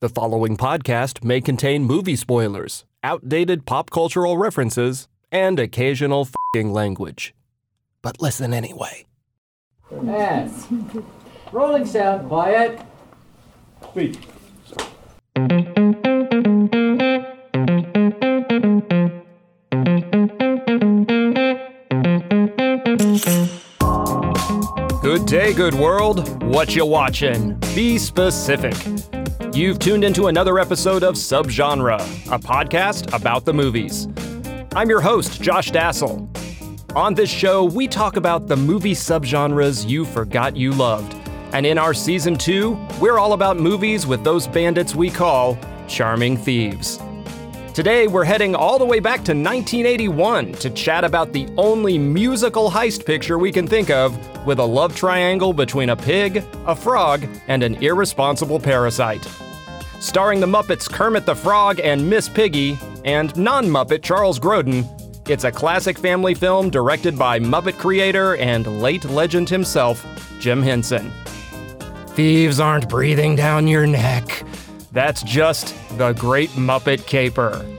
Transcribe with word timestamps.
The 0.00 0.10
following 0.10 0.58
podcast 0.58 1.24
may 1.24 1.40
contain 1.40 1.84
movie 1.84 2.16
spoilers, 2.16 2.84
outdated 3.02 3.64
pop 3.64 3.88
cultural 3.88 4.36
references, 4.36 5.08
and 5.32 5.58
occasional 5.58 6.28
fing 6.52 6.70
language. 6.70 7.34
But 8.02 8.20
listen 8.20 8.52
anyway. 8.52 9.06
And 9.90 10.52
rolling 11.50 11.86
sound, 11.86 12.28
quiet. 12.28 12.78
Speak. 13.90 14.20
Good 25.00 25.24
day, 25.24 25.54
good 25.54 25.74
world. 25.74 26.42
What 26.42 26.76
you 26.76 26.84
watching? 26.84 27.58
Be 27.74 27.96
specific. 27.96 28.76
You've 29.56 29.78
tuned 29.78 30.04
into 30.04 30.26
another 30.26 30.58
episode 30.58 31.02
of 31.02 31.14
Subgenre, 31.14 31.98
a 32.30 32.38
podcast 32.38 33.10
about 33.14 33.46
the 33.46 33.54
movies. 33.54 34.06
I'm 34.74 34.90
your 34.90 35.00
host, 35.00 35.40
Josh 35.40 35.70
Dassel. 35.70 36.28
On 36.94 37.14
this 37.14 37.30
show, 37.30 37.64
we 37.64 37.88
talk 37.88 38.16
about 38.16 38.48
the 38.48 38.56
movie 38.56 38.92
subgenres 38.92 39.88
you 39.88 40.04
forgot 40.04 40.58
you 40.58 40.72
loved. 40.72 41.14
And 41.54 41.64
in 41.64 41.78
our 41.78 41.94
season 41.94 42.36
two, 42.36 42.78
we're 43.00 43.18
all 43.18 43.32
about 43.32 43.56
movies 43.56 44.06
with 44.06 44.22
those 44.22 44.46
bandits 44.46 44.94
we 44.94 45.08
call 45.08 45.58
charming 45.88 46.36
thieves. 46.36 47.00
Today, 47.72 48.08
we're 48.08 48.24
heading 48.24 48.54
all 48.54 48.78
the 48.78 48.84
way 48.84 49.00
back 49.00 49.24
to 49.24 49.32
1981 49.32 50.52
to 50.52 50.68
chat 50.68 51.02
about 51.02 51.32
the 51.32 51.48
only 51.56 51.96
musical 51.96 52.70
heist 52.70 53.06
picture 53.06 53.38
we 53.38 53.50
can 53.50 53.66
think 53.66 53.88
of 53.88 54.14
with 54.46 54.58
a 54.58 54.64
love 54.64 54.96
triangle 54.96 55.52
between 55.52 55.90
a 55.90 55.96
pig, 55.96 56.42
a 56.66 56.74
frog, 56.74 57.26
and 57.48 57.62
an 57.62 57.74
irresponsible 57.82 58.60
parasite. 58.60 59.28
Starring 60.00 60.40
the 60.40 60.46
Muppets 60.46 60.88
Kermit 60.88 61.26
the 61.26 61.34
Frog 61.34 61.80
and 61.80 62.08
Miss 62.08 62.28
Piggy, 62.28 62.78
and 63.04 63.36
non 63.36 63.66
Muppet 63.66 64.02
Charles 64.02 64.38
Grodin, 64.38 64.88
it's 65.28 65.44
a 65.44 65.50
classic 65.50 65.98
family 65.98 66.34
film 66.34 66.70
directed 66.70 67.18
by 67.18 67.40
Muppet 67.40 67.76
creator 67.78 68.36
and 68.36 68.80
late 68.80 69.04
legend 69.04 69.48
himself, 69.48 70.06
Jim 70.38 70.62
Henson. 70.62 71.10
Thieves 72.10 72.60
aren't 72.60 72.88
breathing 72.88 73.34
down 73.34 73.66
your 73.66 73.86
neck. 73.86 74.44
That's 74.92 75.22
just 75.22 75.74
the 75.98 76.12
Great 76.12 76.50
Muppet 76.50 77.06
Caper. 77.06 77.75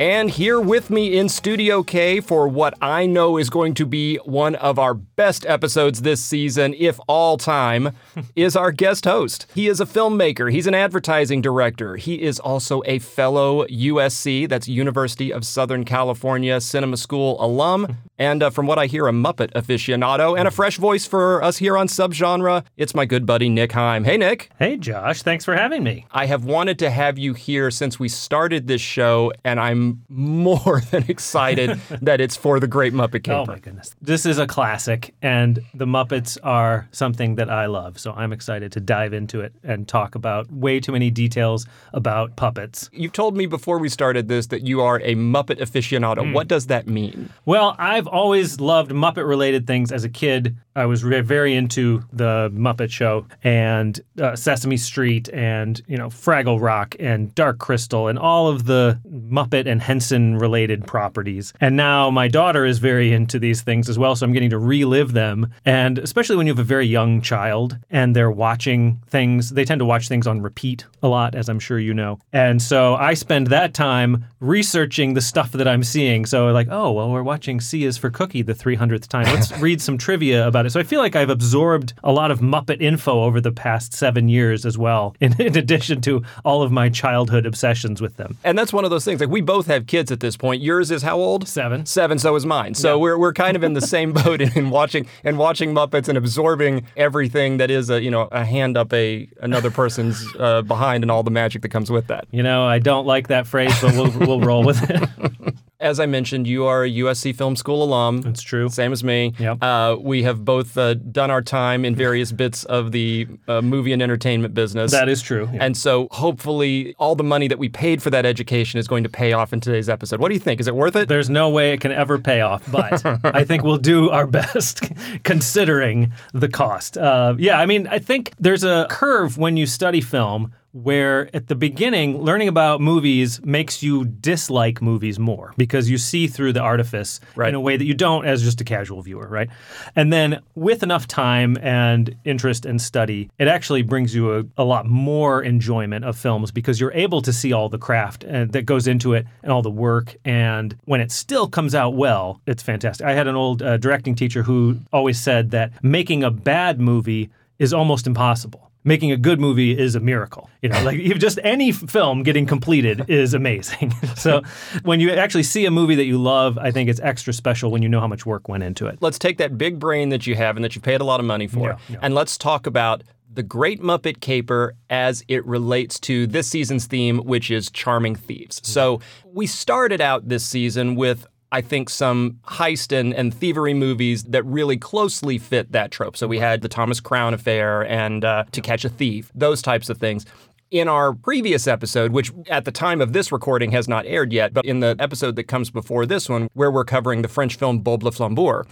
And 0.00 0.30
here 0.30 0.60
with 0.60 0.90
me 0.90 1.18
in 1.18 1.28
Studio 1.28 1.82
K 1.82 2.20
for 2.20 2.46
what 2.46 2.72
I 2.80 3.04
know 3.04 3.36
is 3.36 3.50
going 3.50 3.74
to 3.74 3.84
be 3.84 4.14
one 4.18 4.54
of 4.54 4.78
our 4.78 4.94
best 4.94 5.44
episodes 5.44 6.02
this 6.02 6.22
season, 6.22 6.72
if 6.78 7.00
all 7.08 7.36
time, 7.36 7.96
is 8.36 8.54
our 8.54 8.70
guest 8.70 9.06
host. 9.06 9.46
He 9.56 9.66
is 9.66 9.80
a 9.80 9.84
filmmaker, 9.84 10.52
he's 10.52 10.68
an 10.68 10.74
advertising 10.74 11.42
director, 11.42 11.96
he 11.96 12.22
is 12.22 12.38
also 12.38 12.80
a 12.86 13.00
fellow 13.00 13.66
USC, 13.66 14.48
that's 14.48 14.68
University 14.68 15.32
of 15.32 15.44
Southern 15.44 15.84
California 15.84 16.60
Cinema 16.60 16.96
School 16.96 17.36
alum, 17.44 17.96
and 18.20 18.40
uh, 18.40 18.50
from 18.50 18.68
what 18.68 18.78
I 18.78 18.86
hear, 18.86 19.08
a 19.08 19.12
Muppet 19.12 19.52
aficionado, 19.54 20.38
and 20.38 20.46
a 20.46 20.52
fresh 20.52 20.76
voice 20.76 21.06
for 21.06 21.42
us 21.42 21.56
here 21.56 21.76
on 21.76 21.88
Subgenre. 21.88 22.64
It's 22.76 22.94
my 22.94 23.04
good 23.04 23.26
buddy 23.26 23.48
Nick 23.48 23.72
Heim. 23.72 24.04
Hey, 24.04 24.16
Nick. 24.16 24.50
Hey, 24.60 24.76
Josh. 24.76 25.22
Thanks 25.22 25.44
for 25.44 25.56
having 25.56 25.82
me. 25.82 26.06
I 26.12 26.26
have 26.26 26.44
wanted 26.44 26.78
to 26.78 26.90
have 26.90 27.18
you 27.18 27.34
here 27.34 27.72
since 27.72 27.98
we 27.98 28.08
started 28.08 28.68
this 28.68 28.80
show, 28.80 29.32
and 29.44 29.58
I'm 29.58 29.87
more 30.08 30.80
than 30.90 31.04
excited 31.08 31.78
that 32.02 32.20
it's 32.20 32.36
for 32.36 32.60
the 32.60 32.66
Great 32.66 32.92
Muppet 32.92 33.24
Caper. 33.24 33.32
Oh, 33.34 33.46
my 33.46 33.58
goodness. 33.58 33.94
This 34.00 34.26
is 34.26 34.38
a 34.38 34.46
classic, 34.46 35.14
and 35.22 35.60
the 35.74 35.86
Muppets 35.86 36.38
are 36.42 36.88
something 36.92 37.36
that 37.36 37.50
I 37.50 37.66
love. 37.66 37.98
So 37.98 38.12
I'm 38.12 38.32
excited 38.32 38.72
to 38.72 38.80
dive 38.80 39.12
into 39.12 39.40
it 39.40 39.52
and 39.62 39.86
talk 39.86 40.14
about 40.14 40.50
way 40.52 40.80
too 40.80 40.92
many 40.92 41.10
details 41.10 41.66
about 41.92 42.36
puppets. 42.36 42.90
You've 42.92 43.12
told 43.12 43.36
me 43.36 43.46
before 43.46 43.78
we 43.78 43.88
started 43.88 44.28
this 44.28 44.46
that 44.48 44.62
you 44.62 44.80
are 44.80 45.00
a 45.00 45.14
Muppet 45.14 45.60
aficionado. 45.60 46.32
What 46.32 46.48
does 46.48 46.66
that 46.66 46.86
mean? 46.86 47.30
Well, 47.44 47.74
I've 47.78 48.06
always 48.06 48.60
loved 48.60 48.90
Muppet 48.90 49.26
related 49.26 49.66
things 49.66 49.92
as 49.92 50.04
a 50.04 50.08
kid. 50.08 50.56
I 50.74 50.86
was 50.86 51.02
very 51.02 51.54
into 51.54 52.04
the 52.12 52.50
Muppet 52.54 52.90
Show 52.90 53.26
and 53.42 54.00
uh, 54.20 54.36
Sesame 54.36 54.76
Street 54.76 55.28
and, 55.32 55.80
you 55.88 55.96
know, 55.96 56.08
Fraggle 56.08 56.60
Rock 56.60 56.94
and 57.00 57.34
Dark 57.34 57.58
Crystal 57.58 58.08
and 58.08 58.18
all 58.18 58.48
of 58.48 58.66
the 58.66 59.00
Muppet 59.08 59.66
and 59.66 59.77
Henson 59.80 60.38
related 60.38 60.86
properties. 60.86 61.52
And 61.60 61.76
now 61.76 62.10
my 62.10 62.28
daughter 62.28 62.64
is 62.64 62.78
very 62.78 63.12
into 63.12 63.38
these 63.38 63.62
things 63.62 63.88
as 63.88 63.98
well, 63.98 64.16
so 64.16 64.24
I'm 64.24 64.32
getting 64.32 64.50
to 64.50 64.58
relive 64.58 65.12
them. 65.12 65.52
And 65.64 65.98
especially 65.98 66.36
when 66.36 66.46
you 66.46 66.52
have 66.52 66.58
a 66.58 66.64
very 66.64 66.86
young 66.86 67.20
child 67.20 67.78
and 67.90 68.14
they're 68.14 68.30
watching 68.30 69.00
things, 69.08 69.50
they 69.50 69.64
tend 69.64 69.78
to 69.80 69.84
watch 69.84 70.08
things 70.08 70.26
on 70.26 70.40
repeat 70.40 70.86
a 71.02 71.08
lot, 71.08 71.34
as 71.34 71.48
I'm 71.48 71.60
sure 71.60 71.78
you 71.78 71.94
know. 71.94 72.18
And 72.32 72.60
so 72.60 72.94
I 72.96 73.14
spend 73.14 73.48
that 73.48 73.74
time 73.74 74.24
researching 74.40 75.14
the 75.14 75.20
stuff 75.20 75.52
that 75.52 75.68
I'm 75.68 75.82
seeing. 75.82 76.26
So, 76.26 76.48
like, 76.48 76.68
oh, 76.70 76.92
well, 76.92 77.10
we're 77.10 77.22
watching 77.22 77.60
C 77.60 77.84
is 77.84 77.96
for 77.96 78.10
Cookie 78.10 78.42
the 78.42 78.54
300th 78.54 79.08
time. 79.08 79.24
Let's 79.26 79.56
read 79.60 79.80
some 79.80 79.98
trivia 79.98 80.46
about 80.46 80.66
it. 80.66 80.70
So 80.70 80.80
I 80.80 80.82
feel 80.82 81.00
like 81.00 81.16
I've 81.16 81.30
absorbed 81.30 81.94
a 82.02 82.12
lot 82.12 82.30
of 82.30 82.40
Muppet 82.40 82.80
info 82.80 83.22
over 83.22 83.40
the 83.40 83.52
past 83.52 83.92
seven 83.92 84.28
years 84.28 84.66
as 84.66 84.76
well, 84.76 85.14
in, 85.20 85.40
in 85.40 85.56
addition 85.56 86.00
to 86.02 86.22
all 86.44 86.62
of 86.62 86.72
my 86.72 86.88
childhood 86.88 87.46
obsessions 87.46 88.00
with 88.00 88.16
them. 88.16 88.36
And 88.44 88.58
that's 88.58 88.72
one 88.72 88.84
of 88.84 88.90
those 88.90 89.04
things. 89.04 89.20
Like 89.20 89.30
we 89.30 89.40
both 89.40 89.66
have 89.68 89.86
kids 89.86 90.10
at 90.12 90.20
this 90.20 90.36
point. 90.36 90.60
Yours 90.62 90.90
is 90.90 91.02
how 91.02 91.16
old? 91.18 91.46
Seven. 91.48 91.86
Seven. 91.86 92.18
So 92.18 92.34
is 92.36 92.44
mine. 92.44 92.74
So 92.74 92.96
Yeah. 92.96 93.02
we're, 93.02 93.18
we're 93.18 93.32
kind 93.32 93.56
of 93.56 93.62
in 93.62 93.72
the 93.74 93.80
same 93.96 94.12
boat 94.12 94.40
in, 94.40 94.50
in 94.58 94.70
watching 94.70 95.06
and 95.24 95.38
watching 95.38 95.72
Muppets 95.72 96.08
and 96.08 96.18
absorbing 96.18 96.86
everything 96.96 97.58
that 97.58 97.70
is 97.70 97.88
a 97.90 98.02
you 98.02 98.10
know 98.10 98.28
a 98.32 98.44
hand 98.44 98.76
up 98.76 98.92
a 98.92 99.28
another 99.40 99.70
person's 99.70 100.26
uh, 100.38 100.62
behind 100.62 101.04
and 101.04 101.10
all 101.10 101.22
the 101.22 101.30
magic 101.30 101.62
that 101.62 101.68
comes 101.70 101.90
with 101.90 102.08
that. 102.08 102.26
You 102.30 102.42
know, 102.42 102.64
I 102.66 102.78
don't 102.80 103.06
like 103.06 103.28
that 103.28 103.46
phrase, 103.46 103.74
but 103.80 103.92
we'll, 103.94 104.10
we'll 104.18 104.40
roll 104.40 104.64
with 104.64 104.90
it. 104.90 105.54
As 105.80 106.00
I 106.00 106.06
mentioned, 106.06 106.48
you 106.48 106.64
are 106.66 106.82
a 106.82 106.90
USC 106.90 107.36
Film 107.36 107.54
School 107.54 107.84
alum. 107.84 108.24
It's 108.26 108.42
true. 108.42 108.68
Same 108.68 108.92
as 108.92 109.04
me. 109.04 109.32
Yep. 109.38 109.62
Uh, 109.62 109.96
we 110.00 110.24
have 110.24 110.44
both 110.44 110.76
uh, 110.76 110.94
done 110.94 111.30
our 111.30 111.40
time 111.40 111.84
in 111.84 111.94
various 111.94 112.32
bits 112.42 112.64
of 112.64 112.90
the 112.90 113.28
uh, 113.46 113.62
movie 113.62 113.92
and 113.92 114.02
entertainment 114.02 114.54
business. 114.54 114.90
That 114.90 115.08
is 115.08 115.22
true. 115.22 115.48
yeah. 115.52 115.64
And 115.64 115.76
so 115.76 116.08
hopefully 116.10 116.96
all 116.98 117.14
the 117.14 117.22
money 117.22 117.46
that 117.46 117.60
we 117.60 117.68
paid 117.68 118.02
for 118.02 118.10
that 118.10 118.26
education 118.26 118.80
is 118.80 118.88
going 118.88 119.04
to 119.04 119.08
pay 119.08 119.32
off 119.34 119.52
in 119.52 119.60
today's 119.60 119.88
episode. 119.88 120.18
What 120.18 120.28
do 120.28 120.34
you 120.34 120.40
think? 120.40 120.58
Is 120.58 120.66
it 120.66 120.74
worth 120.74 120.96
it? 120.96 121.08
There's 121.08 121.30
no 121.30 121.48
way 121.48 121.72
it 121.72 121.80
can 121.80 121.92
ever 121.92 122.18
pay 122.18 122.40
off, 122.40 122.68
but 122.72 123.06
I 123.24 123.44
think 123.44 123.62
we'll 123.62 123.78
do 123.78 124.10
our 124.10 124.26
best 124.26 124.82
considering 125.22 126.12
the 126.34 126.48
cost. 126.48 126.98
Uh, 126.98 127.36
yeah, 127.38 127.60
I 127.60 127.66
mean, 127.66 127.86
I 127.86 128.00
think 128.00 128.32
there's 128.40 128.64
a 128.64 128.88
curve 128.90 129.38
when 129.38 129.56
you 129.56 129.66
study 129.66 130.00
film 130.00 130.52
where 130.82 131.28
at 131.34 131.48
the 131.48 131.54
beginning, 131.54 132.22
learning 132.22 132.48
about 132.48 132.80
movies 132.80 133.44
makes 133.44 133.82
you 133.82 134.04
dislike 134.04 134.80
movies 134.80 135.18
more 135.18 135.52
because 135.56 135.90
you 135.90 135.98
see 135.98 136.26
through 136.26 136.52
the 136.52 136.60
artifice 136.60 137.20
Right. 137.34 137.48
in 137.48 137.54
a 137.54 137.60
way 137.60 137.76
that 137.76 137.84
you 137.84 137.94
don't 137.94 138.24
as 138.26 138.42
just 138.42 138.60
a 138.60 138.64
casual 138.64 139.02
viewer, 139.02 139.26
right? 139.28 139.48
And 139.96 140.12
then 140.12 140.40
with 140.54 140.82
enough 140.82 141.06
time 141.08 141.56
and 141.60 142.14
interest 142.24 142.64
and 142.66 142.80
study, 142.80 143.30
it 143.38 143.48
actually 143.48 143.82
brings 143.82 144.14
you 144.14 144.38
a, 144.38 144.44
a 144.56 144.64
lot 144.64 144.86
more 144.86 145.42
enjoyment 145.42 146.04
of 146.04 146.16
films 146.16 146.50
because 146.50 146.80
you're 146.80 146.92
able 146.92 147.22
to 147.22 147.32
see 147.32 147.52
all 147.52 147.68
the 147.68 147.78
craft 147.78 148.24
and 148.24 148.52
that 148.52 148.62
goes 148.62 148.86
into 148.86 149.14
it 149.14 149.26
and 149.42 149.50
all 149.52 149.62
the 149.62 149.70
work. 149.70 150.16
And 150.24 150.76
when 150.84 151.00
it 151.00 151.10
still 151.10 151.48
comes 151.48 151.74
out 151.74 151.94
well, 151.94 152.40
it's 152.46 152.62
fantastic. 152.62 153.06
I 153.06 153.14
had 153.14 153.26
an 153.26 153.34
old 153.36 153.62
uh, 153.62 153.76
directing 153.78 154.14
teacher 154.14 154.42
who 154.42 154.78
always 154.92 155.20
said 155.20 155.50
that 155.50 155.72
making 155.82 156.22
a 156.22 156.30
bad 156.30 156.80
movie 156.80 157.30
is 157.58 157.72
almost 157.74 158.06
impossible. 158.06 158.70
Making 158.88 159.12
a 159.12 159.16
good 159.18 159.38
movie 159.38 159.78
is 159.78 159.94
a 159.94 160.00
miracle. 160.00 160.48
You 160.62 160.70
know, 160.70 160.82
like 160.82 160.98
just 161.26 161.38
any 161.44 161.72
film 161.72 162.22
getting 162.22 162.46
completed 162.46 163.04
is 163.08 163.34
amazing. 163.34 163.92
so 164.16 164.42
when 164.82 164.98
you 165.00 165.10
actually 165.12 165.42
see 165.42 165.66
a 165.66 165.70
movie 165.70 165.94
that 165.96 166.06
you 166.06 166.16
love, 166.16 166.56
I 166.58 166.70
think 166.70 166.88
it's 166.88 167.00
extra 167.00 167.32
special 167.32 167.70
when 167.70 167.82
you 167.82 167.88
know 167.88 168.00
how 168.00 168.06
much 168.08 168.24
work 168.24 168.48
went 168.48 168.62
into 168.64 168.86
it. 168.86 168.98
let's 169.02 169.18
take 169.18 169.36
that 169.38 169.58
big 169.58 169.78
brain 169.78 170.08
that 170.08 170.26
you 170.26 170.34
have 170.36 170.56
and 170.56 170.64
that 170.64 170.74
you've 170.74 170.84
paid 170.84 171.00
a 171.00 171.04
lot 171.04 171.20
of 171.20 171.26
money 171.26 171.46
for, 171.46 171.68
Yeah, 171.68 171.78
yeah. 171.90 171.98
and 172.02 172.14
let's 172.14 172.38
talk 172.38 172.66
about 172.66 173.02
the 173.30 173.42
Great 173.42 173.80
Muppet 173.82 174.20
Caper 174.20 174.74
as 174.88 175.22
it 175.28 175.44
relates 175.46 176.00
to 176.00 176.26
this 176.26 176.48
season's 176.48 176.86
theme, 176.86 177.18
which 177.18 177.50
is 177.50 177.70
charming 177.70 178.14
thieves. 178.16 178.60
So 178.64 179.00
we 179.24 179.46
started 179.46 180.00
out 180.00 180.28
this 180.28 180.44
season 180.44 180.94
with. 180.94 181.26
I 181.50 181.60
think 181.60 181.88
some 181.88 182.40
heist 182.46 182.98
and, 182.98 183.14
and 183.14 183.32
thievery 183.32 183.74
movies 183.74 184.24
that 184.24 184.44
really 184.44 184.76
closely 184.76 185.38
fit 185.38 185.72
that 185.72 185.90
trope. 185.90 186.16
So 186.16 186.26
we 186.26 186.38
had 186.38 186.60
the 186.60 186.68
Thomas 186.68 187.00
Crown 187.00 187.34
Affair 187.34 187.86
and 187.86 188.24
uh, 188.24 188.44
To 188.52 188.60
Catch 188.60 188.84
a 188.84 188.88
Thief, 188.88 189.30
those 189.34 189.62
types 189.62 189.88
of 189.88 189.98
things. 189.98 190.26
In 190.70 190.86
our 190.86 191.14
previous 191.14 191.66
episode, 191.66 192.12
which 192.12 192.30
at 192.50 192.66
the 192.66 192.70
time 192.70 193.00
of 193.00 193.14
this 193.14 193.32
recording 193.32 193.70
has 193.70 193.88
not 193.88 194.04
aired 194.04 194.34
yet, 194.34 194.52
but 194.52 194.66
in 194.66 194.80
the 194.80 194.94
episode 194.98 195.36
that 195.36 195.44
comes 195.44 195.70
before 195.70 196.04
this 196.04 196.28
one, 196.28 196.48
where 196.52 196.70
we're 196.70 196.84
covering 196.84 197.22
the 197.22 197.28
French 197.28 197.56
film 197.56 197.78
Bob 197.78 198.02
le 198.02 198.10
Flambeur, 198.10 198.66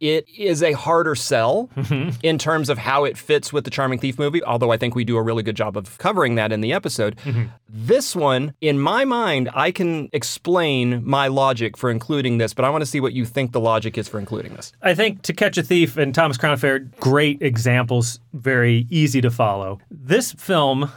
it 0.00 0.28
is 0.28 0.62
a 0.62 0.72
harder 0.72 1.14
sell 1.14 1.68
mm-hmm. 1.76 2.10
in 2.22 2.38
terms 2.38 2.68
of 2.68 2.78
how 2.78 3.04
it 3.04 3.16
fits 3.16 3.52
with 3.52 3.64
the 3.64 3.70
Charming 3.70 3.98
Thief 3.98 4.18
movie, 4.18 4.42
although 4.44 4.70
I 4.70 4.76
think 4.76 4.94
we 4.94 5.04
do 5.04 5.16
a 5.16 5.22
really 5.22 5.42
good 5.42 5.56
job 5.56 5.76
of 5.76 5.96
covering 5.98 6.34
that 6.34 6.52
in 6.52 6.60
the 6.60 6.72
episode. 6.72 7.16
Mm-hmm. 7.24 7.46
This 7.68 8.14
one, 8.14 8.54
in 8.60 8.78
my 8.78 9.04
mind, 9.04 9.50
I 9.54 9.70
can 9.70 10.08
explain 10.12 11.02
my 11.04 11.28
logic 11.28 11.76
for 11.76 11.90
including 11.90 12.38
this, 12.38 12.54
but 12.54 12.64
I 12.64 12.70
want 12.70 12.82
to 12.82 12.86
see 12.86 13.00
what 13.00 13.12
you 13.12 13.24
think 13.24 13.52
the 13.52 13.60
logic 13.60 13.98
is 13.98 14.08
for 14.08 14.18
including 14.18 14.54
this. 14.54 14.72
I 14.82 14.94
think 14.94 15.22
To 15.22 15.32
Catch 15.32 15.58
a 15.58 15.62
Thief 15.62 15.96
and 15.96 16.14
Thomas 16.14 16.36
Crown 16.36 16.54
Affair, 16.54 16.80
great 17.00 17.42
examples, 17.42 18.20
very 18.32 18.86
easy 18.90 19.20
to 19.20 19.30
follow. 19.30 19.78
This 19.90 20.32
film, 20.32 20.90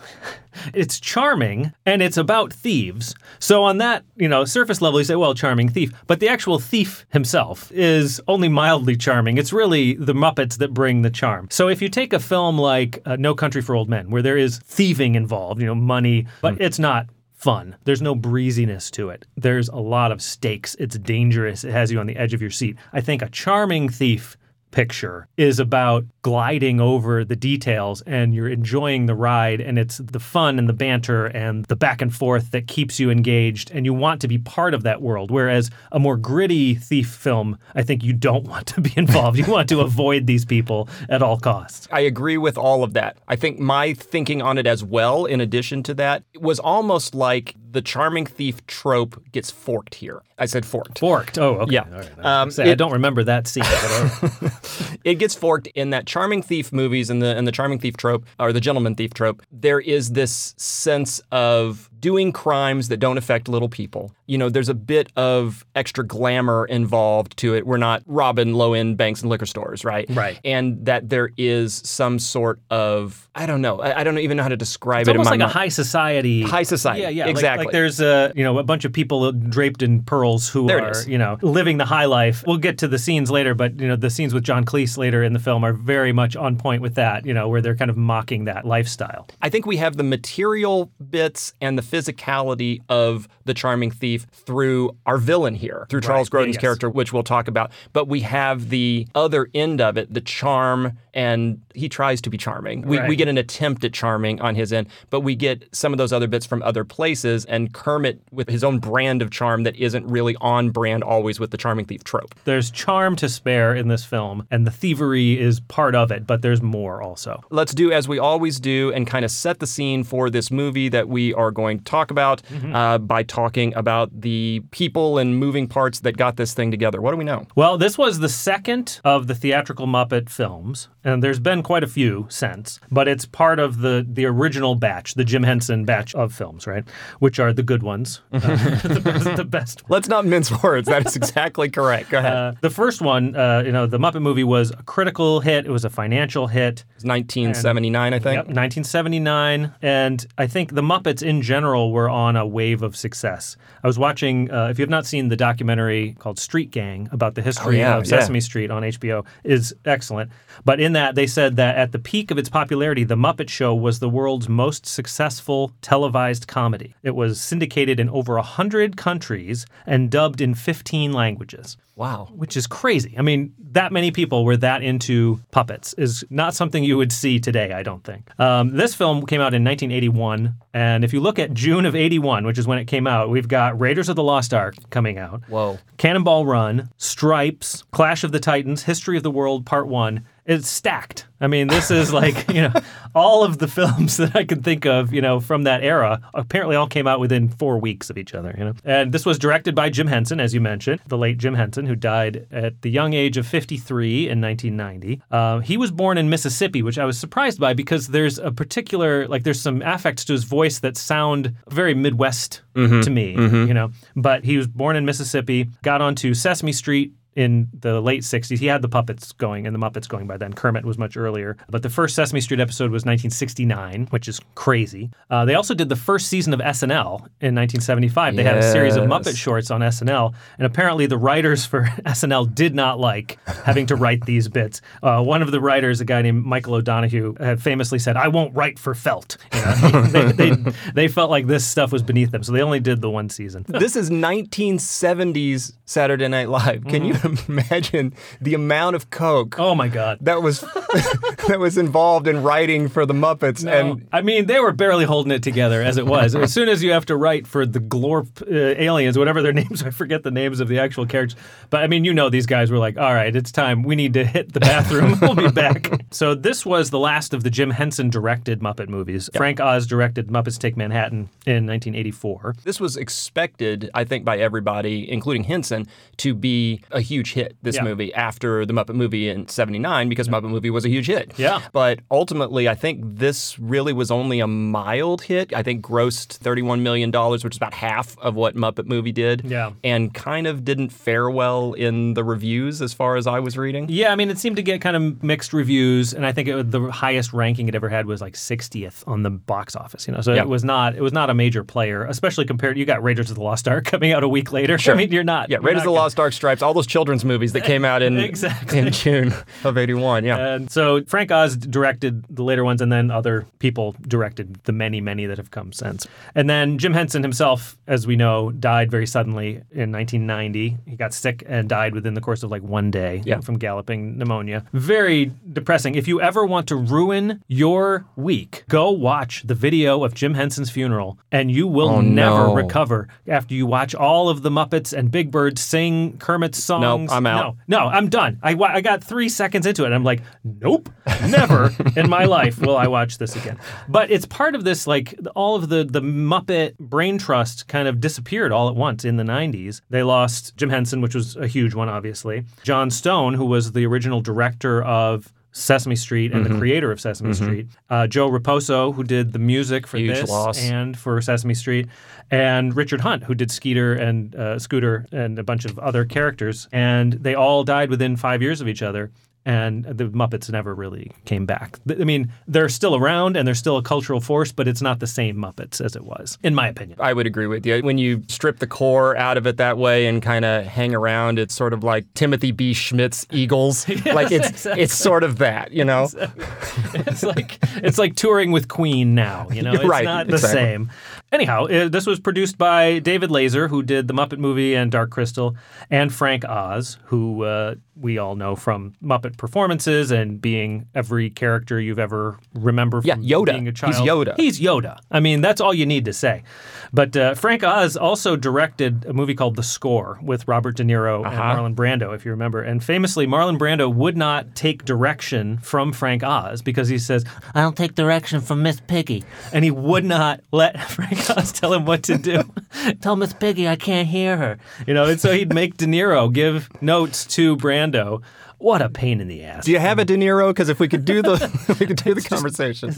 it's 0.74 1.00
charming 1.00 1.74
and 1.86 2.02
it's 2.02 2.18
about 2.18 2.54
thieves. 2.54 3.16
So 3.40 3.64
on 3.64 3.78
that, 3.78 4.04
you 4.16 4.28
know, 4.28 4.46
surface 4.46 4.82
level, 4.82 5.00
you 5.00 5.04
say, 5.04 5.16
well, 5.16 5.34
charming 5.34 5.70
thief. 5.70 5.92
But 6.08 6.20
the 6.20 6.30
actual 6.30 6.60
thief 6.60 7.06
himself 7.10 7.72
is 7.72 8.22
only 8.28 8.50
mildly 8.50 8.96
charming. 8.96 9.38
It's 9.38 9.54
really 9.54 9.94
the 9.94 10.14
Muppets 10.14 10.58
that 10.58 10.74
bring 10.74 11.02
the 11.02 11.10
charm. 11.10 11.48
So 11.52 11.68
if 11.68 11.82
you 11.82 11.90
take 11.90 12.14
a 12.14 12.20
film 12.20 12.58
like 12.58 13.02
uh, 13.06 13.16
No 13.18 13.34
Country 13.36 13.62
for 13.62 13.76
Old 13.76 13.90
Men, 13.90 14.10
where 14.10 14.22
there 14.22 14.38
is 14.38 14.60
thieving 14.60 15.16
involved, 15.16 15.62
you 15.62 15.68
know, 15.68 15.76
money, 15.76 16.28
but 16.42 16.60
it's 16.60 16.80
not 16.80 17.08
fun. 17.34 17.76
There's 17.86 18.02
no 18.02 18.16
breeziness 18.16 18.92
to 18.92 19.10
it. 19.10 19.26
There's 19.38 19.70
a 19.70 19.78
lot 19.78 20.12
of 20.12 20.22
stakes. 20.22 20.76
It's 20.76 20.98
dangerous. 20.98 21.64
It 21.64 21.72
has 21.72 21.90
you 21.90 22.00
on 22.00 22.06
the 22.06 22.18
edge 22.18 22.34
of 22.34 22.42
your 22.42 22.52
seat. 22.52 22.76
I 22.92 23.00
think 23.00 23.22
a 23.22 23.30
charming 23.30 23.88
thief 23.88 24.36
picture 24.72 25.28
is 25.38 25.60
about 25.60 26.06
gliding 26.22 26.80
over 26.80 27.26
the 27.26 27.36
details 27.36 28.02
and 28.04 28.34
you're 28.34 28.50
enjoying 28.50 29.06
the 29.06 29.16
ride 29.16 29.62
and 29.62 29.80
it's 29.80 29.98
the 29.98 30.20
fun 30.20 30.60
and 30.60 30.70
the 30.70 30.74
banter 30.74 31.26
and 31.28 31.66
the 31.66 31.76
back 31.76 32.02
and 32.02 32.14
forth 32.14 32.52
that 32.52 32.68
keeps 32.68 33.00
you 33.00 33.10
engaged 33.10 33.72
and 33.72 33.86
you 33.86 33.94
want 33.94 34.22
to 34.22 34.28
be 34.28 34.38
part 34.38 34.74
of 34.74 34.84
that 34.84 35.02
world 35.02 35.32
whereas 35.32 35.70
a 35.92 36.00
more 36.00 36.18
gritty 36.18 36.76
thief 36.76 37.10
film 37.10 37.58
I 37.76 37.84
think 37.84 38.04
you 38.04 38.14
don't 38.14 38.44
want 38.50 38.68
to 38.68 38.82
be 38.82 38.94
involved 38.96 39.38
you 39.38 39.46
want 39.46 39.70
to 39.70 39.80
avoid 39.90 40.28
these 40.28 40.46
people 40.46 40.90
at 41.10 41.22
all 41.22 41.40
costs 41.40 41.88
I 41.92 42.02
agree 42.02 42.38
with 42.38 42.58
all 42.58 42.84
of 42.84 42.94
that. 42.94 43.18
I 43.28 43.36
think 43.36 43.60
my 43.60 43.94
thinking 43.94 44.42
on 44.42 44.58
it 44.58 44.68
as 44.68 44.84
well, 44.84 45.26
in 45.26 45.42
addition 45.42 45.84
to 45.84 45.94
that, 45.96 46.24
was 46.40 46.60
almost 46.60 47.16
like 47.16 47.56
the 47.72 47.82
charming 47.82 48.26
thief 48.26 48.66
trope 48.68 49.22
gets 49.32 49.52
forked 49.52 49.96
here. 49.96 50.22
I 50.40 50.46
said 50.46 50.66
forked. 50.66 51.00
forked 51.00 51.38
oh 51.38 51.58
okay 51.60 51.74
Yeah. 51.76 51.84
All 51.92 52.00
right. 52.00 52.10
I, 52.24 52.42
Um, 52.42 52.52
say, 52.52 52.72
I 52.72 52.76
don't 52.76 52.92
remember 52.94 53.24
that 53.24 53.48
scene 53.48 53.64
it 55.04 55.16
gets 55.16 55.36
forked 55.36 55.68
in 55.68 55.90
that 55.92 56.06
charming 56.06 56.42
thief 56.42 56.72
movies 56.72 57.10
and 57.10 57.22
the 57.22 57.36
and 57.38 57.48
the 57.48 57.52
charming 57.52 57.80
thief 57.80 57.98
trope 57.98 58.26
or 58.40 58.54
the 58.54 58.62
gentleman 58.62 58.96
thief 58.96 59.14
trope. 59.14 59.42
There 59.52 59.80
is 59.80 60.12
this 60.12 60.54
sense 60.58 61.22
of 61.32 61.90
doing 62.00 62.32
crimes 62.32 62.88
that 62.88 62.98
don't 62.98 63.18
affect 63.18 63.50
little 63.50 63.68
people. 63.68 64.14
You 64.26 64.38
know, 64.38 64.50
there's 64.50 64.70
a 64.70 64.74
bit 64.74 65.12
of 65.18 65.66
extra 65.76 66.06
glamour 66.06 66.66
involved 66.66 67.36
to 67.38 67.56
it. 67.56 67.66
We're 67.68 67.76
not 67.78 68.04
robbing 68.06 68.54
low 68.54 68.74
end 68.74 68.98
banks 68.98 69.22
and 69.22 69.30
liquor 69.30 69.46
stores, 69.46 69.84
right? 69.84 70.06
Right. 70.10 70.40
And 70.46 70.86
that 70.86 71.10
there 71.10 71.32
is 71.38 71.74
some 71.84 72.20
sort 72.20 72.62
of 72.70 73.28
I 73.36 73.46
don't 73.46 73.62
know. 73.62 73.82
I, 73.82 74.00
I 74.00 74.04
don't 74.04 74.18
even 74.20 74.38
know 74.38 74.44
how 74.44 74.50
to 74.50 74.58
describe 74.58 75.02
It's 75.02 75.10
it. 75.10 75.12
in 75.12 75.18
almost 75.18 75.32
like 75.32 75.40
a 75.42 75.48
high 75.48 75.68
society. 75.70 76.42
High 76.44 76.64
society, 76.64 77.02
Yeah, 77.02 77.10
yeah. 77.10 77.28
exactly. 77.28 77.66
Like, 77.66 77.74
there's 77.74 78.00
a 78.00 78.32
you 78.36 78.44
know 78.44 78.58
a 78.60 78.64
bunch 78.64 78.86
of 78.86 78.94
people 78.94 79.32
draped 79.32 79.82
in 79.82 80.04
pearls 80.30 80.50
who 80.50 80.68
There 80.68 80.84
are 80.84 81.10
you 81.10 81.18
know 81.18 81.38
living 81.42 81.78
the 81.78 81.86
high 81.86 82.06
life. 82.06 82.44
We'll 82.46 82.58
get 82.58 82.78
to 82.80 82.88
the 82.88 83.00
scenes 83.00 83.32
later, 83.32 83.54
but 83.54 83.80
you 83.80 83.88
know 83.88 83.96
the 83.96 84.10
scenes 84.10 84.34
with 84.34 84.44
John 84.44 84.66
Cleese 84.66 84.98
later 84.98 85.24
in 85.24 85.34
the 85.34 85.40
film 85.40 85.64
are 85.64 85.74
very 85.74 86.12
much 86.12 86.36
on 86.36 86.58
point 86.58 86.82
with 86.82 86.96
that. 86.96 87.26
You 87.26 87.34
know 87.34 87.48
where 87.48 87.62
they're 87.62 87.76
kind 87.76 87.90
of 87.90 87.98
mocking 87.98 88.46
that 88.46 88.66
lifestyle. 88.66 89.28
I 89.42 89.50
think 89.50 89.66
we 89.66 89.78
have 89.78 89.98
the 89.98 90.04
material 90.04 90.92
bits 91.10 91.54
and 91.62 91.78
the 91.78 91.82
physicality 91.82 92.82
of 92.90 93.28
the 93.46 93.54
charming 93.54 93.92
thief 93.92 94.28
through 94.32 94.96
our 95.06 95.18
villain 95.18 95.56
here, 95.56 95.88
through 95.90 96.02
Charles 96.02 96.32
Right, 96.32 96.42
Grodin's 96.42 96.56
yes. 96.56 96.62
character, 96.62 96.90
which 96.90 97.12
we'll 97.14 97.24
talk 97.24 97.48
about. 97.48 97.72
But 97.94 98.08
we 98.08 98.22
have 98.22 98.70
the 98.70 99.08
other 99.16 99.50
end 99.54 99.82
of 99.82 99.98
it, 99.98 100.14
the 100.14 100.22
charm, 100.22 100.98
and 101.14 101.62
he 101.74 101.90
tries 101.90 102.22
to 102.22 102.30
be 102.30 102.38
charming. 102.38 102.82
We, 102.84 103.02
we 103.08 103.16
get 103.16 103.28
an 103.28 103.38
attempt 103.38 103.84
at 103.84 103.94
charming 103.94 104.40
on 104.42 104.56
his 104.56 104.72
end, 104.72 104.88
but 105.10 105.22
we 105.22 105.36
get 105.36 105.64
some 105.72 105.94
of 105.94 105.98
those 105.98 106.14
other 106.14 106.28
bits 106.28 106.46
from 106.46 106.62
other 106.62 106.86
places, 106.86 107.46
and 107.46 107.74
Kermit 107.74 108.22
with 108.32 108.50
his 108.50 108.64
own 108.64 108.80
brand 108.80 109.22
of 109.22 109.32
charm 109.32 109.64
that 109.64 109.76
isn't 109.76 110.06
really 110.06 110.19
on 110.42 110.70
brand 110.70 111.04
always 111.04 111.40
with 111.40 111.52
the 111.52 111.58
charming 111.58 111.86
thief 111.86 112.04
trope. 112.04 112.36
There's 112.46 112.72
charm 112.72 113.16
to 113.18 113.30
spare 113.30 113.76
in 113.76 113.88
this 113.88 114.04
film, 114.06 114.48
and 114.52 114.66
the 114.66 114.72
thievery 114.72 115.40
is 115.40 115.60
part 115.60 115.96
of 115.96 116.12
it, 116.12 116.28
but 116.28 116.42
there's 116.42 116.62
more 116.62 117.02
also. 117.02 117.42
let's 117.50 117.74
do 117.74 117.92
as 117.92 118.08
we 118.08 118.20
always 118.20 118.60
do 118.60 118.92
and 118.94 119.08
kind 119.08 119.26
of 119.26 119.32
set 119.32 119.60
the 119.60 119.68
scene 119.68 120.04
for 120.04 120.30
this 120.30 120.52
movie 120.52 120.90
that 120.90 121.08
we 121.08 121.34
are 121.34 121.52
going 121.52 121.78
to 121.80 121.84
talk 121.84 122.12
about 122.12 122.42
uh, 122.74 122.98
by 122.98 123.24
talking 123.24 123.74
about 123.76 124.10
the 124.22 124.62
people 124.72 125.18
and 125.18 125.38
moving 125.38 125.68
parts 125.68 126.02
that 126.02 126.18
got 126.18 126.36
this 126.38 126.54
thing 126.54 126.72
together. 126.72 127.02
What 127.02 127.12
do 127.12 127.18
we 127.18 127.24
know? 127.24 127.46
Well, 127.56 127.78
this 127.78 127.98
was 127.98 128.20
the 128.20 128.30
second 128.30 129.00
of 129.04 129.28
the 129.28 129.36
theatrical 129.36 129.88
Muppet 129.88 130.30
films, 130.30 130.88
and 131.04 131.24
there's 131.24 131.40
been 131.40 131.64
quite 131.64 131.84
a 131.84 131.88
few 131.88 132.28
since, 132.30 132.80
but 132.92 133.08
it's 133.08 133.26
part 133.26 133.60
of 133.60 133.80
the 133.80 134.06
the 134.08 134.26
original 134.26 134.76
batch, 134.76 135.14
the 135.14 135.24
Jim 135.24 135.44
Henson 135.44 135.86
batch 135.86 136.14
of 136.16 136.34
films, 136.34 136.68
right? 136.68 136.84
Which 137.20 137.40
are 137.40 137.54
the 137.54 137.64
good 137.64 137.84
ones, 137.84 138.22
uh, 138.32 138.40
the, 138.84 139.02
best, 139.04 139.36
the 139.38 139.46
best 139.46 139.84
Let's 139.90 140.09
not 140.10 140.26
mince 140.26 140.52
words. 140.64 140.88
That 140.88 141.06
is 141.06 141.16
exactly 141.16 141.70
correct. 141.70 142.10
Go 142.10 142.20
ahead. 142.20 142.34
Uh, 142.34 142.54
the 142.62 142.70
first 142.70 143.02
one, 143.02 143.36
uh, 143.36 143.64
you 143.66 143.72
know, 143.72 143.86
the 143.88 143.98
Muppet 144.00 144.22
movie 144.22 144.44
was 144.44 144.72
a 144.72 144.84
critical 144.84 145.40
hit. 145.40 145.66
It 145.66 145.72
was 145.72 145.86
a 145.86 145.90
financial 145.90 146.48
hit. 146.48 146.84
it's 146.96 147.06
1979, 147.06 148.14
I 148.14 148.20
think. 148.20 148.36
Yep, 148.36 148.46
1979. 148.94 149.74
And 149.82 150.26
I 150.38 150.48
think 150.48 150.74
the 150.74 150.82
Muppets 150.82 151.22
in 151.22 151.42
general 151.42 151.92
were 151.92 152.10
on 152.10 152.36
a 152.36 152.46
wave 152.46 152.82
of 152.82 152.96
success. 152.96 153.56
I 153.84 153.88
was 153.88 154.00
watching, 154.00 154.52
uh, 154.52 154.68
if 154.68 154.80
you 154.80 154.84
have 154.84 154.90
not 154.90 155.06
seen 155.06 155.30
the 155.30 155.36
documentary 155.36 156.16
called 156.20 156.40
Street 156.40 156.72
Gang 156.72 157.08
about 157.12 157.36
the 157.36 157.42
history 157.42 157.78
Oh, 157.78 157.80
yeah, 157.80 157.98
of 157.98 158.06
yeah. 158.06 158.20
Sesame 158.20 158.40
Street 158.42 158.72
on 158.72 158.84
HBO, 158.84 159.26
is 159.44 159.74
excellent. 159.86 160.32
But 160.66 160.80
in 160.80 160.94
that, 160.94 161.16
they 161.16 161.28
said 161.28 161.56
that 161.58 161.76
at 161.78 161.92
the 161.92 162.00
peak 162.00 162.32
of 162.32 162.38
its 162.38 162.50
popularity, 162.50 163.04
The 163.04 163.16
Muppet 163.16 163.50
Show 163.50 163.74
was 163.76 164.00
the 164.00 164.10
world's 164.10 164.50
most 164.50 164.86
successful 164.86 165.72
televised 165.82 166.48
comedy. 166.48 166.96
It 167.04 167.16
was 167.16 167.40
syndicated 167.42 168.00
in 168.00 168.10
over 168.10 168.36
100 168.36 168.96
countries 168.98 169.66
and 169.86 169.99
dubbed 170.08 170.40
in 170.40 170.54
15 170.54 171.12
languages 171.12 171.76
Wow. 171.96 172.30
which 172.34 172.56
is 172.56 172.66
crazy. 172.66 173.14
I 173.18 173.22
mean, 173.22 173.54
that 173.72 173.92
many 173.92 174.10
people 174.12 174.46
were 174.46 174.56
that 174.56 174.82
into 174.84 175.42
puppets 175.52 175.94
is 175.96 176.24
not 176.30 176.56
something 176.56 176.82
you 176.84 176.96
would 176.96 177.12
see 177.12 177.40
today, 177.42 177.74
I 177.74 177.84
don't 177.84 178.04
think. 178.06 178.30
Um, 178.40 178.78
this 178.78 178.96
film 178.96 179.26
came 179.26 179.42
out 179.42 179.54
in 179.54 179.66
1981, 179.66 180.54
and 180.74 181.04
if 181.04 181.12
you 181.12 181.20
look 181.20 181.40
at 181.40 181.54
June 181.54 181.86
of 181.86 181.96
81, 181.98 182.46
which 182.46 182.58
is 182.58 182.66
when 182.66 182.78
it 182.78 182.86
came 182.86 183.06
out, 183.06 183.30
we've 183.30 183.50
got 183.50 183.78
Raiders 183.78 184.08
of 184.08 184.16
the 184.16 184.24
Lost 184.24 184.54
Ark 184.54 184.76
coming 184.92 185.18
out, 185.18 185.42
Whoa. 185.50 185.78
Cannonball 185.98 186.46
Run, 186.46 186.90
Stripes, 186.96 187.84
Clash 187.92 188.24
of 188.24 188.32
the 188.32 188.40
Titans, 188.40 188.84
History 188.84 189.18
of 189.18 189.24
the 189.24 189.32
World 189.32 189.66
Part 189.66 189.88
1. 189.88 190.24
It's 190.50 190.68
stacked. 190.68 191.28
I 191.40 191.46
mean, 191.46 191.68
this 191.68 191.92
is 191.92 192.12
like, 192.12 192.50
you 192.54 192.64
know, 192.64 192.74
all 193.14 193.44
of 193.44 193.60
the 193.60 193.68
films 193.68 194.18
that 194.18 194.36
I 194.36 194.44
can 194.44 194.64
think 194.64 194.88
of, 194.88 195.14
you 195.14 195.22
know, 195.22 195.40
from 195.40 195.64
that 195.64 195.84
era 195.84 196.22
apparently 196.34 196.76
all 196.76 196.88
came 196.88 197.06
out 197.06 197.20
within 197.20 197.50
four 197.50 197.78
weeks 197.78 198.10
of 198.10 198.18
each 198.18 198.34
other, 198.34 198.56
you 198.58 198.66
know. 198.66 198.74
And 198.84 199.12
this 199.12 199.28
was 199.28 199.38
directed 199.38 199.76
by 199.76 199.92
Jim 199.92 200.08
Henson, 200.08 200.40
as 200.40 200.56
you 200.56 200.60
mentioned, 200.60 201.02
the 201.08 201.20
late 201.20 201.38
Jim 201.38 201.54
Henson, 201.54 201.86
who 201.86 201.96
died 201.96 202.48
at 202.52 202.82
the 202.82 202.90
young 202.90 203.14
age 203.14 203.38
of 203.38 203.46
53 203.46 204.28
in 204.28 204.42
1990. 204.42 205.22
Uh, 205.30 205.60
he 205.60 205.78
was 205.78 205.92
born 205.92 206.18
in 206.18 206.32
Mississippi, 206.32 206.82
which 206.82 206.98
I 206.98 207.06
was 207.06 207.20
surprised 207.20 207.60
by 207.60 207.76
because 207.76 208.08
there's 208.08 208.40
a 208.40 208.52
particular, 208.52 209.28
like, 209.28 209.44
there's 209.44 209.62
some 209.62 209.84
affects 209.84 210.26
to 210.26 210.34
his 210.34 210.46
voice 210.46 210.80
that 210.80 210.98
sound 210.98 211.54
very 211.70 211.94
Midwest 211.94 212.62
to 213.04 213.10
me, 213.10 213.34
you 213.68 213.74
know. 213.74 213.92
But 214.16 214.46
he 214.46 214.58
was 214.58 214.66
born 214.66 214.96
in 214.96 215.06
Mississippi, 215.06 215.70
got 215.84 216.02
onto 216.02 216.34
Sesame 216.34 216.72
Street 216.72 217.14
in 217.36 217.70
the 217.80 218.02
late 218.02 218.24
60s. 218.24 218.58
He 218.58 218.66
had 218.66 218.82
the 218.82 218.90
puppets 218.90 219.32
going 219.34 219.68
and 219.68 219.76
the 219.76 219.80
Muppets 219.80 220.08
going 220.08 220.28
by 220.28 220.38
then. 220.38 220.54
Kermit 220.54 220.84
was 220.84 220.98
much 220.98 221.16
earlier. 221.16 221.58
But 221.70 221.84
the 221.84 221.90
first 221.90 222.16
Sesame 222.16 222.42
Street 222.42 222.60
episode 222.60 222.92
was 222.92 223.06
1969, 223.06 224.08
which 224.10 224.28
is 224.28 224.42
crazy. 224.56 225.10
Uh, 225.30 225.46
they 225.46 225.56
also 225.56 225.74
did 225.74 225.90
the 225.90 225.96
first 225.96 226.28
season 226.28 226.54
of 226.54 226.60
SNL 226.60 227.20
in 227.40 227.56
1975. 227.56 228.36
They 228.36 228.44
had 228.44 228.58
a 228.58 228.72
series 228.72 228.96
of 228.96 229.04
Muppet 229.06 229.38
shorts 229.38 229.72
on 229.72 229.82
SNL. 229.82 230.34
And 230.58 230.66
apparently 230.66 231.06
the 231.06 231.18
writers 231.18 231.66
for 231.66 231.84
SNL 232.06 232.54
did 232.54 232.74
not 232.74 233.00
like 233.00 233.38
having 233.64 233.86
to 233.88 233.96
write 233.96 234.26
these 234.26 234.48
bits. 234.48 234.82
Uh, 235.04 235.22
one 235.22 235.42
of 235.42 235.52
the 235.52 235.62
writers, 235.62 236.02
a 236.02 236.06
guy 236.06 236.22
named 236.22 236.46
Michael 236.46 236.76
O'Donoghue, 236.76 237.36
had 237.40 237.62
famously 237.62 238.00
said, 238.00 238.18
I 238.18 238.28
won't 238.28 238.56
write 238.56 238.80
for 238.80 238.96
felt. 238.96 239.38
You 239.54 239.62
know, 239.62 240.02
they, 240.08 240.32
they, 240.32 240.72
they 240.94 241.08
felt 241.08 241.30
like 241.30 241.48
this 241.48 241.66
stuff 241.66 241.92
was 241.92 242.02
beneath 242.02 242.32
them. 242.32 242.44
So 242.44 242.52
they 242.52 242.62
only 242.62 242.80
did 242.80 243.02
the 243.02 243.10
one 243.10 243.30
season. 243.30 243.66
This 243.68 243.96
is 243.96 244.10
1970s 244.10 245.74
Saturday 245.86 246.28
Night 246.28 246.50
Live. 246.50 246.86
Can 246.86 247.06
you 247.06 247.14
imagine 247.48 248.14
the 248.42 248.54
amount 248.54 248.96
of 248.96 249.10
coke 249.10 249.60
Oh 249.60 249.76
my 249.76 249.88
God. 249.88 250.18
that 250.22 250.42
was 250.42 250.62
that 251.48 251.58
was 251.60 251.78
involved 251.78 252.28
in 252.28 252.44
writing 252.44 252.88
for 252.88 253.06
the 253.06 253.14
Muppets? 253.14 253.66
And 253.66 254.08
I 254.12 254.22
mean, 254.22 254.46
they 254.46 254.60
were 254.60 254.72
barely 254.72 255.06
holding 255.06 255.32
it 255.32 255.44
together 255.44 255.82
as 255.82 255.98
it 255.98 256.06
was. 256.06 256.36
as 256.36 256.54
soon 256.54 256.70
as 256.70 256.84
you 256.84 256.92
have 256.92 257.06
to 257.08 257.16
write 257.16 257.48
for 257.48 257.66
the 257.66 257.80
Glorp 257.80 258.42
uh, 258.42 258.80
aliens, 258.82 259.18
whatever 259.18 259.42
their 259.42 259.54
names, 259.62 259.84
I 259.84 259.90
forget 259.90 260.24
the 260.24 260.32
names 260.32 260.60
of 260.60 260.68
the 260.68 260.80
actual 260.80 261.06
characters. 261.06 261.40
But 261.70 261.84
I 261.84 261.88
mean, 261.88 262.06
you 262.06 262.14
know, 262.14 262.30
these 262.30 262.46
guys 262.46 262.72
were 262.72 262.78
like, 262.78 262.98
"All 262.98 263.14
right, 263.14 263.36
it's 263.36 263.52
time. 263.52 263.84
We 263.84 263.96
need 263.96 264.14
to 264.14 264.26
hit 264.26 264.54
the 264.54 264.60
bathroom. 264.60 265.18
we'll 265.22 265.36
be 265.36 265.50
back." 265.50 265.90
So 266.12 266.34
this 266.36 266.66
was 266.66 266.90
the 266.90 267.00
last 267.00 267.34
of 267.34 267.44
the 267.44 267.50
Jim 267.50 267.72
Henson 267.72 268.10
directed 268.10 268.60
Muppet 268.62 268.90
movies. 268.90 269.30
Frank 269.36 269.60
Oz 269.60 269.86
directed 269.88 270.28
Muppets 270.28 270.58
Take 270.58 270.76
Manhattan 270.78 271.30
in 271.46 271.66
1984. 271.68 272.56
this 272.64 272.80
was 272.80 272.98
expected, 272.98 273.90
I 273.94 274.04
think, 274.04 274.26
by 274.26 274.38
everybody, 274.38 275.10
including 275.10 275.44
Henson, 275.44 275.88
to 276.18 276.34
be 276.34 276.82
a 276.92 277.00
huge 277.10 277.34
hit, 277.34 277.58
this 277.62 277.76
Yeah. 277.76 277.84
movie, 277.84 278.14
after 278.14 278.66
the 278.66 278.74
Muppet 278.74 278.96
movie 278.96 279.28
in 279.30 279.48
79, 279.48 280.08
because 280.10 280.28
Muppet 280.30 280.50
movie 280.50 280.70
was 280.70 280.86
a 280.86 280.90
huge 280.90 281.08
hit. 281.08 281.34
Yeah. 281.38 281.60
But 281.74 282.00
ultimately, 282.12 282.70
I 282.70 282.76
think 282.76 283.02
this 283.04 283.58
really 283.60 283.94
was 283.94 284.12
only 284.12 284.40
a 284.40 284.48
mild 284.48 285.24
hit. 285.24 285.54
I 285.54 285.64
think 285.64 285.84
grossed 285.86 286.40
$31 286.40 286.82
million, 286.82 287.12
which 287.12 287.46
is 287.54 287.58
about 287.58 287.74
half 287.74 288.18
of 288.20 288.36
what 288.36 288.56
Muppet 288.56 288.86
movie 288.86 289.12
did. 289.12 289.44
Yeah. 289.46 289.72
And 289.84 290.14
kind 290.14 290.48
of 290.48 290.64
didn't 290.64 290.90
fare 290.90 291.30
well 291.30 291.74
in 291.74 292.14
the 292.14 292.24
reviews 292.24 292.82
as 292.82 292.94
far 292.94 293.16
as 293.16 293.28
I 293.28 293.40
was 293.40 293.58
reading. 293.58 293.88
Yeah, 293.90 294.12
I 294.12 294.16
mean, 294.16 294.30
it 294.30 294.38
seemed 294.38 294.56
to 294.58 294.62
get 294.64 294.82
kind 294.82 294.96
of 294.96 295.24
mixed 295.24 295.54
reviews, 295.54 296.14
and 296.14 296.26
I 296.26 296.32
think 296.32 296.48
it, 296.48 296.72
the 296.72 296.92
highest 296.92 297.34
ranking 297.34 297.68
it 297.68 297.76
ever 297.76 297.90
had 297.90 298.06
was 298.06 298.22
like 298.22 298.34
60th 298.36 299.04
on 299.08 299.24
the 299.24 299.30
box 299.30 299.76
office. 299.76 300.08
You 300.08 300.14
know, 300.14 300.22
so 300.22 300.34
Yeah. 300.34 300.42
it 300.42 300.48
was 300.50 300.64
not 300.64 300.96
it 300.96 301.02
was 301.02 301.14
not 301.14 301.30
a 301.30 301.34
major 301.34 301.64
player, 301.64 302.06
especially 302.06 302.46
compared. 302.46 302.78
You 302.78 302.86
got 302.86 303.02
Raiders 303.04 303.30
of 303.30 303.36
the 303.36 303.44
Lost 303.44 303.68
Ark 303.68 303.86
coming 303.94 304.12
out 304.12 304.24
a 304.24 304.28
week 304.28 304.52
later. 304.52 304.78
Sure. 304.78 304.94
I 304.94 304.98
mean, 304.98 305.12
you're 305.12 305.24
not. 305.24 305.50
Yeah, 305.50 305.56
you're 305.58 305.62
Raiders 305.62 305.82
of 305.82 305.86
not 305.88 305.92
the 305.94 305.96
Lost 306.00 306.20
Ark 306.20 306.34
Stripes, 306.34 306.62
all 306.62 306.74
those 306.74 306.88
children's 307.00 307.24
movies 307.24 307.54
that 307.54 307.64
came 307.64 307.86
out 307.86 308.02
in, 308.02 308.18
Exactly. 308.30 308.78
in 308.80 308.92
June 308.92 309.34
of 309.64 309.78
81. 309.78 310.26
Yeah. 310.26 310.38
And 310.56 310.70
so 310.70 311.02
Frank 311.06 311.32
Oz 311.32 311.56
directed 311.56 312.26
the 312.30 312.44
later 312.44 312.66
ones, 312.66 312.82
and 312.82 312.92
then 312.92 313.10
other 313.10 313.46
people 313.60 313.96
directed 314.06 314.56
the 314.66 314.74
many, 314.74 315.00
many 315.00 315.26
that 315.26 315.38
have 315.38 315.50
come 315.52 315.72
since. 315.72 316.06
And 316.36 316.50
then 316.50 316.78
Jim 316.78 316.94
Henson 316.94 317.24
himself, 317.24 317.78
as 317.88 318.06
we 318.06 318.18
know, 318.18 318.52
died 318.52 318.92
very 318.92 319.08
suddenly 319.08 319.62
in 319.72 319.94
1990. 319.94 320.78
He 320.86 320.96
got 320.98 321.14
sick 321.14 321.42
and 321.48 321.70
died 321.70 321.94
within 321.94 322.16
the 322.16 322.22
course 322.22 322.44
of 322.44 322.52
like 322.52 322.64
one 322.64 322.92
day 322.92 323.22
Yeah. 323.24 323.40
from 323.40 323.58
galloping 323.58 324.18
pneumonia. 324.18 324.66
Very 324.74 325.32
depressing. 325.54 325.96
If 325.96 326.06
you 326.08 326.20
ever 326.20 326.46
want 326.46 326.68
to 326.68 326.76
ruin 326.76 327.42
your 327.48 328.06
week, 328.18 328.66
go 328.68 328.92
watch 328.92 329.44
the 329.46 329.56
video 329.56 330.04
of 330.04 330.14
Jim 330.14 330.34
Henson's 330.34 330.70
funeral, 330.70 331.18
and 331.32 331.50
you 331.50 331.66
will 331.66 331.90
Oh, 331.90 332.02
never 332.02 332.48
no. 332.48 332.54
recover 332.56 333.08
after 333.26 333.54
you 333.54 333.66
watch 333.66 333.96
all 333.96 334.28
of 334.28 334.42
the 334.42 334.50
Muppets 334.50 334.92
and 334.92 335.10
Big 335.12 335.32
Bird 335.32 335.58
sing 335.58 336.18
Kermit's 336.18 336.62
songs. 336.98 337.12
I'm 337.12 337.26
out. 337.26 337.58
No, 337.68 337.80
no, 337.80 337.88
I'm 337.88 338.10
done. 338.10 338.40
I, 338.42 338.56
I 338.56 338.82
got 338.82 339.04
three 339.04 339.30
seconds 339.30 339.66
into 339.66 339.86
it. 339.86 339.92
I'm 339.92 340.04
like, 340.04 340.22
nope, 340.44 340.90
never 341.30 341.72
in 341.96 342.10
my 342.10 342.26
life 342.26 342.60
will 342.60 342.78
I 342.78 342.88
watch 342.88 343.18
this 343.18 343.36
again. 343.36 343.58
But 343.88 344.12
it's 344.12 344.26
part 344.26 344.56
of 344.56 344.64
this, 344.64 344.88
like 344.88 345.16
all 345.36 345.56
of 345.56 345.70
the 345.70 345.84
the 345.84 346.02
Muppet 346.02 346.78
brain 346.78 347.18
trust 347.18 347.68
kind 347.68 347.88
of 347.88 348.00
disappeared 348.00 348.52
all 348.52 348.70
at 348.70 348.76
once 348.76 349.06
in 349.06 349.18
the 349.18 349.24
90s. 349.24 349.82
They 349.90 350.04
lost 350.04 350.56
Jim 350.58 350.70
Henson, 350.70 351.02
which 351.02 351.16
was 351.16 351.36
a 351.36 351.48
huge 351.48 351.74
one, 351.74 351.90
obviously. 351.90 352.46
Jon 352.64 352.90
Stone, 352.90 353.34
who 353.36 353.46
was 353.46 353.72
the 353.72 353.86
original 353.86 354.22
director 354.22 354.84
of. 354.84 355.34
Sesame 355.52 355.96
Street 355.96 356.32
and 356.32 356.46
the 356.46 356.50
Mm-hmm. 356.50 356.60
creator 356.60 356.92
of 356.92 357.02
Sesame 357.02 357.34
Street, 357.34 357.68
uh, 357.90 358.06
Joe 358.08 358.30
Raposo, 358.30 358.94
who 358.94 359.04
did 359.04 359.34
the 359.34 359.40
music 359.40 359.88
for 359.88 359.98
Huge 359.98 360.16
this 360.22 360.30
loss. 360.30 360.62
and 360.64 360.98
for 360.98 361.20
Sesame 361.22 361.54
Street, 361.56 361.88
and 362.32 362.76
Richard 362.76 363.02
Hunt, 363.02 363.24
who 363.24 363.34
did 363.34 363.50
Skeeter 363.52 363.94
and 363.94 364.36
uh, 364.36 364.60
Scooter 364.60 365.06
and 365.12 365.40
a 365.40 365.44
bunch 365.44 365.66
of 365.66 365.80
other 365.80 366.06
characters. 366.06 366.68
And 366.72 367.14
they 367.14 367.34
all 367.36 367.64
died 367.64 367.90
within 367.90 368.16
five 368.16 368.42
years 368.42 368.62
of 368.62 368.68
each 368.68 368.82
other. 368.84 369.12
And 369.46 369.86
the 369.86 370.06
Muppets 370.06 370.50
never 370.52 370.76
really 370.76 371.12
came 371.26 371.46
back. 371.46 371.80
I 371.90 372.04
mean, 372.04 372.32
they're 372.48 372.70
still 372.70 372.96
around 372.96 373.38
and 373.38 373.48
they're 373.48 373.56
still 373.56 373.78
a 373.78 373.82
cultural 373.82 374.20
force, 374.20 374.52
but 374.52 374.68
it's 374.68 374.82
not 374.82 375.00
the 375.00 375.08
same 375.08 375.38
Muppets 375.38 375.84
as 375.84 375.96
it 375.96 376.04
was, 376.04 376.38
in 376.44 376.54
my 376.54 376.68
opinion. 376.68 377.00
I 377.02 377.14
would 377.14 377.26
agree 377.26 377.48
with 377.48 377.66
you. 377.66 377.82
When 377.82 377.98
you 377.98 378.24
strip 378.28 378.60
the 378.60 378.68
core 378.68 379.16
out 379.18 379.38
of 379.38 379.48
it 379.48 379.58
that 379.58 379.78
way 379.78 380.08
and 380.08 380.22
kind 380.22 380.46
of 380.46 380.66
hang 380.66 380.94
around, 380.94 381.40
it's 381.40 381.56
sort 381.56 381.74
of 381.74 381.84
like 381.84 382.06
Timothy 382.14 382.52
B. 382.52 382.74
Schmit's 382.74 383.26
Eagles. 383.32 383.88
like 384.06 384.32
it's 384.32 384.66
it's 384.66 384.94
sort 384.94 385.24
of 385.24 385.38
that, 385.38 385.72
you 385.72 385.86
know. 385.86 386.10
it's 386.94 387.24
like 387.24 387.58
it's 387.78 387.98
like 387.98 388.16
touring 388.16 388.52
with 388.52 388.68
Queen 388.68 389.16
now. 389.16 389.48
You 389.50 389.62
know, 389.62 389.74
it's 389.74 389.86
right, 389.86 390.06
not 390.06 390.28
the 390.28 390.34
exactly. 390.34 390.60
same. 390.60 390.92
Anyhow, 391.32 391.66
uh, 391.66 391.90
this 391.90 392.06
was 392.08 392.20
produced 392.20 392.58
by 392.58 393.00
David 393.00 393.30
Lazer, 393.30 393.70
who 393.70 393.84
did 393.84 394.08
the 394.08 394.14
Muppet 394.14 394.40
movie 394.40 394.74
and 394.74 394.92
Dark 394.92 395.12
Crystal, 395.12 395.56
and 395.92 396.12
Frank 396.14 396.44
Oz, 396.44 396.98
who 397.06 397.44
uh, 397.44 397.76
we 397.96 398.18
all 398.18 398.36
know 398.36 398.56
from 398.56 398.94
Muppet 399.04 399.38
performances 399.38 400.10
and 400.10 400.42
being 400.42 400.88
every 400.96 401.30
character 401.30 401.80
you've 401.80 402.00
ever 402.00 402.40
remember 402.56 403.02
Yeah, 403.04 403.16
from 403.16 403.24
Yoda. 403.26 403.46
being 403.54 403.68
a 403.68 403.72
He's. 403.72 403.98
Yoda. 404.00 404.36
He's 404.38 404.60
Yoda. 404.60 404.98
I 405.12 405.20
mean, 405.20 405.42
that's 405.42 405.62
all 405.62 405.74
you 405.74 405.86
need 405.86 406.06
to 406.06 406.14
say. 406.14 406.44
But 406.92 407.16
uh, 407.16 407.36
Frank 407.36 407.64
Oz 407.64 407.96
also 407.96 408.36
directed 408.36 409.06
a 409.06 409.14
movie 409.14 409.36
called 409.36 409.56
The 409.56 409.64
Score 409.64 410.18
with 410.24 410.48
Robert 410.48 410.78
De 410.78 410.84
Niro 410.84 411.18
and 411.18 411.28
Uh-huh. 411.28 411.42
Marlon 411.56 411.76
Brando, 411.76 412.16
if 412.16 412.26
you 412.26 412.32
remember. 412.32 412.62
And 412.64 412.84
famously, 412.84 413.28
Marlon 413.28 413.60
Brando 413.60 413.94
would 413.94 414.18
not 414.18 414.56
take 414.56 414.84
direction 414.86 415.58
from 415.60 415.94
Frank 415.94 416.24
Oz 416.24 416.62
because 416.64 416.88
he 416.88 416.98
says, 416.98 417.24
I 417.54 417.62
don't 417.62 417.78
take 417.78 417.94
direction 417.94 418.42
from 418.42 418.64
Miss 418.64 418.80
Piggy. 418.80 419.24
And 419.54 419.64
he 419.64 419.70
would 419.72 420.06
not 420.06 420.40
let 420.52 420.82
Frank 420.90 421.19
Tell 421.54 421.74
him 421.74 421.86
what 421.86 422.04
to 422.04 422.18
do. 422.18 422.44
tell 423.02 423.16
Miss 423.16 423.34
Piggy 423.34 423.68
I 423.68 423.76
can't 423.76 424.08
hear 424.08 424.38
her. 424.38 424.58
You 424.88 424.94
know, 424.94 425.06
and 425.06 425.20
so 425.20 425.32
he'd 425.32 425.54
make 425.54 425.78
De 425.78 425.86
Niro 425.86 426.32
give 426.32 426.70
notes 426.82 427.26
to 427.28 427.58
Brando. 427.58 428.22
What 428.60 428.82
a 428.82 428.90
pain 428.90 429.20
in 429.22 429.28
the 429.28 429.44
ass. 429.44 429.66
Do 429.66 429.72
you 429.72 429.80
have 429.80 430.00
a 430.00 430.06
De 430.06 430.16
Niro? 430.18 430.50
Because 430.50 430.70
if 430.70 430.80
we 430.80 430.88
could 430.88 431.06
do 431.06 431.22
the 431.22 431.76
we 431.80 431.86
could 431.88 431.98
do 431.98 432.14
the 432.14 432.22
conversation. 432.22 432.94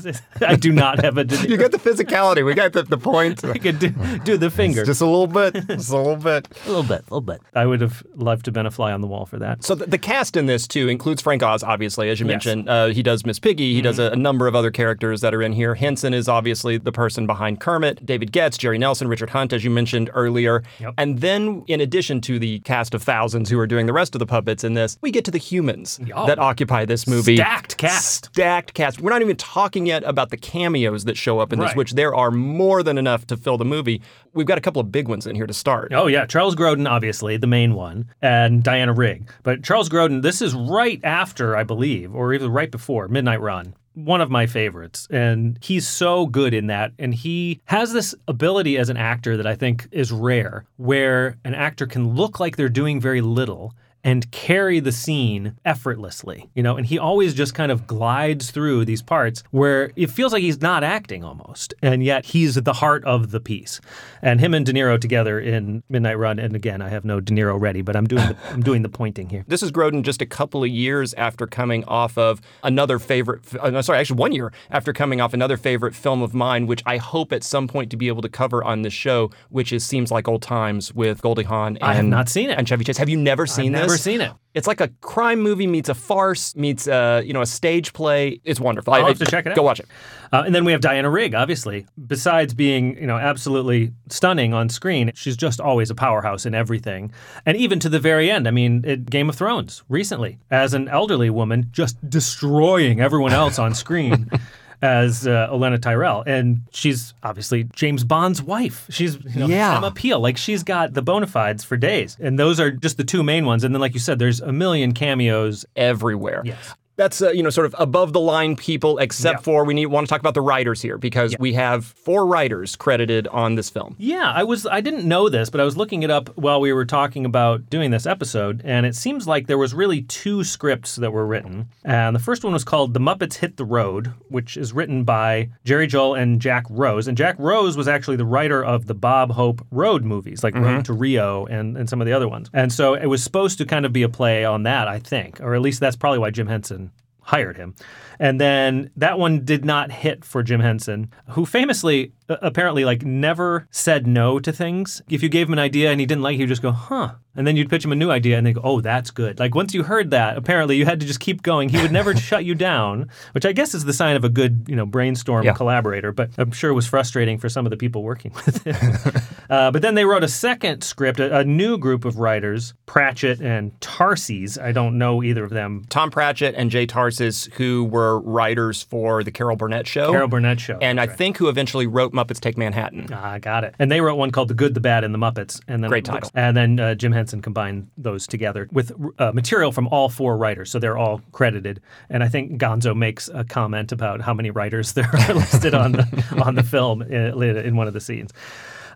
I 0.46 0.56
do 0.56 0.72
not 0.72 1.03
have 1.03 1.18
a 1.18 1.24
De 1.24 1.36
Niro. 1.38 1.50
You 1.50 1.58
got 1.58 1.72
the 1.72 1.77
physicality. 1.77 2.44
We 2.46 2.53
got 2.53 2.74
the, 2.74 2.84
the 2.84 2.98
point. 2.98 3.44
I 3.46 3.58
could 3.58 3.80
do, 3.80 3.89
do 4.24 4.38
the 4.38 4.50
finger. 4.50 4.84
Just 4.86 5.01
a 5.01 5.06
little 5.06 5.27
bit. 5.27 5.53
Just 5.68 5.91
a 5.91 5.98
little 5.98 6.15
bit. 6.15 6.48
a 6.65 6.68
little 6.68 6.84
bit, 6.84 7.01
a 7.01 7.03
little 7.03 7.22
bit. 7.22 7.41
I 7.53 7.65
would 7.65 7.80
have 7.82 8.03
loved 8.15 8.46
to 8.46 8.50
have 8.50 8.53
been 8.53 8.65
a 8.65 8.72
fly 8.72 8.91
on 8.91 9.01
the 9.01 9.08
wall 9.08 9.25
for 9.25 9.38
that. 9.39 9.63
So 9.63 9.75
the, 9.75 9.86
the 9.86 9.98
cast 9.98 10.36
in 10.36 10.48
this 10.48 10.68
too 10.68 10.89
includes 10.89 11.22
Frank 11.22 11.44
Oz, 11.44 11.63
obviously, 11.63 12.10
as 12.10 12.20
you 12.20 12.25
Yes. 12.27 12.44
Mm-hmm. 12.44 12.50
mentioned. 12.65 12.70
Uh, 12.70 12.88
he 12.88 13.03
does 13.03 13.25
Miss 13.25 13.39
Piggy. 13.39 13.74
He 13.74 13.82
does 13.82 14.00
a, 14.00 14.12
a 14.12 14.15
number 14.15 14.48
of 14.48 14.56
other 14.56 14.72
characters 14.72 15.22
that 15.22 15.34
are 15.34 15.41
in 15.41 15.53
here. 15.53 15.75
Henson 15.75 16.13
is 16.13 16.27
obviously 16.27 16.77
the 16.77 16.91
person 16.91 17.27
behind 17.27 17.60
Kermit. 17.60 18.03
David 18.06 18.32
Goelz, 18.32 18.58
Jerry 18.58 18.77
Nelson, 18.80 19.08
Richard 19.08 19.30
Hunt, 19.30 19.53
as 19.53 19.63
you 19.63 19.70
mentioned 19.70 20.10
earlier. 20.13 20.63
Yep. 20.80 20.94
And 20.98 21.20
then, 21.22 21.63
in 21.68 21.82
addition 21.82 22.20
to 22.22 22.39
the 22.39 22.60
cast 22.62 22.94
of 22.96 23.03
thousands 23.03 23.50
who 23.50 23.60
are 23.60 23.68
doing 23.68 23.86
the 23.86 23.94
rest 23.94 24.15
of 24.15 24.20
the 24.20 24.25
puppets 24.25 24.63
in 24.63 24.74
this, 24.74 24.98
we 25.01 25.12
get 25.12 25.24
to 25.25 25.32
the 25.32 25.38
humans 25.51 26.00
that 26.27 26.39
occupy 26.39 26.86
this 26.86 27.08
movie. 27.08 27.36
Stacked 27.36 27.77
cast. 27.77 28.25
Stacked 28.25 28.74
cast. 28.74 29.01
We're 29.01 29.12
not 29.12 29.22
even 29.22 29.36
talking 29.36 29.86
yet 29.86 30.03
about 30.03 30.29
the 30.29 30.38
cameos 30.38 31.05
that 31.05 31.17
show 31.17 31.39
up 31.39 31.51
in 31.51 31.60
this, 31.60 31.75
which 31.75 31.93
there 31.93 32.15
are 32.15 32.31
more 32.31 32.84
than 32.84 32.98
enough 32.98 33.27
to 33.27 33.38
fill 33.38 33.58
the 33.58 33.65
movie. 33.65 34.01
We've 34.34 34.48
got 34.48 34.58
a 34.58 34.62
couple 34.62 34.79
of 34.79 34.91
big 34.91 35.08
ones 35.08 35.27
in 35.27 35.36
here 35.36 35.48
to 35.48 35.53
start. 35.53 35.91
Oh 35.93 36.08
yeah, 36.08 36.25
Charles 36.25 36.55
Grodin, 36.55 36.89
obviously 36.89 37.38
the 37.38 37.48
main 37.48 37.74
one, 37.74 38.10
and 38.22 38.63
Diana 38.63 38.93
Rigg. 38.93 39.29
But 39.43 39.63
Charles 39.63 39.89
Grodin, 39.89 40.22
this 40.22 40.41
is 40.41 40.53
right 40.53 41.00
after, 41.03 41.58
I 41.58 41.63
believe, 41.63 42.15
or 42.15 42.34
even 42.34 42.51
right 42.51 42.72
before 42.72 43.08
Midnight 43.08 43.41
Run. 43.41 43.75
One 43.93 44.22
of 44.22 44.31
my 44.31 44.46
favorites, 44.46 45.05
and 45.12 45.60
he's 45.62 45.86
so 45.86 46.25
good 46.25 46.53
in 46.53 46.67
that. 46.67 46.93
And 46.98 47.13
he 47.13 47.60
has 47.65 47.91
this 47.91 48.15
ability 48.29 48.77
as 48.77 48.88
an 48.88 48.96
actor 48.96 49.36
that 49.36 49.46
I 49.46 49.53
think 49.55 49.89
is 49.91 50.13
rare, 50.13 50.63
where 50.77 51.36
an 51.43 51.53
actor 51.53 51.86
can 51.86 52.15
look 52.15 52.39
like 52.39 52.55
they're 52.55 52.70
doing 52.70 53.01
very 53.01 53.20
little 53.20 53.74
and 54.03 54.29
carry 54.31 54.79
the 54.79 54.91
scene 54.91 55.55
effortlessly, 55.65 56.50
you 56.55 56.63
know, 56.63 56.75
and 56.77 56.86
he 56.86 56.98
always 56.98 57.34
just 57.34 57.53
kind 57.53 57.72
of 57.72 57.86
glides 57.88 58.51
through 58.51 58.86
these 58.86 59.01
parts 59.01 59.43
where 59.51 59.91
it 59.96 60.10
feels 60.10 60.34
like 60.34 60.41
he's 60.41 60.62
not 60.62 60.84
acting 60.84 61.24
almost, 61.24 61.74
and 61.81 62.03
yet 62.03 62.25
he's 62.25 62.58
at 62.58 62.65
the 62.65 62.74
heart 62.74 63.03
of 63.05 63.31
the 63.31 63.39
piece. 63.39 63.79
And 64.22 64.39
him 64.39 64.53
and 64.53 64.65
De 64.65 64.74
Niro 64.74 65.00
together 65.00 65.39
in 65.39 65.84
Midnight 65.89 66.17
Run, 66.17 66.39
and 66.39 66.55
again, 66.55 66.81
I 66.81 66.89
have 66.89 67.05
no 67.05 67.20
De 67.20 67.34
Niro 67.34 67.60
ready, 67.60 67.81
but 67.81 67.96
I'm 67.96 68.08
doing 68.08 68.27
the, 68.27 68.38
I'm 68.50 68.62
doing 68.62 68.81
the 68.81 68.89
pointing 68.89 69.29
here. 69.29 69.43
This 69.48 69.63
is 69.63 69.72
Grodin 69.72 70.03
just 70.03 70.22
a 70.22 70.25
couple 70.25 70.63
of 70.63 70.70
years 70.70 71.13
after 71.15 71.48
coming 71.48 71.84
off 71.86 72.17
of 72.17 72.41
another 72.63 73.00
favorite, 73.00 73.41
uh, 73.55 73.81
sorry, 73.81 74.00
actually 74.00 74.17
one 74.17 74.31
year 74.31 74.51
after 74.70 74.93
coming 74.93 75.22
off 75.22 75.34
another 75.34 75.58
favorite 75.58 75.96
film 75.96 76.22
of 76.22 76.34
mine, 76.34 76.67
which 76.67 76.81
I 76.86 76.98
hope 76.98 77.31
at 77.31 77.43
some 77.43 77.67
point 77.67 77.91
to 77.91 77.98
be 77.98 78.08
able 78.08 78.22
to 78.22 78.29
cover 78.29 78.63
on 78.63 78.81
this 78.81 78.93
show, 78.93 79.31
which 79.50 79.72
is 79.72 79.86
Seems 79.86 80.12
Like 80.12 80.27
Old 80.27 80.41
Times 80.41 80.93
with 80.93 81.22
Goldie 81.22 81.43
Hawn 81.43 81.77
and, 81.77 81.84
I 81.84 81.93
have 81.93 82.05
not 82.05 82.29
seen 82.29 82.50
it. 82.50 82.58
and 82.58 82.67
Chevy 82.67 82.84
Chase. 82.84 82.98
Have 82.98 83.10
you 83.10 83.17
never 83.17 83.46
seen 83.46 83.75
I've 83.75 83.84
this? 83.84 83.90
Never 83.91 83.98
seen 83.98 84.21
it. 84.21 84.31
It's 84.53 84.67
like 84.67 84.81
a 84.81 84.89
crime 85.00 85.39
movie 85.39 85.67
meets 85.67 85.88
a 85.88 85.93
farce 85.95 86.55
meets 86.57 86.88
uh, 86.88 87.21
you 87.24 87.31
know 87.33 87.41
a 87.41 87.45
stage 87.45 87.93
play. 87.93 88.41
It's 88.43 88.60
wonderful. 88.60 88.93
I'll 88.93 89.05
I- 89.05 89.10
have 89.10 89.19
to 89.19 89.25
check 89.25 89.45
it 89.45 89.51
out. 89.51 89.55
Go 89.55 89.63
watch 89.63 89.79
it. 89.79 89.88
Uh, 90.33 90.43
and 90.45 90.55
then 90.55 90.63
we 90.63 90.71
have 90.71 90.79
Diana 90.81 91.10
Rigg, 91.10 91.36
obviously. 91.36 91.86
Besides 92.07 92.53
being, 92.53 92.98
you 92.98 93.05
know, 93.05 93.17
absolutely 93.17 93.91
stunning 94.10 94.53
on 94.53 94.69
screen, 94.69 95.12
she's 95.13 95.36
just 95.36 95.60
always 95.60 95.89
a 95.89 95.95
powerhouse 95.95 96.45
in 96.45 96.55
everything. 96.55 97.12
And 97.45 97.57
even 97.57 97.79
to 97.81 97.89
the 97.89 98.00
very 98.00 98.31
end, 98.31 98.48
I 98.48 98.51
mean, 98.51 98.86
at 98.88 99.10
Game 99.10 99.27
of 99.27 99.36
Thrones 99.36 99.83
recently, 99.89 100.39
as 100.50 100.74
an 100.74 100.88
elderly 100.88 101.29
woman, 101.29 101.67
just 101.71 101.98
destroying 102.10 103.01
everyone 103.01 103.33
else 103.33 103.60
on 103.60 103.74
screen. 103.74 104.29
As 104.81 105.27
uh, 105.27 105.47
Olenna 105.51 105.79
Tyrell, 105.79 106.23
and 106.25 106.61
she's 106.71 107.13
obviously 107.21 107.65
James 107.65 108.03
Bond's 108.03 108.41
wife. 108.41 108.88
She's 108.89 109.15
you 109.23 109.41
know, 109.41 109.45
Yeah. 109.47 109.77
Emma 109.77 109.91
Peel. 109.91 110.19
Like 110.19 110.38
she's 110.38 110.63
got 110.63 110.93
the 110.93 111.01
bona 111.03 111.27
fides 111.27 111.63
for 111.63 111.77
days, 111.77 112.17
and 112.19 112.39
those 112.39 112.59
are 112.59 112.71
just 112.71 112.97
the 112.97 113.03
two 113.03 113.21
main 113.21 113.45
ones. 113.45 113.63
And 113.63 113.75
then, 113.75 113.79
like 113.79 113.93
you 113.93 114.00
said, 114.00 114.17
there's 114.17 114.39
a 114.41 114.51
million 114.51 114.93
cameos. 114.93 115.65
Everywhere. 115.75 116.41
Yes. 116.45 116.75
That's 116.98 117.21
uh, 117.21 117.31
you 117.31 117.41
know 117.41 117.50
sort 117.50 117.65
of 117.65 117.75
above 117.79 118.13
the 118.13 118.19
line 118.19 118.55
people, 118.55 118.98
except 119.00 119.39
Yeah. 119.39 119.43
for 119.43 119.63
we 119.65 119.74
need 119.74 119.88
want 119.88 120.05
to 120.07 120.10
talk 120.10 120.19
about 120.19 120.33
the 120.33 120.41
writers 120.41 120.81
here 120.81 120.98
because 120.98 121.36
we 121.39 121.53
have 121.53 121.86
four 121.86 122.25
writers 122.27 122.75
credited 122.75 123.27
on 123.29 123.55
this 123.55 123.69
film. 123.69 123.95
Yeah, 123.98 124.31
I 124.36 124.43
was 124.43 124.65
I 124.67 124.81
didn't 124.81 125.05
know 125.07 125.29
this, 125.29 125.50
but 125.50 125.62
I 125.62 125.63
was 125.63 125.77
looking 125.77 126.03
it 126.03 126.12
up 126.12 126.29
while 126.38 126.60
we 126.62 126.74
were 126.74 126.86
talking 126.86 127.25
about 127.25 127.69
doing 127.69 127.91
this 127.91 128.05
episode, 128.05 128.62
and 128.65 128.86
it 128.86 128.95
seems 128.95 129.27
like 129.27 129.48
there 129.48 129.57
was 129.57 129.74
really 129.74 130.01
two 130.03 130.43
scripts 130.43 130.98
that 130.98 131.12
were 131.12 131.25
written. 131.25 131.69
And 131.83 132.15
the 132.15 132.19
first 132.19 132.43
one 132.43 132.53
was 132.53 132.63
called 132.63 132.93
The 132.93 133.00
Muppets 133.00 133.36
Hit 133.36 133.57
the 133.57 133.65
Road, 133.65 134.13
which 134.29 134.57
is 134.57 134.74
written 134.74 135.03
by 135.03 135.50
Jerry 135.63 135.88
Juhl 135.88 136.19
and 136.19 136.39
Jack 136.41 136.65
Rose. 136.69 137.07
And 137.07 137.17
Jack 137.17 137.36
Rose 137.39 137.77
was 137.77 137.88
actually 137.88 138.17
the 138.17 138.25
writer 138.25 138.63
of 138.63 138.86
the 138.88 138.93
Bob 138.93 139.31
Hope 139.31 139.65
Road 139.71 140.03
movies, 140.03 140.43
like 140.43 140.55
Road 140.55 140.86
to 140.86 140.93
Rio 140.93 141.45
and, 141.45 141.77
and 141.77 141.89
some 141.89 142.01
of 142.01 142.05
the 142.05 142.13
other 142.13 142.27
ones. 142.27 142.50
And 142.53 142.71
so 142.71 142.93
it 142.93 143.07
was 143.07 143.24
supposed 143.24 143.57
to 143.60 143.65
kind 143.65 143.86
of 143.86 143.93
be 143.93 144.03
a 144.03 144.10
play 144.10 144.43
on 144.45 144.63
that, 144.63 144.88
I 144.88 145.00
think, 145.00 145.39
or 145.41 145.55
at 145.55 145.62
least 145.62 145.79
that's 145.79 145.95
probably 145.95 146.19
why 146.19 146.29
Jim 146.31 146.48
Henson 146.48 146.90
hired 147.22 147.58
him. 147.58 147.75
And 148.20 148.40
then 148.40 148.92
that 148.96 149.18
one 149.18 149.46
did 149.46 149.63
not 149.66 149.92
hit 149.92 150.25
for 150.25 150.44
Jim 150.44 150.60
Henson, 150.60 151.12
who 151.30 151.46
famously 151.46 152.13
apparently 152.41 152.85
like 152.85 153.03
never 153.03 153.67
said 153.71 154.07
no 154.07 154.39
to 154.39 154.51
things. 154.51 155.01
If 155.09 155.23
you 155.23 155.29
gave 155.29 155.47
him 155.47 155.53
an 155.53 155.59
idea 155.59 155.91
and 155.91 156.00
he 156.00 156.05
didn't 156.05 156.23
like 156.23 156.35
it, 156.35 156.39
he'd 156.39 156.47
just 156.47 156.61
go, 156.61 156.71
"Huh." 156.71 157.13
And 157.33 157.47
then 157.47 157.55
you'd 157.55 157.69
pitch 157.69 157.85
him 157.85 157.93
a 157.93 157.95
new 157.95 158.11
idea 158.11 158.38
and 158.38 158.45
they 158.45 158.51
go, 158.53 158.61
"Oh, 158.63 158.81
that's 158.81 159.09
good." 159.09 159.39
Like 159.39 159.55
once 159.55 159.73
you 159.73 159.83
heard 159.83 160.11
that, 160.11 160.38
apparently 160.38 160.75
you 160.75 160.85
had 160.85 161.00
to 161.00 161.05
just 161.05 161.19
keep 161.21 161.43
going. 161.43 161.69
He 161.69 161.81
would 161.81 161.91
never 161.91 162.13
shut 162.29 162.43
you 162.43 162.55
down, 162.55 163.09
which 163.31 163.45
I 163.45 163.53
guess 163.53 163.73
is 163.73 163.85
the 163.85 163.93
sign 163.93 164.15
of 164.17 164.23
a 164.25 164.29
good, 164.29 164.65
you 164.67 164.75
know, 164.75 164.85
brainstorm 164.85 165.45
Yeah. 165.45 165.53
collaborator, 165.53 166.11
but 166.11 166.29
I'm 166.38 166.51
sure 166.51 166.69
it 166.69 166.73
was 166.73 166.88
frustrating 166.88 167.38
for 167.38 167.47
some 167.50 167.65
of 167.65 167.69
the 167.69 167.77
people 167.77 168.03
working 168.03 168.33
with 168.45 168.63
him. 168.65 169.21
uh, 169.50 169.71
but 169.71 169.81
then 169.81 169.95
they 169.95 170.03
wrote 170.05 170.23
a 170.23 170.27
second 170.27 170.83
script, 170.83 171.19
a, 171.21 171.38
a 171.39 171.43
new 171.45 171.77
group 171.77 172.03
of 172.03 172.17
writers, 172.17 172.73
Pratchett 172.85 173.39
and 173.41 173.79
Tarses. 173.79 174.57
I 174.61 174.71
don't 174.73 174.97
know 174.97 175.23
either 175.23 175.43
of 175.45 175.51
them. 175.51 175.85
Tom 175.89 176.11
Pratchett 176.11 176.55
and 176.55 176.69
Jay 176.69 176.85
Tarses, 176.85 177.51
who 177.53 177.85
were 177.85 178.19
writers 178.19 178.83
for 178.83 179.23
the 179.23 179.31
Carol 179.31 179.55
Burnett 179.55 179.88
Show, 179.88 180.11
Carol 180.11 180.27
Burnett 180.27 180.59
show. 180.59 180.77
and 180.81 181.00
I 181.00 181.05
right. 181.05 181.17
think 181.17 181.38
who 181.38 181.47
eventually 181.47 181.88
wrote 181.88 182.13
Muppets 182.22 182.40
Take 182.40 182.58
Manhattan. 182.58 183.08
Ah, 183.12 183.38
got 183.40 183.63
it. 183.63 183.75
And 183.80 183.92
they 183.92 184.01
wrote 184.01 184.16
one 184.16 184.32
called 184.32 184.48
"The 184.48 184.54
Good, 184.54 184.74
the 184.74 184.80
Bad, 184.80 185.04
and 185.04 185.13
the 185.13 185.20
Muppets." 185.20 185.62
And 185.68 185.84
then 185.84 185.90
Great 185.90 186.06
title. 186.06 186.30
And 186.34 186.56
then 186.56 186.80
uh, 186.80 186.96
Jim 186.96 187.12
Henson 187.12 187.42
combined 187.42 187.90
those 187.98 188.28
together 188.28 188.68
with 188.72 188.92
uh, 189.20 189.32
material 189.32 189.72
from 189.72 189.88
all 189.88 190.10
four 190.10 190.38
writers, 190.38 190.72
so 190.72 190.80
they're 190.80 190.98
all 190.98 191.22
credited. 191.32 191.82
And 192.10 192.24
I 192.24 192.28
think 192.30 192.60
Gonzo 192.60 192.96
makes 192.96 193.30
a 193.34 193.44
comment 193.44 193.92
about 193.92 194.22
how 194.22 194.34
many 194.34 194.51
writers 194.51 194.94
there 195.01 195.10
are 195.13 195.34
listed 195.34 195.74
on 195.74 195.94
the 195.94 196.42
on 196.46 196.56
the 196.56 196.63
film 196.63 197.01
in, 197.01 197.42
in 197.58 197.75
one 197.75 197.88
of 197.88 197.94
the 197.94 198.01
scenes. 198.01 198.32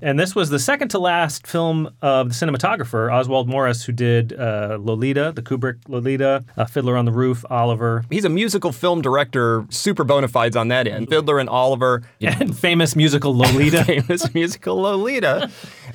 And 0.02 0.20
this 0.20 0.36
was 0.36 0.50
the 0.50 0.60
second 0.60 0.90
to 0.90 1.00
last 1.00 1.48
film 1.48 1.90
of 2.02 2.30
the 2.30 2.36
cinematographer 2.36 3.12
Oswald 3.14 3.48
Morris, 3.48 3.84
who 3.84 3.92
did 3.92 4.34
uh, 4.34 4.78
Lolita, 4.80 5.32
the 5.34 5.42
Kubrick 5.42 5.80
Lolita, 5.88 6.44
uh, 6.58 6.66
Fiddler 6.66 6.98
on 6.98 7.06
the 7.06 7.12
Roof, 7.12 7.44
Oliver, 7.50 8.06
He's 8.10 8.26
a 8.26 8.30
musical 8.30 8.72
film 8.72 9.02
director, 9.02 9.66
super 9.70 10.04
bona 10.04 10.28
fides 10.28 10.56
on 10.56 10.68
that 10.70 10.88
end. 10.88 11.10
Fiddler 11.10 11.40
and 11.40 11.50
Oliver, 11.50 12.04
and 12.22 12.58
famous 12.58 12.96
musical 12.96 13.36
Lolita. 13.36 13.84
famous 13.86 14.34
musical 14.34 14.78
Lolita. 14.78 15.50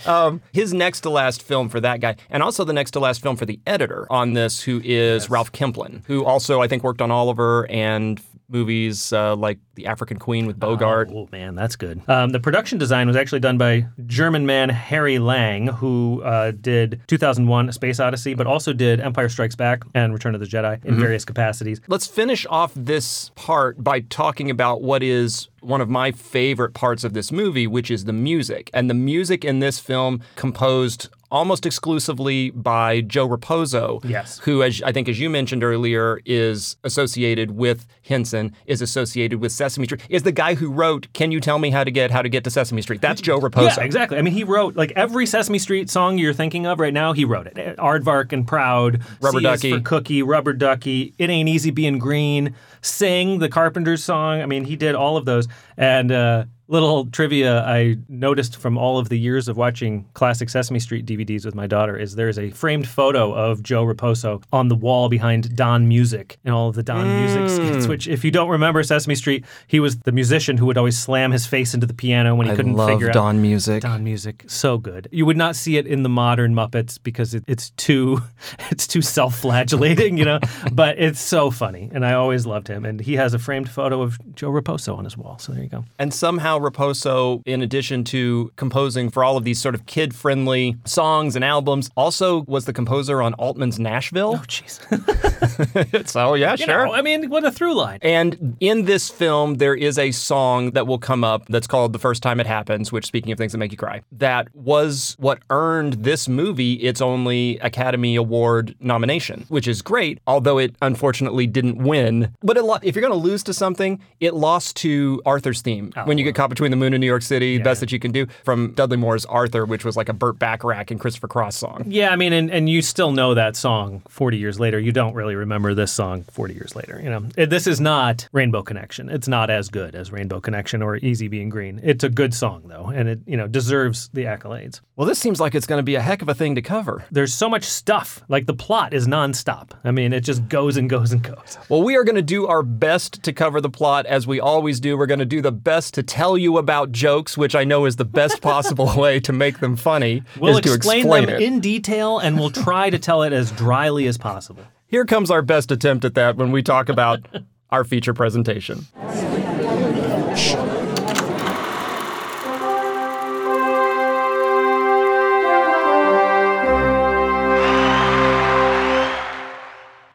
Um, 0.06 0.40
his 0.52 0.72
next 0.72 1.00
to 1.00 1.10
last 1.10 1.42
film 1.42 1.68
for 1.68 1.80
that 1.80 2.00
guy, 2.00 2.16
and 2.28 2.42
also 2.42 2.64
the 2.64 2.72
next 2.72 2.92
to 2.92 3.00
last 3.00 3.22
film 3.22 3.36
for 3.36 3.46
the 3.46 3.60
editor 3.66 4.06
on 4.10 4.32
this, 4.34 4.62
who 4.62 4.80
is 4.84 5.30
Ralph 5.30 5.52
Kemplen, 5.52 6.04
who 6.06 6.24
also 6.24 6.60
I 6.60 6.68
think 6.68 6.82
worked 6.82 7.02
on 7.02 7.10
Oliver 7.10 7.66
and 7.70 8.20
movies 8.50 9.12
uh, 9.12 9.36
like 9.36 9.58
The 9.74 9.86
African 9.86 10.18
Queen 10.18 10.46
with 10.46 10.58
Bogart. 10.58 11.10
Oh 11.12 11.28
man, 11.32 11.54
that's 11.54 11.76
good. 11.76 12.02
Um, 12.08 12.30
the 12.30 12.40
production 12.40 12.78
design 12.78 13.06
was 13.06 13.16
actually 13.16 13.40
done 13.40 13.58
by 13.58 13.86
German 14.06 14.46
man 14.46 14.68
Harry 14.68 15.18
Lange, 15.18 15.68
who 15.68 16.22
uh, 16.22 16.52
did 16.52 17.00
2001: 17.06 17.68
A 17.68 17.72
Space 17.72 18.00
Odyssey, 18.00 18.34
but 18.34 18.46
also 18.46 18.72
did 18.72 19.00
Empire 19.00 19.28
Strikes 19.28 19.54
Back 19.54 19.84
and 19.94 20.12
Return 20.12 20.34
of 20.34 20.40
the 20.40 20.46
Jedi 20.46 20.84
in 20.84 20.98
various 20.98 21.24
capacities. 21.24 21.80
Let's 21.88 22.06
finish 22.06 22.46
off 22.48 22.72
this 22.74 23.30
part 23.34 23.82
by 23.82 24.00
talking 24.00 24.50
about 24.50 24.82
what 24.82 25.02
is 25.02 25.48
one 25.60 25.80
of 25.80 25.88
my 25.88 26.10
favorite 26.12 26.74
parts 26.74 27.04
of 27.04 27.12
this 27.12 27.30
movie, 27.30 27.66
which 27.66 27.90
is 27.90 28.04
the 28.04 28.12
music. 28.12 28.70
And 28.72 28.88
the 28.88 28.94
music 28.94 29.44
in 29.44 29.60
this 29.60 29.78
film 29.78 30.22
composed 30.36 31.08
almost 31.30 31.64
exclusively 31.66 32.50
by 32.50 33.00
Joe 33.02 33.28
Raposo, 33.28 34.00
Yes. 34.04 34.38
who, 34.40 34.62
as 34.62 34.82
I 34.82 34.92
think, 34.92 35.08
as 35.08 35.20
you 35.20 35.30
mentioned 35.30 35.62
earlier, 35.64 36.20
is 36.24 36.76
associated 36.84 37.52
with 37.52 37.86
Henson, 38.02 38.54
is 38.66 38.82
associated 38.82 39.40
with 39.40 39.52
Sesame 39.52 39.86
Street, 39.86 40.00
is 40.08 40.22
the 40.24 40.32
guy 40.32 40.54
who 40.54 40.70
wrote 40.70 41.06
"Can 41.12 41.30
You 41.32 41.40
Tell 41.40 41.58
Me 41.58 41.70
How 41.70 41.84
to 41.84 41.90
Get 41.90 42.10
How 42.10 42.22
to 42.22 42.28
Get 42.28 42.44
to 42.44 42.50
Sesame 42.50 42.82
Street?" 42.82 43.00
That's 43.00 43.20
Joe 43.20 43.40
Raposo. 43.40 43.76
Yeah, 43.76 43.84
exactly. 43.84 44.18
I 44.18 44.22
mean, 44.22 44.34
he 44.34 44.44
wrote 44.44 44.76
like 44.76 44.92
every 44.96 45.26
Sesame 45.26 45.58
Street 45.58 45.88
song 45.90 46.18
you're 46.18 46.32
thinking 46.34 46.66
of 46.66 46.80
right 46.80 46.94
now. 46.94 47.12
He 47.12 47.24
wrote 47.24 47.46
it. 47.46 47.54
Aardvark 47.78 48.32
and 48.32 48.46
Proud, 48.46 49.00
Rubber 49.20 49.38
C 49.38 49.42
Ducky. 49.42 49.72
for 49.72 49.80
Cookie, 49.80 50.22
Rubber 50.22 50.52
Ducky, 50.52 51.14
It 51.18 51.30
Ain't 51.30 51.48
Easy 51.48 51.70
Being 51.70 51.98
Green, 51.98 52.54
Sing, 52.82 53.38
the 53.38 53.48
Carpenters 53.48 54.02
song. 54.02 54.40
I 54.42 54.46
mean, 54.46 54.64
he 54.64 54.76
did 54.76 54.94
all 54.94 55.16
of 55.16 55.24
those. 55.24 55.46
And 55.76 56.10
uh, 56.12 56.44
little 56.70 57.06
trivia 57.06 57.64
I 57.64 57.96
noticed 58.08 58.56
from 58.56 58.78
all 58.78 58.98
of 58.98 59.08
the 59.08 59.18
years 59.18 59.48
of 59.48 59.56
watching 59.56 60.06
classic 60.14 60.48
Sesame 60.48 60.78
Street 60.78 61.04
DVDs 61.04 61.44
with 61.44 61.54
my 61.54 61.66
daughter 61.66 61.96
is 61.96 62.14
there's 62.14 62.38
a 62.38 62.50
framed 62.50 62.88
photo 62.88 63.34
of 63.34 63.62
Joe 63.62 63.84
Raposo 63.84 64.42
on 64.52 64.68
the 64.68 64.76
wall 64.76 65.08
behind 65.08 65.56
Don 65.56 65.88
Music 65.88 66.38
and 66.44 66.54
all 66.54 66.68
of 66.68 66.76
the 66.76 66.84
Don 66.84 67.08
Music 67.08 67.42
mm. 67.42 67.70
skits. 67.70 67.86
Which, 67.88 68.06
if 68.06 68.24
you 68.24 68.30
don't 68.30 68.48
remember 68.48 68.82
Sesame 68.84 69.16
Street, 69.16 69.44
he 69.66 69.80
was 69.80 69.98
the 69.98 70.12
musician 70.12 70.56
who 70.56 70.66
would 70.66 70.78
always 70.78 70.96
slam 70.96 71.32
his 71.32 71.44
face 71.44 71.74
into 71.74 71.86
the 71.86 71.94
piano 71.94 72.36
when 72.36 72.46
he 72.46 72.52
I 72.52 72.56
couldn't 72.56 72.74
love 72.74 72.88
figure 72.88 73.08
out. 73.08 73.14
Don 73.14 73.42
music. 73.42 73.82
Don 73.82 74.04
music, 74.04 74.44
so 74.46 74.78
good. 74.78 75.08
You 75.10 75.26
would 75.26 75.36
not 75.36 75.56
see 75.56 75.76
it 75.76 75.88
in 75.88 76.04
the 76.04 76.08
modern 76.08 76.54
Muppets 76.54 76.98
because 77.02 77.34
it, 77.34 77.42
it's 77.48 77.70
too, 77.70 78.22
it's 78.70 78.86
too 78.86 79.02
self-flagellating, 79.02 80.16
you 80.16 80.24
know. 80.24 80.38
but 80.72 81.00
it's 81.00 81.20
so 81.20 81.50
funny, 81.50 81.90
and 81.92 82.06
I 82.06 82.12
always 82.12 82.46
loved 82.46 82.68
him. 82.68 82.84
And 82.84 83.00
he 83.00 83.14
has 83.14 83.34
a 83.34 83.40
framed 83.40 83.68
photo 83.68 84.02
of 84.02 84.18
Joe 84.36 84.50
Raposo 84.50 84.96
on 84.96 85.02
his 85.02 85.16
wall. 85.16 85.38
So 85.38 85.52
there 85.52 85.64
you 85.64 85.68
go. 85.68 85.84
And 85.98 86.14
somehow 86.14 86.59
Raposo, 86.60 87.42
in 87.46 87.62
addition 87.62 88.04
to 88.04 88.52
composing 88.56 89.10
for 89.10 89.24
all 89.24 89.36
of 89.36 89.44
these 89.44 89.60
sort 89.60 89.74
of 89.74 89.86
kid 89.86 90.14
friendly 90.14 90.76
songs 90.84 91.36
and 91.36 91.44
albums, 91.44 91.90
also 91.96 92.42
was 92.42 92.64
the 92.64 92.72
composer 92.72 93.22
on 93.22 93.34
Altman's 93.34 93.78
Nashville. 93.78 94.34
Oh, 94.40 94.44
jeez. 94.46 94.80
so, 96.08 96.34
yeah, 96.34 96.56
You 96.58 96.66
know, 96.66 96.92
I 96.92 97.02
mean, 97.02 97.30
what 97.30 97.44
a 97.44 97.50
through 97.50 97.74
line. 97.74 97.98
And 98.02 98.56
in 98.60 98.84
this 98.84 99.08
film, 99.08 99.54
there 99.54 99.74
is 99.74 99.98
a 99.98 100.10
song 100.12 100.72
that 100.72 100.86
will 100.86 100.98
come 100.98 101.24
up 101.24 101.46
that's 101.48 101.66
called 101.66 101.92
The 101.92 101.98
First 101.98 102.22
Time 102.22 102.40
It 102.40 102.46
Happens, 102.46 102.92
which, 102.92 103.06
speaking 103.06 103.32
of 103.32 103.38
things 103.38 103.52
that 103.52 103.58
make 103.58 103.72
you 103.72 103.78
cry, 103.78 104.02
that 104.12 104.54
was 104.54 105.16
what 105.18 105.40
earned 105.50 105.94
this 106.04 106.28
movie 106.28 106.74
its 106.74 107.00
only 107.00 107.58
Academy 107.58 108.16
Award 108.16 108.74
nomination, 108.80 109.44
which 109.48 109.66
is 109.66 109.82
great, 109.82 110.20
although 110.26 110.58
it 110.58 110.74
unfortunately 110.82 111.46
didn't 111.46 111.78
win. 111.78 112.34
But 112.42 112.56
it, 112.56 112.62
lo- 112.64 112.78
if 112.82 112.94
you're 112.94 113.02
going 113.02 113.18
to 113.18 113.26
lose 113.28 113.42
to 113.44 113.54
something, 113.54 114.00
it 114.20 114.34
lost 114.34 114.76
to 114.78 115.22
Arthur's 115.24 115.62
theme. 115.62 115.92
Oh, 115.96 116.04
when 116.04 116.18
you 116.18 116.24
get 116.24 116.34
caught 116.34 116.49
between 116.50 116.70
the 116.70 116.76
moon 116.76 116.92
and 116.92 117.00
New 117.00 117.06
York 117.06 117.22
City, 117.22 117.56
the 117.56 117.64
best 117.64 117.80
that 117.80 117.90
you 117.92 117.98
can 117.98 118.12
do, 118.12 118.26
from 118.44 118.72
Dudley 118.72 118.98
Moore's 118.98 119.24
Arthur, 119.24 119.64
which 119.64 119.84
was 119.84 119.96
like 119.96 120.08
a 120.10 120.12
Burt 120.12 120.38
Bacharach 120.38 120.90
and 120.90 121.00
Christopher 121.00 121.28
Cross 121.28 121.56
song. 121.56 121.84
Yeah, 121.86 122.10
I 122.10 122.16
mean, 122.16 122.32
and, 122.34 122.50
and 122.50 122.68
you 122.68 122.82
still 122.82 123.12
know 123.12 123.32
that 123.34 123.56
song 123.56 124.02
40 124.08 124.36
years 124.36 124.60
later. 124.60 124.78
You 124.78 124.92
don't 124.92 125.14
really 125.14 125.34
remember 125.36 125.72
this 125.72 125.92
song 125.92 126.24
40 126.32 126.52
years 126.54 126.76
later. 126.76 127.00
You 127.02 127.08
know, 127.10 127.24
It- 127.36 127.48
this 127.50 127.66
is 127.66 127.80
not 127.80 128.28
Rainbow 128.32 128.62
Connection. 128.62 129.08
It's 129.08 129.28
not 129.28 129.48
as 129.48 129.68
good 129.70 129.94
as 129.94 130.12
Rainbow 130.12 130.40
Connection 130.40 130.82
or 130.82 130.96
Easy 130.96 131.28
Being 131.28 131.48
Green. 131.48 131.80
It's 131.82 132.04
a 132.04 132.08
good 132.10 132.34
song 132.34 132.64
though, 132.66 132.86
and 132.94 133.08
it 133.08 133.20
you 133.26 133.36
know 133.36 133.46
deserves 133.46 134.10
the 134.12 134.24
accolades. 134.24 134.80
Well, 135.00 135.06
this 135.06 135.18
seems 135.18 135.40
like 135.40 135.54
it's 135.54 135.64
going 135.64 135.78
to 135.78 135.82
be 135.82 135.94
a 135.94 136.00
heck 136.02 136.20
of 136.20 136.28
a 136.28 136.34
thing 136.34 136.56
to 136.56 136.60
cover. 136.60 137.06
There's 137.10 137.32
so 137.32 137.48
much 137.48 137.64
stuff. 137.64 138.22
Like 138.28 138.44
the 138.44 138.52
plot 138.52 138.92
is 138.92 139.08
nonstop. 139.08 139.70
I 139.82 139.92
mean, 139.92 140.12
it 140.12 140.20
just 140.20 140.46
goes 140.46 140.76
and 140.76 140.90
goes 140.90 141.10
and 141.10 141.22
goes. 141.22 141.56
Well, 141.70 141.82
we 141.82 141.96
are 141.96 142.04
going 142.04 142.16
to 142.16 142.22
do 142.22 142.46
our 142.46 142.62
best 142.62 143.22
to 143.22 143.32
cover 143.32 143.62
the 143.62 143.70
plot 143.70 144.04
as 144.04 144.26
we 144.26 144.40
always 144.40 144.78
do. 144.78 144.98
We're 144.98 145.06
going 145.06 145.20
to 145.20 145.24
do 145.24 145.40
the 145.40 145.52
best 145.52 145.94
to 145.94 146.02
tell 146.02 146.36
you 146.36 146.58
about 146.58 146.92
jokes, 146.92 147.38
which 147.38 147.54
I 147.54 147.64
know 147.64 147.86
is 147.86 147.96
the 147.96 148.04
best 148.04 148.42
possible 148.42 148.92
way 148.94 149.20
to 149.20 149.32
make 149.32 149.60
them 149.60 149.74
funny. 149.74 150.22
We'll 150.38 150.58
is 150.58 150.64
to 150.64 150.74
explain, 150.74 150.98
explain 150.98 151.24
them 151.24 151.36
it. 151.36 151.42
in 151.44 151.60
detail, 151.60 152.18
and 152.18 152.38
we'll 152.38 152.50
try 152.50 152.90
to 152.90 152.98
tell 152.98 153.22
it 153.22 153.32
as 153.32 153.52
dryly 153.52 154.06
as 154.06 154.18
possible. 154.18 154.64
Here 154.86 155.06
comes 155.06 155.30
our 155.30 155.40
best 155.40 155.72
attempt 155.72 156.04
at 156.04 156.12
that 156.16 156.36
when 156.36 156.52
we 156.52 156.62
talk 156.62 156.90
about 156.90 157.26
our 157.70 157.84
feature 157.84 158.12
presentation. 158.12 158.86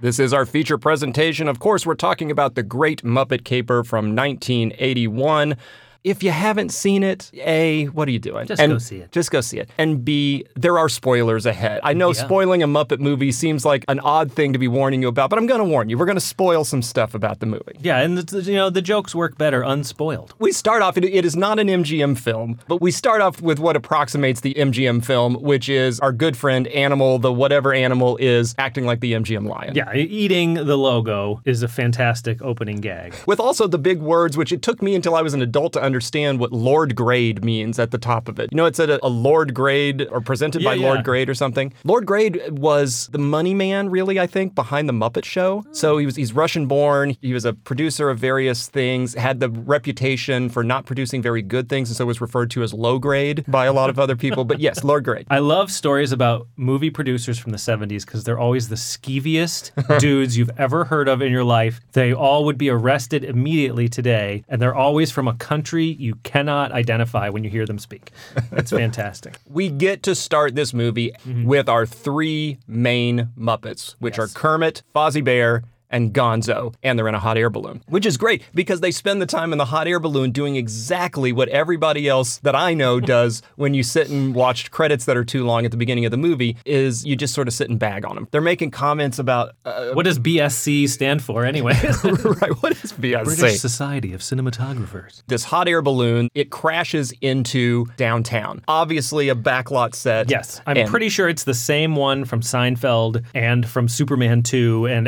This 0.05 0.19
is 0.19 0.35
our 0.35 0.45
feature 0.45 0.77
presentation. 0.77 1.47
Of 1.47 1.57
course, 1.57 1.83
we're 1.83 1.95
talking 1.95 2.29
about 2.29 2.53
The 2.53 2.61
Great 2.61 3.01
Muppet 3.01 3.43
Caper 3.43 3.83
from 3.83 4.15
1981. 4.15 5.57
If 6.05 6.21
you 6.23 6.29
haven't 6.29 6.69
seen 6.69 7.01
it, 7.03 7.31
A, 7.33 7.85
what 7.85 8.07
are 8.07 8.11
you 8.11 8.19
doing? 8.19 8.45
Just 8.45 8.61
And- 8.61 8.71
go 8.71 8.77
see 8.77 8.97
it. 8.97 9.11
Just 9.11 9.31
go 9.31 9.41
see 9.41 9.57
it. 9.57 9.69
And 9.77 10.05
B, 10.05 10.45
there 10.55 10.77
are 10.77 10.87
spoilers 10.87 11.47
ahead. 11.47 11.81
I 11.83 11.93
know 11.93 12.09
Yeah. 12.13 12.23
spoiling 12.23 12.61
a 12.61 12.67
Muppet 12.67 12.99
movie 12.99 13.31
seems 13.31 13.65
like 13.65 13.83
an 13.87 13.99
odd 14.01 14.31
thing 14.31 14.53
to 14.53 14.59
be 14.59 14.67
warning 14.67 15.01
you 15.01 15.07
about, 15.07 15.31
but 15.31 15.39
I'm 15.39 15.47
going 15.47 15.59
to 15.59 15.65
warn 15.65 15.89
you. 15.89 15.97
We're 15.97 16.05
going 16.05 16.15
to 16.17 16.21
spoil 16.21 16.63
some 16.63 16.83
stuff 16.83 17.15
about 17.15 17.39
the 17.39 17.47
movie. 17.47 17.77
Yeah, 17.81 18.01
and 18.01 18.19
the, 18.19 18.41
you 18.43 18.53
know 18.55 18.69
the 18.69 18.83
jokes 18.83 19.15
work 19.15 19.35
better 19.39 19.63
unspoiled. 19.63 20.35
We 20.37 20.51
start 20.51 20.83
off, 20.83 20.95
it, 20.95 21.03
it 21.05 21.25
is 21.25 21.35
not 21.35 21.57
an 21.57 21.67
MGM 21.69 22.15
film, 22.19 22.59
but 22.67 22.81
we 22.81 22.91
start 22.91 23.21
off 23.21 23.41
with 23.41 23.59
what 23.59 23.75
approximates 23.75 24.41
the 24.41 24.53
MGM 24.53 25.03
film, 25.03 25.33
which 25.41 25.67
is 25.69 25.99
our 26.01 26.11
good 26.11 26.37
friend 26.37 26.67
Animal, 26.67 27.17
the 27.17 27.33
whatever 27.33 27.73
animal 27.73 28.15
is 28.17 28.53
acting 28.59 28.85
like 28.85 28.99
the 28.99 29.13
MGM 29.13 29.47
lion. 29.47 29.73
Yeah, 29.73 29.91
eating 29.95 30.53
the 30.53 30.77
logo 30.77 31.41
is 31.45 31.63
a 31.63 31.67
fantastic 31.67 32.41
opening 32.43 32.77
gag. 32.77 33.15
With 33.25 33.39
also 33.39 33.65
the 33.65 33.79
big 33.79 33.99
words, 34.01 34.37
which 34.37 34.51
it 34.51 34.61
took 34.61 34.83
me 34.83 34.93
until 34.93 35.15
I 35.15 35.23
was 35.23 35.33
an 35.33 35.41
adult 35.41 35.73
to 35.73 35.81
understand 35.81 35.94
what 36.39 36.51
Lord 36.51 36.95
Grade 36.95 37.43
means 37.43 37.79
at 37.79 37.91
the 37.91 37.97
top 37.97 38.27
of 38.27 38.39
it. 38.39 38.49
You 38.51 38.58
know, 38.58 38.65
it 38.65 38.75
said 38.75 38.89
a, 38.89 39.05
a 39.05 39.08
Lord 39.08 39.53
Grade 39.53 40.08
or 40.12 40.21
presented 40.21 40.63
by 40.63 40.73
Yeah, 40.75 40.88
Lord. 40.88 41.03
Grade 41.05 41.29
or 41.29 41.34
something. 41.34 41.73
Lord 41.84 42.05
Grade 42.05 42.41
was 42.49 43.08
the 43.12 43.17
money 43.17 43.53
man, 43.53 43.89
really, 43.89 44.19
I 44.19 44.27
think, 44.27 44.55
behind 44.55 44.89
the 44.89 44.93
Muppet 44.93 45.25
Show. 45.25 45.63
So 45.71 45.97
he 45.97 46.05
was 46.05 46.15
he's 46.15 46.34
Russian 46.34 46.65
born. 46.67 47.15
He 47.21 47.34
was 47.34 47.45
a 47.45 47.53
producer 47.53 48.10
of 48.10 48.19
various 48.19 48.67
things, 48.67 49.13
had 49.13 49.39
the 49.39 49.49
reputation 49.49 50.49
for 50.49 50.63
not 50.63 50.86
producing 50.86 51.21
very 51.21 51.41
good 51.41 51.69
things, 51.69 51.89
and 51.89 51.95
so 51.95 52.05
was 52.05 52.21
referred 52.21 52.49
to 52.51 52.63
as 52.63 52.73
low 52.73 52.99
grade 52.99 53.45
by 53.47 53.65
a 53.65 53.73
lot 53.73 53.89
of 53.89 53.99
other 53.99 54.15
people. 54.15 54.45
But 54.45 54.60
yes, 54.60 54.84
Lord 54.84 55.03
Grade. 55.03 55.27
I 55.29 55.39
love 55.39 55.71
stories 55.71 56.12
about 56.12 56.47
movie 56.55 56.89
producers 56.89 57.38
from 57.38 57.51
the 57.51 57.58
70s 57.58 58.05
because 58.05 58.23
they're 58.23 58.39
always 58.39 58.69
the 58.69 58.75
skeeviest 58.75 59.99
dudes 59.99 60.38
you've 60.38 60.51
ever 60.58 60.86
heard 60.86 61.08
of 61.08 61.21
in 61.21 61.31
your 61.31 61.43
life. 61.43 61.81
They 61.93 62.13
all 62.13 62.45
would 62.45 62.58
be 62.58 62.69
arrested 62.69 63.23
immediately 63.23 63.88
today, 63.88 64.43
and 64.47 64.62
they're 64.62 64.75
always 64.75 65.12
from 65.12 65.27
a 65.27 65.34
country 65.36 65.85
you 65.88 66.15
cannot 66.24 66.71
identify 66.71 67.30
when 67.30 67.43
you 67.43 67.50
hear 67.50 67.65
them 67.65 67.80
speak. 67.80 68.12
That's 68.52 68.71
fantastic. 68.82 69.38
we 69.48 69.69
get 69.69 70.04
to 70.04 70.15
start 70.15 70.56
this 70.56 70.74
movie 70.74 71.12
mm-hmm. 71.26 71.45
with 71.45 71.69
our 71.69 71.86
three 71.86 72.58
main 72.67 73.30
Muppets, 73.38 73.95
which 74.00 74.19
are 74.19 74.28
Kermit, 74.28 74.84
Fozzie 74.93 75.24
Bear, 75.24 75.63
and 75.89 76.13
Gonzo, 76.13 76.74
and 76.84 76.98
they're 76.98 77.08
in 77.08 77.15
a 77.15 77.19
hot 77.19 77.38
air 77.38 77.50
balloon, 77.50 77.82
which 77.88 78.06
is 78.06 78.17
great 78.17 78.43
because 78.54 78.82
they 78.82 78.91
spend 78.91 79.21
the 79.21 79.26
time 79.26 79.52
in 79.52 79.58
the 79.58 79.65
hot 79.65 79.88
air 79.88 80.00
balloon 80.00 80.32
doing 80.32 80.56
exactly 80.56 81.32
what 81.32 81.48
everybody 81.50 82.08
else 82.08 82.38
that 82.39 82.56
I 82.56 82.74
know 82.74 83.00
does 83.00 83.41
when 83.56 83.74
you 83.74 83.84
sit 83.84 84.10
and 84.10 84.34
watch 84.36 84.71
credits 84.71 85.06
that 85.06 85.17
are 85.17 85.24
too 85.26 85.45
long 85.45 85.65
at 85.65 85.71
the 85.71 85.78
beginning 85.78 86.06
of 86.06 86.12
the 86.12 86.17
movie 86.17 86.58
is 86.65 87.06
you 87.06 87.15
just 87.15 87.34
sort 87.34 87.48
of 87.48 87.54
sit 87.54 87.69
and 87.69 87.80
bag 87.80 88.06
on 88.06 88.15
them. 88.15 88.28
They're 88.32 88.41
making 88.41 88.71
comments 88.71 89.19
about 89.19 89.54
uh, 89.65 89.91
What 89.91 90.04
does 90.06 90.19
BSC 90.19 90.89
stand 90.89 91.24
for 91.24 91.45
anyway? 91.45 91.74
right 92.04 92.52
what 92.62 92.71
is 92.84 92.91
BSC? 92.93 93.24
British 93.26 93.60
Society 93.60 94.13
of 94.13 94.21
Cinematographers. 94.21 95.24
this 95.28 95.43
hot 95.43 95.67
air 95.67 95.82
balloon, 95.82 96.30
it 96.34 96.50
crashes 96.50 97.13
into 97.21 97.86
downtown. 97.98 98.62
Obviously 98.67 99.30
a 99.30 99.36
backlot 99.36 99.95
set. 99.95 100.30
Yes, 100.30 100.62
I'm 100.65 100.78
and- 100.78 100.89
pretty 100.89 101.10
sure 101.10 101.28
it's 101.30 101.43
the 101.43 101.54
same 101.54 101.95
one 101.95 102.26
from 102.26 102.41
Seinfeld 102.41 103.24
and 103.34 103.67
from 103.67 103.88
Superman 103.88 104.43
2 104.43 104.88
and 104.88 105.08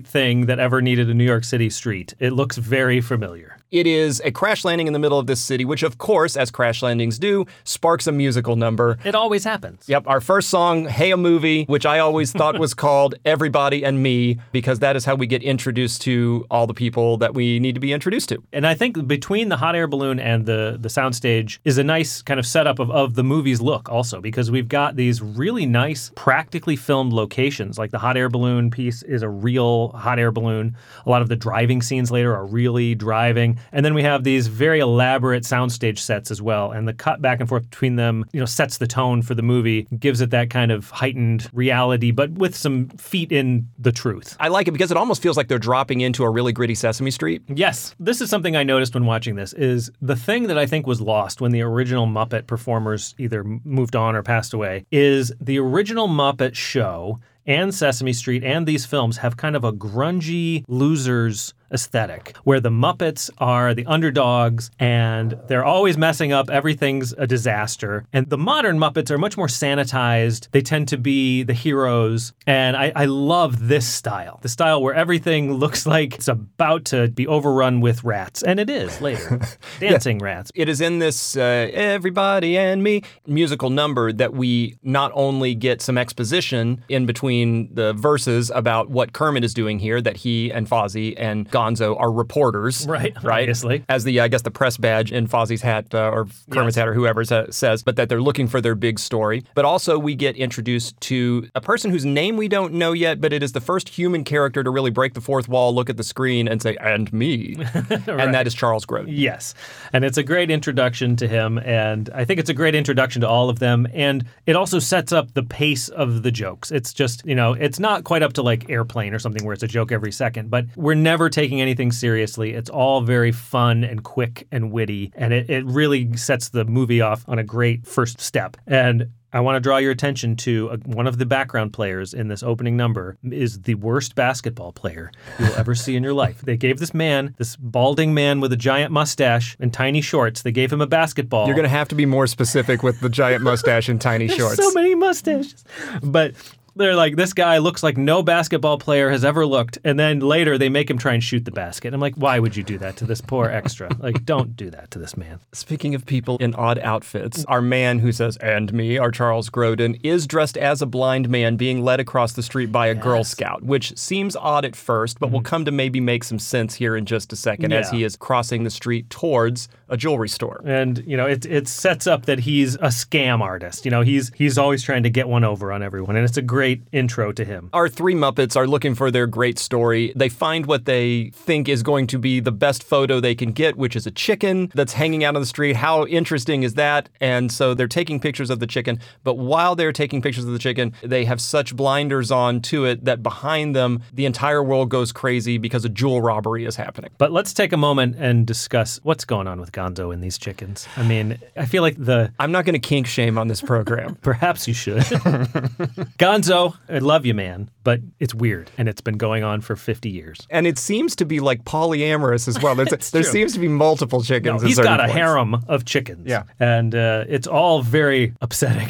everything 0.00 0.46
that 0.46 0.58
ever 0.58 0.80
needed 0.80 1.10
a 1.10 1.14
New 1.14 1.24
York 1.24 1.44
City 1.44 1.68
street. 1.68 2.14
It 2.18 2.32
looks 2.32 2.56
very 2.56 3.02
familiar. 3.02 3.49
It 3.70 3.86
is 3.86 4.20
a 4.24 4.32
crash 4.32 4.64
landing 4.64 4.88
in 4.88 4.92
the 4.92 4.98
middle 4.98 5.20
of 5.20 5.28
this 5.28 5.40
city, 5.40 5.64
which, 5.64 5.84
of 5.84 5.96
course, 5.96 6.36
as 6.36 6.50
crash 6.50 6.82
landings 6.82 7.20
do, 7.20 7.46
sparks 7.62 8.08
a 8.08 8.12
musical 8.12 8.56
number. 8.56 8.98
It 9.04 9.14
always 9.14 9.44
happens. 9.44 9.88
Yep, 9.88 10.08
our 10.08 10.20
first 10.20 10.50
song, 10.50 10.86
Hey 10.86 11.12
a 11.12 11.16
Movie, 11.16 11.66
which 11.66 11.86
I 11.86 12.00
always 12.00 12.32
thought 12.32 12.58
was 12.58 12.74
called 12.84 13.14
Everybody 13.24 13.84
and 13.84 14.02
Me, 14.02 14.40
because 14.50 14.80
that 14.80 14.96
is 14.96 15.04
how 15.04 15.14
we 15.14 15.28
get 15.28 15.44
introduced 15.44 16.02
to 16.02 16.44
all 16.50 16.66
the 16.66 16.74
people 16.74 17.16
that 17.18 17.32
we 17.32 17.60
need 17.60 17.76
to 17.76 17.80
be 17.80 17.92
introduced 17.92 18.28
to. 18.30 18.42
And 18.52 18.66
I 18.66 18.74
think 18.74 19.06
between 19.06 19.50
the 19.50 19.56
hot 19.56 19.76
air 19.76 19.86
balloon 19.86 20.18
and 20.18 20.46
the 20.46 20.76
the 20.80 20.88
soundstage 20.88 21.58
is 21.64 21.78
a 21.78 21.84
nice 21.84 22.22
kind 22.22 22.40
of 22.40 22.46
setup 22.46 22.80
of, 22.80 22.90
of 22.90 23.14
the 23.14 23.22
movie's 23.22 23.60
look 23.60 23.88
also 23.88 24.20
because 24.20 24.50
we've 24.50 24.68
got 24.68 24.96
these 24.96 25.22
really 25.22 25.66
nice 25.66 26.10
practically 26.16 26.74
filmed 26.74 27.12
locations. 27.12 27.78
Like 27.78 27.92
the 27.92 27.98
hot 27.98 28.16
air 28.16 28.28
balloon 28.28 28.70
piece 28.70 29.04
is 29.04 29.22
a 29.22 29.28
real 29.28 29.90
hot 29.90 30.18
air 30.18 30.32
balloon. 30.32 30.76
A 31.06 31.10
lot 31.10 31.22
of 31.22 31.28
the 31.28 31.36
driving 31.36 31.82
scenes 31.82 32.10
later 32.10 32.34
are 32.34 32.46
really 32.46 32.96
driving. 32.96 33.59
And 33.72 33.84
then 33.84 33.94
we 33.94 34.02
have 34.02 34.24
these 34.24 34.46
very 34.46 34.80
elaborate 34.80 35.44
soundstage 35.44 35.98
sets 35.98 36.30
as 36.30 36.40
well. 36.42 36.72
And 36.72 36.86
the 36.86 36.94
cut 36.94 37.20
back 37.22 37.40
and 37.40 37.48
forth 37.48 37.68
between 37.70 37.96
them, 37.96 38.24
you 38.32 38.40
know, 38.40 38.46
sets 38.46 38.78
the 38.78 38.86
tone 38.86 39.22
for 39.22 39.34
the 39.34 39.42
movie, 39.42 39.86
gives 39.98 40.20
it 40.20 40.30
that 40.30 40.50
kind 40.50 40.72
of 40.72 40.90
heightened 40.90 41.48
reality, 41.52 42.10
but 42.10 42.30
with 42.32 42.54
some 42.54 42.88
feet 42.90 43.32
in 43.32 43.68
the 43.78 43.92
truth. 43.92 44.36
I 44.40 44.48
like 44.48 44.68
it 44.68 44.72
because 44.72 44.90
it 44.90 44.96
almost 44.96 45.22
feels 45.22 45.36
like 45.36 45.48
they're 45.48 45.58
dropping 45.58 46.00
into 46.00 46.24
a 46.24 46.30
really 46.30 46.52
gritty 46.52 46.74
Sesame 46.74 47.10
Street. 47.10 47.42
Yes, 47.48 47.94
this 47.98 48.20
is 48.20 48.30
something 48.30 48.56
I 48.56 48.62
noticed 48.62 48.94
when 48.94 49.06
watching 49.06 49.36
this 49.36 49.52
is 49.52 49.90
the 50.00 50.16
thing 50.16 50.46
that 50.48 50.58
I 50.58 50.66
think 50.66 50.86
was 50.86 51.00
lost 51.00 51.40
when 51.40 51.52
the 51.52 51.62
original 51.62 52.06
Muppet 52.06 52.46
performers 52.46 53.14
either 53.18 53.44
moved 53.44 53.96
on 53.96 54.14
or 54.14 54.22
passed 54.22 54.52
away 54.52 54.86
is 54.90 55.32
the 55.40 55.58
original 55.58 56.08
Muppet 56.08 56.54
show 56.54 57.20
and 57.46 57.74
Sesame 57.74 58.12
Street 58.12 58.44
and 58.44 58.66
these 58.66 58.86
films 58.86 59.18
have 59.18 59.36
kind 59.36 59.56
of 59.56 59.64
a 59.64 59.72
grungy 59.72 60.64
losers 60.68 61.54
aesthetic 61.72 62.36
where 62.44 62.60
the 62.60 62.70
Muppets 62.70 63.30
are 63.38 63.74
the 63.74 63.86
underdogs 63.86 64.70
and 64.78 65.38
they're 65.48 65.64
always 65.64 65.96
messing 65.96 66.32
up 66.32 66.50
everything's 66.50 67.12
a 67.12 67.26
disaster. 67.26 68.06
And 68.12 68.28
the 68.28 68.38
modern 68.38 68.78
Muppets 68.78 69.10
are 69.10 69.18
much 69.18 69.36
more 69.36 69.46
sanitized. 69.46 70.48
They 70.50 70.62
tend 70.62 70.88
to 70.88 70.98
be 70.98 71.42
the 71.42 71.52
heroes. 71.52 72.32
And 72.46 72.76
I, 72.76 72.92
I 72.94 73.04
love 73.06 73.68
this 73.68 73.86
style 73.86 74.38
the 74.42 74.48
style 74.48 74.82
where 74.82 74.94
everything 74.94 75.52
looks 75.60 75.86
like 75.86 76.14
it's 76.14 76.28
about 76.28 76.84
to 76.86 77.08
be 77.08 77.26
overrun 77.26 77.80
with 77.80 78.04
rats. 78.04 78.42
And 78.42 78.60
it 78.60 78.70
is 78.70 79.00
later 79.00 79.40
dancing 79.80 80.18
rats. 80.18 80.50
It 80.54 80.68
is 80.68 80.80
in 80.80 80.98
this 80.98 81.36
uh, 81.36 81.68
Everybody 81.72 82.56
and 82.58 82.82
Me 82.82 83.02
musical 83.26 83.70
number 83.70 84.12
that 84.12 84.32
we 84.34 84.76
not 84.82 85.10
only 85.14 85.54
get 85.54 85.82
some 85.82 85.98
exposition 85.98 86.84
in 86.88 87.06
between 87.06 87.74
the 87.74 87.92
verses 87.92 88.50
about 88.54 88.90
what 88.90 89.12
Kermit 89.12 89.44
is 89.44 89.54
doing 89.54 89.78
here, 89.78 90.00
that 90.00 90.16
he 90.18 90.50
and 90.52 90.68
Fozzie 90.68 91.14
and 91.16 91.50
Gonzo 91.60 91.98
are 92.00 92.10
reporters. 92.10 92.86
Right, 92.86 93.14
Right. 93.22 93.42
obviously. 93.42 93.84
As 93.88 94.04
the, 94.04 94.20
I 94.20 94.28
guess, 94.28 94.42
the 94.42 94.50
press 94.50 94.76
badge 94.76 95.12
in 95.12 95.26
Fozzie's 95.28 95.62
hat 95.62 95.94
uh, 95.94 96.10
or 96.10 96.26
Kermit's 96.50 96.76
Yes. 96.76 96.82
hat 96.82 96.88
or 96.88 96.94
whoever 96.94 97.24
sa- 97.24 97.46
says, 97.50 97.82
but 97.82 97.96
that 97.96 98.08
they're 98.08 98.22
looking 98.22 98.48
for 98.48 98.60
their 98.60 98.74
big 98.74 98.98
story. 98.98 99.44
But 99.54 99.64
also, 99.64 99.98
we 99.98 100.14
get 100.14 100.36
introduced 100.36 100.98
to 101.02 101.48
a 101.54 101.60
person 101.60 101.90
whose 101.90 102.04
name 102.04 102.36
we 102.36 102.48
don't 102.48 102.72
know 102.74 102.92
yet, 102.92 103.20
but 103.20 103.32
it 103.32 103.42
is 103.42 103.52
the 103.52 103.60
first 103.60 103.88
human 103.90 104.24
character 104.24 104.62
to 104.64 104.70
really 104.70 104.90
break 104.90 105.14
the 105.14 105.20
fourth 105.20 105.48
wall, 105.48 105.74
look 105.74 105.90
at 105.90 105.96
the 105.96 106.02
screen, 106.02 106.48
and 106.48 106.62
say, 106.62 106.76
and 106.80 107.12
me. 107.12 107.56
And 108.06 108.34
that 108.34 108.46
is 108.46 108.54
Charles 108.54 108.86
Grodin. 108.86 109.06
Yes. 109.08 109.54
And 109.92 110.04
it's 110.04 110.18
a 110.18 110.22
great 110.22 110.50
introduction 110.50 111.16
to 111.16 111.26
him. 111.28 111.58
And 111.58 112.08
I 112.14 112.24
think 112.24 112.38
it's 112.40 112.50
a 112.50 112.54
great 112.54 112.74
introduction 112.74 113.20
to 113.22 113.28
all 113.28 113.48
of 113.50 113.58
them. 113.58 113.86
And 113.92 114.24
it 114.46 114.56
also 114.56 114.78
sets 114.78 115.12
up 115.12 115.32
the 115.34 115.42
pace 115.42 115.88
of 115.88 116.22
the 116.22 116.30
jokes. 116.30 116.70
It's 116.70 116.92
just, 116.92 117.24
you 117.26 117.34
know, 117.34 117.52
it's 117.52 117.78
not 117.78 118.04
quite 118.04 118.22
up 118.22 118.32
to 118.34 118.42
like 118.42 118.68
Airplane 118.70 119.12
or 119.14 119.18
something 119.18 119.44
where 119.44 119.52
it's 119.54 119.62
a 119.62 119.68
joke 119.68 119.90
every 119.92 120.12
second, 120.12 120.50
but 120.50 120.66
we're 120.76 120.94
never 120.94 121.28
taking 121.30 121.49
anything 121.58 121.90
seriously. 121.90 122.52
It's 122.52 122.68
all 122.68 123.00
very 123.00 123.32
fun 123.32 123.82
and 123.82 124.04
quick 124.04 124.46
and 124.52 124.70
witty. 124.70 125.10
And 125.14 125.32
it, 125.32 125.48
it 125.48 125.64
really 125.64 126.14
sets 126.18 126.50
the 126.50 126.66
movie 126.66 127.00
off 127.00 127.24
on 127.26 127.38
a 127.38 127.44
great 127.44 127.86
first 127.86 128.20
step. 128.20 128.58
And 128.66 129.08
I 129.32 129.40
want 129.40 129.56
to 129.56 129.60
draw 129.60 129.76
your 129.76 129.92
attention 129.92 130.34
to 130.36 130.70
uh 130.70 130.76
one 130.84 131.06
of 131.06 131.18
the 131.18 131.26
background 131.26 131.72
players 131.72 132.12
in 132.14 132.28
this 132.28 132.42
opening 132.42 132.76
number 132.76 133.16
is 133.22 133.62
the 133.62 133.76
worst 133.76 134.16
basketball 134.16 134.72
player 134.72 135.12
you'll 135.38 135.54
ever 135.54 135.74
see 135.74 135.94
in 135.94 136.02
your 136.02 136.14
life. 136.14 136.40
They 136.40 136.56
gave 136.56 136.80
this 136.80 136.92
man, 136.92 137.34
this 137.38 137.56
balding 137.56 138.12
man 138.12 138.40
with 138.40 138.52
a 138.52 138.56
giant 138.56 138.92
mustache 138.92 139.56
and 139.60 139.72
tiny 139.72 140.00
shorts, 140.00 140.42
they 140.42 140.50
gave 140.52 140.72
him 140.72 140.80
a 140.80 140.86
basketball. 140.86 141.46
You're 141.46 141.54
going 141.54 141.62
to 141.62 141.68
have 141.68 141.88
to 141.88 141.94
be 141.94 142.06
more 142.06 142.26
specific 142.26 142.82
with 142.82 143.00
the 143.00 143.08
giant 143.08 143.42
mustache 143.44 143.88
and 143.88 144.00
tiny 144.00 144.26
shorts. 144.26 144.56
so 144.56 144.72
many 144.72 144.96
mustaches. 144.96 145.64
But 146.02 146.34
they're 146.80 146.94
like, 146.96 147.16
this 147.16 147.32
guy 147.32 147.58
looks 147.58 147.82
like 147.82 147.96
no 147.96 148.22
basketball 148.22 148.78
player 148.78 149.10
has 149.10 149.24
ever 149.24 149.44
looked. 149.44 149.78
And 149.84 149.98
then 149.98 150.20
later 150.20 150.56
they 150.56 150.68
make 150.68 150.88
him 150.88 150.98
try 150.98 151.12
and 151.12 151.22
shoot 151.22 151.44
the 151.44 151.50
basket. 151.50 151.92
I'm 151.92 152.00
like, 152.00 152.14
why 152.14 152.38
would 152.38 152.56
you 152.56 152.62
do 152.62 152.78
that 152.78 152.96
to 152.96 153.04
this 153.04 153.20
poor 153.20 153.48
extra? 153.48 153.90
like, 153.98 154.24
don't 154.30 154.56
do 154.56 154.70
that 154.70 154.90
to 154.92 154.98
this 154.98 155.16
man. 155.16 155.40
Speaking 155.52 155.94
of 155.94 156.06
people 156.06 156.38
in 156.38 156.54
odd 156.54 156.78
outfits, 156.78 157.44
our 157.44 157.60
man 157.60 157.98
who 157.98 158.12
says, 158.12 158.36
and 158.38 158.72
me, 158.72 158.96
our 158.98 159.10
Charles 159.10 159.50
Grodin, 159.50 160.00
is 160.02 160.26
dressed 160.26 160.56
as 160.56 160.80
a 160.80 160.86
blind 160.86 161.28
man 161.28 161.56
being 161.56 161.82
led 161.84 162.00
across 162.00 162.32
the 162.32 162.42
street 162.42 162.72
by 162.72 162.86
a 162.86 162.94
Girl 162.94 163.24
Scout, 163.24 163.62
which 163.62 163.96
seems 163.98 164.34
odd 164.36 164.64
at 164.64 164.74
first, 164.74 165.20
but 165.20 165.30
will 165.30 165.42
come 165.42 165.64
to 165.66 165.70
maybe 165.70 166.00
make 166.00 166.24
some 166.24 166.38
sense 166.38 166.74
here 166.74 166.96
in 166.96 167.04
just 167.04 167.32
a 167.32 167.36
second 167.36 167.72
as 167.72 167.90
Mm-hmm. 167.90 167.96
He 167.96 168.04
is 168.04 168.16
crossing 168.16 168.64
the 168.64 168.70
street 168.70 169.10
towards 169.10 169.68
a 169.90 169.96
jewelry 169.96 170.28
store. 170.28 170.62
And 170.64 171.04
you 171.06 171.16
know, 171.16 171.26
it 171.26 171.44
it 171.44 171.68
sets 171.68 172.06
up 172.06 172.26
that 172.26 172.40
he's 172.40 172.76
a 172.76 172.88
scam 172.88 173.40
artist. 173.40 173.84
You 173.84 173.90
know, 173.90 174.00
he's 174.00 174.32
he's 174.34 174.56
always 174.56 174.82
trying 174.82 175.02
to 175.02 175.10
get 175.10 175.28
one 175.28 175.44
over 175.44 175.72
on 175.72 175.82
everyone, 175.82 176.16
and 176.16 176.24
it's 176.24 176.36
a 176.36 176.42
great 176.42 176.70
great 176.70 176.82
intro 176.92 177.32
to 177.32 177.44
him. 177.44 177.70
Our 177.72 177.88
three 177.88 178.14
Muppets 178.14 178.54
are 178.54 178.66
looking 178.66 178.94
for 178.94 179.10
their 179.10 179.26
great 179.26 179.58
story. 179.58 180.12
They 180.14 180.28
find 180.28 180.66
what 180.66 180.84
they 180.84 181.30
think 181.34 181.68
is 181.68 181.82
going 181.82 182.06
to 182.08 182.18
be 182.18 182.38
the 182.38 182.52
best 182.52 182.82
photo 182.82 183.18
they 183.18 183.34
can 183.34 183.52
get, 183.52 183.76
which 183.76 183.96
is 183.96 184.06
a 184.06 184.10
chicken 184.10 184.70
that's 184.74 184.92
hanging 184.92 185.24
out 185.24 185.34
on 185.36 185.42
the 185.42 185.46
street. 185.46 185.76
How 185.76 186.06
interesting 186.06 186.62
is 186.62 186.74
that? 186.74 187.08
And 187.20 187.50
so 187.50 187.74
they're 187.74 187.88
taking 187.88 188.20
pictures 188.20 188.50
of 188.50 188.60
the 188.60 188.66
chicken. 188.66 189.00
But 189.24 189.34
while 189.38 189.74
they're 189.74 189.92
taking 189.92 190.22
pictures 190.22 190.44
of 190.44 190.52
the 190.52 190.58
chicken, 190.58 190.92
they 191.02 191.24
have 191.24 191.40
such 191.40 191.74
blinders 191.74 192.30
on 192.30 192.60
to 192.62 192.84
it 192.84 193.04
that 193.04 193.22
behind 193.22 193.74
them, 193.74 194.02
the 194.12 194.26
entire 194.26 194.62
world 194.62 194.90
goes 194.90 195.12
crazy 195.12 195.58
because 195.58 195.84
a 195.84 195.88
jewel 195.88 196.20
robbery 196.20 196.66
is 196.66 196.76
happening. 196.76 197.10
But 197.18 197.32
let's 197.32 197.52
take 197.52 197.72
a 197.72 197.76
moment 197.76 198.16
and 198.18 198.46
discuss 198.46 199.00
what's 199.02 199.24
going 199.24 199.46
on 199.46 199.60
with 199.60 199.72
Gonzo 199.80 200.12
in 200.12 200.20
these 200.20 200.36
chickens. 200.38 200.86
I 200.96 201.02
mean, 201.06 201.38
I 201.56 201.64
feel 201.64 201.82
like 201.82 201.96
the 201.96 202.32
I'm 202.38 202.52
not 202.52 202.64
going 202.64 202.74
to 202.74 202.78
kink 202.88 203.06
shame 203.06 203.38
on 203.38 203.48
this 203.48 203.62
program. 203.62 204.14
perhaps 204.22 204.68
you 204.68 204.74
should. 204.74 205.02
Gonzo, 206.18 206.76
I 206.88 206.98
love 206.98 207.24
you, 207.26 207.34
man, 207.34 207.70
but 207.84 208.00
it's 208.18 208.34
weird 208.34 208.70
and 208.78 208.88
it's 208.88 209.00
been 209.00 209.16
going 209.16 209.44
on 209.44 209.60
for 209.60 209.76
50 209.76 210.08
years. 210.10 210.46
and 210.50 210.66
it 210.66 210.78
seems 210.78 211.16
to 211.16 211.24
be 211.24 211.40
like 211.40 211.64
polyamorous 211.64 212.48
as 212.48 212.60
well. 212.60 212.74
There's 212.80 212.88
there 213.10 213.22
true. 213.22 213.30
seems 213.32 213.52
to 213.54 213.58
be 213.58 213.68
multiple 213.68 214.22
chickens. 214.22 214.62
in 214.62 214.68
He's 214.68 214.78
got 214.78 215.00
a 215.00 215.04
points. 215.04 215.14
harem 215.14 215.54
of 215.68 215.84
chickens. 215.84 216.26
Yeah. 216.26 216.44
And 216.58 216.94
uh, 216.94 217.24
it's 217.28 217.46
all 217.46 217.82
very 217.82 218.34
upsetting. 218.40 218.88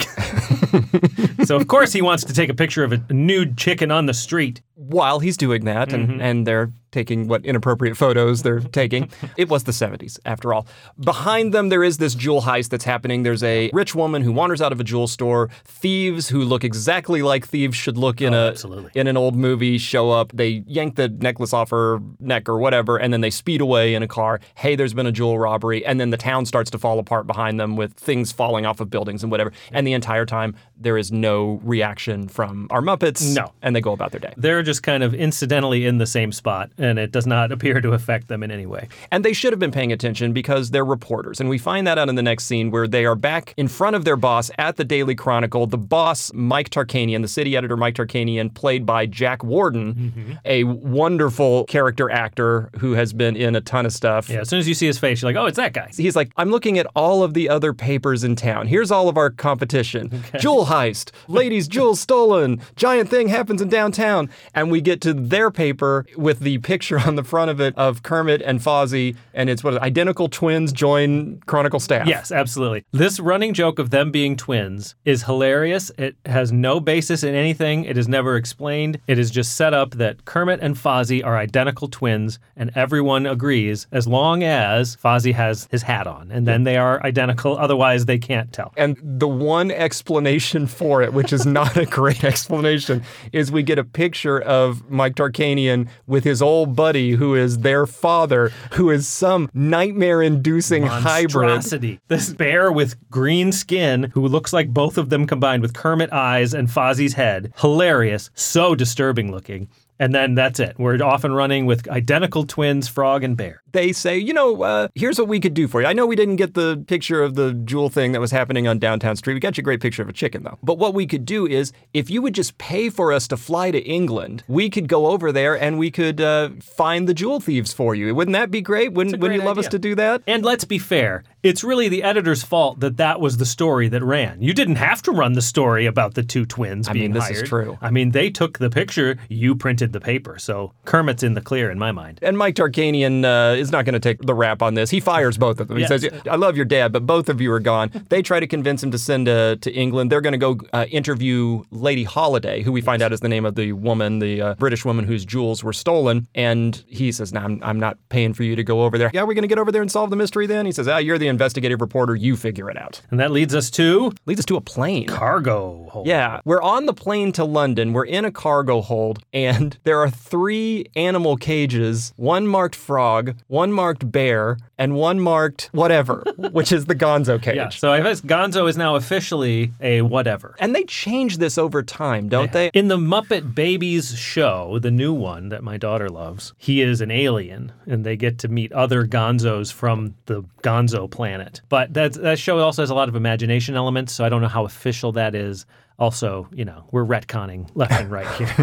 so, 1.44 1.56
of 1.56 1.66
course, 1.68 1.92
he 1.92 2.02
wants 2.02 2.24
to 2.24 2.32
take 2.34 2.48
a 2.50 2.54
picture 2.54 2.84
of 2.84 2.92
a 2.92 3.00
nude 3.12 3.56
chicken 3.56 3.90
on 3.90 4.06
the 4.06 4.14
street. 4.14 4.60
while 4.74 5.20
he's 5.20 5.36
doing 5.36 5.64
that, 5.66 5.92
and, 5.92 6.08
Mm-hmm. 6.08 6.20
and 6.20 6.46
they're 6.46 6.72
taking 6.92 7.28
what 7.28 7.44
inappropriate 7.44 7.96
photos 7.96 8.42
they're 8.42 8.60
taking. 8.60 9.08
It 9.36 9.48
was 9.48 9.64
the 9.64 9.72
70s, 9.72 10.18
after 10.24 10.52
all. 10.52 10.66
Behind 10.98 11.54
them, 11.54 11.68
there 11.68 11.84
is 11.84 11.98
this 11.98 12.14
jewel 12.14 12.42
heist 12.42 12.70
that's 12.70 12.84
happening. 12.84 13.22
There's 13.22 13.42
a 13.42 13.70
rich 13.72 13.94
woman 13.94 14.22
who 14.22 14.32
wanders 14.32 14.60
out 14.60 14.72
of 14.72 14.80
a 14.80 14.84
jewel 14.84 15.06
store. 15.06 15.48
Thieves 15.64 16.28
who 16.28 16.42
look 16.42 16.64
exactly 16.64 17.22
like 17.22 17.46
thieves 17.46 17.76
should 17.76 17.96
look 17.96 18.20
in 18.20 18.34
Oh, 18.34 18.46
a 18.46 18.48
absolutely. 18.50 18.90
in 18.94 19.06
an 19.06 19.16
old 19.16 19.36
movie 19.36 19.78
show 19.78 20.10
up. 20.10 20.32
They 20.34 20.62
yank 20.66 20.96
the 20.96 21.08
necklace 21.08 21.52
off 21.52 21.70
her 21.70 22.00
neck 22.18 22.48
or 22.48 22.58
whatever, 22.58 22.96
and 22.96 23.12
then 23.12 23.20
they 23.20 23.30
speed 23.30 23.60
away 23.60 23.94
in 23.94 24.02
a 24.02 24.08
car. 24.08 24.40
Hey, 24.56 24.76
there's 24.76 24.94
been 24.94 25.06
a 25.06 25.12
jewel 25.12 25.38
robbery, 25.38 25.84
and 25.86 26.00
then 26.00 26.10
the 26.10 26.16
town 26.16 26.44
starts 26.46 26.70
to 26.72 26.78
fall 26.78 26.98
apart 26.98 27.26
behind 27.26 27.58
them 27.60 27.76
with 27.76 27.94
things 27.94 28.32
falling 28.32 28.66
off 28.66 28.80
of 28.80 28.90
buildings 28.90 29.22
and 29.22 29.30
whatever. 29.30 29.52
And 29.72 29.86
the 29.86 29.92
entire 29.92 30.26
time, 30.26 30.54
there 30.76 30.98
is 30.98 31.12
no 31.12 31.60
reaction 31.62 32.28
from 32.28 32.66
our 32.70 32.80
Muppets. 32.80 33.34
No. 33.34 33.52
and 33.62 33.74
they 33.76 33.80
go 33.80 33.92
about 33.92 34.10
their 34.10 34.20
day. 34.20 34.32
They're 34.36 34.62
just 34.62 34.82
kind 34.82 35.02
of 35.02 35.14
incidentally 35.14 35.86
in 35.86 35.98
the 35.98 36.06
same 36.06 36.32
spot, 36.32 36.70
and 36.80 36.98
it 36.98 37.12
does 37.12 37.26
not 37.26 37.52
appear 37.60 37.80
to 37.80 37.92
affect 37.92 38.28
them 38.28 38.42
in 38.42 38.50
any 38.50 38.66
way. 38.66 38.88
And 39.10 39.24
they 39.24 39.32
should 39.32 39.52
have 39.52 39.60
been 39.60 39.70
paying 39.70 39.92
attention 39.92 40.32
because 40.32 40.70
they're 40.70 40.84
reporters. 40.84 41.40
And 41.40 41.48
we 41.48 41.58
find 41.58 41.86
that 41.86 41.98
out 41.98 42.08
in 42.08 42.14
the 42.14 42.22
next 42.22 42.44
scene 42.44 42.70
where 42.70 42.88
they 42.88 43.04
are 43.04 43.14
back 43.14 43.54
in 43.56 43.68
front 43.68 43.96
of 43.96 44.04
their 44.04 44.16
boss 44.16 44.50
at 44.58 44.76
the 44.76 44.84
Daily 44.84 45.14
Chronicle. 45.14 45.66
The 45.66 45.78
boss, 45.78 46.32
Mike 46.32 46.70
Tarkanian, 46.70 47.22
the 47.22 47.28
city 47.28 47.56
editor, 47.56 47.76
Mike 47.76 47.94
Tarkanian, 47.94 48.52
played 48.54 48.86
by 48.86 49.06
Jack 49.06 49.44
Warden, 49.44 49.94
mm-hmm. 49.94 50.32
a 50.44 50.64
wonderful 50.64 51.64
character 51.64 52.10
actor 52.10 52.70
who 52.78 52.92
has 52.92 53.12
been 53.12 53.36
in 53.36 53.54
a 53.54 53.60
ton 53.60 53.86
of 53.86 53.92
stuff. 53.92 54.28
Yeah, 54.28 54.40
as 54.40 54.48
soon 54.48 54.58
as 54.58 54.68
you 54.68 54.74
see 54.74 54.86
his 54.86 54.98
face, 54.98 55.22
you're 55.22 55.30
like, 55.30 55.40
oh, 55.40 55.46
it's 55.46 55.56
that 55.56 55.72
guy. 55.72 55.90
He's 55.94 56.16
like, 56.16 56.32
I'm 56.36 56.50
looking 56.50 56.78
at 56.78 56.86
all 56.96 57.22
of 57.22 57.34
the 57.34 57.48
other 57.48 57.72
papers 57.72 58.24
in 58.24 58.36
town. 58.36 58.66
Here's 58.66 58.90
all 58.90 59.08
of 59.08 59.16
our 59.16 59.30
competition. 59.30 60.22
Jewel 60.38 60.66
heist, 60.66 61.10
ladies' 61.28 61.68
jewels 61.68 62.00
stolen, 62.00 62.60
giant 62.76 63.08
thing 63.10 63.28
happens 63.28 63.60
in 63.60 63.68
downtown. 63.68 64.30
And 64.54 64.70
we 64.70 64.80
get 64.80 65.00
to 65.02 65.12
their 65.12 65.50
paper 65.50 66.06
with 66.16 66.40
the 66.40 66.58
picture 66.70 67.00
on 67.00 67.16
the 67.16 67.24
front 67.24 67.50
of 67.50 67.60
it 67.60 67.76
of 67.76 68.04
Kermit 68.04 68.40
and 68.42 68.60
Fozzie, 68.60 69.16
and 69.34 69.50
it's 69.50 69.64
what 69.64 69.76
identical 69.82 70.28
twins 70.28 70.72
join 70.72 71.40
Chronicle 71.46 71.80
staff. 71.80 72.06
Yes, 72.06 72.30
absolutely. 72.30 72.84
This 72.92 73.18
running 73.18 73.54
joke 73.54 73.80
of 73.80 73.90
them 73.90 74.12
being 74.12 74.36
twins 74.36 74.94
is 75.04 75.24
hilarious. 75.24 75.90
It 75.98 76.14
has 76.26 76.52
no 76.52 76.78
basis 76.78 77.24
in 77.24 77.34
anything. 77.34 77.86
It 77.86 77.98
is 77.98 78.06
never 78.06 78.36
explained. 78.36 79.00
It 79.08 79.18
is 79.18 79.32
just 79.32 79.56
set 79.56 79.74
up 79.74 79.96
that 79.96 80.24
Kermit 80.26 80.60
and 80.62 80.76
Fozzie 80.76 81.24
are 81.24 81.36
identical 81.36 81.88
twins, 81.88 82.38
and 82.54 82.70
everyone 82.76 83.26
agrees 83.26 83.88
as 83.90 84.06
long 84.06 84.44
as 84.44 84.94
Fozzie 84.94 85.34
has 85.34 85.66
his 85.72 85.82
hat 85.82 86.06
on, 86.06 86.30
and 86.30 86.46
then 86.46 86.62
they 86.62 86.76
are 86.76 87.02
identical. 87.02 87.58
Otherwise, 87.58 88.06
they 88.06 88.18
can't 88.18 88.52
tell. 88.52 88.72
And 88.76 88.96
the 89.02 89.26
one 89.26 89.72
explanation 89.72 90.68
for 90.68 91.02
it, 91.02 91.14
which 91.14 91.32
is 91.32 91.44
not 91.44 91.76
a 91.76 91.84
great 91.84 92.22
explanation, 92.32 93.02
is 93.32 93.50
we 93.50 93.64
get 93.64 93.80
a 93.80 93.84
picture 93.84 94.40
of 94.40 94.88
Mike 94.88 95.16
Tarkanian 95.16 95.88
with 96.06 96.22
his 96.22 96.40
old 96.40 96.59
buddy 96.66 97.12
who 97.12 97.34
is 97.34 97.58
their 97.58 97.86
father, 97.86 98.52
who 98.72 98.90
is 98.90 99.06
some 99.06 99.50
nightmare 99.54 100.22
inducing 100.22 100.84
hybrid. 100.84 101.62
This 102.08 102.32
bear 102.32 102.70
with 102.72 102.96
green 103.10 103.52
skin 103.52 104.10
who 104.14 104.26
looks 104.26 104.52
like 104.52 104.68
both 104.68 104.98
of 104.98 105.10
them 105.10 105.26
combined 105.26 105.62
with 105.62 105.74
Kermit 105.74 106.12
eyes 106.12 106.54
and 106.54 106.68
Fozzie's 106.68 107.14
head. 107.14 107.52
Hilarious. 107.58 108.30
So 108.34 108.74
disturbing 108.74 109.30
looking. 109.30 109.68
And 110.00 110.14
then 110.14 110.34
that's 110.34 110.58
it. 110.58 110.76
We're 110.78 110.96
off 111.02 111.22
and 111.24 111.36
running 111.36 111.66
with 111.66 111.86
identical 111.88 112.44
twins, 112.46 112.88
Frog 112.88 113.22
and 113.22 113.36
Bear. 113.36 113.62
they 113.72 113.92
say, 113.92 114.18
you 114.18 114.32
know, 114.32 114.62
uh, 114.62 114.88
here's 114.94 115.18
what 115.18 115.28
we 115.28 115.40
could 115.40 115.54
do 115.54 115.68
for 115.68 115.80
you. 115.80 115.86
I 115.86 115.92
know 115.92 116.06
we 116.06 116.16
didn't 116.16 116.36
get 116.36 116.54
the 116.54 116.82
picture 116.86 117.22
of 117.22 117.34
the 117.34 117.52
jewel 117.52 117.88
thing 117.90 118.12
that 118.12 118.20
was 118.20 118.30
happening 118.30 118.66
on 118.66 118.78
Downtown 118.78 119.14
Street. 119.16 119.34
We 119.34 119.40
got 119.40 119.56
you 119.56 119.60
a 119.60 119.64
great 119.64 119.80
picture 119.80 120.02
of 120.02 120.08
a 120.08 120.12
chicken, 120.12 120.42
though. 120.42 120.58
But 120.62 120.78
what 120.78 120.94
we 120.94 121.06
could 121.06 121.24
do 121.24 121.46
is, 121.46 121.72
if 121.92 122.10
you 122.10 122.22
would 122.22 122.34
just 122.34 122.58
pay 122.58 122.88
for 122.88 123.12
us 123.12 123.28
to 123.28 123.36
fly 123.36 123.70
to 123.70 123.78
England, 123.78 124.42
we 124.48 124.70
could 124.70 124.88
go 124.88 125.08
over 125.08 125.32
there 125.32 125.60
and 125.60 125.78
we 125.78 125.90
could 125.90 126.20
uh, 126.20 126.50
find 126.60 127.08
the 127.08 127.14
jewel 127.14 127.38
thieves 127.38 127.72
for 127.72 127.94
you. 127.94 128.14
Wouldn't 128.14 128.34
that 128.34 128.50
be 128.50 128.62
great? 128.62 128.92
Wouldn't, 128.92 129.20
wouldn't 129.20 129.38
great 129.38 129.42
you 129.42 129.48
love 129.48 129.58
us 129.58 129.68
to 129.68 129.78
do 129.78 129.94
that? 129.96 130.22
And 130.26 130.44
let's 130.44 130.64
be 130.64 130.78
fair, 130.78 131.24
it's 131.42 131.62
really 131.62 131.88
the 131.88 132.02
editor's 132.02 132.42
fault 132.42 132.80
that 132.80 132.96
that 132.96 133.20
was 133.20 133.36
the 133.36 133.46
story 133.46 133.88
that 133.88 134.02
ran. 134.02 134.42
You 134.42 134.54
didn't 134.54 134.76
have 134.76 135.02
to 135.02 135.12
run 135.12 135.34
the 135.34 135.42
story 135.42 135.86
about 135.86 136.14
the 136.14 136.22
two 136.22 136.46
twins 136.46 136.88
I 136.88 136.92
being 136.94 137.12
mean, 137.12 137.20
this 137.20 137.30
is 137.30 137.48
true. 137.48 137.78
I 137.80 137.90
mean, 137.90 138.12
they 138.12 138.30
took 138.30 138.58
the 138.58 138.70
picture, 138.70 139.18
you 139.28 139.54
printed 139.54 139.89
the 139.92 140.00
paper. 140.00 140.38
So 140.38 140.72
Kermit's 140.84 141.22
in 141.22 141.34
the 141.34 141.40
clear 141.40 141.70
in 141.70 141.78
my 141.78 141.92
mind. 141.92 142.18
And 142.22 142.36
Mike 142.38 142.54
Tarkanian 142.54 143.24
uh, 143.24 143.56
is 143.56 143.70
not 143.72 143.84
going 143.84 143.94
to 143.94 144.00
take 144.00 144.20
the 144.20 144.34
rap 144.34 144.62
on 144.62 144.74
this. 144.74 144.90
He 144.90 145.00
fires 145.00 145.36
both 145.38 145.60
of 145.60 145.68
them. 145.68 145.76
He 145.76 145.82
Yes. 145.82 145.88
says, 146.02 146.08
"I 146.30 146.36
love 146.36 146.56
your 146.56 146.64
dad, 146.64 146.92
but 146.92 147.06
both 147.06 147.28
of 147.28 147.40
you 147.40 147.52
are 147.52 147.60
gone." 147.60 147.90
They 148.10 148.22
try 148.22 148.40
to 148.40 148.46
convince 148.46 148.82
him 148.82 148.90
to 148.90 148.98
send 148.98 149.28
uh, 149.28 149.56
to 149.60 149.72
England. 149.72 150.10
They're 150.10 150.20
going 150.20 150.32
to 150.32 150.38
go 150.38 150.58
uh, 150.72 150.86
interview 150.90 151.62
Lady 151.70 152.02
Holiday, 152.04 152.62
who 152.62 152.72
we 152.72 152.80
find 152.80 153.02
out 153.02 153.12
is 153.12 153.20
the 153.20 153.28
name 153.28 153.44
of 153.44 153.54
the 153.54 153.72
woman, 153.72 154.18
the 154.18 154.40
uh, 154.42 154.54
British 154.54 154.84
woman 154.84 155.04
whose 155.04 155.24
jewels 155.24 155.62
were 155.62 155.72
stolen. 155.72 156.26
And 156.34 156.82
he 156.88 157.12
says, 157.12 157.32
"No, 157.32 157.40
I'm, 157.40 157.60
I'm 157.62 157.78
not 157.80 157.98
paying 158.08 158.34
for 158.34 158.42
you 158.42 158.56
to 158.56 158.64
go 158.64 158.82
over 158.82 158.98
there." 158.98 159.10
Yeah, 159.14 159.22
we're 159.22 159.34
going 159.34 159.42
to 159.42 159.48
get 159.48 159.58
over 159.58 159.70
there 159.72 159.82
and 159.82 159.90
solve 159.90 160.10
the 160.10 160.16
mystery. 160.16 160.46
Then 160.46 160.66
he 160.66 160.72
says, 160.72 160.88
"Ah, 160.88 160.98
you're 160.98 161.18
the 161.18 161.28
investigative 161.28 161.80
reporter. 161.80 162.14
You 162.14 162.36
figure 162.36 162.68
it 162.70 162.76
out." 162.76 163.00
And 163.10 163.20
that 163.20 163.30
leads 163.30 163.54
us 163.54 163.70
to 163.72 164.12
Leads 164.26 164.40
us 164.40 164.46
to 164.46 164.56
a 164.56 164.60
plane. 164.60 165.06
cargo 165.06 165.88
hold. 165.90 166.06
Yeah, 166.06 166.40
we're 166.44 166.62
on 166.62 166.86
the 166.86 166.92
plane 166.94 167.32
to 167.32 167.44
London. 167.44 167.92
We're 167.92 168.04
in 168.06 168.24
a 168.24 168.32
cargo 168.32 168.80
hold, 168.80 169.20
and 169.32 169.76
there 169.84 170.00
are 170.00 170.10
three 170.10 170.86
animal 170.96 171.36
cages 171.36 172.12
one 172.16 172.46
marked 172.46 172.76
frog, 172.76 173.36
one 173.48 173.72
marked 173.72 174.10
bear, 174.10 174.58
and 174.78 174.94
one 174.94 175.20
marked 175.20 175.68
whatever, 175.72 176.24
which 176.52 176.72
is 176.72 176.86
the 176.86 176.94
gonzo 176.94 177.40
cage. 177.40 177.56
Yeah. 177.56 177.68
So 177.68 177.92
I 177.92 178.00
guess 178.00 178.20
Gonzo 178.20 178.68
is 178.68 178.76
now 178.76 178.96
officially 178.96 179.72
a 179.80 180.02
whatever. 180.02 180.56
And 180.58 180.74
they 180.74 180.84
change 180.84 181.38
this 181.38 181.58
over 181.58 181.82
time, 181.82 182.28
don't 182.28 182.52
they? 182.52 182.70
In 182.74 182.88
the 182.88 182.96
Muppet 182.96 183.54
Babies 183.54 184.16
show, 184.18 184.78
the 184.78 184.90
new 184.90 185.12
one 185.12 185.50
that 185.50 185.62
my 185.62 185.76
daughter 185.76 186.08
loves, 186.08 186.54
he 186.56 186.80
is 186.80 187.00
an 187.00 187.10
alien, 187.10 187.72
and 187.86 188.04
they 188.04 188.16
get 188.16 188.38
to 188.38 188.48
meet 188.48 188.72
other 188.72 189.06
Gonzos 189.06 189.72
from 189.72 190.14
the 190.26 190.42
Gonzo 190.62 191.10
planet. 191.10 191.60
But 191.68 191.92
that 191.94 192.14
that 192.14 192.38
show 192.38 192.58
also 192.58 192.82
has 192.82 192.90
a 192.90 192.94
lot 192.94 193.08
of 193.08 193.16
imagination 193.16 193.74
elements, 193.76 194.12
so 194.12 194.24
I 194.24 194.28
don't 194.28 194.42
know 194.42 194.48
how 194.48 194.64
official 194.64 195.12
that 195.12 195.34
is. 195.34 195.66
Also, 196.00 196.48
you 196.50 196.64
know, 196.64 196.86
we're 196.90 197.04
retconning 197.04 197.68
left 197.74 197.92
and 197.92 198.10
right 198.10 198.26
here. 198.36 198.46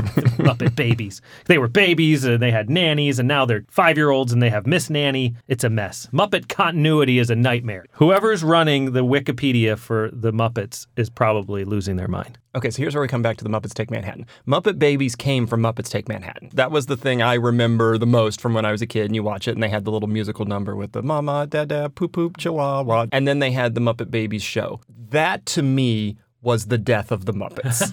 Muppet 0.43 0.75
Babies. 0.75 1.21
They 1.45 1.59
were 1.59 1.67
babies, 1.67 2.23
and 2.23 2.41
they 2.41 2.49
had 2.49 2.67
nannies, 2.67 3.19
and 3.19 3.27
now 3.27 3.45
they're 3.45 3.63
five 3.69 3.95
year 3.95 4.09
olds, 4.09 4.33
and 4.33 4.41
they 4.41 4.49
have 4.49 4.65
Miss 4.65 4.89
Nanny. 4.89 5.35
It's 5.47 5.63
a 5.63 5.69
mess. 5.69 6.07
Muppet 6.11 6.49
continuity 6.49 7.19
is 7.19 7.29
a 7.29 7.35
nightmare. 7.35 7.85
Whoever's 7.91 8.43
running 8.43 8.93
the 8.93 9.05
Wikipedia 9.05 9.77
for 9.77 10.09
the 10.11 10.33
Muppets 10.33 10.87
is 10.97 11.11
probably 11.11 11.63
losing 11.63 11.95
their 11.95 12.07
mind. 12.07 12.39
Okay, 12.55 12.71
so 12.71 12.81
here's 12.81 12.95
where 12.95 13.03
we 13.03 13.07
come 13.07 13.21
back 13.21 13.37
to 13.37 13.43
the 13.43 13.51
Muppets 13.51 13.75
Take 13.75 13.91
Manhattan. 13.91 14.25
Muppet 14.47 14.79
Babies 14.79 15.15
came 15.15 15.45
from 15.45 15.61
Muppets 15.61 15.89
Take 15.89 16.09
Manhattan. 16.09 16.49
That 16.55 16.71
was 16.71 16.87
the 16.87 16.97
thing 16.97 17.21
I 17.21 17.35
remember 17.35 17.99
the 17.99 18.07
most 18.07 18.41
from 18.41 18.55
when 18.55 18.65
I 18.65 18.71
was 18.71 18.81
a 18.81 18.87
kid, 18.87 19.05
and 19.05 19.13
you 19.13 19.21
watch 19.21 19.47
it, 19.47 19.51
and 19.51 19.61
they 19.61 19.69
had 19.69 19.85
the 19.85 19.91
little 19.91 20.09
musical 20.09 20.45
number 20.45 20.75
with 20.75 20.93
the 20.93 21.03
mama, 21.03 21.45
dada, 21.45 21.89
poop, 21.89 22.13
poop, 22.13 22.37
chihuahua. 22.37 23.05
And 23.11 23.27
then 23.27 23.37
they 23.37 23.51
had 23.51 23.75
the 23.75 23.81
Muppet 23.81 24.09
Babies 24.09 24.41
show. 24.41 24.81
That 24.89 25.45
to 25.47 25.61
me 25.61 26.17
was 26.41 26.67
the 26.67 26.77
death 26.77 27.11
of 27.11 27.25
the 27.25 27.33
Muppets. 27.33 27.91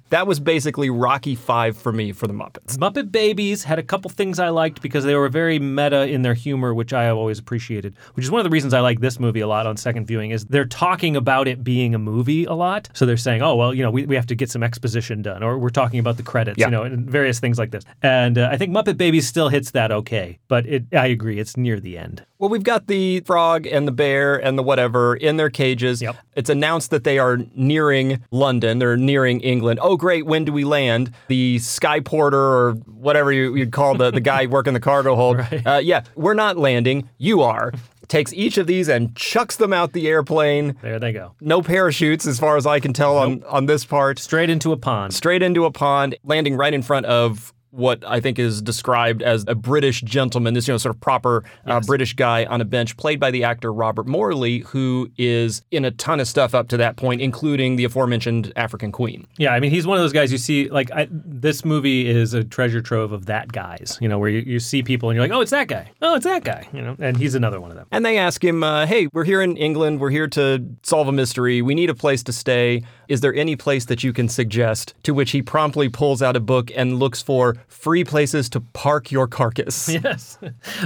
that 0.10 0.26
was 0.26 0.40
basically 0.40 0.88
Rocky 0.90 1.34
Five 1.34 1.76
for 1.76 1.92
me 1.92 2.12
for 2.12 2.26
the 2.26 2.32
Muppets. 2.32 2.76
Muppet 2.78 3.10
Babies 3.10 3.64
had 3.64 3.78
a 3.78 3.82
couple 3.82 4.08
things 4.10 4.38
I 4.38 4.48
liked 4.50 4.80
because 4.80 5.04
they 5.04 5.14
were 5.14 5.28
very 5.28 5.58
meta 5.58 6.06
in 6.06 6.22
their 6.22 6.34
humor, 6.34 6.72
which 6.74 6.92
I 6.92 7.04
have 7.04 7.16
always 7.16 7.38
appreciated. 7.38 7.96
Which 8.14 8.24
is 8.24 8.30
one 8.30 8.40
of 8.40 8.44
the 8.44 8.50
reasons 8.50 8.72
I 8.72 8.80
like 8.80 9.00
this 9.00 9.18
movie 9.18 9.40
a 9.40 9.48
lot 9.48 9.66
on 9.66 9.76
second 9.76 10.06
viewing 10.06 10.30
is 10.30 10.44
they're 10.46 10.64
talking 10.64 11.16
about 11.16 11.48
it 11.48 11.64
being 11.64 11.94
a 11.94 11.98
movie 11.98 12.44
a 12.44 12.54
lot. 12.54 12.88
So 12.94 13.04
they're 13.06 13.16
saying, 13.16 13.42
oh 13.42 13.56
well, 13.56 13.74
you 13.74 13.82
know, 13.82 13.90
we, 13.90 14.06
we 14.06 14.14
have 14.14 14.26
to 14.26 14.34
get 14.34 14.50
some 14.50 14.62
exposition 14.62 15.22
done, 15.22 15.42
or 15.42 15.58
we're 15.58 15.70
talking 15.70 15.98
about 15.98 16.16
the 16.16 16.22
credits, 16.22 16.58
Yeah. 16.58 16.66
you 16.66 16.70
know, 16.70 16.82
and 16.84 17.10
various 17.10 17.40
things 17.40 17.58
like 17.58 17.70
this. 17.72 17.84
And 18.02 18.38
uh, 18.38 18.48
I 18.50 18.56
think 18.56 18.72
Muppet 18.72 18.96
Babies 18.96 19.26
still 19.26 19.48
hits 19.48 19.72
that 19.72 19.90
okay, 19.90 20.38
but 20.48 20.66
it 20.66 20.84
I 20.92 21.06
agree, 21.06 21.38
it's 21.38 21.56
near 21.56 21.80
the 21.80 21.98
end. 21.98 22.24
Well, 22.44 22.50
we've 22.50 22.62
got 22.62 22.88
the 22.88 23.20
frog 23.20 23.66
and 23.66 23.88
the 23.88 23.92
bear 23.92 24.36
and 24.36 24.58
the 24.58 24.62
whatever 24.62 25.16
in 25.16 25.38
their 25.38 25.48
cages. 25.48 26.02
Yep. 26.02 26.14
It's 26.36 26.50
announced 26.50 26.90
that 26.90 27.02
they 27.02 27.18
are 27.18 27.38
nearing 27.54 28.22
London. 28.32 28.80
They're 28.80 28.98
nearing 28.98 29.40
England. 29.40 29.80
Oh, 29.82 29.96
great. 29.96 30.26
When 30.26 30.44
do 30.44 30.52
we 30.52 30.64
land? 30.64 31.10
The 31.28 31.58
sky 31.60 32.00
porter 32.00 32.38
or 32.38 32.72
whatever 32.72 33.32
you, 33.32 33.54
you'd 33.56 33.72
call 33.72 33.94
the, 33.96 34.10
the 34.10 34.20
guy 34.20 34.44
working 34.50 34.74
the 34.74 34.80
cargo 34.80 35.16
hold. 35.16 35.40
Uh, 35.64 35.80
yeah, 35.82 36.02
we're 36.16 36.34
not 36.34 36.58
landing. 36.58 37.08
You 37.16 37.40
are. 37.40 37.72
Takes 38.08 38.34
each 38.34 38.58
of 38.58 38.66
these 38.66 38.90
and 38.90 39.16
chucks 39.16 39.56
them 39.56 39.72
out 39.72 39.94
the 39.94 40.06
airplane. 40.06 40.76
There 40.82 40.98
they 40.98 41.14
go. 41.14 41.32
No 41.40 41.62
parachutes, 41.62 42.26
as 42.26 42.38
far 42.38 42.58
as 42.58 42.66
I 42.66 42.78
can 42.78 42.92
tell, 42.92 43.16
on, 43.16 43.42
on 43.44 43.64
this 43.64 43.86
part. 43.86 44.18
Straight 44.18 44.50
into 44.50 44.72
a 44.72 44.76
pond. 44.76 45.14
Straight 45.14 45.42
into 45.42 45.64
a 45.64 45.70
pond, 45.70 46.14
landing 46.22 46.56
right 46.56 46.74
in 46.74 46.82
front 46.82 47.06
of 47.06 47.53
what 47.74 48.04
I 48.06 48.20
think 48.20 48.38
is 48.38 48.62
described 48.62 49.22
as 49.22 49.44
a 49.48 49.54
British 49.54 50.00
gentleman, 50.02 50.54
this 50.54 50.68
you 50.68 50.74
know 50.74 50.78
sort 50.78 50.94
of 50.94 51.00
proper 51.00 51.44
uh, 51.66 51.80
British 51.80 52.14
guy 52.14 52.44
on 52.44 52.60
a 52.60 52.64
bench, 52.64 52.96
played 52.96 53.18
by 53.18 53.30
the 53.30 53.44
actor 53.44 53.72
Robert 53.72 54.06
Morley, 54.06 54.60
who 54.60 55.10
is 55.18 55.62
in 55.70 55.84
a 55.84 55.90
ton 55.90 56.20
of 56.20 56.28
stuff 56.28 56.54
up 56.54 56.68
to 56.68 56.76
that 56.76 56.96
point, 56.96 57.20
including 57.20 57.76
the 57.76 57.84
aforementioned 57.84 58.52
African 58.56 58.92
Queen. 58.92 59.26
Yeah, 59.36 59.52
I 59.52 59.60
mean, 59.60 59.70
he's 59.70 59.86
one 59.86 59.98
of 59.98 60.04
those 60.04 60.12
guys 60.12 60.30
you 60.30 60.38
see, 60.38 60.68
like, 60.68 60.90
I, 60.92 61.08
this 61.10 61.64
movie 61.64 62.08
is 62.08 62.34
a 62.34 62.44
treasure 62.44 62.80
trove 62.80 63.12
of 63.12 63.26
that 63.26 63.50
guys, 63.52 63.98
you 64.00 64.08
know, 64.08 64.18
where 64.18 64.30
you, 64.30 64.40
you 64.40 64.60
see 64.60 64.82
people 64.82 65.10
and 65.10 65.16
you're 65.16 65.24
like, 65.24 65.36
oh, 65.36 65.40
it's 65.40 65.50
that 65.50 65.68
guy. 65.68 65.90
Oh, 66.00 66.14
it's 66.14 66.24
that 66.24 66.44
guy, 66.44 66.68
you 66.72 66.80
know, 66.80 66.96
and 66.98 67.16
he's 67.16 67.34
another 67.34 67.60
one 67.60 67.70
of 67.70 67.76
them. 67.76 67.86
And 67.90 68.04
they 68.04 68.18
ask 68.18 68.42
him, 68.44 68.62
uh, 68.62 68.86
"Hey, 68.86 69.08
we're 69.12 69.24
here 69.24 69.42
in 69.42 69.56
England. 69.56 70.00
We're 70.00 70.10
here 70.10 70.28
to 70.28 70.64
solve 70.82 71.08
a 71.08 71.12
mystery. 71.12 71.62
We 71.62 71.74
need 71.74 71.90
a 71.90 71.94
place 71.94 72.22
to 72.24 72.32
stay. 72.32 72.82
Is 73.08 73.20
there 73.20 73.34
any 73.34 73.56
place 73.56 73.84
that 73.86 74.04
you 74.04 74.12
can 74.12 74.28
suggest?" 74.28 74.94
To 75.04 75.14
which 75.14 75.32
he 75.32 75.42
promptly 75.42 75.88
pulls 75.88 76.22
out 76.22 76.36
a 76.36 76.40
book 76.40 76.70
and 76.74 76.98
looks 76.98 77.22
for 77.22 77.56
free 77.68 78.04
places 78.04 78.48
to 78.50 78.60
park 78.60 79.10
your 79.10 79.26
carcass. 79.26 79.88
Yes, 80.04 80.38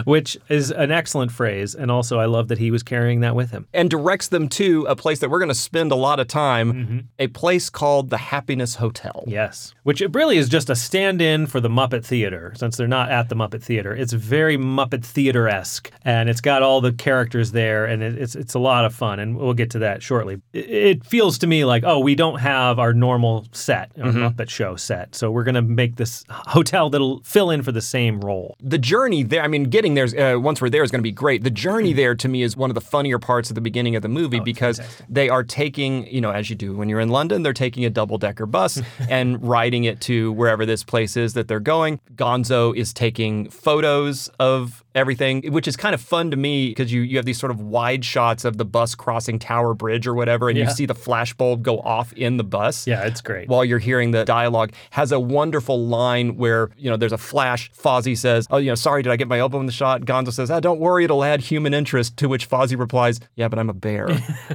which 0.05 0.37
is 0.49 0.71
an 0.71 0.91
excellent 0.91 1.33
phrase. 1.33 1.75
And 1.75 1.91
also, 1.91 2.19
I 2.19 2.27
love 2.27 2.49
that 2.49 2.59
he 2.59 2.71
was 2.71 2.83
carrying 2.83 3.21
that 3.21 3.35
with 3.35 3.51
him. 3.51 3.67
and 3.73 3.89
directs 3.89 4.29
them 4.29 4.49
to 4.51 4.85
a 4.89 4.95
place 4.95 5.21
that 5.21 5.31
we're 5.31 5.39
going 5.39 5.49
to 5.49 5.55
spend 5.55 5.93
a 5.93 5.97
lot 5.97 6.21
of 6.21 6.29
time, 6.29 6.73
mm-hmm. 6.73 6.99
a 7.19 7.29
place 7.29 7.71
called 7.71 8.11
the 8.11 8.19
Happiness 8.19 8.77
Hotel. 8.77 9.25
Yes, 9.27 9.75
which 9.83 10.03
it 10.03 10.15
really 10.15 10.37
is 10.37 10.49
just 10.49 10.69
a 10.69 10.77
stand 10.77 11.23
in 11.23 11.47
for 11.47 11.59
the 11.59 11.71
Muppet 11.71 12.05
Theater, 12.05 12.53
since 12.57 12.77
they're 12.77 12.87
not 12.87 13.11
at 13.11 13.29
the 13.29 13.35
Muppet 13.35 13.63
Theater. 13.63 13.95
It's 13.95 14.13
very 14.13 14.57
Muppet 14.57 15.05
Theater 15.05 15.49
esque, 15.49 15.91
and 16.05 16.29
it's 16.29 16.43
got 16.43 16.63
all 16.63 16.81
the 16.81 16.93
characters 16.93 17.53
there, 17.53 17.87
and 17.87 18.03
it, 18.03 18.19
it's, 18.19 18.37
it's 18.37 18.55
a 18.55 18.61
lot 18.61 18.85
of 18.85 18.95
fun, 18.95 19.19
and 19.19 19.37
we'll 19.37 19.55
get 19.55 19.71
to 19.71 19.79
that 19.81 20.03
shortly. 20.03 20.41
It, 20.53 20.71
it 20.71 21.07
feels 21.07 21.39
to 21.39 21.47
me 21.47 21.65
like, 21.65 21.83
oh, 21.85 21.99
we 21.99 22.15
don't 22.15 22.41
have 22.41 22.79
our 22.79 22.93
normal 22.93 23.47
set, 23.53 23.91
our 23.99 24.13
mm-hmm. 24.13 24.19
Muppet 24.19 24.51
Show 24.51 24.77
set, 24.77 25.15
so 25.15 25.31
we're 25.31 25.45
going 25.45 25.55
to 25.55 25.63
make 25.63 25.97
this 25.97 26.25
hotel 26.29 26.68
that'll 26.71 27.21
fill 27.25 27.51
in 27.51 27.63
for 27.63 27.73
the 27.73 27.83
same 27.83 28.21
role. 28.21 28.57
The 28.61 28.79
journey 28.79 29.23
there, 29.23 29.43
I 29.43 29.49
mean, 29.49 29.65
getting 29.65 29.95
there, 29.95 30.07
uh, 30.07 30.39
once 30.39 30.61
we're 30.61 30.71
there, 30.71 30.83
is 30.83 30.91
going 30.91 31.01
to 31.01 31.03
be 31.03 31.13
great. 31.13 31.45
The 31.45 31.51
journey 31.51 31.93
there 31.93 32.15
to 32.15 32.29
me 32.29 32.43
is 32.43 32.57
one 32.57 32.71
of 32.71 32.75
the 32.75 32.81
funnier 32.81 33.19
parts 33.19 33.51
of 33.51 33.55
the 33.55 33.61
beginning 33.61 33.97
of 33.97 34.03
the 34.03 34.09
movie 34.09 34.41
because 34.41 34.81
they 35.09 35.29
are 35.29 35.43
taking, 35.43 36.07
you 36.07 36.21
know, 36.21 36.31
as 36.31 36.51
you 36.51 36.57
do 36.57 36.77
when 36.77 36.89
you're 36.89 37.01
in 37.01 37.09
London, 37.09 37.43
they're 37.43 37.53
taking 37.53 37.85
a 37.85 37.91
double 37.91 38.19
decker 38.19 38.47
bus 38.47 38.81
and 39.09 39.43
riding 39.47 39.85
it 39.85 40.01
to 40.03 40.33
wherever 40.33 40.65
this 40.67 40.85
place 40.85 41.17
is 41.17 41.35
that 41.35 41.49
they're 41.49 41.61
going. 41.61 42.01
Gonzo 42.15 42.77
is 42.77 42.93
taking 42.93 43.49
photos 43.51 44.29
of 44.39 44.85
everything, 44.99 45.51
which 45.53 45.67
is 45.67 45.77
kind 45.77 45.95
of 45.95 46.01
fun 46.01 46.31
to 46.31 46.37
me 46.37 46.69
because 46.69 46.93
you, 46.93 47.01
you 47.01 47.17
have 47.17 47.25
these 47.25 47.39
sort 47.39 47.51
of 47.51 47.61
wide 47.61 48.05
shots 48.05 48.45
of 48.45 48.59
the 48.59 48.65
bus 48.67 48.95
crossing 48.95 49.39
Tower 49.39 49.73
Bridge 49.75 50.07
or 50.07 50.15
whatever, 50.15 50.49
and 50.51 50.59
you 50.59 50.69
see 50.69 50.85
the 50.85 50.95
flashbulb 50.95 51.63
go 51.63 51.79
off 51.81 52.13
in 52.13 52.37
the 52.37 52.45
bus 52.45 52.87
Yeah, 52.87 53.05
it's 53.07 53.21
great. 53.23 53.49
while 53.49 53.65
you're 53.65 53.79
hearing 53.79 54.11
the 54.11 54.25
dialogue. 54.25 54.73
Has 54.91 55.13
a 55.13 55.21
wonderful 55.21 55.87
line 55.87 56.37
where 56.37 56.71
you 56.77 56.91
know 56.91 56.97
there's 56.97 57.13
a 57.13 57.19
flash 57.19 57.71
Fozzie 57.73 58.17
says 58.19 58.47
oh 58.51 58.57
you 58.59 58.71
know 58.71 58.75
sorry 58.75 59.03
did 59.03 59.13
I 59.13 59.17
get 59.17 59.29
my 59.29 59.39
elbow 59.39 59.61
in 59.61 59.67
the 59.67 59.73
shot? 59.73 60.03
Gonzo 60.03 60.33
says 60.33 60.51
ah, 60.51 60.61
don't 60.61 60.81
worry 60.81 61.05
it'll 61.05 61.25
add 61.25 61.41
human 61.41 61.73
interest 61.73 62.17
to 62.19 62.29
which 62.29 62.49
Fozzie 62.51 62.79
replies 62.79 63.21
yeah 63.37 63.49
but 63.49 63.59
I'm 63.59 63.71
a 63.71 63.75
bear. 63.75 64.09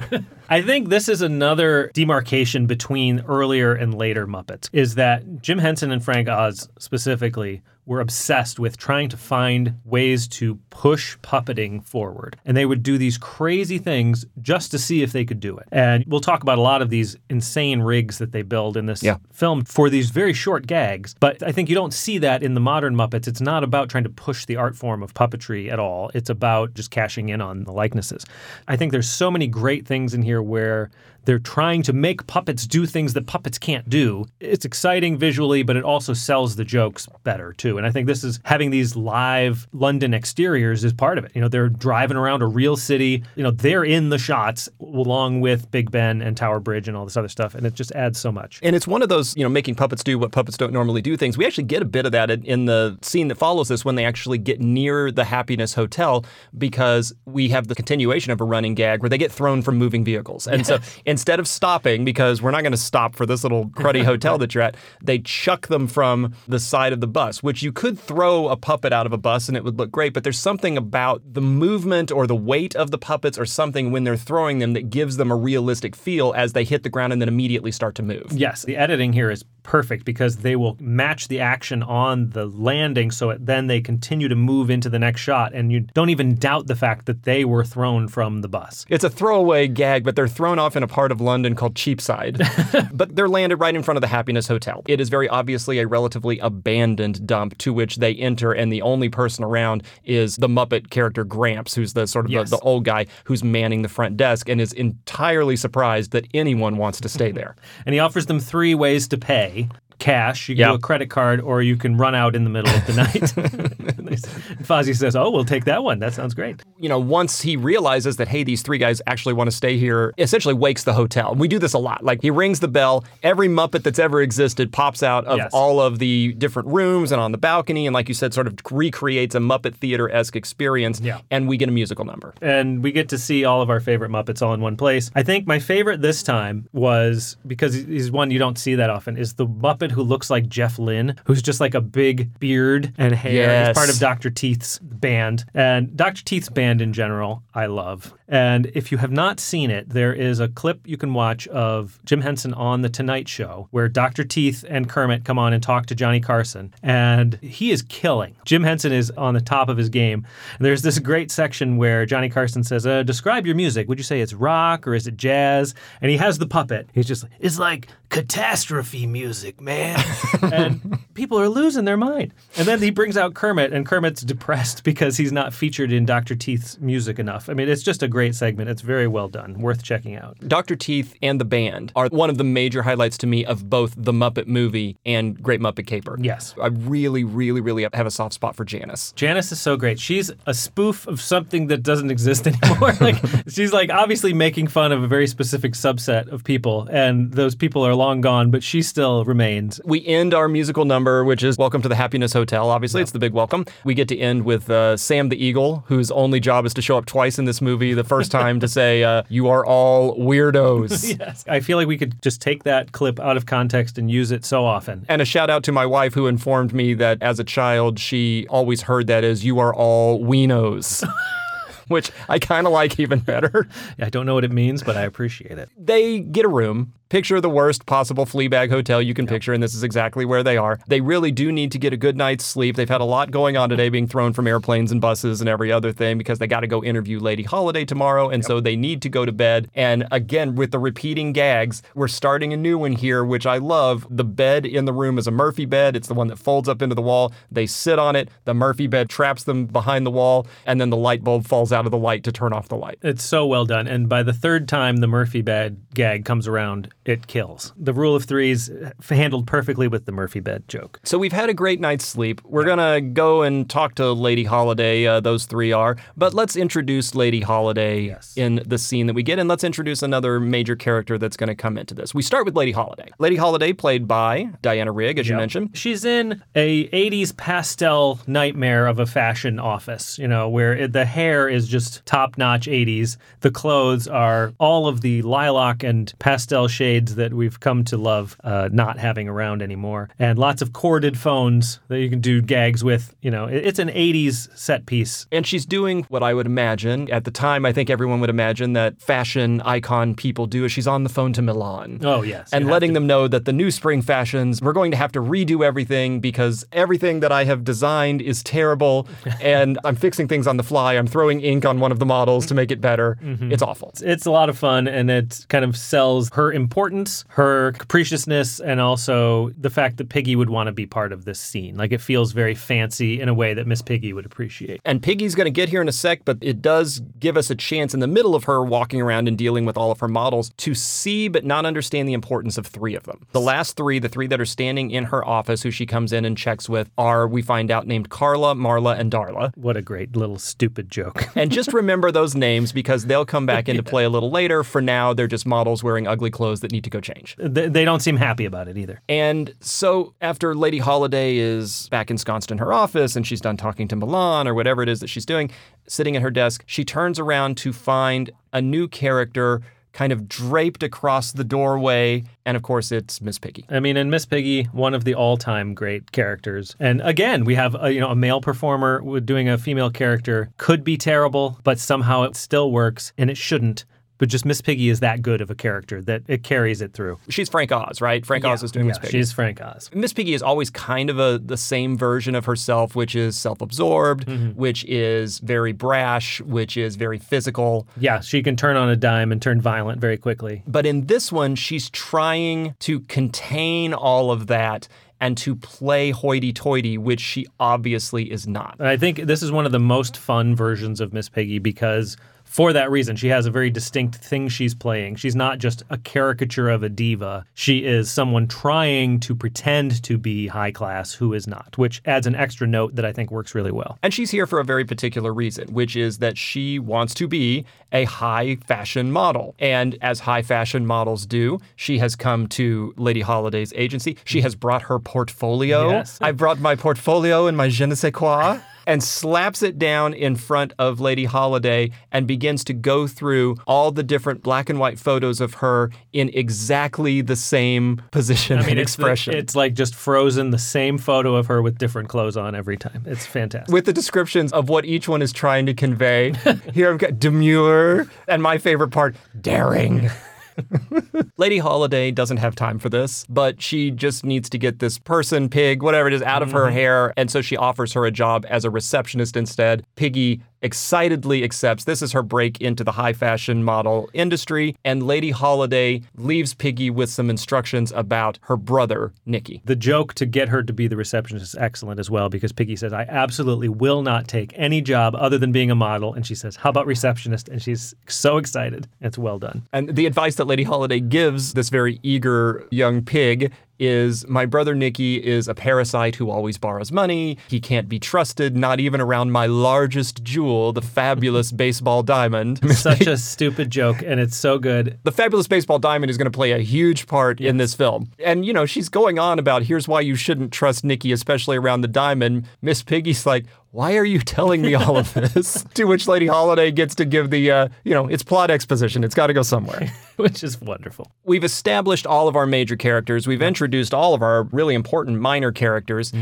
I 0.50 0.60
think 0.62 0.90
this 0.90 1.08
is 1.08 1.22
another 1.22 1.90
demarcation 1.94 2.66
between 2.66 3.20
earlier 3.26 3.74
and 3.74 3.94
later 3.94 4.26
Muppets 4.26 4.68
is 4.72 4.96
that 4.96 5.40
Jim 5.42 5.58
Henson 5.58 5.90
and 5.90 6.04
Frank 6.04 6.28
Oz 6.28 6.68
specifically 6.78 7.62
were 7.86 8.00
obsessed 8.00 8.58
with 8.58 8.76
trying 8.78 9.08
to 9.10 9.16
find 9.16 9.78
ways 9.84 10.26
to 10.26 10.56
push 10.70 11.16
puppeting 11.18 11.84
forward. 11.84 12.36
And 12.44 12.56
they 12.56 12.64
would 12.66 12.82
do 12.82 12.96
these 12.98 13.18
crazy 13.18 13.78
things 13.78 14.24
just 14.40 14.70
to 14.70 14.78
see 14.78 15.02
if 15.02 15.12
they 15.12 15.24
could 15.24 15.40
do 15.40 15.56
it. 15.58 15.66
And 15.70 16.04
we'll 16.06 16.20
talk 16.20 16.42
about 16.42 16.58
a 16.58 16.62
lot 16.62 16.80
of 16.82 16.88
these 16.90 17.16
insane 17.28 17.80
rigs 17.80 18.18
that 18.18 18.32
they 18.32 18.42
build 18.42 18.76
in 18.76 18.86
this 18.86 19.02
Yeah. 19.02 19.16
film 19.32 19.64
for 19.64 19.90
these 19.90 20.10
very 20.10 20.32
short 20.32 20.66
gags. 20.66 21.14
But 21.20 21.42
I 21.42 21.52
think 21.52 21.68
you 21.68 21.74
don't 21.74 21.92
see 21.92 22.18
that 22.18 22.42
in 22.42 22.54
the 22.54 22.60
modern 22.60 22.94
Muppets. 22.96 23.28
It's 23.28 23.40
not 23.40 23.62
about 23.62 23.88
trying 23.90 24.04
to 24.04 24.10
push 24.10 24.46
the 24.46 24.56
art 24.56 24.76
form 24.76 25.02
of 25.02 25.12
puppetry 25.14 25.70
at 25.70 25.78
all. 25.78 26.10
It's 26.14 26.30
about 26.30 26.74
just 26.74 26.90
cashing 26.90 27.28
in 27.28 27.40
on 27.40 27.64
the 27.64 27.72
likenesses. 27.72 28.24
I 28.66 28.76
think 28.76 28.92
there's 28.92 29.08
so 29.10 29.30
many 29.30 29.46
great 29.46 29.86
things 29.86 30.14
in 30.14 30.22
here 30.22 30.42
where 30.42 30.90
they're 31.24 31.38
trying 31.38 31.82
to 31.84 31.92
make 31.92 32.26
puppets 32.26 32.66
do 32.66 32.86
things 32.86 33.14
that 33.14 33.26
puppets 33.26 33.58
can't 33.58 33.88
do. 33.88 34.24
It's 34.40 34.64
exciting 34.64 35.18
visually, 35.18 35.62
but 35.62 35.76
it 35.76 35.84
also 35.84 36.12
sells 36.14 36.56
the 36.56 36.64
jokes 36.64 37.08
better 37.22 37.52
too. 37.52 37.78
And 37.78 37.86
I 37.86 37.90
think 37.90 38.06
this 38.06 38.24
is 38.24 38.40
having 38.44 38.70
these 38.70 38.96
live 38.96 39.66
London 39.72 40.14
exteriors 40.14 40.84
is 40.84 40.92
part 40.92 41.18
of 41.18 41.24
it. 41.24 41.32
You 41.34 41.40
know, 41.40 41.48
they're 41.48 41.68
driving 41.68 42.16
around 42.16 42.42
a 42.42 42.46
real 42.46 42.76
city. 42.76 43.22
You 43.36 43.42
know, 43.42 43.50
they're 43.50 43.84
in 43.84 44.08
the 44.10 44.18
shots 44.18 44.68
along 44.80 45.40
with 45.40 45.70
Big 45.70 45.90
Ben 45.90 46.22
and 46.22 46.36
Tower 46.36 46.60
Bridge 46.60 46.88
and 46.88 46.96
all 46.96 47.04
this 47.04 47.16
other 47.16 47.28
stuff, 47.28 47.54
and 47.54 47.66
it 47.66 47.74
just 47.74 47.92
adds 47.92 48.18
so 48.18 48.30
much. 48.32 48.60
and 48.62 48.74
it's 48.76 48.86
one 48.86 49.02
of 49.02 49.08
those 49.08 49.36
you 49.36 49.42
know 49.42 49.48
making 49.48 49.74
puppets 49.74 50.02
do 50.04 50.18
what 50.18 50.32
puppets 50.32 50.56
don't 50.56 50.72
normally 50.72 51.02
do 51.02 51.16
things 51.16 51.36
we 51.38 51.46
actually 51.46 51.64
get 51.64 51.82
a 51.82 51.84
bit 51.84 52.06
of 52.06 52.12
that 52.12 52.30
in, 52.30 52.64
the 52.64 52.96
scene 53.02 53.28
that 53.28 53.34
follows 53.36 53.68
this 53.68 53.84
when 53.84 53.94
they 53.94 54.04
actually 54.04 54.38
get 54.38 54.60
near 54.60 55.10
the 55.10 55.24
Happiness 55.24 55.74
Hotel 55.74 56.24
because 56.56 57.12
we 57.26 57.48
have 57.50 57.68
the 57.68 57.74
continuation 57.74 58.32
of 58.32 58.40
a 58.40 58.44
running 58.44 58.74
gag 58.74 59.02
where 59.02 59.10
they 59.10 59.18
get 59.18 59.30
thrown 59.30 59.60
from 59.62 59.76
moving 59.76 60.04
vehicles 60.04 60.46
and 60.46 60.66
so 60.66 60.78
instead 61.14 61.38
of 61.38 61.46
stopping 61.46 62.04
because 62.04 62.42
we're 62.42 62.50
not 62.50 62.62
going 62.62 62.72
to 62.72 62.76
stop 62.76 63.14
for 63.14 63.24
this 63.24 63.44
little 63.44 63.66
cruddy 63.68 64.02
hotel 64.10 64.36
that 64.36 64.52
you're 64.52 64.64
at 64.64 64.76
they 65.00 65.20
chuck 65.20 65.68
them 65.68 65.86
from 65.86 66.34
the 66.48 66.58
side 66.58 66.92
of 66.92 67.00
the 67.00 67.06
bus 67.06 67.40
which 67.40 67.62
you 67.62 67.70
could 67.70 67.96
throw 67.96 68.48
a 68.48 68.56
puppet 68.56 68.92
out 68.92 69.06
of 69.06 69.12
a 69.12 69.16
bus 69.16 69.46
and 69.46 69.56
it 69.56 69.62
would 69.62 69.78
look 69.78 69.92
great 69.92 70.12
but 70.12 70.24
there's 70.24 70.40
something 70.40 70.76
about 70.76 71.22
the 71.32 71.40
movement 71.40 72.10
or 72.10 72.26
the 72.26 72.34
weight 72.34 72.74
of 72.74 72.90
the 72.90 72.98
puppets 72.98 73.38
or 73.38 73.46
something 73.46 73.92
when 73.92 74.02
they're 74.02 74.16
throwing 74.16 74.58
them 74.58 74.72
that 74.72 74.90
gives 74.90 75.16
them 75.16 75.30
a 75.30 75.36
realistic 75.36 75.94
feel 75.94 76.32
as 76.36 76.52
they 76.52 76.64
hit 76.64 76.82
the 76.82 76.88
ground 76.88 77.12
and 77.12 77.22
then 77.22 77.28
immediately 77.28 77.70
start 77.70 77.94
to 77.94 78.02
move. 78.02 78.26
Yes, 78.32 78.64
the 78.64 78.76
editing 78.76 79.12
here 79.12 79.30
is 79.30 79.44
perfect 79.64 80.04
because 80.04 80.36
they 80.38 80.54
will 80.54 80.76
match 80.78 81.26
the 81.26 81.40
action 81.40 81.82
on 81.82 82.30
the 82.30 82.46
landing 82.46 83.10
so 83.10 83.30
it, 83.30 83.44
then 83.44 83.66
they 83.66 83.80
continue 83.80 84.28
to 84.28 84.36
move 84.36 84.70
into 84.70 84.88
the 84.88 84.98
next 84.98 85.20
shot 85.20 85.52
and 85.52 85.72
you 85.72 85.80
don't 85.80 86.10
even 86.10 86.36
doubt 86.36 86.68
the 86.68 86.76
fact 86.76 87.06
that 87.06 87.24
they 87.24 87.44
were 87.44 87.64
thrown 87.64 88.06
from 88.06 88.42
the 88.42 88.48
bus. 88.48 88.86
It's 88.88 89.02
a 89.02 89.10
throwaway 89.10 89.66
gag, 89.66 90.04
but 90.04 90.14
they're 90.14 90.28
thrown 90.28 90.58
off 90.60 90.76
in 90.76 90.82
a 90.82 90.86
part 90.86 91.10
of 91.10 91.20
London 91.20 91.56
called 91.56 91.74
Cheapside. 91.74 92.40
but 92.92 93.16
they're 93.16 93.28
landed 93.28 93.56
right 93.56 93.74
in 93.74 93.82
front 93.82 93.96
of 93.96 94.02
the 94.02 94.06
Happiness 94.06 94.46
Hotel. 94.46 94.82
It 94.86 95.00
is 95.00 95.08
very 95.08 95.28
obviously 95.28 95.78
a 95.80 95.86
relatively 95.86 96.38
abandoned 96.38 97.26
dump 97.26 97.56
to 97.58 97.72
which 97.72 97.96
they 97.96 98.14
enter, 98.14 98.52
and 98.52 98.70
the 98.72 98.82
only 98.82 99.08
person 99.08 99.44
around 99.44 99.82
is 100.04 100.36
the 100.36 100.48
Muppet 100.48 100.90
character 100.90 101.24
Gramps, 101.24 101.74
who's 101.74 101.94
the 101.94 102.06
sort 102.06 102.26
of 102.26 102.30
Yes. 102.30 102.50
the, 102.50 102.56
the 102.58 102.62
old 102.62 102.84
guy 102.84 103.06
who's 103.24 103.42
manning 103.42 103.82
the 103.82 103.88
front 103.88 104.16
desk 104.16 104.48
and 104.48 104.60
is 104.60 104.72
entirely 104.72 105.56
surprised 105.56 106.10
that 106.12 106.26
anyone 106.34 106.76
wants 106.76 107.00
to 107.00 107.08
stay 107.08 107.32
there. 107.32 107.56
And 107.86 107.92
he 107.92 107.98
offers 108.00 108.26
them 108.26 108.40
three 108.40 108.74
ways 108.74 109.08
to 109.08 109.18
pay. 109.18 109.53
Okay. 109.54 109.68
Cash, 110.04 110.50
you 110.50 110.54
can 110.54 110.60
Yeah. 110.60 110.68
do 110.68 110.74
a 110.74 110.78
credit 110.78 111.08
card, 111.08 111.40
or 111.40 111.62
you 111.62 111.76
can 111.78 111.96
run 111.96 112.14
out 112.14 112.36
in 112.36 112.44
the 112.44 112.50
middle 112.50 112.70
of 112.74 112.86
the 112.86 112.92
night. 112.92 113.36
And 113.38 114.08
Fozzie 114.62 114.94
says, 114.94 115.16
Oh, 115.16 115.30
we'll 115.30 115.46
take 115.46 115.64
that 115.64 115.82
one. 115.82 115.98
That 115.98 116.12
sounds 116.12 116.34
great. 116.34 116.62
you 116.78 116.90
know, 116.90 116.98
once 116.98 117.40
he 117.40 117.56
realizes 117.56 118.16
that, 118.18 118.28
hey, 118.28 118.44
these 118.44 118.60
three 118.60 118.76
guys 118.76 119.00
actually 119.06 119.32
want 119.32 119.48
to 119.50 119.56
stay 119.56 119.78
here, 119.78 120.12
essentially 120.18 120.52
wakes 120.52 120.84
the 120.84 120.92
hotel. 120.92 121.30
And 121.30 121.40
we 121.40 121.48
do 121.48 121.58
this 121.58 121.72
a 121.72 121.78
lot. 121.78 122.04
Like 122.04 122.20
he 122.20 122.28
rings 122.30 122.60
the 122.60 122.68
bell, 122.68 123.02
every 123.22 123.48
Muppet 123.48 123.82
that's 123.82 123.98
ever 123.98 124.20
existed 124.20 124.70
pops 124.72 125.02
out 125.02 125.24
of 125.24 125.38
Yes. 125.38 125.50
all 125.54 125.80
of 125.80 125.98
the 125.98 126.34
different 126.34 126.68
rooms 126.68 127.10
and 127.10 127.18
on 127.18 127.32
the 127.32 127.38
balcony. 127.38 127.86
And 127.86 127.94
like 127.94 128.06
you 128.08 128.14
said, 128.14 128.34
sort 128.34 128.46
of 128.46 128.54
recreates 128.70 129.34
a 129.34 129.38
Muppet 129.38 129.74
Theater 129.74 130.10
esque 130.10 130.36
experience. 130.36 131.00
Yeah. 131.00 131.20
And 131.30 131.48
we 131.48 131.56
get 131.56 131.70
a 131.70 131.72
musical 131.72 132.04
number. 132.04 132.34
and 132.42 132.82
we 132.84 132.92
get 132.92 133.08
to 133.08 133.16
see 133.18 133.46
all 133.46 133.62
of 133.62 133.70
our 133.70 133.80
favorite 133.80 134.10
Muppets 134.10 134.42
all 134.42 134.52
in 134.52 134.60
one 134.60 134.76
place. 134.76 135.10
I 135.14 135.22
think 135.22 135.46
my 135.46 135.58
favorite 135.58 136.02
this 136.02 136.22
time 136.22 136.68
was 136.74 137.38
because 137.46 137.72
he's 137.74 138.10
one 138.10 138.30
you 138.30 138.38
don't 138.38 138.58
see 138.58 138.74
that 138.74 138.90
often 138.90 139.16
is 139.16 139.32
the 139.34 139.46
Muppet 139.46 139.92
who 139.94 140.02
looks 140.02 140.30
like 140.30 140.48
Jeff 140.48 140.78
Lynne, 140.78 141.16
who's 141.24 141.42
just 141.42 141.60
like 141.60 141.74
a 141.74 141.80
big 141.80 142.38
beard 142.38 142.92
and 142.98 143.14
hair. 143.14 143.32
Yes. 143.32 143.68
He's 143.68 143.74
part 143.76 143.90
of 143.90 143.98
Dr. 143.98 144.30
Teeth's 144.30 144.78
band, 144.80 145.44
and 145.54 145.96
Dr. 145.96 146.22
Teeth's 146.24 146.48
band 146.48 146.80
in 146.80 146.92
general 146.92 147.42
I 147.54 147.66
love. 147.66 148.14
And 148.26 148.66
if 148.74 148.90
you 148.90 148.98
have 148.98 149.12
not 149.12 149.38
seen 149.38 149.70
it, 149.70 149.88
there 149.88 150.12
is 150.12 150.40
a 150.40 150.48
clip 150.48 150.80
you 150.86 150.96
can 150.96 151.14
watch 151.14 151.46
of 151.48 152.00
Jim 152.04 152.22
Henson 152.22 152.54
on 152.54 152.82
the 152.82 152.88
Tonight 152.88 153.28
Show 153.28 153.68
where 153.70 153.88
Dr. 153.88 154.24
Teeth 154.24 154.64
and 154.68 154.88
Kermit 154.88 155.24
come 155.24 155.38
on 155.38 155.52
and 155.52 155.62
talk 155.62 155.86
to 155.86 155.94
Johnny 155.94 156.20
Carson, 156.20 156.74
and 156.82 157.34
he 157.34 157.70
is 157.70 157.82
killing. 157.82 158.34
Jim 158.44 158.64
Henson 158.64 158.92
is 158.92 159.10
on 159.12 159.34
the 159.34 159.40
top 159.40 159.68
of 159.68 159.76
his 159.76 159.88
game. 159.88 160.26
There's 160.58 160.82
this 160.82 160.98
great 160.98 161.30
section 161.30 161.76
where 161.76 162.06
Johnny 162.06 162.28
Carson 162.28 162.64
says, 162.64 162.86
uh, 162.86 163.02
"Describe 163.02 163.46
your 163.46 163.54
music. 163.54 163.88
Would 163.88 163.98
you 163.98 164.04
say 164.04 164.20
it's 164.20 164.34
rock 164.34 164.86
or 164.86 164.94
is 164.94 165.06
it 165.06 165.16
jazz?" 165.16 165.74
And 166.00 166.10
he 166.10 166.16
has 166.16 166.38
the 166.38 166.46
puppet. 166.46 166.88
He's 166.92 167.06
just, 167.06 167.26
"It's 167.38 167.58
like 167.58 167.88
catastrophe 168.08 169.06
music, 169.06 169.60
man." 169.60 169.73
Man. 169.74 170.04
and 170.52 170.98
people 171.14 171.38
are 171.38 171.48
losing 171.48 171.84
their 171.84 171.96
mind. 171.96 172.32
And 172.56 172.66
then 172.66 172.80
he 172.80 172.90
brings 172.90 173.16
out 173.16 173.34
Kermit, 173.34 173.72
and 173.72 173.86
Kermit's 173.86 174.22
depressed 174.22 174.84
because 174.84 175.16
he's 175.16 175.32
not 175.32 175.54
featured 175.54 175.92
in 175.92 176.04
Dr. 176.04 176.34
Teeth's 176.34 176.78
music 176.80 177.18
enough. 177.18 177.48
I 177.48 177.54
mean, 177.54 177.68
it's 177.68 177.82
just 177.82 178.02
a 178.02 178.08
great 178.08 178.34
segment. 178.34 178.70
It's 178.70 178.82
very 178.82 179.06
well 179.06 179.28
done, 179.28 179.60
worth 179.60 179.82
checking 179.82 180.16
out. 180.16 180.36
Dr. 180.46 180.76
Teeth 180.76 181.14
and 181.22 181.40
the 181.40 181.44
band 181.44 181.92
are 181.96 182.08
one 182.08 182.30
of 182.30 182.38
the 182.38 182.44
major 182.44 182.82
highlights 182.82 183.18
to 183.18 183.26
me 183.26 183.44
of 183.44 183.68
both 183.70 183.94
the 183.96 184.12
Muppet 184.12 184.46
movie 184.46 184.96
and 185.06 185.40
Great 185.42 185.60
Muppet 185.60 185.86
Caper. 185.86 186.16
Yes. 186.20 186.54
I 186.60 186.66
really, 186.68 187.24
really, 187.24 187.60
really 187.60 187.86
have 187.92 188.06
a 188.06 188.10
soft 188.10 188.34
spot 188.34 188.56
for 188.56 188.64
Janice. 188.64 189.12
Janice 189.12 189.52
is 189.52 189.60
so 189.60 189.76
great. 189.76 189.98
She's 189.98 190.30
a 190.46 190.54
spoof 190.54 191.06
of 191.06 191.20
something 191.20 191.68
that 191.68 191.82
doesn't 191.82 192.10
exist 192.10 192.46
anymore. 192.46 192.92
like 193.00 193.16
she's 193.48 193.72
like 193.72 193.90
obviously 193.90 194.32
making 194.32 194.66
fun 194.68 194.92
of 194.92 195.02
a 195.02 195.06
very 195.06 195.26
specific 195.26 195.72
subset 195.74 196.28
of 196.28 196.44
people, 196.44 196.88
and 196.90 197.32
those 197.32 197.54
people 197.54 197.86
are 197.86 197.94
long 197.94 198.20
gone, 198.20 198.50
but 198.50 198.62
she 198.62 198.82
still 198.82 199.24
remains. 199.24 199.63
We 199.84 200.04
end 200.06 200.34
our 200.34 200.48
musical 200.48 200.84
number, 200.84 201.24
which 201.24 201.42
is 201.42 201.56
Welcome 201.58 201.82
to 201.82 201.88
the 201.88 201.94
Happiness 201.94 202.32
Hotel. 202.32 202.68
Obviously, 202.70 203.02
it's 203.02 203.12
the 203.12 203.18
big 203.18 203.32
welcome. 203.32 203.64
We 203.84 203.94
get 203.94 204.08
to 204.08 204.18
end 204.18 204.44
with 204.44 204.68
uh, 204.68 204.96
Sam 204.96 205.28
the 205.28 205.42
Eagle, 205.42 205.84
whose 205.86 206.10
only 206.10 206.40
job 206.40 206.66
is 206.66 206.74
to 206.74 206.82
show 206.82 206.98
up 206.98 207.06
twice 207.06 207.38
in 207.38 207.44
this 207.44 207.60
movie. 207.60 207.94
The 207.94 208.04
first 208.04 208.30
time 208.30 208.60
to 208.60 208.68
say, 208.68 209.02
uh, 209.04 209.22
You 209.28 209.48
are 209.48 209.64
all 209.64 210.16
weirdos. 210.16 211.18
Yes. 211.24 211.44
I 211.48 211.60
feel 211.60 211.78
like 211.78 211.86
we 211.86 211.96
could 211.96 212.20
just 212.22 212.40
take 212.40 212.64
that 212.64 212.92
clip 212.92 213.20
out 213.20 213.36
of 213.36 213.46
context 213.46 213.98
and 213.98 214.10
use 214.10 214.30
it 214.32 214.44
so 214.44 214.64
often. 214.64 215.06
And 215.08 215.22
a 215.22 215.24
shout 215.24 215.48
out 215.48 215.62
to 215.64 215.72
my 215.72 215.86
wife 215.86 216.14
who 216.14 216.26
informed 216.26 216.72
me 216.74 216.94
that 216.94 217.22
as 217.22 217.38
a 217.38 217.44
child, 217.44 217.98
she 217.98 218.46
always 218.48 218.82
heard 218.82 219.06
that 219.06 219.22
as 219.24 219.44
You 219.44 219.58
are 219.60 219.74
all 219.74 220.20
weenos. 220.20 221.06
Which 221.88 222.10
I 222.30 222.38
kind 222.38 222.66
of 222.66 222.72
like 222.72 222.98
even 222.98 223.18
better. 223.18 223.68
I 224.00 224.08
don't 224.08 224.24
know 224.24 224.34
what 224.34 224.44
it 224.44 224.50
means, 224.52 224.82
but 224.82 224.96
I 224.96 225.02
appreciate 225.02 225.58
it. 225.58 225.68
They 225.76 226.20
get 226.20 226.46
a 226.46 226.48
room. 226.48 226.94
Picture 227.10 227.38
the 227.38 227.50
worst 227.50 227.84
possible 227.84 228.24
Fleabag 228.24 228.70
hotel 228.70 229.00
you 229.00 229.12
can 229.12 229.26
picture, 229.26 229.52
and 229.52 229.62
this 229.62 229.74
is 229.74 229.82
exactly 229.82 230.24
where 230.24 230.42
they 230.42 230.56
are. 230.56 230.80
They 230.88 231.02
really 231.02 231.30
do 231.30 231.52
need 231.52 231.70
to 231.72 231.78
get 231.78 231.92
a 231.92 231.98
good 231.98 232.16
night's 232.16 232.46
sleep. 232.46 232.76
They've 232.76 232.88
had 232.88 233.02
a 233.02 233.04
lot 233.04 233.30
going 233.30 233.58
on 233.58 233.68
today, 233.68 233.90
being 233.90 234.08
thrown 234.08 234.32
from 234.32 234.46
airplanes 234.46 234.90
and 234.90 235.02
buses 235.02 235.42
and 235.42 235.48
every 235.48 235.70
other 235.70 235.92
thing 235.92 236.16
because 236.16 236.38
they 236.38 236.46
got 236.46 236.60
to 236.60 236.66
go 236.66 236.82
interview 236.82 237.20
Lady 237.20 237.42
Holiday 237.42 237.84
tomorrow, 237.84 238.30
and 238.30 238.42
so 238.42 238.58
they 238.58 238.74
need 238.74 239.02
to 239.02 239.10
go 239.10 239.26
to 239.26 239.32
bed. 239.32 239.70
And 239.74 240.08
again, 240.10 240.54
with 240.54 240.70
the 240.70 240.78
repeating 240.78 241.34
gags, 241.34 241.82
we're 241.94 242.08
starting 242.08 242.54
a 242.54 242.56
new 242.56 242.78
one 242.78 242.92
here, 242.92 243.22
which 243.22 243.44
I 243.44 243.58
love. 243.58 244.06
The 244.08 244.24
bed 244.24 244.64
in 244.64 244.86
the 244.86 244.92
room 244.94 245.18
is 245.18 245.26
a 245.26 245.30
Murphy 245.30 245.66
bed. 245.66 245.96
It's 245.96 246.08
the 246.08 246.14
one 246.14 246.28
that 246.28 246.38
folds 246.38 246.70
up 246.70 246.80
into 246.80 246.94
the 246.94 247.02
wall. 247.02 247.34
They 247.50 247.66
sit 247.66 247.98
on 247.98 248.16
it. 248.16 248.30
The 248.46 248.54
Murphy 248.54 248.86
bed 248.86 249.10
traps 249.10 249.44
them 249.44 249.66
behind 249.66 250.06
the 250.06 250.10
wall, 250.10 250.46
and 250.64 250.80
then 250.80 250.88
the 250.88 250.96
light 250.96 251.22
bulb 251.22 251.46
falls 251.46 251.70
out 251.70 251.84
of 251.84 251.90
the 251.90 251.98
light 251.98 252.24
to 252.24 252.32
turn 252.32 252.54
off 252.54 252.68
the 252.68 252.76
light. 252.76 252.98
It's 253.02 253.24
so 253.24 253.46
well 253.46 253.66
done. 253.66 253.86
And 253.86 254.08
by 254.08 254.22
the 254.22 254.32
third 254.32 254.68
time 254.68 254.96
the 254.96 255.06
Murphy 255.06 255.42
bed 255.42 255.76
gag 255.92 256.24
comes 256.24 256.48
around, 256.48 256.88
it 257.04 257.26
kills. 257.26 257.72
The 257.76 257.92
rule 257.92 258.14
of 258.16 258.24
threes 258.24 258.70
handled 259.08 259.46
perfectly 259.46 259.88
with 259.88 260.06
the 260.06 260.12
Murphy 260.12 260.40
bed 260.40 260.64
joke. 260.68 261.00
So 261.04 261.18
we've 261.18 261.32
had 261.32 261.48
a 261.50 261.54
great 261.54 261.80
night's 261.80 262.04
sleep. 262.06 262.40
We're 262.44 262.64
gonna 262.64 263.00
go 263.00 263.42
and 263.42 263.68
talk 263.68 263.94
to 263.96 264.12
Lady 264.12 264.44
Holiday. 264.44 265.06
Uh, 265.06 265.20
those 265.20 265.44
three 265.44 265.72
are, 265.72 265.96
but 266.16 266.34
let's 266.34 266.56
introduce 266.56 267.14
Lady 267.14 267.40
Holiday 267.40 268.02
Yes. 268.02 268.32
in 268.36 268.62
the 268.66 268.78
scene 268.78 269.06
that 269.06 269.14
we 269.14 269.22
get, 269.22 269.38
and 269.38 269.48
let's 269.48 269.64
introduce 269.64 270.02
another 270.02 270.40
major 270.40 270.76
character 270.76 271.18
that's 271.18 271.36
gonna 271.36 271.54
come 271.54 271.76
into 271.76 271.94
this. 271.94 272.14
We 272.14 272.22
start 272.22 272.44
with 272.46 272.56
Lady 272.56 272.72
Holiday. 272.72 273.08
Lady 273.18 273.36
Holiday, 273.36 273.72
played 273.72 274.08
by 274.08 274.48
Diana 274.62 274.92
Rigg, 274.92 275.18
as 275.18 275.28
you 275.28 275.36
mentioned. 275.36 275.70
She's 275.74 276.04
in 276.04 276.42
a 276.54 276.88
80s 276.88 277.32
pastel 277.36 278.18
nightmare 278.26 278.86
of 278.86 278.98
a 278.98 279.06
fashion 279.06 279.58
office, 279.58 280.18
you 280.18 280.26
know, 280.28 280.48
where 280.48 280.74
it, 280.74 280.92
the 280.92 281.04
hair 281.04 281.48
is 281.48 281.68
just 281.68 282.04
top-notch 282.06 282.66
80s. 282.66 283.16
The 283.40 283.50
clothes 283.50 284.08
are 284.08 284.52
all 284.58 284.86
of 284.88 285.00
the 285.02 285.22
lilac 285.22 285.82
and 285.82 286.12
pastel 286.18 286.68
shades 286.68 286.93
that 287.02 287.34
we've 287.34 287.58
come 287.60 287.84
to 287.84 287.96
love 287.96 288.36
uh, 288.44 288.68
not 288.72 288.98
having 288.98 289.28
around 289.28 289.62
anymore. 289.62 290.08
And 290.18 290.38
lots 290.38 290.62
of 290.62 290.72
corded 290.72 291.18
phones 291.18 291.80
that 291.88 292.00
you 292.00 292.08
can 292.10 292.20
do 292.20 292.40
gags 292.42 292.82
with, 292.84 293.14
you 293.20 293.30
know. 293.30 293.46
It's 293.46 293.78
an 293.78 293.88
80s 293.88 294.56
set 294.56 294.86
piece. 294.86 295.26
And 295.32 295.46
she's 295.46 295.66
doing 295.66 296.04
what 296.08 296.22
I 296.22 296.34
would 296.34 296.46
imagine 296.46 297.10
at 297.10 297.24
the 297.24 297.30
time. 297.30 297.64
I 297.66 297.72
think 297.72 297.90
everyone 297.90 298.20
would 298.20 298.30
imagine 298.30 298.72
that 298.74 299.00
fashion 299.00 299.60
icon 299.62 300.14
people 300.14 300.46
do. 300.46 300.64
Is 300.64 300.72
she's 300.72 300.86
on 300.86 301.02
the 301.04 301.08
phone 301.10 301.32
to 301.34 301.42
Milan. 301.42 302.00
Oh, 302.02 302.22
yes. 302.22 302.52
and 302.52 302.66
letting 302.66 302.90
to- 302.90 302.94
them 302.94 303.06
know 303.06 303.28
that 303.28 303.44
the 303.44 303.52
new 303.52 303.70
spring 303.70 304.02
fashions, 304.02 304.60
we're 304.62 304.72
going 304.72 304.90
to 304.90 304.96
have 304.96 305.12
to 305.12 305.20
redo 305.20 305.64
everything 305.64 306.20
because 306.20 306.64
everything 306.72 307.20
that 307.20 307.32
I 307.32 307.44
have 307.44 307.64
designed 307.64 308.22
is 308.22 308.42
terrible 308.42 309.08
and 309.40 309.78
I'm 309.84 309.96
fixing 309.96 310.28
things 310.28 310.46
on 310.46 310.56
the 310.56 310.62
fly. 310.62 310.94
I'm 310.94 311.06
throwing 311.06 311.40
ink 311.40 311.64
on 311.64 311.80
one 311.80 311.92
of 311.92 311.98
the 311.98 312.06
models 312.06 312.46
to 312.46 312.54
make 312.54 312.70
it 312.70 312.80
better. 312.80 313.18
Mm-hmm. 313.22 313.52
It's 313.52 313.62
awful. 313.62 313.92
it's 314.02 314.26
a 314.26 314.30
lot 314.30 314.48
of 314.48 314.58
fun 314.58 314.86
and 314.88 315.10
it 315.10 315.46
kind 315.48 315.64
of 315.64 315.76
sells 315.76 316.30
her 316.34 316.52
importance, 316.52 316.83
her 317.28 317.72
capriciousness, 317.72 318.60
and 318.60 318.80
also 318.80 319.50
the 319.58 319.70
fact 319.70 319.96
that 319.98 320.08
Piggy 320.08 320.36
would 320.36 320.50
want 320.50 320.66
to 320.68 320.72
be 320.72 320.86
part 320.86 321.12
of 321.12 321.24
this 321.24 321.40
scene. 321.40 321.76
Like 321.76 321.92
it 321.92 322.00
feels 322.00 322.32
very 322.32 322.54
fancy 322.54 323.20
in 323.20 323.28
a 323.28 323.34
way 323.34 323.54
that 323.54 323.66
Miss 323.66 323.82
Piggy 323.82 324.12
would 324.12 324.26
appreciate. 324.26 324.80
And 324.84 325.02
Piggy's 325.02 325.34
going 325.34 325.46
to 325.46 325.50
get 325.50 325.68
here 325.68 325.80
in 325.80 325.88
a 325.88 325.92
sec, 325.92 326.24
but 326.24 326.38
it 326.40 326.62
does 326.62 327.00
give 327.18 327.36
us 327.36 327.50
a 327.50 327.54
chance 327.54 327.94
in 327.94 328.00
the 328.00 328.06
middle 328.06 328.34
of 328.34 328.44
her 328.44 328.62
walking 328.62 329.00
around 329.00 329.28
and 329.28 329.38
dealing 329.38 329.64
with 329.64 329.76
all 329.76 329.90
of 329.90 330.00
her 330.00 330.08
models 330.08 330.50
to 330.58 330.74
see 330.74 331.28
but 331.28 331.44
not 331.44 331.66
understand 331.66 332.08
the 332.08 332.12
importance 332.12 332.58
of 332.58 332.66
three 332.66 332.94
of 332.94 333.04
them. 333.04 333.26
The 333.32 333.40
last 333.40 333.76
three, 333.76 333.98
the 333.98 334.08
three 334.08 334.26
that 334.28 334.40
are 334.40 334.46
standing 334.46 334.90
in 334.90 335.04
her 335.04 335.24
office, 335.24 335.62
who 335.62 335.70
she 335.70 335.86
comes 335.86 336.12
in 336.12 336.24
and 336.24 336.36
checks 336.36 336.68
with, 336.68 336.90
are, 336.98 337.26
we 337.26 337.42
find 337.42 337.70
out, 337.70 337.86
named 337.86 338.10
Carla, 338.10 338.54
Marla, 338.54 338.98
and 338.98 339.10
Darla. 339.10 339.56
What 339.56 339.76
a 339.76 339.82
great 339.82 340.16
little 340.16 340.38
stupid 340.38 340.90
joke. 340.90 341.28
And 341.36 341.50
just 341.50 341.72
remember 341.72 342.12
those 342.12 342.34
names 342.34 342.72
because 342.72 343.06
they'll 343.06 343.24
come 343.24 343.44
back 343.44 343.68
into 343.68 343.82
play 343.94 344.04
a 344.04 344.08
little 344.08 344.30
later. 344.30 344.62
For 344.62 344.80
now, 344.80 345.12
they're 345.12 345.26
just 345.26 345.46
models 345.46 345.82
wearing 345.82 346.06
ugly 346.06 346.30
clothes 346.30 346.60
that 346.60 346.72
need 346.74 346.84
to 346.84 346.90
go 346.90 347.00
change. 347.00 347.36
they, 347.38 347.68
they 347.68 347.84
don't 347.84 348.00
seem 348.00 348.16
happy 348.16 348.44
about 348.44 348.68
it 348.68 348.76
either. 348.76 349.00
And 349.08 349.54
so 349.60 350.14
after 350.20 350.54
Lady 350.54 350.78
Holiday 350.78 351.36
is 351.36 351.88
back 351.88 352.10
ensconced 352.10 352.50
in 352.50 352.58
her 352.58 352.72
office 352.72 353.16
and 353.16 353.26
she's 353.26 353.40
done 353.40 353.56
talking 353.56 353.88
to 353.88 353.96
Milan 353.96 354.46
or 354.46 354.54
whatever 354.54 354.82
it 354.82 354.88
is 354.88 355.00
that 355.00 355.08
she's 355.08 355.24
doing, 355.24 355.50
sitting 355.86 356.16
at 356.16 356.22
her 356.22 356.30
desk, 356.30 356.64
she 356.66 356.84
turns 356.84 357.18
around 357.18 357.56
to 357.58 357.72
find 357.72 358.30
a 358.52 358.60
new 358.60 358.88
character 358.88 359.62
kind 359.94 360.12
of 360.12 360.28
draped 360.28 360.82
across 360.82 361.32
the 361.32 361.44
doorway. 361.44 362.24
And 362.44 362.56
of 362.56 362.62
course, 362.62 362.92
it's 362.92 363.20
Miss 363.20 363.38
Piggy. 363.38 363.64
I 363.70 363.80
mean, 363.80 363.96
and 363.96 364.10
Miss 364.10 364.26
Piggy, 364.26 364.64
one 364.64 364.92
of 364.92 365.04
the 365.04 365.14
all-time 365.14 365.72
great 365.72 366.12
characters. 366.12 366.76
And 366.78 367.00
again, 367.02 367.44
we 367.44 367.54
have 367.54 367.76
a, 367.80 367.92
you 367.92 368.00
know 368.00 368.10
a 368.10 368.16
male 368.16 368.40
performer 368.40 369.02
with 369.02 369.24
doing 369.24 369.48
a 369.48 369.56
female 369.56 369.90
character 369.90 370.50
could 370.58 370.84
be 370.84 370.96
terrible, 370.96 371.58
but 371.64 371.78
somehow 371.78 372.24
it 372.24 372.36
still 372.36 372.70
works, 372.70 373.12
and 373.16 373.30
it 373.30 373.36
shouldn't. 373.36 373.84
But 374.18 374.28
just 374.28 374.44
Miss 374.44 374.60
Piggy 374.60 374.90
is 374.90 375.00
that 375.00 375.22
good 375.22 375.40
of 375.40 375.50
a 375.50 375.54
character 375.54 376.00
that 376.02 376.22
it 376.28 376.44
carries 376.44 376.80
it 376.80 376.92
through. 376.92 377.18
She's 377.28 377.48
Frank 377.48 377.72
Oz, 377.72 378.00
right? 378.00 378.24
Frank 378.24 378.44
Oz 378.44 378.62
is 378.62 378.70
doing 378.70 378.86
Miss 378.86 378.96
Yeah, 378.98 379.02
Piggy. 379.02 379.18
she's 379.18 379.32
Frank 379.32 379.60
Oz. 379.60 379.90
Miss 379.92 380.12
Piggy 380.12 380.34
is 380.34 380.42
always 380.42 380.70
kind 380.70 381.10
of 381.10 381.18
a 381.18 381.40
the 381.44 381.56
same 381.56 381.98
version 381.98 382.34
of 382.34 382.44
herself, 382.44 382.94
which 382.94 383.16
is 383.16 383.36
self-absorbed, 383.36 384.26
mm-hmm. 384.26 384.50
which 384.50 384.84
is 384.84 385.40
very 385.40 385.72
brash, 385.72 386.40
which 386.42 386.76
is 386.76 386.96
very 386.96 387.18
physical. 387.18 387.88
Yeah, 387.96 388.20
she 388.20 388.42
can 388.42 388.54
turn 388.56 388.76
on 388.76 388.88
a 388.88 388.96
dime 388.96 389.32
and 389.32 389.42
turn 389.42 389.60
violent 389.60 390.00
very 390.00 390.16
quickly. 390.16 390.62
But 390.66 390.86
in 390.86 391.06
this 391.06 391.32
one, 391.32 391.56
she's 391.56 391.90
trying 391.90 392.74
to 392.80 393.00
contain 393.00 393.94
all 393.94 394.30
of 394.30 394.46
that 394.46 394.86
and 395.20 395.36
to 395.38 395.56
play 395.56 396.10
hoity-toity, 396.10 396.98
which 396.98 397.20
she 397.20 397.46
obviously 397.58 398.30
is 398.30 398.46
not. 398.46 398.76
I 398.80 398.96
think 398.96 399.20
this 399.20 399.42
is 399.42 399.50
one 399.50 399.64
of 399.64 399.72
the 399.72 399.78
most 399.80 400.16
fun 400.16 400.54
versions 400.54 401.00
of 401.00 401.12
Miss 401.12 401.28
Piggy 401.28 401.58
because 401.58 402.16
for 402.54 402.72
that 402.72 402.88
reason, 402.88 403.16
she 403.16 403.26
has 403.26 403.46
a 403.46 403.50
very 403.50 403.68
distinct 403.68 404.14
thing 404.14 404.46
she's 404.46 404.76
playing. 404.76 405.16
She's 405.16 405.34
not 405.34 405.58
just 405.58 405.82
a 405.90 405.98
caricature 405.98 406.70
of 406.70 406.84
a 406.84 406.88
diva. 406.88 407.44
She 407.54 407.84
is 407.84 408.12
someone 408.12 408.46
trying 408.46 409.18
to 409.20 409.34
pretend 409.34 410.00
to 410.04 410.16
be 410.16 410.46
high 410.46 410.70
class 410.70 411.12
who 411.12 411.32
is 411.32 411.48
not, 411.48 411.76
which 411.76 412.00
adds 412.04 412.28
an 412.28 412.36
extra 412.36 412.68
note 412.68 412.94
that 412.94 413.04
I 413.04 413.12
think 413.12 413.32
works 413.32 413.56
really 413.56 413.72
well. 413.72 413.98
And 414.04 414.14
she's 414.14 414.30
here 414.30 414.46
for 414.46 414.60
a 414.60 414.64
very 414.64 414.84
particular 414.84 415.34
reason, 415.34 415.74
which 415.74 415.96
is 415.96 416.18
that 416.18 416.38
she 416.38 416.78
wants 416.78 417.12
to 417.14 417.26
be 417.26 417.66
a 417.90 418.04
high 418.04 418.54
fashion 418.68 419.10
model. 419.10 419.56
And 419.58 419.98
as 420.00 420.20
high 420.20 420.42
fashion 420.42 420.86
models 420.86 421.26
do, 421.26 421.58
she 421.74 421.98
has 421.98 422.14
come 422.14 422.46
to 422.50 422.94
Lady 422.96 423.22
Holiday's 423.22 423.72
agency. 423.74 424.16
She 424.24 424.38
mm-hmm. 424.38 424.44
has 424.44 424.54
brought 424.54 424.82
her 424.82 425.00
portfolio. 425.00 425.90
Yes. 425.90 426.18
I 426.20 426.30
brought 426.30 426.60
my 426.60 426.76
portfolio 426.76 427.48
and 427.48 427.56
my 427.56 427.68
je 427.68 427.84
ne 427.84 427.96
sais 427.96 428.12
quoi. 428.12 428.60
And 428.86 429.02
slaps 429.02 429.62
it 429.62 429.78
down 429.78 430.14
in 430.14 430.36
front 430.36 430.72
of 430.78 431.00
Lady 431.00 431.24
Holiday 431.24 431.90
and 432.12 432.26
begins 432.26 432.64
to 432.64 432.72
go 432.74 433.06
through 433.06 433.56
all 433.66 433.90
the 433.90 434.02
different 434.02 434.42
black 434.42 434.68
and 434.68 434.78
white 434.78 434.98
photos 434.98 435.40
of 435.40 435.54
her 435.54 435.90
in 436.12 436.30
exactly 436.34 437.20
the 437.20 437.36
same 437.36 438.02
position 438.10 438.58
and 438.58 438.66
it's 438.78 438.96
the- 438.96 439.02
expression. 439.02 439.34
it's 439.34 439.54
like 439.56 439.74
just 439.74 439.94
frozen 439.94 440.50
the 440.50 440.58
same 440.58 440.98
photo 440.98 441.34
of 441.34 441.46
her 441.46 441.62
with 441.62 441.78
different 441.78 442.08
clothes 442.08 442.36
on 442.36 442.54
every 442.54 442.76
time. 442.76 443.02
It's 443.06 443.26
fantastic. 443.26 443.72
with 443.72 443.86
the 443.86 443.92
descriptions 443.92 444.52
of 444.52 444.68
what 444.68 444.84
each 444.84 445.08
one 445.08 445.22
is 445.22 445.32
trying 445.32 445.66
to 445.66 445.74
convey. 445.74 446.32
Here 446.74 446.90
I've 446.92 446.98
got 446.98 447.18
demure, 447.18 448.06
and 448.28 448.42
my 448.42 448.58
favorite 448.58 448.90
part, 448.90 449.16
daring. 449.40 450.10
Lady 451.36 451.58
Holiday 451.58 452.10
doesn't 452.10 452.36
have 452.38 452.54
time 452.54 452.78
for 452.78 452.88
this, 452.88 453.26
but 453.28 453.60
she 453.60 453.90
just 453.90 454.24
needs 454.24 454.48
to 454.50 454.58
get 454.58 454.78
this 454.78 454.98
person, 454.98 455.48
pig, 455.48 455.82
whatever 455.82 456.08
it 456.08 456.14
is, 456.14 456.22
out 456.22 456.42
of 456.42 456.52
her 456.52 456.66
mm-hmm. 456.66 456.74
hair. 456.74 457.14
And 457.16 457.30
so 457.30 457.40
she 457.40 457.56
offers 457.56 457.92
her 457.92 458.04
a 458.06 458.10
job 458.10 458.46
as 458.48 458.64
a 458.64 458.70
receptionist 458.70 459.36
instead. 459.36 459.84
Piggy 459.96 460.42
excitedly 460.64 461.44
accepts. 461.44 461.84
This 461.84 462.02
is 462.02 462.12
her 462.12 462.22
break 462.22 462.60
into 462.60 462.82
the 462.82 462.92
high 462.92 463.12
fashion 463.12 463.62
model 463.62 464.08
industry. 464.14 464.74
And 464.84 465.06
Lady 465.06 465.30
Holiday 465.30 466.02
leaves 466.16 466.54
Piggy 466.54 466.90
with 466.90 467.10
some 467.10 467.28
instructions 467.30 467.92
about 467.92 468.38
her 468.42 468.56
brother, 468.56 469.12
Nicky. 469.26 469.60
The 469.66 469.76
joke 469.76 470.14
to 470.14 470.26
get 470.26 470.48
her 470.48 470.62
to 470.62 470.72
be 470.72 470.88
the 470.88 470.96
receptionist 470.96 471.54
is 471.54 471.54
excellent 471.54 472.00
as 472.00 472.10
well 472.10 472.30
because 472.30 472.50
Piggy 472.50 472.76
says, 472.76 472.92
I 472.92 473.02
absolutely 473.02 473.68
will 473.68 474.02
not 474.02 474.26
take 474.26 474.52
any 474.56 474.80
job 474.80 475.14
other 475.14 475.36
than 475.38 475.52
being 475.52 475.70
a 475.70 475.74
model. 475.74 476.14
And 476.14 476.26
she 476.26 476.34
says, 476.34 476.56
How 476.56 476.70
about 476.70 476.86
receptionist? 476.86 477.48
And 477.48 477.62
she's 477.62 477.94
so 478.08 478.38
excited. 478.38 478.88
It's 479.02 479.18
well 479.18 479.38
done. 479.38 479.66
And 479.72 479.94
the 479.94 480.06
advice 480.06 480.36
that 480.36 480.46
Lady 480.46 480.64
Holiday 480.64 481.00
gives 481.00 481.52
this 481.52 481.68
very 481.68 482.00
eager 482.02 482.66
young 482.70 483.02
pig 483.02 483.52
is 483.78 484.26
my 484.28 484.46
brother 484.46 484.74
Nicky 484.74 485.16
is 485.24 485.48
a 485.48 485.54
parasite 485.54 486.16
who 486.16 486.30
always 486.30 486.58
borrows 486.58 486.92
money. 486.92 487.38
He 487.48 487.60
can't 487.60 487.88
be 487.88 487.98
trusted, 487.98 488.56
not 488.56 488.80
even 488.80 489.00
around 489.00 489.32
my 489.32 489.46
largest 489.46 490.22
jewel, 490.22 490.72
the 490.72 490.82
fabulous 490.82 491.52
baseball 491.64 492.02
diamond. 492.02 492.60
Such 492.76 493.06
a 493.06 493.16
stupid 493.34 493.70
joke, 493.70 494.02
and 494.04 494.20
it's 494.20 494.36
so 494.36 494.58
good. 494.58 494.98
The 495.02 495.12
fabulous 495.12 495.48
baseball 495.48 495.78
diamond 495.78 496.10
is 496.10 496.18
going 496.18 496.30
to 496.30 496.36
play 496.36 496.52
a 496.52 496.58
huge 496.58 497.06
part 497.06 497.40
in 497.40 497.56
this 497.56 497.74
film. 497.74 498.10
And, 498.18 498.44
you 498.44 498.52
know, 498.52 498.66
she's 498.66 498.88
going 498.88 499.18
on 499.18 499.38
about 499.38 499.64
here's 499.64 499.88
why 499.88 500.00
you 500.00 500.14
shouldn't 500.14 500.52
trust 500.52 500.84
Nicky, 500.84 501.12
especially 501.12 501.56
around 501.56 501.80
the 501.80 501.88
diamond. 501.88 502.46
Miss 502.62 502.82
Piggy's 502.82 503.26
like, 503.26 503.46
why 503.74 503.96
are 503.96 504.04
you 504.04 504.18
telling 504.36 504.62
me 504.62 504.74
all 504.74 504.96
of 504.96 505.12
this? 505.14 505.64
to 505.74 505.84
which 505.84 506.06
Lady 506.06 506.28
Holiday 506.28 506.70
gets 506.70 506.94
to 506.94 507.04
give 507.04 507.30
the, 507.30 507.50
uh, 507.50 507.68
you 507.82 507.92
know, 507.92 508.06
it's 508.06 508.22
plot 508.22 508.50
exposition. 508.50 509.02
It's 509.02 509.16
got 509.16 509.26
to 509.26 509.32
go 509.32 509.42
somewhere. 509.42 509.92
Which 510.16 510.44
is 510.44 510.60
wonderful. 510.60 511.10
We've 511.24 511.42
established 511.42 512.06
all 512.06 512.28
of 512.28 512.36
our 512.36 512.46
major 512.46 512.76
characters. 512.76 513.26
We've 513.26 513.42
introduced 513.42 513.92
all 513.92 514.14
of 514.14 514.22
our 514.22 514.44
really 514.44 514.76
important 514.76 515.18
minor 515.18 515.50
characters. 515.50 516.12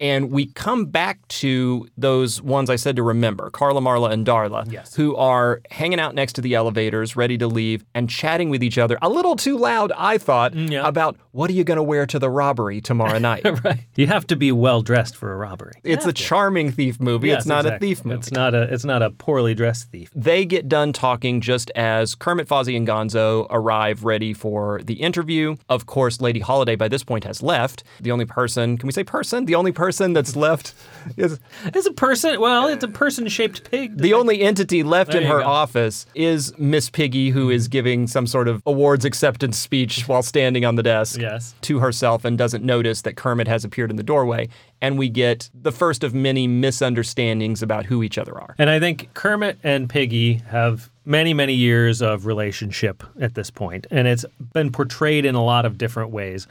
And 0.00 0.30
we 0.30 0.46
come 0.46 0.86
back 0.86 1.26
to 1.28 1.86
those 1.98 2.40
ones 2.40 2.70
I 2.70 2.76
said 2.76 2.96
to 2.96 3.02
remember 3.02 3.50
Carla, 3.50 3.80
Marla, 3.82 4.10
and 4.10 4.26
Darla, 4.26 4.70
Yes. 4.72 4.94
who 4.94 5.14
are 5.16 5.60
hanging 5.70 6.00
out 6.00 6.14
next 6.14 6.32
to 6.34 6.40
the 6.40 6.54
elevators, 6.54 7.16
ready 7.16 7.36
to 7.38 7.46
leave, 7.46 7.84
and 7.94 8.08
chatting 8.08 8.48
with 8.48 8.62
each 8.62 8.78
other 8.78 8.96
a 9.02 9.10
little 9.10 9.36
too 9.36 9.58
loud, 9.58 9.92
I 9.96 10.16
thought, 10.16 10.54
mm, 10.54 10.70
yeah. 10.70 10.88
about 10.88 11.16
what 11.32 11.50
are 11.50 11.52
you 11.52 11.64
going 11.64 11.76
to 11.76 11.82
wear 11.82 12.06
to 12.06 12.18
the 12.18 12.30
robbery 12.30 12.80
tomorrow 12.80 13.18
night. 13.30 13.44
Right. 13.62 13.80
You 13.94 14.06
have 14.06 14.26
to 14.28 14.36
be 14.36 14.50
well 14.52 14.80
dressed 14.80 15.14
for 15.16 15.32
a 15.32 15.36
robbery. 15.36 15.72
It's 15.84 16.06
a 16.06 16.12
charming 16.12 16.72
thief 16.72 16.98
movie. 16.98 17.28
Yes, 17.28 17.40
it's 17.40 17.46
not 17.46 17.66
exactly. 17.66 17.76
a 17.76 17.94
thief 17.94 18.04
movie. 18.06 18.18
It's 18.18 18.32
not 18.32 18.54
a 18.54 18.62
it's 18.72 18.84
not 18.84 19.02
a 19.02 19.10
poorly 19.10 19.54
dressed 19.54 19.90
thief. 19.90 20.10
They 20.14 20.46
get 20.46 20.68
done 20.68 20.92
talking 20.94 21.40
just 21.42 21.70
as 21.76 22.14
Kermit, 22.14 22.48
Fozzie, 22.48 22.76
and 22.76 22.88
Gonzo 22.88 23.46
arrive 23.50 24.04
ready 24.04 24.32
for 24.32 24.80
the 24.82 24.94
interview. 24.94 25.56
Of 25.68 25.84
course, 25.86 26.20
Lady 26.22 26.40
Holiday 26.40 26.74
by 26.76 26.88
this 26.88 27.04
point 27.04 27.24
has 27.24 27.42
left. 27.42 27.84
The 28.00 28.10
only 28.12 28.24
person, 28.24 28.78
can 28.78 28.86
we 28.86 28.92
say 28.92 29.04
person? 29.04 29.44
The 29.44 29.54
only 29.56 29.72
person 29.72 29.89
that's 29.98 30.36
left 30.36 30.74
is 31.16 31.38
It's 31.64 31.86
a 31.86 31.92
person 31.92 32.40
well, 32.40 32.66
it's 32.68 32.84
a 32.84 32.88
person 32.88 33.26
shaped 33.28 33.70
pig. 33.70 33.96
the 33.98 34.14
only 34.14 34.42
entity 34.42 34.82
left 34.82 35.14
in 35.14 35.22
her 35.24 35.40
go. 35.40 35.46
office 35.46 36.06
is 36.14 36.56
Miss 36.58 36.90
Piggy, 36.90 37.30
who 37.30 37.50
is 37.50 37.68
giving 37.68 38.06
some 38.06 38.26
sort 38.26 38.48
of 38.48 38.62
awards 38.66 39.04
acceptance 39.04 39.56
speech 39.58 40.06
while 40.08 40.22
standing 40.22 40.64
on 40.64 40.74
the 40.76 40.82
desk 40.82 41.20
Yes. 41.20 41.54
to 41.62 41.78
herself 41.78 42.24
and 42.24 42.36
doesn't 42.36 42.64
notice 42.64 43.02
that 43.02 43.16
Kermit 43.16 43.48
has 43.48 43.64
appeared 43.64 43.90
in 43.90 43.96
the 43.96 44.02
doorway. 44.02 44.48
And 44.82 44.98
we 44.98 45.08
get 45.10 45.50
the 45.54 45.72
first 45.72 46.02
of 46.04 46.14
many 46.14 46.46
misunderstandings 46.46 47.62
about 47.62 47.86
who 47.86 48.02
each 48.02 48.16
other 48.18 48.38
are. 48.40 48.54
And 48.58 48.70
I 48.70 48.80
think 48.80 49.12
Kermit 49.14 49.58
and 49.62 49.88
Piggy 49.88 50.34
have 50.48 50.90
many, 51.04 51.34
many 51.34 51.54
years 51.54 52.00
of 52.02 52.24
relationship 52.26 53.02
at 53.20 53.34
this 53.34 53.50
point, 53.50 53.86
and 53.90 54.06
it's 54.08 54.24
been 54.54 54.70
portrayed 54.72 55.24
in 55.24 55.34
a 55.34 55.44
lot 55.44 55.64
of 55.66 55.76
different 55.78 56.10
ways. 56.10 56.46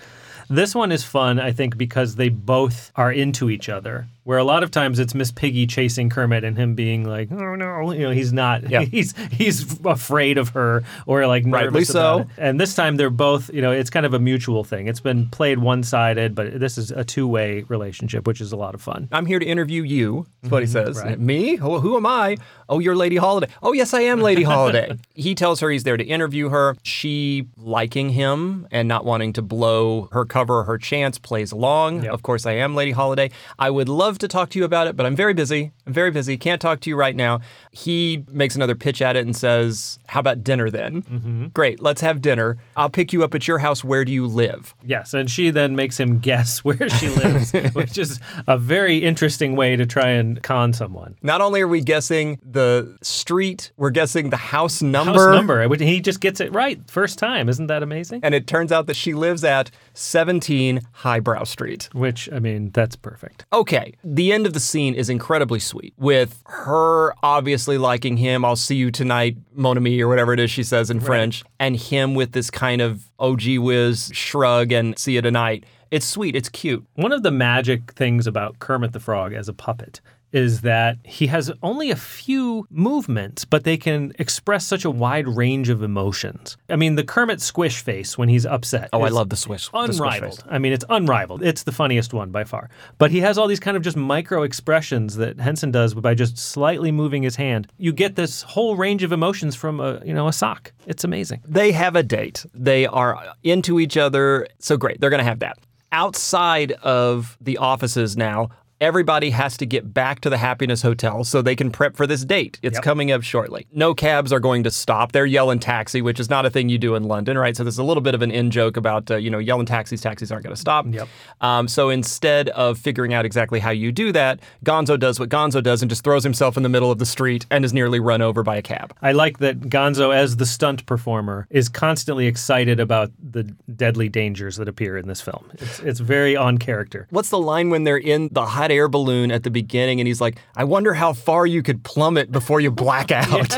This 0.52 0.74
one 0.74 0.91
is 0.91 1.04
fun, 1.04 1.39
I 1.39 1.52
think, 1.52 1.78
because 1.78 2.16
they 2.16 2.30
both 2.30 2.91
are 2.95 3.12
into 3.12 3.52
each 3.52 3.70
other. 3.70 4.08
Where 4.24 4.38
a 4.38 4.43
lot 4.43 4.63
of 4.63 4.72
times 4.72 4.99
it's 4.99 5.15
Miss 5.15 5.32
Piggy 5.32 5.65
chasing 5.65 6.09
Kermit 6.09 6.43
and 6.43 6.57
him 6.57 6.76
being 6.76 7.03
like, 7.07 7.32
"Oh 7.32 7.55
no," 7.55 7.91
you 7.91 8.01
know, 8.01 8.11
he's 8.11 8.34
not. 8.34 8.70
Yeah. 8.70 8.82
He's 8.89 9.13
he's 9.32 9.80
afraid 9.86 10.38
of 10.38 10.49
her 10.49 10.84
or 11.05 11.28
like 11.28 11.43
Rightly 11.45 11.86
so. 11.86 12.26
And 12.38 12.59
this 12.59 12.76
time 12.76 12.97
they're 12.97 13.09
both, 13.09 13.53
you 13.53 13.61
know, 13.61 13.72
it's 13.72 13.89
kind 13.89 14.05
of 14.05 14.13
a 14.13 14.20
mutual 14.20 14.63
thing. 14.63 14.88
It's 14.88 14.99
been 14.99 15.30
played 15.30 15.59
one-sided, 15.59 16.34
but 16.34 16.59
this 16.59 16.78
is 16.78 16.91
a 16.91 17.03
two-way 17.03 17.63
relationship, 17.67 18.26
which 18.28 18.41
is 18.41 18.51
a 18.51 18.55
lot 18.55 18.74
of 18.74 18.82
fun. 18.82 19.07
I'm 19.11 19.26
here 19.26 19.39
to 19.39 19.45
interview 19.45 19.84
you. 19.84 20.26
That's 20.41 20.51
what 20.51 20.63
he 20.63 20.67
says. 20.67 20.97
Mm-hmm. 20.97 21.07
right. 21.07 21.20
Me? 21.20 21.55
Who, 21.55 21.80
who 21.80 21.97
am 21.97 22.05
I? 22.05 22.38
Oh, 22.67 22.80
you're 22.80 22.95
Lady 22.95 23.17
Holiday. 23.17 23.47
Oh, 23.61 23.74
yes, 23.74 23.93
I 23.93 24.01
am 24.01 24.22
Lady 24.22 24.43
Holiday. 24.43 24.97
he 25.13 25.36
tells 25.36 25.59
her 25.59 25.70
he's 25.70 25.84
there 25.84 25.97
to 25.97 26.03
interview 26.03 26.49
her. 26.49 26.76
She, 26.84 27.47
liking 27.57 28.09
him 28.09 28.67
and 28.72 28.88
not 28.88 29.05
wanting 29.05 29.34
to 29.34 29.41
blow 29.41 30.09
her 30.11 30.26
cover 30.26 30.63
her 30.63 30.78
chance, 30.78 31.17
plays 31.17 31.51
along. 31.51 32.03
Yep. 32.03 32.13
Of 32.13 32.24
course, 32.24 32.45
I 32.45 32.53
am 32.53 32.76
Lady 32.76 32.91
Holiday. 32.91 33.32
I 33.57 33.70
would 33.70 33.89
love 33.89 34.09
to 34.18 34.28
talk 34.28 34.49
to 34.49 34.60
you 34.60 34.66
about 34.66 34.88
it, 34.88 34.95
but 34.95 35.05
I'm 35.05 35.16
very 35.16 35.34
busy. 35.34 35.72
I'm 35.86 35.93
very 35.93 36.12
busy. 36.12 36.38
Can't 36.38 36.62
talk 36.62 36.80
to 36.82 36.89
you 36.89 36.95
right 36.95 37.16
now. 37.16 37.41
He 37.72 38.26
makes 38.32 38.55
another 38.55 38.76
pitch 38.76 39.01
at 39.01 39.16
it 39.16 39.26
and 39.26 39.36
says, 39.36 39.99
How 40.07 40.20
about 40.20 40.43
dinner 40.43 40.70
then? 40.70 41.03
Mm-hmm. 41.03 41.47
Great, 41.47 41.82
let's 41.82 42.01
have 42.01 42.22
dinner. 42.22 42.57
I'll 42.76 42.89
pick 42.89 43.14
you 43.14 43.24
up 43.24 43.36
at 43.36 43.47
your 43.47 43.60
house. 43.60 43.84
Where 43.84 44.03
do 44.03 44.12
you 44.12 44.26
live? 44.26 44.74
Yes, 44.84 45.14
and 45.14 45.30
she 45.30 45.51
then 45.51 45.76
makes 45.76 45.99
him 45.99 46.20
guess 46.20 46.60
where 46.64 46.89
she 46.89 47.10
lives, 47.10 47.51
which 47.74 47.97
is 47.97 48.20
a 48.47 48.57
very 48.57 48.97
interesting 48.97 49.55
way 49.55 49.76
to 49.76 49.86
try 49.86 50.10
and 50.10 50.41
con 50.41 50.74
someone. 50.74 51.16
Not 51.22 51.41
only 51.41 51.62
are 51.62 51.68
we 51.68 51.82
guessing 51.82 52.39
the 52.43 52.97
street, 53.01 53.72
we're 53.78 53.89
guessing 53.91 54.30
the 54.30 54.38
house 54.38 54.82
number. 54.82 55.12
House 55.12 55.36
number, 55.36 55.76
he 55.78 56.01
just 56.01 56.22
gets 56.22 56.39
it 56.39 56.53
right 56.53 56.80
first 56.89 57.20
time. 57.20 57.49
Isn't 57.49 57.68
that 57.68 57.84
amazing? 57.84 58.22
And 58.24 58.34
it 58.36 58.47
turns 58.47 58.72
out 58.72 58.88
that 58.88 58.95
she 58.95 59.14
lives 59.14 59.43
at 59.43 59.72
17 59.93 60.82
Highbrow 60.91 61.43
Street. 61.43 61.89
Which, 61.93 62.30
I 62.32 62.39
mean, 62.39 62.72
that's 62.72 62.95
perfect. 62.95 63.45
Okay, 63.51 63.93
the 64.04 64.32
end 64.32 64.45
of 64.45 64.54
the 64.54 64.60
scene 64.60 64.93
is 64.93 65.10
incredibly 65.10 65.60
sweet 65.60 65.93
with 65.97 66.41
her 66.45 67.14
obviously 67.22 67.78
liking 67.78 68.18
him. 68.18 68.45
I'll 68.45 68.56
see 68.56 68.76
you 68.76 68.91
tonight, 68.91 69.38
mon 69.54 69.78
ami, 69.78 70.02
or 70.02 70.08
whatever 70.08 70.34
it 70.34 70.39
is 70.39 70.52
she 70.52 70.64
says 70.64 70.89
in 70.89 71.00
French, 71.00 71.43
and 71.60 71.76
him 71.76 72.16
with 72.16 72.32
this 72.32 72.50
kind 72.50 72.82
of 72.82 73.10
OG 73.20 73.58
whiz 73.58 74.12
shrug 74.14 74.72
and 74.72 74.97
see 74.97 75.14
you 75.14 75.22
tonight. 75.22 75.66
It's 75.91 76.06
sweet, 76.06 76.36
it's 76.36 76.50
cute. 76.50 76.86
One 76.95 77.12
of 77.12 77.24
the 77.24 77.32
magic 77.32 77.93
things 77.93 78.28
about 78.28 78.60
Kermit 78.60 78.93
the 78.93 79.00
Frog 79.00 79.34
as 79.34 79.50
a 79.50 79.54
puppet 79.54 80.02
is 80.32 80.61
that 80.61 80.97
he 81.03 81.27
has 81.27 81.51
only 81.63 81.89
a 81.91 81.95
few 81.95 82.67
movements, 82.69 83.45
but 83.45 83.63
they 83.63 83.77
can 83.77 84.13
express 84.19 84.65
such 84.65 84.86
a 84.86 84.89
wide 84.91 85.27
range 85.27 85.69
of 85.69 85.82
emotions. 85.82 86.57
I 86.69 86.75
mean, 86.75 86.95
the 86.95 87.03
Kermit 87.03 87.41
squish 87.41 87.82
face 87.82 88.17
when 88.17 88.30
he's 88.30 88.45
upset. 88.45 88.89
Oh, 88.93 89.01
I 89.01 89.09
love 89.09 89.30
the 89.30 89.36
swish. 89.36 89.69
the 89.69 89.77
Unrivaled. 89.80 90.36
face. 90.36 90.43
I 90.49 90.59
mean, 90.59 90.73
it's 90.73 90.86
unrivaled. 90.89 91.43
It's 91.43 91.63
the 91.63 91.71
funniest 91.71 92.13
one 92.13 92.32
by 92.32 92.43
far. 92.43 92.69
But 92.97 93.11
he 93.11 93.19
has 93.21 93.38
all 93.38 93.47
these 93.47 93.59
kind 93.59 93.75
of 93.75 93.84
just 93.84 93.97
micro 93.97 94.43
expressions 94.43 95.15
that 95.15 95.39
Henson 95.39 95.71
does 95.71 95.93
by 95.93 96.13
just 96.13 96.38
slightly 96.38 96.91
moving 96.91 97.23
his 97.23 97.36
hand. 97.36 97.71
You 97.77 97.91
get 97.91 98.15
this 98.15 98.41
whole 98.43 98.75
range 98.75 99.03
of 99.03 99.11
emotions 99.11 99.55
from 99.55 99.80
a 99.80 100.01
you 100.05 100.13
know 100.13 100.27
a 100.27 100.34
sock. 100.34 100.71
It's 100.86 101.03
amazing. 101.03 101.41
They 101.47 101.71
have 101.71 101.95
a 101.95 102.03
date. 102.03 102.45
They 102.53 102.86
are 102.86 103.17
into 103.43 103.80
each 103.80 103.97
other. 103.97 104.47
So 104.59 104.77
great. 104.77 104.99
They're 104.99 105.09
going 105.09 105.19
to 105.19 105.23
have 105.23 105.39
that. 105.39 105.57
Outside 105.91 106.71
of 106.84 107.38
the 107.41 107.57
offices 107.57 108.15
now, 108.15 108.49
everybody 108.82 109.32
has 109.32 109.57
to 109.57 109.65
get 109.65 109.93
back 109.93 110.21
to 110.21 110.30
the 110.30 110.38
Happiness 110.38 110.82
Hotel 110.82 111.23
so 111.23 111.41
they 111.41 111.55
can 111.55 111.69
prep 111.71 111.95
for 111.97 112.07
this 112.07 112.23
date. 112.23 112.59
It's 112.61 112.75
Yep. 112.77 112.84
coming 112.84 113.11
up 113.11 113.23
shortly. 113.23 113.67
No 113.73 113.93
cabs 113.93 114.32
are 114.32 114.39
going 114.39 114.63
to 114.63 114.71
stop. 114.71 115.11
They're 115.11 115.25
yelling 115.25 115.59
taxi, 115.59 116.01
which 116.01 116.19
is 116.19 116.30
not 116.30 116.45
a 116.45 116.49
thing 116.49 116.69
you 116.69 116.77
do 116.77 116.95
in 116.95 117.03
London, 117.03 117.38
right? 117.38 117.55
So 117.57 117.63
there's 117.63 117.77
a 117.77 117.84
little 117.84 118.01
bit 118.01 118.15
of 118.15 118.21
an 118.21 118.32
in 118.32 118.51
joke 118.51 118.77
about, 118.77 119.11
uh, 119.11 119.17
you 119.17 119.30
know, 119.30 119.38
yelling 119.39 119.65
taxis, 119.65 119.99
taxis 120.01 120.32
aren't 120.32 120.43
going 120.45 120.55
to 120.55 120.59
stop. 120.59 120.86
Yep. 120.89 121.07
Um, 121.41 121.67
so 121.67 121.89
instead 121.89 122.49
of 122.49 122.77
figuring 122.77 123.13
out 123.13 123.25
exactly 123.25 123.59
how 123.59 123.71
you 123.71 123.91
do 123.91 124.11
that, 124.13 124.39
Gonzo 124.65 124.97
does 124.97 125.19
what 125.19 125.30
Gonzo 125.30 125.61
does 125.61 125.82
and 125.82 125.89
just 125.89 126.03
throws 126.03 126.23
himself 126.23 126.55
in 126.55 126.63
the 126.63 126.69
middle 126.69 126.91
of 126.91 126.99
the 126.99 127.05
street 127.05 127.45
and 127.51 127.65
is 127.65 127.73
nearly 127.73 127.99
run 127.99 128.21
over 128.21 128.43
by 128.43 128.55
a 128.55 128.61
cab. 128.61 128.93
I 129.01 129.11
like 129.11 129.39
that 129.39 129.59
Gonzo, 129.61 130.15
as 130.15 130.38
the 130.38 130.45
stunt 130.45 130.86
performer, 130.86 131.47
is 131.49 131.67
constantly 131.67 132.27
excited 132.27 132.80
about 132.80 133.11
the 133.21 133.43
deadly 133.75 134.07
dangers 134.07 134.55
that 134.57 134.67
appear 134.69 134.97
in 134.97 135.07
this 135.07 135.19
film. 135.21 135.51
It's, 135.55 135.80
it's 135.80 135.99
very 135.99 136.36
on 136.38 136.57
character. 136.57 137.07
What's 137.09 137.30
the 137.30 137.39
line 137.39 137.69
when 137.69 137.84
they're 137.84 137.97
in 137.97 138.30
the 138.32 138.45
hot 138.45 138.68
air 138.72 138.88
balloon 138.88 139.32
at 139.32 139.43
the 139.43 139.49
beginning 139.49 139.99
and 139.99 140.07
he's 140.07 140.22
like, 140.22 140.38
I 140.55 140.63
wonder 140.63 140.93
how 140.93 141.13
far 141.13 141.45
you 141.45 141.61
could 141.63 141.84
plummet 141.84 142.32
before 142.32 142.59
you 142.61 142.72
black 142.72 143.11
out? 143.11 143.55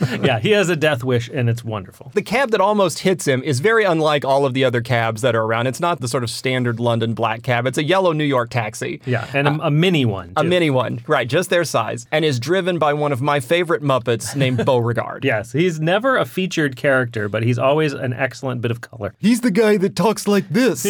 yeah, 0.24 0.38
he 0.38 0.50
has 0.52 0.68
a 0.68 0.76
death 0.76 1.04
wish, 1.04 1.28
and 1.28 1.48
it's 1.48 1.64
wonderful. 1.64 2.10
the 2.14 2.22
cab 2.22 2.50
that 2.50 2.60
almost 2.60 3.00
hits 3.00 3.26
him 3.26 3.42
is 3.42 3.60
very 3.60 3.84
unlike 3.84 4.24
all 4.24 4.44
of 4.46 4.54
the 4.54 4.64
other 4.64 4.80
cabs 4.80 5.22
that 5.22 5.34
are 5.34 5.42
around. 5.44 5.66
It's 5.66 5.80
not 5.80 6.00
the 6.00 6.08
sort 6.08 6.24
of 6.24 6.30
standard 6.30 6.80
London 6.80 7.14
black 7.14 7.42
cab, 7.42 7.66
it's 7.66 7.78
a 7.78 7.84
yellow 7.84 8.12
New 8.12 8.24
York 8.24 8.50
taxi. 8.50 9.00
Yeah, 9.06 9.28
and 9.32 9.48
a, 9.48 9.66
a 9.66 9.70
mini 9.70 10.04
one. 10.04 10.32
A 10.36 10.44
mini 10.44 10.70
one, 10.70 11.00
right, 11.06 11.28
just 11.28 11.50
their 11.50 11.64
size, 11.64 12.06
and 12.12 12.24
is 12.24 12.38
driven 12.40 12.78
by 12.78 12.92
one 12.92 13.12
of 13.12 13.20
my 13.22 13.40
favorite 13.40 13.82
Muppets 13.82 14.34
named 14.36 14.64
Beauregard. 14.64 15.24
Yes, 15.24 15.52
he's 15.52 15.80
never 15.80 16.16
a 16.16 16.24
featured 16.24 16.76
character, 16.76 17.28
but 17.28 17.42
he's 17.42 17.58
always 17.58 17.92
an 17.92 18.12
excellent 18.12 18.60
bit 18.60 18.70
of 18.70 18.80
color. 18.80 19.14
He's 19.18 19.40
the 19.40 19.50
guy 19.50 19.76
that 19.78 19.96
talks 19.96 20.26
like 20.28 20.48
this. 20.48 20.84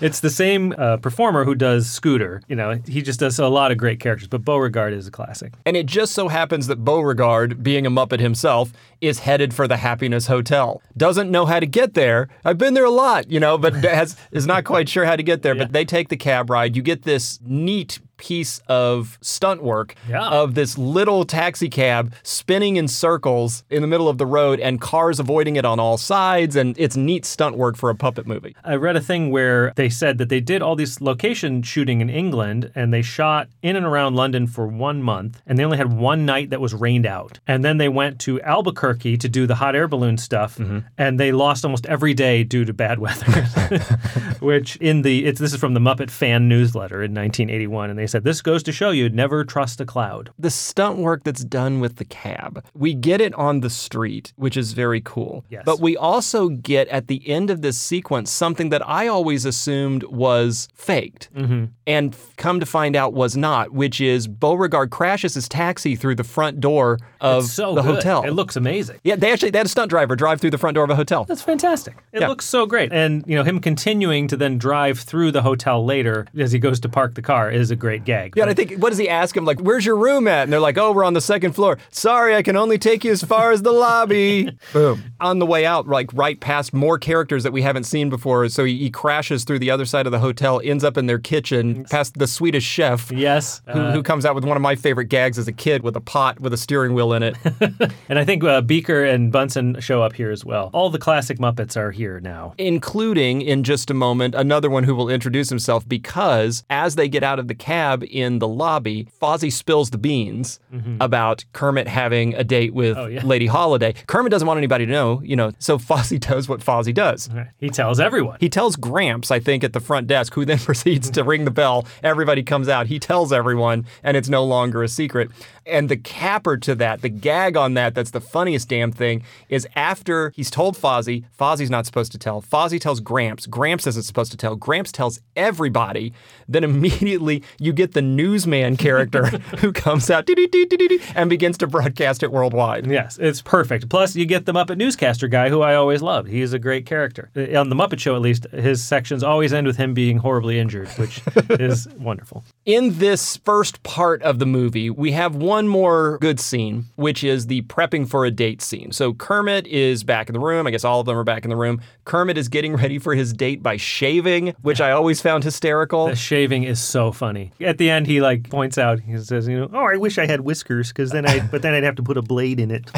It's 0.00 0.20
the 0.20 0.30
same 0.30 0.74
uh, 0.78 0.96
performer 0.98 1.44
who 1.44 1.54
does 1.54 1.88
Scooter. 1.90 2.42
You 2.48 2.56
know, 2.56 2.80
he 2.86 3.02
just 3.02 3.17
a 3.20 3.48
lot 3.48 3.70
of 3.70 3.78
great 3.78 4.00
characters, 4.00 4.28
but 4.28 4.44
Beauregard 4.44 4.92
is 4.92 5.06
a 5.06 5.10
classic. 5.10 5.54
And 5.66 5.76
it 5.76 5.86
just 5.86 6.12
so 6.12 6.28
happens 6.28 6.66
that 6.66 6.84
Beauregard, 6.84 7.62
being 7.62 7.86
a 7.86 7.90
Muppet 7.90 8.20
himself, 8.20 8.72
is 9.00 9.20
headed 9.20 9.54
for 9.54 9.68
the 9.68 9.76
Happiness 9.76 10.26
Hotel. 10.26 10.82
Doesn't 10.96 11.30
know 11.30 11.46
how 11.46 11.60
to 11.60 11.66
get 11.66 11.94
there. 11.94 12.28
I've 12.44 12.58
been 12.58 12.74
there 12.74 12.84
a 12.84 12.90
lot, 12.90 13.30
you 13.30 13.40
know, 13.40 13.58
but 13.58 13.74
has, 13.74 14.16
is 14.32 14.46
not 14.46 14.64
quite 14.64 14.88
sure 14.88 15.04
how 15.04 15.16
to 15.16 15.22
get 15.22 15.42
there. 15.42 15.54
But 15.54 15.72
they 15.72 15.84
take 15.84 16.08
the 16.08 16.16
cab 16.16 16.50
ride. 16.50 16.76
You 16.76 16.82
get 16.82 17.02
this 17.02 17.38
neat 17.44 18.00
piece 18.18 18.60
of 18.68 19.18
stunt 19.22 19.62
work 19.62 19.94
Yeah. 20.08 20.26
of 20.28 20.54
this 20.54 20.76
little 20.76 21.24
taxi 21.24 21.68
cab 21.68 22.12
spinning 22.22 22.76
in 22.76 22.88
circles 22.88 23.64
in 23.70 23.80
the 23.80 23.88
middle 23.88 24.08
of 24.08 24.18
the 24.18 24.26
road 24.26 24.60
and 24.60 24.80
cars 24.80 25.18
avoiding 25.18 25.56
it 25.56 25.64
on 25.64 25.80
all 25.80 25.96
sides. 25.96 26.54
And 26.56 26.76
it's 26.78 26.96
neat 26.96 27.24
stunt 27.24 27.56
work 27.56 27.76
for 27.76 27.88
a 27.90 27.94
puppet 27.94 28.26
movie. 28.26 28.54
I 28.64 28.74
read 28.74 28.96
a 28.96 29.00
thing 29.00 29.30
where 29.30 29.72
they 29.76 29.88
said 29.88 30.18
that 30.18 30.28
they 30.28 30.40
did 30.40 30.60
all 30.62 30.76
this 30.76 31.00
location 31.00 31.62
shooting 31.62 32.00
in 32.00 32.10
England 32.10 32.70
and 32.74 32.92
they 32.92 33.02
shot 33.02 33.48
in 33.62 33.76
and 33.76 33.86
around 33.86 34.16
London 34.16 34.46
for 34.46 34.66
one 34.66 35.02
month 35.02 35.40
and 35.46 35.58
they 35.58 35.64
only 35.64 35.78
had 35.78 35.92
one 35.92 36.26
night 36.26 36.50
that 36.50 36.60
was 36.60 36.74
rained 36.74 37.06
out. 37.06 37.38
And 37.46 37.64
then 37.64 37.78
they 37.78 37.88
went 37.88 38.18
to 38.20 38.40
Albuquerque 38.42 39.16
to 39.18 39.28
do 39.28 39.46
the 39.46 39.54
hot 39.54 39.74
air 39.76 39.86
balloon 39.88 40.18
stuff 40.18 40.58
mm-hmm. 40.58 40.80
and 40.98 41.18
they 41.18 41.32
lost 41.32 41.64
almost 41.64 41.86
every 41.86 42.14
day 42.14 42.42
due 42.44 42.64
to 42.64 42.72
bad 42.72 42.98
weather. 42.98 43.46
Which 44.40 44.76
in 44.76 45.02
the 45.02 45.24
it's 45.26 45.40
this 45.40 45.52
is 45.52 45.60
from 45.60 45.74
the 45.74 45.80
Muppet 45.80 46.10
fan 46.10 46.48
newsletter 46.48 46.96
in 47.02 47.12
1981 47.14 47.90
and 47.90 47.98
they 47.98 48.06
said 48.08 48.24
this 48.24 48.42
goes 48.42 48.62
to 48.64 48.72
show 48.72 48.90
you 48.90 49.08
never 49.08 49.44
trust 49.44 49.80
a 49.80 49.86
cloud. 49.86 50.30
the 50.38 50.50
stunt 50.50 50.98
work 50.98 51.24
that's 51.24 51.44
done 51.44 51.80
with 51.80 51.96
the 51.96 52.04
cab. 52.04 52.64
We 52.74 52.94
get 52.94 53.20
it 53.20 53.34
on 53.34 53.60
the 53.60 53.70
street, 53.70 54.32
which 54.36 54.56
is 54.56 54.72
very 54.72 55.00
cool. 55.00 55.44
Yes. 55.48 55.62
But 55.64 55.80
we 55.80 55.96
also 55.96 56.48
get 56.48 56.88
at 56.88 57.06
the 57.06 57.26
end 57.28 57.50
of 57.50 57.62
this 57.62 57.78
sequence 57.78 58.30
something 58.30 58.70
that 58.70 58.86
I 58.88 59.06
always 59.06 59.44
assumed 59.44 60.02
was 60.04 60.68
faked 60.74 61.28
mm-hmm. 61.34 61.66
And 61.88 62.14
come 62.36 62.60
to 62.60 62.66
find 62.66 62.94
out 62.94 63.14
was 63.14 63.36
not, 63.36 63.72
which 63.72 64.00
is 64.00 64.28
Beauregard 64.28 64.90
crashes 64.90 65.34
his 65.34 65.48
taxi 65.48 65.96
through 65.96 66.14
the 66.14 66.22
front 66.24 66.60
door 66.60 66.98
of 67.20 67.46
so 67.46 67.74
the 67.74 67.82
good. 67.82 67.94
hotel. 67.96 68.22
It 68.24 68.30
looks 68.32 68.54
amazing. 68.54 68.98
yeah, 69.02 69.16
they 69.16 69.32
actually 69.32 69.50
they 69.50 69.58
had 69.58 69.66
a 69.66 69.70
stunt 69.70 69.88
driver 69.90 70.14
drive 70.14 70.40
through 70.40 70.50
the 70.50 70.58
front 70.58 70.74
door 70.76 70.84
of 70.84 70.90
a 70.90 70.94
hotel. 70.94 71.24
That's 71.24 71.42
fantastic. 71.42 71.96
It 72.12 72.20
Yeah. 72.20 72.28
looks 72.28 72.44
so 72.44 72.66
great. 72.66 72.92
And, 72.92 73.24
you 73.26 73.34
know, 73.34 73.42
him 73.42 73.58
continuing 73.58 74.28
to 74.28 74.36
then 74.36 74.58
drive 74.58 75.00
through 75.00 75.32
the 75.32 75.42
hotel 75.42 75.84
later 75.84 76.26
as 76.38 76.52
he 76.52 76.58
goes 76.58 76.78
to 76.80 76.88
park 76.88 77.14
the 77.14 77.22
car 77.22 77.50
is 77.50 77.70
a 77.70 77.76
great 77.76 78.04
gag. 78.04 78.34
Yeah, 78.36 78.44
and 78.44 78.50
I 78.50 78.54
think, 78.54 78.74
what 78.80 78.90
does 78.90 78.98
he 78.98 79.08
ask 79.08 79.36
him? 79.36 79.44
Like, 79.44 79.58
where's 79.60 79.84
your 79.86 79.96
room 79.96 80.28
at? 80.28 80.44
And 80.44 80.52
they're 80.52 80.60
like, 80.60 80.78
oh, 80.78 80.92
we're 80.92 81.04
on 81.04 81.14
the 81.14 81.20
second 81.20 81.52
floor. 81.52 81.78
Sorry, 81.90 82.36
I 82.36 82.42
can 82.42 82.56
only 82.56 82.78
take 82.78 83.02
you 83.04 83.12
as 83.12 83.22
far 83.24 83.50
as 83.50 83.62
the 83.62 83.72
lobby. 83.72 84.50
Boom. 84.72 85.02
On 85.20 85.38
the 85.38 85.46
way 85.46 85.64
out, 85.64 85.88
like 85.88 86.12
right 86.12 86.38
past 86.38 86.72
more 86.74 86.98
characters 86.98 87.42
that 87.44 87.52
we 87.52 87.62
haven't 87.62 87.84
seen 87.84 88.10
before. 88.10 88.48
So 88.50 88.64
he, 88.64 88.76
he 88.76 88.90
crashes 88.90 89.44
through 89.44 89.58
the 89.60 89.70
other 89.70 89.86
side 89.86 90.06
of 90.06 90.12
the 90.12 90.18
hotel, 90.18 90.60
ends 90.62 90.84
up 90.84 90.96
in 90.98 91.06
their 91.06 91.18
kitchen, 91.18 91.77
past 91.84 92.18
the 92.18 92.26
Swedish 92.26 92.64
chef. 92.64 93.10
Yes. 93.12 93.62
Who, 93.66 93.78
uh, 93.78 93.92
who 93.92 94.02
comes 94.02 94.24
out 94.24 94.34
with 94.34 94.44
one 94.44 94.56
of 94.56 94.62
my 94.62 94.74
favorite 94.76 95.06
gags 95.06 95.38
as 95.38 95.48
a 95.48 95.52
kid 95.52 95.82
with 95.82 95.96
a 95.96 96.00
pot 96.00 96.40
with 96.40 96.52
a 96.52 96.56
steering 96.56 96.94
wheel 96.94 97.12
in 97.12 97.22
it. 97.22 97.36
and 98.08 98.18
I 98.18 98.24
think 98.24 98.42
uh, 98.44 98.60
Beaker 98.60 99.04
and 99.04 99.30
Bunsen 99.32 99.80
show 99.80 100.02
up 100.02 100.12
here 100.14 100.30
as 100.30 100.44
well. 100.44 100.70
All 100.72 100.90
the 100.90 100.98
classic 100.98 101.38
Muppets 101.38 101.76
are 101.76 101.90
here 101.90 102.20
now. 102.20 102.54
including 102.58 103.42
in 103.42 103.62
just 103.64 103.90
a 103.90 103.94
moment 103.94 104.34
another 104.34 104.70
one 104.70 104.84
who 104.84 104.94
will 104.94 105.08
introduce 105.08 105.48
himself 105.48 105.88
because 105.88 106.64
as 106.70 106.94
they 106.94 107.08
get 107.08 107.22
out 107.22 107.38
of 107.38 107.48
the 107.48 107.54
cab 107.54 108.04
in 108.10 108.38
the 108.38 108.48
lobby, 108.48 109.08
Fozzie 109.20 109.52
spills 109.52 109.90
the 109.90 109.98
beans 109.98 110.60
about 111.00 111.44
Kermit 111.52 111.88
having 111.88 112.34
a 112.34 112.44
date 112.44 112.74
with 112.74 112.88
Mm-hmm. 112.88 113.00
Oh, 113.00 113.06
yeah. 113.06 113.22
Lady 113.24 113.46
Holiday. 113.46 113.92
Kermit 114.06 114.30
doesn't 114.30 114.48
want 114.48 114.56
anybody 114.58 114.86
to 114.86 114.90
know, 114.92 115.20
you 115.22 115.36
know, 115.36 115.52
so 115.58 115.76
Fozzie 115.88 116.18
does 116.18 116.48
what 116.48 116.60
Fozzie 116.60 116.94
does. 116.94 117.28
He 117.58 117.68
tells 117.68 118.00
everyone. 118.00 118.38
He 118.40 118.48
tells 118.48 118.76
Gramps, 118.76 119.30
I 119.30 119.40
think, 119.40 119.62
at 119.62 119.72
the 119.72 119.80
front 119.80 120.06
desk, 120.06 120.32
who 120.34 120.44
then 120.46 120.58
proceeds 120.68 121.10
to 121.10 121.22
ring 121.22 121.44
the 121.44 121.50
bell. 121.50 121.67
Everybody 122.02 122.42
comes 122.42 122.68
out. 122.68 122.86
He 122.86 122.98
tells 122.98 123.32
everyone, 123.32 123.86
and 124.02 124.16
it's 124.16 124.28
no 124.28 124.44
longer 124.44 124.82
a 124.82 124.88
secret. 124.88 125.30
And 125.68 125.88
the 125.88 125.96
capper 125.96 126.56
to 126.56 126.74
that, 126.76 127.02
the 127.02 127.08
gag 127.08 127.56
on 127.56 127.74
that, 127.74 127.94
that's 127.94 128.10
the 128.10 128.20
funniest 128.20 128.68
damn 128.68 128.92
thing, 128.92 129.22
is 129.48 129.66
after 129.76 130.32
he's 130.34 130.50
told 130.50 130.76
Fozzie, 130.76 131.24
Fozzie's 131.38 131.70
not 131.70 131.86
supposed 131.86 132.12
to 132.12 132.18
tell. 132.18 132.40
Fozzie 132.42 132.80
tells 132.80 133.00
Gramps, 133.00 133.46
Gramps 133.46 133.86
isn't 133.86 134.02
supposed 134.04 134.30
to 134.30 134.36
tell. 134.36 134.56
Gramps 134.56 134.92
tells 134.92 135.20
everybody. 135.36 136.12
Then 136.48 136.64
immediately 136.68 137.42
you 137.58 137.72
get 137.72 137.92
the 137.92 138.02
newsman 138.02 138.76
character 138.76 139.26
who 139.58 139.72
comes 139.72 140.10
out 140.10 140.28
and 140.28 141.30
begins 141.30 141.58
to 141.58 141.66
broadcast 141.66 142.22
it 142.22 142.32
worldwide. 142.32 142.86
Yes, 142.86 143.18
it's 143.18 143.42
perfect. 143.42 143.88
Plus, 143.88 144.16
you 144.16 144.24
get 144.26 144.46
the 144.46 144.52
Muppet 144.52 144.76
newscaster 144.76 145.28
guy 145.28 145.48
who 145.48 145.60
I 145.60 145.74
always 145.74 146.02
loved. 146.02 146.28
He's 146.28 146.52
a 146.52 146.58
great 146.58 146.86
character. 146.86 147.30
Uh, 147.36 147.58
On 147.58 147.68
the 147.68 147.76
Muppet 147.76 147.98
Show, 147.98 148.14
at 148.14 148.22
least, 148.22 148.46
his 148.52 148.82
sections 148.84 149.22
always 149.22 149.52
end 149.52 149.66
with 149.66 149.76
him 149.76 149.94
being 149.94 150.18
horribly 150.18 150.58
injured, 150.58 150.88
which 150.90 151.20
is 151.50 151.88
wonderful. 151.98 152.44
In 152.64 152.98
this 152.98 153.36
first 153.38 153.82
part 153.82 154.22
of 154.22 154.38
the 154.38 154.46
movie, 154.46 154.90
we 154.90 155.12
have 155.12 155.34
one 155.34 155.57
more 155.66 156.18
good 156.20 156.38
scene, 156.38 156.84
which 156.96 157.24
is 157.24 157.46
the 157.46 157.62
prepping 157.62 158.08
for 158.08 158.24
a 158.24 158.30
date 158.30 158.62
scene. 158.62 158.92
So 158.92 159.14
Kermit 159.14 159.66
is 159.66 160.04
back 160.04 160.28
in 160.28 160.34
the 160.34 160.40
room. 160.40 160.66
I 160.66 160.70
guess 160.70 160.84
all 160.84 161.00
of 161.00 161.06
them 161.06 161.16
are 161.16 161.24
back 161.24 161.44
in 161.44 161.50
the 161.50 161.56
room. 161.56 161.80
Kermit 162.08 162.38
is 162.38 162.48
getting 162.48 162.74
ready 162.74 162.98
for 162.98 163.14
his 163.14 163.34
date 163.34 163.62
by 163.62 163.76
shaving, 163.76 164.54
which 164.62 164.80
I 164.80 164.92
always 164.92 165.20
found 165.20 165.44
hysterical. 165.44 166.06
The 166.06 166.16
shaving 166.16 166.64
is 166.64 166.80
so 166.80 167.12
funny. 167.12 167.52
At 167.60 167.76
the 167.76 167.90
end, 167.90 168.06
he 168.06 168.22
like 168.22 168.48
points 168.48 168.78
out. 168.78 168.98
He 169.00 169.18
says, 169.18 169.46
"You 169.46 169.60
know, 169.60 169.70
oh, 169.74 169.84
I 169.84 169.98
wish 169.98 170.16
I 170.16 170.26
had 170.26 170.40
whiskers, 170.40 170.88
because 170.88 171.10
then 171.10 171.26
I, 171.26 171.40
but 171.40 171.60
then 171.60 171.74
I'd 171.74 171.84
have 171.84 171.96
to 171.96 172.02
put 172.02 172.16
a 172.16 172.22
blade 172.22 172.60
in 172.60 172.70
it." 172.70 172.90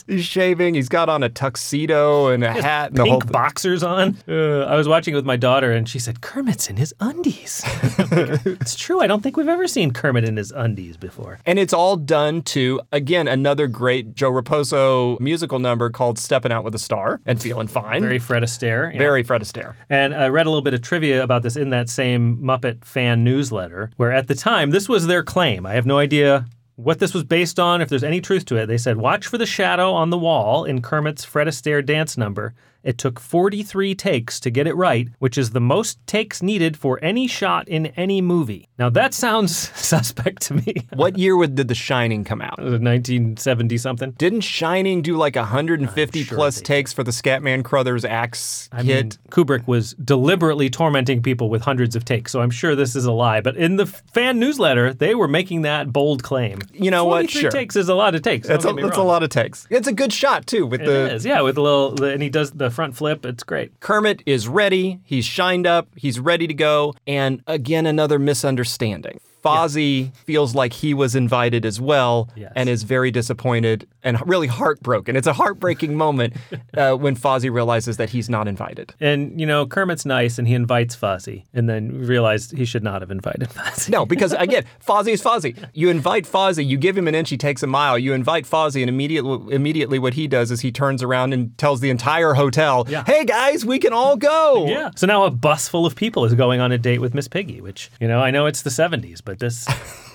He's 0.06 0.24
shaving. 0.24 0.74
He's 0.74 0.88
got 0.88 1.10
on 1.10 1.22
a 1.22 1.28
tuxedo 1.28 2.28
and 2.28 2.42
a 2.42 2.50
hat 2.50 2.88
and 2.88 2.96
the 2.96 3.04
whole 3.04 3.20
Pink 3.20 3.32
boxers 3.32 3.82
on. 3.82 4.16
Uh, 4.26 4.60
I 4.60 4.74
was 4.74 4.88
watching 4.88 5.12
it 5.12 5.16
with 5.16 5.26
my 5.26 5.36
daughter, 5.36 5.70
and 5.70 5.86
she 5.86 5.98
said, 5.98 6.22
"Kermit's 6.22 6.70
in 6.70 6.78
his 6.78 6.94
undies." 7.00 7.64
Like, 8.08 8.46
it's 8.46 8.74
true. 8.74 9.00
I 9.00 9.06
don't 9.06 9.22
think 9.22 9.36
we've 9.36 9.48
ever 9.48 9.66
seen 9.66 9.90
Kermit 9.90 10.24
in 10.24 10.36
his 10.36 10.50
undies 10.50 10.96
before. 10.96 11.40
And 11.44 11.58
it's 11.58 11.74
all 11.74 11.96
done 11.96 12.42
to, 12.42 12.80
again, 12.90 13.28
another 13.28 13.66
great 13.66 14.14
Joe 14.14 14.30
Raposo 14.30 15.20
musical 15.20 15.58
number 15.58 15.90
called 15.90 16.18
Stepping 16.18 16.52
Out 16.52 16.64
with 16.64 16.74
a 16.74 16.78
Star 16.78 17.20
and 17.26 17.40
Feeling 17.66 17.84
Fine. 17.84 18.02
Very 18.02 18.18
Fred 18.18 18.42
Astaire. 18.42 18.92
yeah. 18.92 18.98
Very 18.98 19.22
Fred 19.22 19.42
Astaire. 19.42 19.74
And 19.90 20.14
I 20.14 20.28
read 20.28 20.46
a 20.46 20.50
little 20.50 20.62
bit 20.62 20.74
of 20.74 20.82
trivia 20.82 21.22
about 21.22 21.42
this 21.42 21.56
in 21.56 21.70
that 21.70 21.88
same 21.88 22.38
Muppet 22.38 22.84
fan 22.84 23.24
newsletter, 23.24 23.90
where 23.96 24.12
at 24.12 24.28
the 24.28 24.34
time, 24.34 24.70
this 24.70 24.88
was 24.88 25.06
their 25.06 25.22
claim. 25.22 25.66
I 25.66 25.72
have 25.74 25.86
no 25.86 25.98
idea 25.98 26.46
what 26.76 27.00
this 27.00 27.12
was 27.12 27.24
based 27.24 27.58
on, 27.58 27.80
if 27.80 27.88
there's 27.88 28.04
any 28.04 28.20
truth 28.20 28.44
to 28.46 28.56
it. 28.56 28.66
They 28.66 28.78
said, 28.78 28.96
Watch 28.98 29.26
for 29.26 29.38
the 29.38 29.46
shadow 29.46 29.92
on 29.92 30.10
the 30.10 30.18
wall 30.18 30.64
in 30.64 30.80
Kermit's 30.80 31.24
Fred 31.24 31.48
Astaire 31.48 31.84
dance 31.84 32.16
number. 32.16 32.54
It 32.82 32.96
took 32.98 33.18
43 33.20 33.94
takes 33.94 34.38
to 34.40 34.50
get 34.50 34.66
it 34.66 34.74
right, 34.74 35.08
which 35.18 35.36
is 35.36 35.50
the 35.50 35.60
most 35.60 35.98
takes 36.06 36.42
needed 36.42 36.76
for 36.76 36.98
any 37.02 37.26
shot 37.26 37.68
in 37.68 37.86
any 37.88 38.20
movie. 38.20 38.68
Now, 38.78 38.88
that 38.90 39.14
sounds 39.14 39.56
suspect 39.78 40.42
to 40.42 40.54
me. 40.54 40.74
What 40.94 41.18
year 41.18 41.36
did 41.46 41.68
The 41.68 41.74
Shining 41.74 42.24
come 42.24 42.40
out? 42.40 42.58
1970 42.58 43.78
something? 43.78 44.10
Didn't 44.12 44.42
Shining 44.42 45.02
do 45.02 45.16
like 45.16 45.36
150 45.36 46.22
sure 46.22 46.36
plus 46.36 46.56
they 46.56 46.62
takes 46.62 46.92
for 46.92 47.02
the 47.04 47.10
Scatman 47.10 47.64
Crothers 47.64 48.04
axe 48.04 48.68
I 48.72 48.82
kit? 48.82 49.04
mean, 49.04 49.10
Kubrick 49.30 49.66
was 49.66 49.94
deliberately 49.94 50.70
tormenting 50.70 51.22
people 51.22 51.48
with 51.50 51.62
hundreds 51.62 51.96
of 51.96 52.04
takes, 52.04 52.32
so 52.32 52.40
I'm 52.40 52.50
sure 52.50 52.74
this 52.76 52.94
is 52.96 53.04
a 53.04 53.12
lie. 53.12 53.40
But 53.40 53.56
in 53.56 53.76
the 53.76 53.86
fan 53.86 54.38
newsletter, 54.38 54.94
they 54.94 55.14
were 55.14 55.28
making 55.28 55.62
that 55.62 55.92
bold 55.92 56.22
claim. 56.22 56.60
You 56.72 56.90
know 56.90 57.04
what? 57.04 57.22
43 57.30 57.40
Sure. 57.40 57.50
takes 57.50 57.76
is 57.76 57.88
a 57.88 57.94
lot 57.94 58.14
of 58.14 58.22
takes. 58.22 58.48
That's, 58.48 58.64
a, 58.64 58.68
don't 58.68 58.76
get 58.76 58.82
me 58.82 58.88
that's 58.88 58.98
a 58.98 59.02
lot 59.02 59.22
of 59.22 59.30
takes. 59.30 59.66
It's 59.70 59.88
a 59.88 59.92
good 59.92 60.12
shot 60.12 60.46
too 60.46 60.66
with 60.66 60.80
It 60.82 60.86
the 60.86 61.14
is, 61.14 61.24
yeah, 61.24 61.40
with 61.40 61.54
the 61.56 61.62
little, 61.62 61.92
the, 61.94 62.06
and 62.12 62.22
he 62.22 62.28
does 62.30 62.50
the 62.52 62.67
front 62.70 62.96
flip. 62.96 63.24
It's 63.24 63.42
great. 63.42 63.78
Kermit 63.80 64.22
is 64.26 64.48
ready. 64.48 65.00
He's 65.04 65.24
shined 65.24 65.66
up. 65.66 65.88
He's 65.96 66.18
ready 66.20 66.46
to 66.46 66.54
go. 66.54 66.94
And 67.06 67.42
again, 67.46 67.86
another 67.86 68.18
misunderstanding. 68.18 69.20
Fozzie 69.42 70.14
feels 70.24 70.54
like 70.54 70.72
he 70.72 70.94
was 70.94 71.14
invited 71.14 71.64
as 71.64 71.80
well 71.80 72.28
Yes. 72.36 72.52
and 72.56 72.68
is 72.68 72.82
very 72.82 73.10
disappointed 73.10 73.86
and 74.02 74.18
really 74.26 74.46
heartbroken. 74.46 75.16
It's 75.16 75.26
a 75.26 75.32
heartbreaking 75.32 75.94
moment 76.04 76.34
uh, 76.76 76.94
when 76.94 77.16
Fozzie 77.16 77.52
realizes 77.52 77.96
that 77.96 78.10
he's 78.10 78.28
not 78.28 78.48
invited. 78.48 78.94
And 79.00 79.38
you 79.40 79.46
know, 79.46 79.66
Kermit's 79.66 80.04
nice, 80.06 80.38
and 80.38 80.46
he 80.48 80.54
invites 80.54 80.96
Fozzie, 80.96 81.44
and 81.54 81.68
then 81.68 82.06
realized 82.06 82.56
he 82.56 82.64
should 82.64 82.82
not 82.82 83.00
have 83.02 83.10
invited 83.10 83.48
Fozzie. 83.54 83.90
No, 83.90 84.04
because 84.06 84.32
again, 84.38 84.64
Fozzie 84.84 85.12
is 85.12 85.22
Fozzie. 85.22 85.56
You 85.72 85.88
invite 85.88 86.24
Fozzie, 86.24 86.66
you 86.66 86.76
give 86.76 86.96
him 86.96 87.08
an 87.08 87.14
inch, 87.14 87.30
he 87.30 87.36
takes 87.36 87.62
a 87.62 87.66
mile. 87.66 87.98
You 87.98 88.12
invite 88.12 88.44
Fozzie, 88.44 88.80
and 88.82 88.88
immediately, 88.88 89.54
immediately 89.54 89.98
what 89.98 90.14
he 90.14 90.26
does 90.26 90.50
is 90.50 90.60
he 90.60 90.72
turns 90.72 91.02
around 91.02 91.32
and 91.32 91.56
tells 91.58 91.80
the 91.80 91.90
entire 91.90 92.34
hotel, 92.34 92.86
Yeah. 92.88 93.04
"Hey 93.04 93.24
guys, 93.24 93.64
we 93.64 93.78
can 93.78 93.92
all 93.92 94.16
go." 94.16 94.66
Yeah. 94.68 94.90
So 94.96 95.06
now 95.06 95.24
a 95.24 95.30
bus 95.30 95.68
full 95.68 95.86
of 95.86 95.94
people 95.96 96.24
is 96.24 96.34
going 96.34 96.60
on 96.60 96.72
a 96.72 96.78
date 96.78 97.00
with 97.00 97.14
Miss 97.14 97.28
Piggy, 97.28 97.60
which 97.60 97.90
you 98.00 98.08
know, 98.08 98.20
I 98.20 98.30
know 98.30 98.46
it's 98.46 98.62
the 98.62 98.70
'70s, 98.70 99.20
but 99.28 99.38
this 99.38 99.68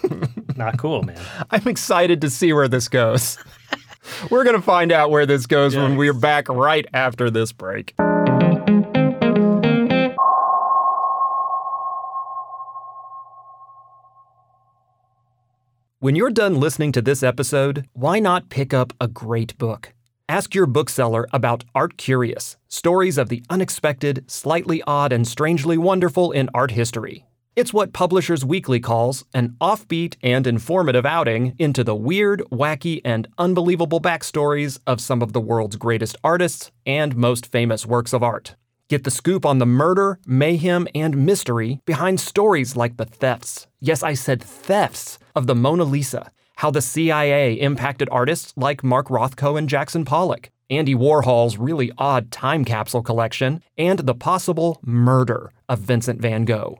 not 0.56 0.80
cool, 0.80 1.04
man. 1.04 1.22
I'm 1.52 1.68
excited 1.68 2.20
to 2.22 2.32
see 2.32 2.52
where 2.52 2.68
this 2.68 2.90
goes. 2.90 3.38
We're 4.32 4.44
gonna 4.44 4.60
find 4.60 4.92
out 4.92 5.12
where 5.12 5.28
this 5.28 5.46
goes 5.46 5.76
when 5.76 5.98
we're 5.98 6.14
back 6.14 6.50
right 6.50 6.86
after 6.96 7.30
this 7.30 7.52
break. 7.52 7.94
When 16.00 16.16
you're 16.16 16.32
done 16.32 16.60
listening 16.60 16.92
to 16.94 17.02
this 17.02 17.22
episode, 17.22 17.88
why 17.94 18.20
not 18.20 18.50
pick 18.50 18.74
up 18.74 18.94
a 19.00 19.08
great 19.08 19.56
book? 19.60 19.94
Ask 20.28 20.56
your 20.56 20.66
bookseller 20.66 21.28
about 21.32 21.64
Art 21.76 21.98
Curious 21.98 22.58
Stories 22.68 23.20
of 23.20 23.30
the 23.30 23.44
Unexpected, 23.50 24.26
Slightly 24.28 24.82
Odd, 24.88 25.14
and 25.14 25.28
Strangely 25.28 25.78
Wonderful 25.78 26.32
in 26.32 26.50
Art 26.56 26.72
History. 26.72 27.26
It's 27.56 27.72
what 27.72 27.94
Publishers 27.94 28.44
Weekly 28.44 28.80
calls 28.80 29.26
an 29.32 29.56
offbeat 29.62 30.16
and 30.24 30.48
informative 30.48 31.06
outing 31.06 31.54
into 31.60 31.84
the 31.84 31.94
weird, 31.94 32.42
wacky, 32.52 33.00
and 33.06 33.28
unbelievable 33.38 34.02
backstories 34.02 34.80
of 34.88 35.00
some 35.00 35.22
of 35.22 35.34
the 35.34 35.40
world's 35.40 35.76
greatest 35.76 36.18
artists 36.24 36.72
and 36.88 37.16
most 37.16 37.46
famous 37.46 37.86
works 37.86 38.12
of 38.12 38.24
art. 38.24 38.56
Get 38.90 39.04
the 39.04 39.12
scoop 39.12 39.46
on 39.46 39.60
the 39.60 39.68
murder, 39.68 40.18
mayhem, 40.26 40.88
and 40.96 41.28
mystery 41.28 41.80
behind 41.86 42.20
stories 42.20 42.76
like 42.76 42.98
the 42.98 43.06
thefts. 43.06 43.68
Yes, 43.80 44.02
I 44.02 44.16
said 44.16 44.42
thefts 44.42 45.20
of 45.36 45.46
the 45.46 45.54
Mona 45.56 45.84
Lisa. 45.84 46.32
How 46.56 46.72
the 46.72 46.82
CIA 46.82 47.54
impacted 47.54 48.10
artists 48.12 48.52
like 48.56 48.84
Mark 48.84 49.10
Rothko 49.10 49.60
and 49.60 49.70
Jackson 49.70 50.06
Pollock. 50.06 50.50
Andy 50.72 50.96
Warhol's 50.96 51.60
really 51.60 51.92
odd 52.00 52.32
time 52.32 52.66
capsule 52.66 53.04
collection, 53.04 53.62
and 53.78 54.00
the 54.00 54.16
possible 54.16 54.80
murder 54.84 55.52
of 55.70 55.78
Vincent 55.78 56.20
van 56.20 56.46
Gogh. 56.46 56.80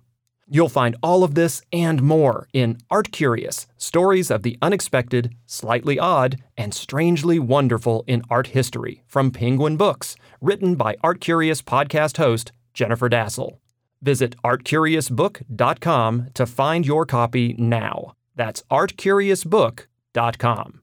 You'll 0.50 0.70
find 0.70 0.96
all 1.02 1.24
of 1.24 1.36
this 1.36 1.62
and 1.72 2.02
more 2.02 2.50
in 2.54 2.78
Art 2.90 3.12
Curious 3.12 3.68
Stories 3.78 4.30
of 4.30 4.44
the 4.44 4.58
Unexpected, 4.62 5.34
Slightly 5.46 5.98
Odd, 5.98 6.42
and 6.58 6.74
Strangely 6.74 7.40
Wonderful 7.40 8.04
in 8.08 8.24
Art 8.30 8.48
History 8.48 9.04
from 9.08 9.32
Penguin 9.32 9.78
Books, 9.78 10.18
written 10.42 10.76
by 10.76 10.98
Art 11.02 11.22
Curious 11.22 11.62
podcast 11.62 12.18
host 12.18 12.52
Jennifer 12.74 13.10
Dasal. 13.10 13.60
Visit 14.02 14.36
artcuriousbook.com 14.44 16.28
to 16.34 16.46
find 16.46 16.86
your 16.86 17.06
copy 17.06 17.56
now. 17.58 18.12
That's 18.36 18.64
artcuriousbook.com. 18.70 20.83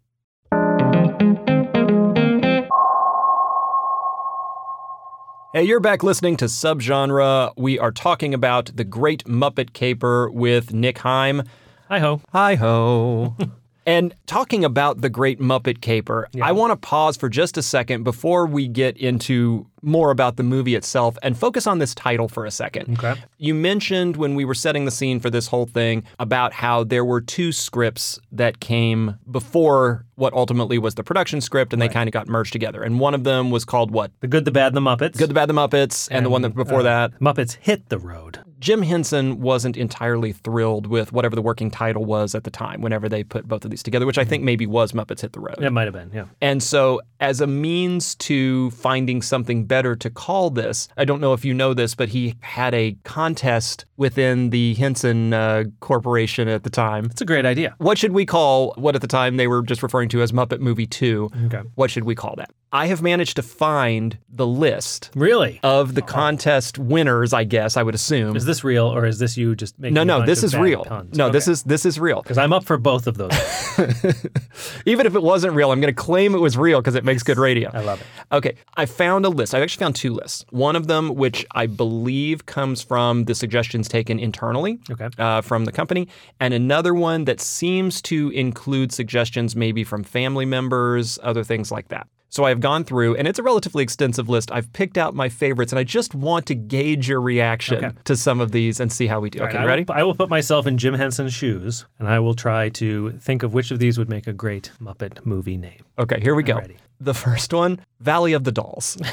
Hey, 5.53 5.65
you're 5.65 5.81
back 5.81 6.05
listening 6.05 6.37
to 6.37 6.45
Subgenre. 6.45 7.53
We 7.57 7.77
are 7.77 7.91
talking 7.91 8.35
about 8.35 8.71
The 8.77 8.85
Great 8.85 9.25
Muppet 9.25 9.73
Caper 9.73 10.31
with 10.31 10.73
Nick 10.73 10.99
Heim. 10.99 11.43
Hi 11.89 11.99
ho. 11.99 12.21
Hi 12.31 12.55
ho. 12.55 13.35
and 13.87 14.15
talking 14.27 14.65
about 14.65 15.01
The 15.01 15.09
Great 15.09 15.41
Muppet 15.41 15.81
Caper, 15.81 16.29
I 16.41 16.53
want 16.53 16.71
to 16.71 16.77
pause 16.77 17.17
for 17.17 17.29
just 17.29 17.57
a 17.57 17.63
second 17.63 18.05
before 18.05 18.47
we 18.47 18.69
get 18.69 18.97
into 18.97 19.67
more 19.83 20.11
about 20.11 20.37
the 20.37 20.43
movie 20.43 20.75
itself 20.75 21.17
and 21.23 21.37
focus 21.37 21.67
on 21.67 21.79
this 21.79 21.95
title 21.95 22.29
for 22.29 22.45
a 22.45 22.51
second. 22.51 22.99
Okay. 22.99 23.21
You 23.39 23.55
mentioned 23.55 24.17
when 24.17 24.35
we 24.35 24.45
were 24.45 24.55
setting 24.55 24.85
the 24.85 24.91
scene 24.91 25.21
for 25.21 25.31
this 25.31 25.47
whole 25.47 25.67
thing 25.67 26.05
about 26.19 26.53
how 26.53 26.85
there 26.85 27.05
were 27.05 27.21
two 27.21 27.53
scripts 27.53 28.19
that 28.33 28.61
came 28.61 29.17
before 29.31 30.05
what 30.17 30.35
ultimately 30.35 30.79
was 30.79 30.97
the 30.97 31.03
production 31.03 31.41
script 31.41 31.73
and 31.73 31.81
they 31.81 31.89
kind 31.89 32.09
of 32.09 32.13
got 32.13 32.29
merged 32.29 32.53
together. 32.53 32.83
And 32.83 33.01
one 33.01 33.15
of 33.15 33.25
them 33.25 33.51
was 33.51 33.65
called 33.65 33.91
what? 33.91 34.13
The 34.21 34.29
Good, 34.29 34.45
the 34.45 34.51
Bad, 34.51 34.75
and 34.75 34.77
the 34.77 34.81
Muppets. 34.81 35.17
Good, 35.17 35.31
the 35.31 35.35
Bad, 35.35 35.49
the 35.49 35.55
Muppets, 35.55 36.09
and, 36.11 36.27
the 36.27 36.31
one 36.31 36.43
that 36.43 36.55
before 36.55 36.81
uh, 36.81 36.83
that. 36.83 37.19
Muppets 37.21 37.57
Hit 37.61 37.89
the 37.89 37.99
Road. 37.99 38.41
Jim 38.61 38.83
Henson 38.83 39.41
wasn't 39.41 39.77
entirely 39.77 40.33
thrilled 40.33 40.87
with 40.87 41.13
whatever 41.13 41.35
the 41.35 41.43
working 41.43 41.71
title 41.71 42.05
was 42.05 42.35
at 42.35 42.45
the 42.45 42.51
time 42.51 42.83
whenever 42.83 43.09
they 43.09 43.25
put 43.25 43.49
both 43.49 43.65
of 43.65 43.71
these 43.71 43.83
together, 43.83 44.05
which 44.07 44.19
I 44.19 44.25
think 44.25 44.45
maybe 44.45 44.67
was 44.67 44.93
Muppets 44.93 45.23
Hit 45.23 45.33
the 45.33 45.41
Road. 45.41 45.57
It 45.63 45.71
might 45.71 45.85
have 45.85 45.95
been, 45.95 46.11
yeah. 46.13 46.27
And 46.43 46.63
so, 46.63 47.01
as 47.21 47.41
a 47.41 47.47
means 47.47 48.15
to 48.17 48.71
finding 48.73 49.23
something 49.23 49.65
better 49.65 49.97
to 49.97 50.11
call 50.11 50.51
this, 50.51 50.89
I 50.97 51.05
don't 51.05 51.21
know 51.21 51.33
if 51.33 51.45
you 51.45 51.55
know 51.55 51.73
this, 51.75 51.95
but 51.95 52.11
he 52.11 52.37
had 52.41 52.75
a 52.75 52.97
contest 53.05 53.87
within 53.97 54.51
the 54.51 54.75
Henson 54.75 55.33
uh, 55.33 55.65
Corporation 55.81 56.49
at 56.49 56.63
the 56.65 56.71
time. 56.71 57.07
It's 57.07 57.21
a 57.21 57.27
great 57.27 57.47
idea. 57.47 57.75
What 57.79 57.99
should 57.99 58.13
we 58.13 58.25
call 58.27 58.75
what 58.77 58.95
at 58.95 59.01
the 59.01 59.07
time 59.07 59.37
they 59.39 59.47
were 59.47 59.63
just 59.63 59.83
referring 59.83 60.09
to 60.11 60.23
as 60.23 60.33
Muppet 60.33 60.61
Movie 60.61 60.87
2? 60.87 61.31
Okay. 61.47 61.63
What 61.75 61.91
should 61.91 62.05
we 62.05 62.15
call 62.15 62.35
that? 62.37 62.51
I 62.73 62.87
have 62.87 63.03
managed 63.03 63.35
to 63.37 63.43
find 63.43 64.17
the 64.29 64.47
list 64.47 65.11
Really? 65.17 65.59
of 65.65 65.95
the 65.97 66.03
contest 66.03 66.79
winners, 66.79 67.33
I 67.33 67.43
guess, 67.43 67.77
I 67.77 67.83
would 67.83 67.97
assume. 67.97 68.37
Is 68.37 68.45
this 68.51 68.65
real 68.65 68.87
or 68.87 69.07
is 69.07 69.19
this 69.19 69.37
you 69.37 69.55
just 69.55 69.79
making 69.79 69.95
no, 69.95 70.03
a 70.03 70.05
no, 70.05 70.27
this 70.27 70.43
is 70.43 70.57
real. 70.57 70.85
puns? 70.85 71.17
No, 71.17 71.31
this 71.31 71.47
is 71.49 71.63
this 71.63 71.87
is 71.87 71.99
real. 71.99 72.21
Because 72.23 72.39
I'm 72.39 72.53
up 72.53 72.65
for 72.65 72.77
both 72.77 73.07
of 73.07 73.17
those. 73.17 73.31
Even 74.87 75.07
if 75.07 75.15
it 75.15 75.23
wasn't 75.23 75.55
real, 75.55 75.71
I'm 75.73 75.81
going 75.81 75.95
to 75.95 76.03
claim 76.03 76.35
it 76.35 76.39
was 76.39 76.57
real 76.57 76.81
because 76.81 76.95
it 76.95 77.05
makes 77.05 77.23
good 77.23 77.39
radio. 77.39 77.71
I 77.73 77.81
love 77.81 78.01
it. 78.01 78.07
Okay, 78.33 78.57
I 78.77 78.87
found 78.87 79.25
a 79.25 79.29
list. 79.29 79.55
I 79.55 79.61
actually 79.61 79.85
found 79.85 79.97
two 79.97 80.13
lists. 80.13 80.45
One 80.51 80.77
of 80.77 80.87
them, 80.87 81.15
which 81.15 81.47
I 81.53 81.67
believe 81.67 82.47
comes 82.47 82.83
from 82.83 83.25
the 83.25 83.35
suggestions 83.35 83.89
taken 83.89 84.19
internally 84.19 84.79
Okay. 84.91 85.09
uh, 85.19 85.41
from 85.41 85.65
the 85.65 85.73
company, 85.73 86.09
and 86.39 86.53
another 86.55 86.95
one 86.95 87.25
that 87.25 87.41
seems 87.41 88.03
to 88.03 88.31
include 88.31 88.93
suggestions 88.93 89.55
maybe 89.57 89.85
from 89.85 90.05
family 90.05 90.45
members, 90.47 91.19
other 91.23 91.45
things 91.45 91.71
like 91.71 91.89
that. 91.89 92.07
So 92.33 92.45
I've 92.45 92.61
gone 92.61 92.85
through, 92.85 93.17
and 93.17 93.27
it's 93.27 93.41
a 93.41 93.43
relatively 93.43 93.83
extensive 93.83 94.29
list. 94.29 94.53
I've 94.53 94.73
picked 94.73 94.97
out 94.97 95.15
my 95.17 95.29
favorites, 95.29 95.73
and 95.73 95.79
I 95.81 95.85
just 95.85 96.15
want 96.15 96.47
to 96.47 96.55
gauge 96.55 97.09
your 97.09 97.21
reaction 97.21 97.85
Okay. 97.85 97.97
to 98.05 98.17
some 98.17 98.41
of 98.41 98.53
these 98.53 98.79
and 98.79 98.93
see 98.93 99.09
how 99.09 99.19
we 99.19 99.31
do. 99.31 99.41
Okay, 99.43 99.59
I 99.59 99.63
you 99.63 99.67
ready? 99.69 99.83
Will, 99.85 99.95
I 99.97 100.03
will 100.05 100.15
put 100.15 100.31
myself 100.31 100.67
in 100.69 100.79
Jim 100.79 100.95
Henson's 100.95 101.35
shoes 101.35 101.85
and 101.99 102.07
I 102.09 102.21
will 102.21 102.35
try 102.35 102.69
to 102.71 103.11
think 103.19 103.43
of 103.43 103.53
which 103.53 103.71
of 103.73 103.81
these 103.81 103.99
would 103.99 104.09
make 104.09 104.27
a 104.29 104.33
great 104.33 104.71
Muppet 104.81 105.27
movie 105.27 105.57
name. 105.57 105.83
Okay, 105.99 106.21
here 106.21 106.35
we 106.37 106.43
go. 106.45 106.61
The 107.01 107.15
first 107.15 107.53
one, 107.53 107.81
Valley 108.01 108.33
of 108.33 108.45
the 108.45 108.53
Dolls. 108.53 108.97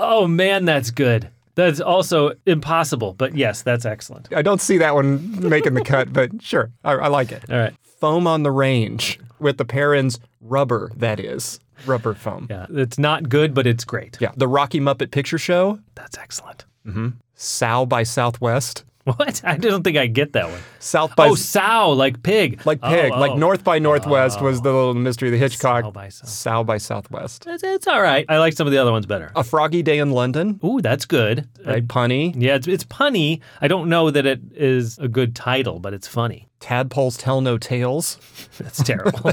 Oh 0.00 0.28
man, 0.28 0.64
that's 0.64 0.90
good. 0.92 1.28
That's 1.56 1.80
also 1.80 2.32
impossible, 2.46 3.14
but 3.14 3.36
yes, 3.36 3.62
that's 3.62 3.84
excellent. 3.84 4.32
I 4.32 4.42
don't 4.42 4.60
see 4.60 4.78
that 4.78 4.94
one 4.94 5.48
making 5.48 5.74
the 5.74 5.82
cut, 5.82 6.12
but 6.12 6.30
sure, 6.40 6.70
I, 6.84 6.92
I 6.92 7.08
like 7.08 7.32
it. 7.32 7.44
All 7.50 7.58
right. 7.58 7.74
Foam 8.00 8.28
on 8.28 8.44
the 8.44 8.50
Range 8.52 9.18
with 9.40 9.58
the 9.58 9.64
Perrins 9.64 10.18
rubber, 10.40 10.90
that 10.96 11.20
is. 11.20 11.60
Rubber 11.86 12.14
foam. 12.14 12.46
Yeah, 12.50 12.66
it's 12.70 12.98
not 12.98 13.28
good, 13.28 13.54
but 13.54 13.66
it's 13.66 13.84
great. 13.84 14.16
Yeah. 14.20 14.32
The 14.36 14.48
Rocky 14.48 14.80
Muppet 14.80 15.10
Picture 15.12 15.38
Show, 15.38 15.78
That's 15.94 16.18
excellent. 16.18 16.64
Hmm. 16.84 17.10
Sow 17.34 17.86
by 17.86 18.02
Southwest. 18.02 18.84
What? 19.04 19.40
I 19.44 19.56
don't 19.56 19.84
think 19.84 19.96
I 19.96 20.06
get 20.06 20.32
that 20.34 20.50
one. 20.50 20.60
South 20.80 21.14
by 21.16 21.28
Oh, 21.28 21.34
sow, 21.34 21.90
like 21.92 22.22
pig. 22.22 22.66
like 22.66 22.80
Oh, 22.82 22.90
pig, 22.90 23.10
like 23.12 23.30
oh. 23.30 23.36
North 23.36 23.62
by 23.64 23.78
Northwest 23.78 24.40
was 24.42 24.60
the 24.60 24.72
little 24.72 24.92
mystery 24.94 25.28
of 25.28 25.32
the 25.32 25.38
Hitchcock. 25.38 25.84
Sow 25.84 25.90
by 25.92 26.08
South- 26.08 26.28
Sow 26.28 26.64
by 26.64 26.76
Southwest. 26.78 27.46
It's, 27.46 27.62
it's 27.62 27.86
all 27.86 28.02
right. 28.02 28.26
I 28.28 28.38
like 28.38 28.52
some 28.54 28.66
of 28.66 28.72
the 28.72 28.78
other 28.78 28.90
ones 28.92 29.06
better. 29.06 29.30
A 29.36 29.44
Froggy 29.44 29.82
Day 29.82 29.98
in 29.98 30.10
London, 30.10 30.58
Ooh, 30.64 30.80
that's 30.82 31.04
good. 31.06 31.48
right? 31.64 31.86
Punny. 31.86 32.34
Yeah, 32.36 32.56
it's, 32.56 32.66
it's 32.68 32.84
punny. 32.84 33.40
I 33.62 33.68
don't 33.68 33.88
know 33.88 34.10
that 34.10 34.26
it 34.26 34.40
is 34.54 34.98
a 34.98 35.08
good 35.08 35.34
title, 35.36 35.78
but 35.78 35.94
it's 35.94 36.08
funny. 36.08 36.47
Tadpoles 36.60 37.16
Tell 37.16 37.40
No 37.40 37.58
Tales. 37.58 38.18
That's 38.58 38.82
terrible. 38.82 39.32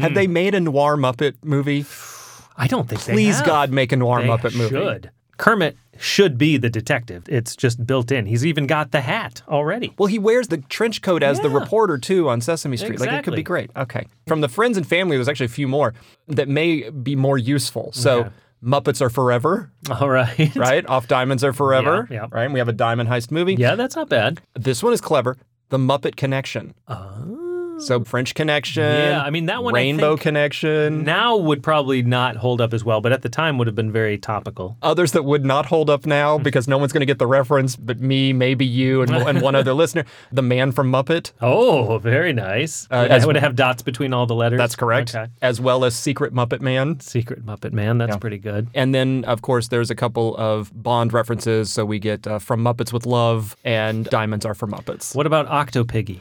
Have 0.00 0.14
they 0.14 0.26
made 0.26 0.54
a 0.54 0.60
noir 0.60 0.96
Muppet 0.96 1.34
movie? 1.42 1.84
I 2.56 2.66
don't 2.66 2.88
think 2.88 3.04
they 3.04 3.12
Please 3.14 3.38
have. 3.38 3.46
God, 3.46 3.70
make 3.72 3.92
a 3.92 3.96
noir 3.96 4.22
They 4.22 4.28
Muppet 4.28 4.54
movie. 4.56 4.68
should. 4.74 5.10
Kermit 5.38 5.76
should 5.98 6.36
be 6.36 6.56
the 6.58 6.68
detective. 6.68 7.24
It's 7.28 7.56
just 7.56 7.86
built 7.86 8.12
in. 8.12 8.26
He's 8.26 8.44
even 8.44 8.66
got 8.66 8.90
the 8.90 9.00
hat 9.00 9.42
already. 9.48 9.94
Well, 9.98 10.06
he 10.06 10.18
wears 10.18 10.48
the 10.48 10.58
trench 10.58 11.00
coat 11.02 11.22
as 11.22 11.40
the 11.40 11.48
Yeah. 11.48 11.58
reporter 11.58 11.96
too 11.98 12.28
on 12.28 12.40
Sesame 12.42 12.76
Street. 12.76 13.00
Like 13.00 13.08
it 13.08 13.10
could 13.10 13.34
Exactly. 13.34 13.36
be 13.36 13.42
great. 13.42 13.70
Okay. 13.76 14.06
From 14.26 14.40
the 14.42 14.48
friends 14.48 14.76
and 14.76 14.86
family, 14.86 15.16
there's 15.16 15.28
actually 15.28 15.46
a 15.46 15.50
few 15.50 15.68
more 15.68 15.94
that 16.28 16.48
may 16.48 16.90
be 16.90 17.16
more 17.16 17.38
useful. 17.38 17.90
So. 17.92 18.30
Muppets 18.62 19.00
are 19.00 19.08
forever, 19.08 19.70
All 19.90 20.10
right. 20.10 20.54
right? 20.54 20.86
Off 20.86 21.08
Diamonds 21.08 21.42
are 21.42 21.54
forever, 21.54 22.06
Yeah, 22.10 22.16
yeah. 22.16 22.26
right? 22.30 22.44
And 22.44 22.52
we 22.52 22.58
have 22.58 22.68
a 22.68 22.74
diamond 22.74 23.08
heist 23.08 23.30
movie. 23.30 23.54
Yeah, 23.54 23.74
that's 23.74 23.96
not 23.96 24.10
bad. 24.10 24.42
This 24.54 24.82
one 24.82 24.92
is 24.92 25.00
clever. 25.00 25.38
The 25.70 25.78
Muppet 25.78 26.16
Connection. 26.16 26.74
Oh. 26.88 27.49
So 27.82 28.04
French 28.04 28.34
Connection. 28.34 28.82
Yeah, 28.82 29.22
I 29.22 29.30
mean, 29.30 29.46
that 29.46 29.62
one 29.62 29.74
Rainbow 29.74 30.16
Connection. 30.16 31.04
Now 31.04 31.36
would 31.36 31.62
probably 31.62 32.02
not 32.02 32.36
hold 32.36 32.60
up 32.60 32.72
as 32.74 32.84
well, 32.84 33.00
but 33.00 33.12
at 33.12 33.22
the 33.22 33.28
time 33.28 33.58
would 33.58 33.66
have 33.66 33.74
been 33.76 33.92
very 33.92 34.18
topical. 34.18 34.76
Others 34.82 35.12
that 35.12 35.24
would 35.24 35.44
not 35.44 35.66
hold 35.66 35.90
up 35.90 36.06
now 36.06 36.38
because 36.38 36.68
no 36.68 36.78
one's 36.78 36.92
going 36.92 37.00
to 37.00 37.06
get 37.06 37.18
the 37.18 37.26
reference, 37.26 37.76
but 37.76 38.00
me, 38.00 38.32
maybe 38.32 38.64
you, 38.66 39.02
and, 39.02 39.10
and 39.10 39.40
one 39.42 39.54
other 39.54 39.74
listener. 39.80 40.04
The 40.32 40.42
Man 40.42 40.72
from 40.72 40.90
Muppet. 40.90 41.32
Oh, 41.40 41.98
very 41.98 42.32
nice. 42.32 42.86
Uh, 42.90 43.00
would, 43.02 43.10
as- 43.10 43.26
would 43.26 43.36
have 43.36 43.56
dots 43.56 43.82
between 43.82 44.12
all 44.12 44.26
the 44.26 44.34
letters? 44.34 44.58
That's 44.58 44.76
correct. 44.76 45.14
Okay. 45.14 45.30
As 45.42 45.60
well 45.60 45.84
as 45.84 45.94
Secret 45.96 46.32
Muppet 46.34 46.60
Man. 46.60 47.00
Secret 47.00 47.44
Muppet 47.44 47.72
Man. 47.72 47.98
That's 47.98 48.16
pretty 48.16 48.38
good. 48.38 48.68
And 48.74 48.94
then, 48.94 49.24
of 49.24 49.42
course, 49.42 49.68
there's 49.68 49.90
a 49.90 49.94
couple 49.94 50.36
of 50.36 50.70
Bond 50.74 51.12
references. 51.12 51.70
So 51.70 51.84
we 51.84 51.98
get 51.98 52.26
uh, 52.26 52.38
From 52.38 52.62
Muppets 52.62 52.92
with 52.92 53.06
Love 53.06 53.56
and 53.64 54.04
Diamonds 54.06 54.44
Are 54.44 54.54
for 54.54 54.66
Muppets. 54.66 55.14
What 55.14 55.26
about 55.26 55.46
Octopiggy? 55.48 56.20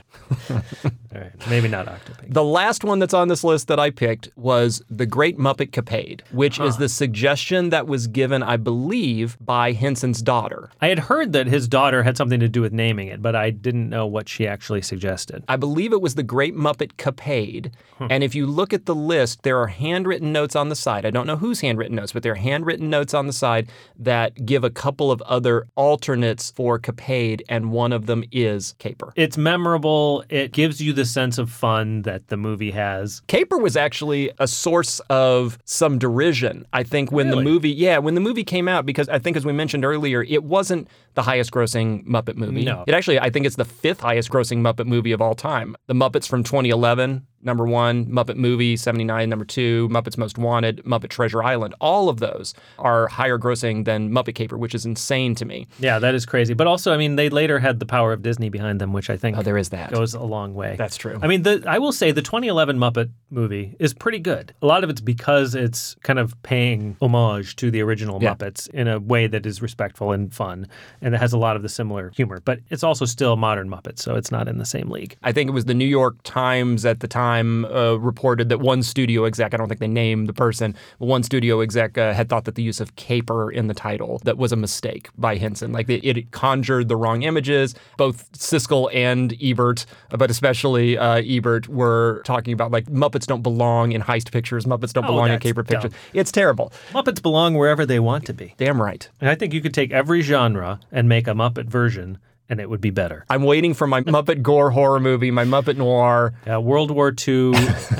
all 1.14 1.22
right, 1.22 1.32
maybe 1.50 1.68
not 1.68 1.88
Octopiggy. 1.88 2.34
The 2.34 2.44
last 2.44 2.84
one 2.84 3.00
that's 3.00 3.14
on 3.14 3.28
this 3.28 3.44
list 3.44 3.68
that 3.68 3.80
I 3.80 3.90
picked 3.90 4.30
was 4.36 4.84
The 4.90 5.06
Great 5.06 5.38
Muppet 5.38 5.72
Capade, 5.72 6.22
which 6.32 6.60
is 6.60 6.78
the 6.78 6.90
suggestion 6.90 7.70
that 7.70 7.88
was 7.88 8.08
given, 8.08 8.44
I 8.44 8.58
believe, 8.58 9.38
by 9.42 9.72
Henson's 9.72 10.22
daughter. 10.22 10.70
I 10.82 10.88
had 10.88 11.00
heard 11.00 11.34
that 11.34 11.48
his 11.48 11.68
daughter 11.68 12.04
had 12.04 12.18
something 12.18 12.40
to 12.40 12.48
do 12.48 12.62
with 12.62 12.74
naming 12.74 13.08
it, 13.08 13.22
but 13.22 13.36
I 13.36 13.50
didn't 13.50 13.90
know 13.90 14.06
what 14.06 14.30
she 14.30 14.48
actually 14.48 14.82
suggested. 14.82 15.44
I 15.48 15.56
believe 15.56 15.94
it 15.94 16.02
was 16.02 16.16
the 16.16 16.24
Great 16.24 16.56
Muppet 16.56 16.94
Capade. 16.98 17.72
And 18.10 18.24
if 18.24 18.36
you 18.36 18.46
look 18.46 18.72
at 18.72 18.86
the 18.86 18.96
list, 18.96 19.44
there 19.44 19.60
are 19.60 19.68
handwritten 19.68 20.32
notes 20.32 20.56
on 20.56 20.70
the 20.70 20.76
side. 20.76 21.06
I 21.06 21.10
don't 21.10 21.28
know 21.28 21.38
whose 21.38 21.62
handwritten 21.62 21.96
notes, 21.96 22.14
but 22.14 22.24
there 22.24 22.34
are 22.34 22.36
handwritten 22.36 22.90
notes 22.90 23.14
on 23.14 23.28
the 23.28 23.34
side 23.34 23.70
that 23.98 24.46
give 24.46 24.64
a 24.64 24.70
couple 24.70 25.12
of 25.12 25.22
other 25.24 25.68
alternates 25.76 26.52
for 26.52 26.80
Capade, 26.80 27.42
and 27.50 27.72
one 27.72 27.92
of 27.92 28.06
them 28.06 28.24
is 28.32 28.76
Caper. 28.80 29.12
It's 29.16 29.38
memorable. 29.38 30.24
It 30.30 30.52
gives 30.52 30.82
you 30.82 30.94
the 30.94 30.99
sense 31.06 31.38
of 31.38 31.50
fun 31.52 32.04
that 32.04 32.28
the 32.28 32.38
movie 32.38 32.72
has. 32.72 33.22
Caper 33.28 33.58
was 33.58 33.76
actually 33.78 34.32
a 34.40 34.48
source 34.48 35.00
of 35.10 35.58
some 35.66 35.98
derision. 36.00 36.66
I 36.74 36.84
think 36.84 37.12
when 37.12 37.30
Really? 37.30 37.44
the 37.44 37.50
movie, 37.50 37.70
yeah, 37.72 37.98
when 37.98 38.16
the 38.16 38.22
movie 38.22 38.44
came 38.44 38.68
out, 38.68 38.86
because 38.86 39.10
I 39.10 39.20
think 39.20 39.38
as 39.38 39.46
we 39.46 39.54
mentioned 39.54 39.86
earlier, 39.86 40.24
it 40.24 40.44
wasn't 40.44 40.88
the 41.20 41.24
highest 41.24 41.52
grossing 41.52 42.06
Muppet 42.08 42.36
movie. 42.38 42.64
No. 42.64 42.86
It 42.88 42.94
actually, 42.94 43.20
I 43.20 43.30
think 43.30 43.46
it's 43.46 43.58
the 43.58 43.66
fifth 43.66 44.00
highest 44.00 44.30
grossing 44.30 44.60
Muppet 44.62 44.86
movie 44.86 45.12
of 45.12 45.22
all 45.22 45.36
time. 45.36 45.76
The 45.88 45.94
Muppets 45.94 46.28
from 46.30 46.44
2011 46.44 47.26
number 47.42 47.66
one, 47.66 48.06
Muppet 48.08 48.36
Movie 48.36 48.76
79, 48.76 49.30
number 49.30 49.46
two, 49.46 49.88
Muppets 49.88 50.18
Most 50.18 50.38
Wanted, 50.38 50.84
Muppet 50.84 51.08
Treasure 51.08 51.42
Island. 51.42 51.74
All 51.80 52.10
of 52.10 52.20
those 52.20 52.54
are 52.78 53.08
higher 53.08 53.38
grossing 53.40 53.86
than 53.86 54.12
Muppet 54.12 54.36
Caper, 54.36 54.58
which 54.58 54.76
is 54.76 54.86
insane 54.86 55.36
to 55.36 55.46
me. 55.46 55.66
Yeah, 55.80 56.00
that 56.00 56.14
is 56.16 56.26
crazy. 56.26 56.54
But 56.54 56.68
also, 56.68 56.94
I 56.94 56.98
mean, 56.98 57.16
they 57.16 57.30
later 57.30 57.58
had 57.60 57.80
the 57.80 57.86
power 57.86 58.12
of 58.12 58.22
Disney 58.24 58.50
behind 58.50 58.82
them, 58.82 58.92
which 58.92 59.10
I 59.10 59.16
think 59.16 59.38
Oh, 59.38 59.42
there 59.42 59.58
is 59.58 59.70
that. 59.70 59.90
goes 59.90 60.14
a 60.16 60.20
long 60.22 60.54
way. 60.54 60.76
That's 60.78 60.98
true. 60.98 61.18
I 61.22 61.28
mean, 61.28 61.44
the, 61.44 61.64
I 61.66 61.80
will 61.80 61.94
say 61.94 62.12
the 62.12 62.22
2011 62.22 62.78
Muppet 62.78 63.10
movie 63.30 63.74
is 63.80 63.94
pretty 63.94 64.20
good. 64.20 64.54
A 64.62 64.66
lot 64.66 64.84
of 64.84 64.90
it's 64.90 65.00
because 65.00 65.56
it's 65.56 65.96
kind 66.04 66.20
of 66.20 66.36
paying 66.44 66.98
homage 67.02 67.56
to 67.56 67.72
the 67.72 67.82
original 67.82 68.22
Yeah. 68.22 68.36
Muppets 68.36 68.70
in 68.72 68.90
a 68.90 69.00
way 69.00 69.28
that 69.28 69.46
is 69.46 69.62
respectful 69.62 70.12
and 70.12 70.34
fun, 70.34 70.68
and 71.02 71.09
it 71.14 71.20
has 71.20 71.34
a 71.34 71.38
lot 71.38 71.56
of 71.56 71.62
the 71.62 71.70
similar 71.70 72.12
humor. 72.16 72.42
But 72.44 72.60
it's 72.70 72.84
also 72.84 73.06
still 73.06 73.36
modern 73.36 73.70
Muppets, 73.70 74.00
so 74.00 74.16
it's 74.16 74.32
not 74.32 74.48
in 74.48 74.58
the 74.58 74.66
same 74.66 74.90
league. 74.90 75.18
I 75.24 75.32
think 75.32 75.50
it 75.50 75.54
was 75.54 75.66
the 75.66 75.74
New 75.74 75.86
York 75.86 76.16
Times 76.24 76.86
at 76.86 77.00
the 77.00 77.08
time 77.08 77.66
uh, 77.66 77.94
reported 77.96 78.50
that 78.50 78.60
one 78.60 78.84
studio 78.84 79.26
exec, 79.26 79.54
I 79.54 79.58
don't 79.58 79.68
think 79.68 79.80
they 79.80 79.88
named 79.88 80.28
the 80.30 80.34
person, 80.34 80.76
but 81.00 81.06
one 81.08 81.24
studio 81.24 81.62
exec 81.62 81.98
uh, 81.98 82.14
had 82.14 82.30
thought 82.30 82.46
that 82.46 82.56
the 82.56 82.64
use 82.64 82.80
of 82.80 82.96
caper 82.96 83.52
in 83.52 83.68
the 83.68 83.74
title 83.74 84.22
that 84.24 84.38
was 84.38 84.52
a 84.52 84.56
mistake 84.56 85.10
by 85.18 85.36
Henson. 85.36 85.72
Like 85.72 85.90
it, 85.90 86.06
it 86.06 86.32
conjured 86.32 86.88
the 86.88 86.96
wrong 86.96 87.24
images. 87.24 87.76
Both 87.98 88.32
Siskel 88.34 88.90
and 88.94 89.36
Ebert, 89.42 89.86
but 90.12 90.30
especially 90.32 90.98
uh, 90.98 91.22
Ebert, 91.26 91.68
were 91.68 92.22
talking 92.26 92.54
about 92.54 92.72
like 92.72 92.86
Muppets 92.86 93.26
don't 93.26 93.42
belong 93.42 93.92
in 93.92 94.02
heist 94.02 94.32
pictures. 94.32 94.66
Muppets 94.66 94.94
don't 94.94 95.06
Oh, 95.06 95.08
belong 95.08 95.30
in 95.32 95.40
caper 95.40 95.64
dumb. 95.64 95.82
pictures. 95.82 96.00
It's 96.14 96.32
terrible. 96.32 96.72
Muppets 96.92 97.22
belong 97.22 97.56
wherever 97.56 97.86
they 97.86 98.00
want 98.00 98.26
to 98.28 98.34
be. 98.34 98.54
Damn 98.58 98.82
right. 98.82 99.10
And 99.22 99.30
I 99.30 99.36
think 99.36 99.54
you 99.54 99.62
could 99.62 99.74
take 99.74 99.92
every 99.92 100.22
genre 100.22 100.80
and 100.92 101.08
make 101.10 101.28
a 101.28 101.32
Muppet 101.32 101.66
version, 101.68 102.18
and 102.50 102.60
it 102.60 102.70
would 102.70 102.82
be 102.82 102.90
better. 102.90 103.26
I'm 103.30 103.44
waiting 103.44 103.74
for 103.74 103.88
my 103.88 104.02
Muppet 104.02 104.42
gore 104.42 104.72
horror 104.72 105.00
movie, 105.00 105.32
my 105.32 105.46
Muppet 105.46 105.78
noir. 105.78 106.34
Uh, 106.50 106.60
World 106.60 106.92
War 106.92 107.14
II, 107.28 107.54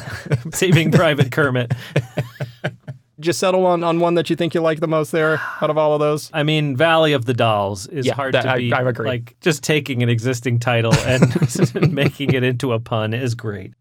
Saving 0.52 0.92
Private 0.92 1.32
Kermit. 1.32 1.74
Just 3.20 3.40
settle 3.40 3.66
on, 3.66 3.84
on 3.84 4.00
one 4.00 4.14
that 4.14 4.30
you 4.30 4.38
think 4.38 4.54
you 4.54 4.62
like 4.62 4.80
the 4.80 4.88
most 4.88 5.12
there 5.12 5.42
out 5.62 5.70
of 5.70 5.78
all 5.78 5.94
of 5.94 6.00
those. 6.00 6.30
I 6.34 6.44
mean, 6.44 6.78
Valley 6.78 7.12
of 7.12 7.26
the 7.26 7.34
Dolls 7.34 7.86
is 7.88 8.06
Yeah, 8.06 8.14
hard 8.14 8.34
that- 8.34 8.44
to 8.44 8.52
I- 8.52 8.58
beat. 8.60 8.74
I 8.74 8.82
agree. 8.88 9.08
Like 9.10 9.36
just 9.42 9.62
taking 9.62 10.02
an 10.02 10.08
existing 10.08 10.60
title 10.60 10.94
and 11.06 11.92
making 11.94 12.34
it 12.34 12.44
into 12.44 12.72
a 12.72 12.80
pun 12.80 13.14
is 13.14 13.36
great. 13.36 13.74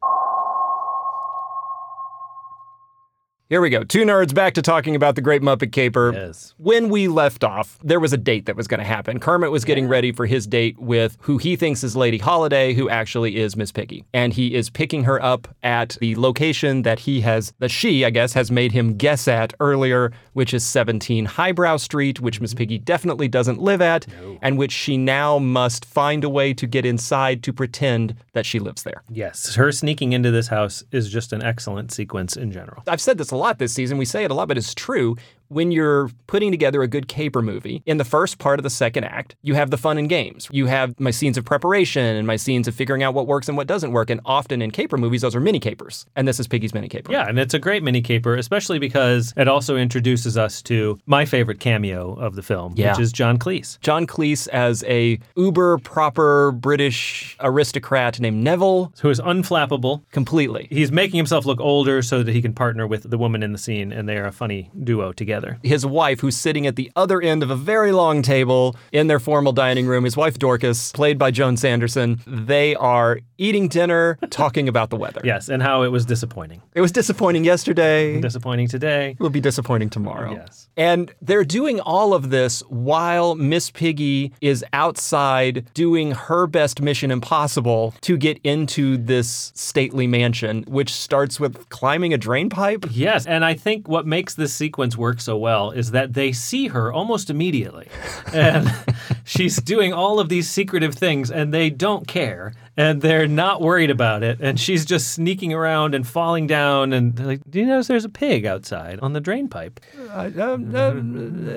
Here 3.50 3.62
we 3.62 3.70
go. 3.70 3.82
Two 3.82 4.04
nerds 4.04 4.34
back 4.34 4.52
to 4.54 4.62
talking 4.62 4.94
about 4.94 5.14
the 5.14 5.22
Great 5.22 5.40
Muppet 5.40 5.72
Caper. 5.72 6.12
Yes. 6.12 6.52
When 6.58 6.90
we 6.90 7.08
left 7.08 7.42
off, 7.42 7.78
there 7.82 7.98
was 7.98 8.12
a 8.12 8.18
date 8.18 8.44
that 8.44 8.56
was 8.56 8.68
going 8.68 8.80
to 8.80 8.84
happen. 8.84 9.18
Kermit 9.18 9.50
was 9.50 9.64
getting 9.64 9.88
ready 9.88 10.12
for 10.12 10.26
his 10.26 10.46
date 10.46 10.78
with 10.78 11.16
who 11.22 11.38
he 11.38 11.56
thinks 11.56 11.82
is 11.82 11.96
Lady 11.96 12.18
Holiday, 12.18 12.74
who 12.74 12.90
actually 12.90 13.38
is 13.38 13.56
Miss 13.56 13.72
Piggy. 13.72 14.04
And 14.12 14.34
he 14.34 14.54
is 14.54 14.68
picking 14.68 15.04
her 15.04 15.22
up 15.22 15.48
at 15.62 15.96
the 15.98 16.14
location 16.16 16.82
that 16.82 16.98
he 16.98 17.22
has, 17.22 17.54
that 17.58 17.70
she, 17.70 18.04
I 18.04 18.10
guess, 18.10 18.34
has 18.34 18.50
made 18.50 18.72
him 18.72 18.98
guess 18.98 19.26
at 19.26 19.54
earlier, 19.60 20.12
which 20.34 20.52
is 20.52 20.62
17 20.62 21.24
Highbrow 21.24 21.78
Street, 21.78 22.20
which 22.20 22.42
Miss 22.42 22.50
mm-hmm. 22.50 22.58
Piggy 22.58 22.76
definitely 22.76 23.28
doesn't 23.28 23.62
live 23.62 23.80
at, 23.80 24.06
and 24.42 24.58
which 24.58 24.72
she 24.72 24.98
now 24.98 25.38
must 25.38 25.86
find 25.86 26.22
a 26.22 26.28
way 26.28 26.52
to 26.52 26.66
get 26.66 26.84
inside 26.84 27.42
to 27.44 27.54
pretend 27.54 28.14
that 28.34 28.44
she 28.44 28.58
lives 28.58 28.82
there. 28.82 29.02
Yes, 29.08 29.54
her 29.54 29.72
sneaking 29.72 30.12
into 30.12 30.30
this 30.30 30.48
house 30.48 30.84
is 30.92 31.08
just 31.08 31.32
an 31.32 31.42
excellent 31.42 31.92
sequence 31.92 32.36
in 32.36 32.52
general. 32.52 32.82
I've 32.86 33.00
said 33.00 33.16
this 33.16 33.30
a 33.30 33.37
lot 33.38 33.58
this 33.58 33.72
season. 33.72 33.98
We 33.98 34.04
say 34.04 34.24
it 34.24 34.30
a 34.30 34.34
lot, 34.34 34.48
but 34.48 34.58
it's 34.58 34.74
true. 34.74 35.16
When 35.48 35.72
you're 35.72 36.10
putting 36.26 36.50
together 36.50 36.82
a 36.82 36.86
good 36.88 37.08
caper 37.08 37.40
movie, 37.40 37.82
in 37.86 37.96
the 37.96 38.04
first 38.04 38.38
part 38.38 38.58
of 38.58 38.62
the 38.64 38.70
second 38.70 39.04
act, 39.04 39.34
you 39.42 39.54
have 39.54 39.70
the 39.70 39.78
fun 39.78 39.96
and 39.96 40.08
games. 40.08 40.46
You 40.52 40.66
have 40.66 40.98
my 41.00 41.10
scenes 41.10 41.38
of 41.38 41.44
preparation 41.46 42.04
and 42.16 42.26
my 42.26 42.36
scenes 42.36 42.68
of 42.68 42.74
figuring 42.74 43.02
out 43.02 43.14
what 43.14 43.26
works 43.26 43.48
and 43.48 43.56
what 43.56 43.66
doesn't 43.66 43.92
work. 43.92 44.10
And 44.10 44.20
often 44.26 44.60
in 44.60 44.70
caper 44.70 44.98
movies, 44.98 45.22
those 45.22 45.34
are 45.34 45.40
mini 45.40 45.58
capers. 45.58 46.04
And 46.16 46.28
this 46.28 46.38
is 46.38 46.46
Piggy's 46.46 46.74
mini 46.74 46.88
caper. 46.88 47.10
Yeah, 47.12 47.26
and 47.28 47.38
it's 47.38 47.54
a 47.54 47.58
great 47.58 47.82
mini 47.82 48.02
caper, 48.02 48.34
especially 48.36 48.78
because 48.78 49.32
it 49.38 49.48
also 49.48 49.76
introduces 49.76 50.36
us 50.36 50.60
to 50.62 50.98
my 51.06 51.24
favorite 51.24 51.60
cameo 51.60 52.12
of 52.14 52.34
the 52.36 52.42
film, 52.42 52.74
Yeah. 52.76 52.90
which 52.92 53.00
is 53.00 53.10
John 53.10 53.38
Cleese. 53.38 53.80
John 53.80 54.06
Cleese 54.06 54.48
as 54.48 54.84
a 54.84 55.18
uber 55.34 55.78
proper 55.78 56.52
British 56.52 57.36
aristocrat 57.40 58.20
named 58.20 58.44
Neville, 58.44 58.92
Who 59.00 59.08
is 59.08 59.20
unflappable. 59.20 60.02
completely. 60.12 60.68
He's 60.70 60.92
making 60.92 61.16
himself 61.16 61.46
look 61.46 61.60
older 61.60 62.02
so 62.02 62.22
that 62.22 62.32
he 62.34 62.42
can 62.42 62.52
partner 62.52 62.86
with 62.86 63.08
the 63.08 63.16
woman 63.16 63.42
in 63.42 63.52
the 63.52 63.58
scene, 63.58 63.92
and 63.92 64.06
they 64.08 64.18
are 64.18 64.26
a 64.26 64.32
funny 64.32 64.70
duo 64.84 65.12
together. 65.12 65.37
His 65.62 65.84
wife, 65.84 66.20
who's 66.20 66.36
sitting 66.36 66.66
at 66.66 66.76
the 66.76 66.90
other 66.96 67.20
end 67.20 67.42
of 67.42 67.50
a 67.50 67.56
very 67.56 67.92
long 67.92 68.22
table 68.22 68.76
in 68.92 69.06
their 69.06 69.20
formal 69.20 69.52
dining 69.52 69.86
room, 69.86 70.04
his 70.04 70.16
wife 70.16 70.38
Dorcas, 70.38 70.92
played 70.92 71.18
by 71.18 71.30
Joan 71.30 71.56
Sanderson, 71.56 72.20
they 72.26 72.74
are 72.76 73.20
eating 73.38 73.68
dinner, 73.68 74.18
talking 74.30 74.68
about 74.68 74.90
the 74.90 74.96
weather. 74.96 75.20
Yes, 75.24 75.48
and 75.48 75.62
how 75.62 75.82
it 75.82 75.88
was 75.88 76.04
disappointing. 76.04 76.60
It 76.74 76.80
was 76.80 76.92
disappointing 76.92 77.44
yesterday. 77.44 78.20
Disappointing 78.20 78.68
today. 78.68 79.10
It 79.10 79.20
will 79.20 79.30
be 79.30 79.40
disappointing 79.40 79.90
tomorrow. 79.90 80.32
Yes. 80.32 80.68
And 80.76 81.12
they're 81.22 81.44
doing 81.44 81.80
all 81.80 82.14
of 82.14 82.30
this 82.30 82.60
while 82.68 83.34
Miss 83.34 83.70
Piggy 83.70 84.32
is 84.40 84.64
outside 84.72 85.72
doing 85.74 86.12
her 86.12 86.46
best 86.46 86.82
mission 86.82 87.10
impossible 87.10 87.94
to 88.02 88.16
get 88.16 88.38
into 88.44 88.96
this 88.96 89.52
stately 89.54 90.06
mansion, 90.06 90.64
which 90.66 90.92
starts 90.92 91.38
with 91.38 91.68
climbing 91.68 92.12
a 92.12 92.18
drain 92.18 92.50
pipe. 92.50 92.86
Yes, 92.90 93.26
and 93.26 93.44
I 93.44 93.54
think 93.54 93.88
what 93.88 94.06
makes 94.06 94.34
this 94.34 94.52
sequence 94.52 94.96
work 94.96 95.20
so 95.20 95.27
well 95.36 95.70
is 95.70 95.90
that 95.92 96.14
they 96.14 96.32
see 96.32 96.68
her 96.68 96.92
almost 96.92 97.30
immediately. 97.30 97.88
And 98.32 98.72
she's 99.24 99.56
doing 99.56 99.92
all 99.92 100.20
of 100.20 100.28
these 100.28 100.48
secretive 100.48 100.94
things 100.94 101.30
and 101.30 101.52
they 101.52 101.70
don't 101.70 102.06
care 102.06 102.54
and 102.76 103.02
they're 103.02 103.26
not 103.26 103.60
worried 103.60 103.90
about 103.90 104.22
it 104.22 104.38
and 104.40 104.58
she's 104.58 104.84
just 104.84 105.12
sneaking 105.12 105.52
around 105.52 105.94
and 105.94 106.06
falling 106.06 106.46
down 106.46 106.92
and 106.92 107.16
they're 107.16 107.26
like, 107.26 107.40
"Do 107.50 107.58
you 107.58 107.66
notice 107.66 107.88
there's 107.88 108.04
a 108.04 108.08
pig 108.08 108.46
outside 108.46 109.00
on 109.00 109.12
the 109.12 109.20
drain 109.20 109.48
pipe?" 109.48 109.80
Uh, 110.10 110.30
um, 110.38 110.74
uh, 110.74 110.94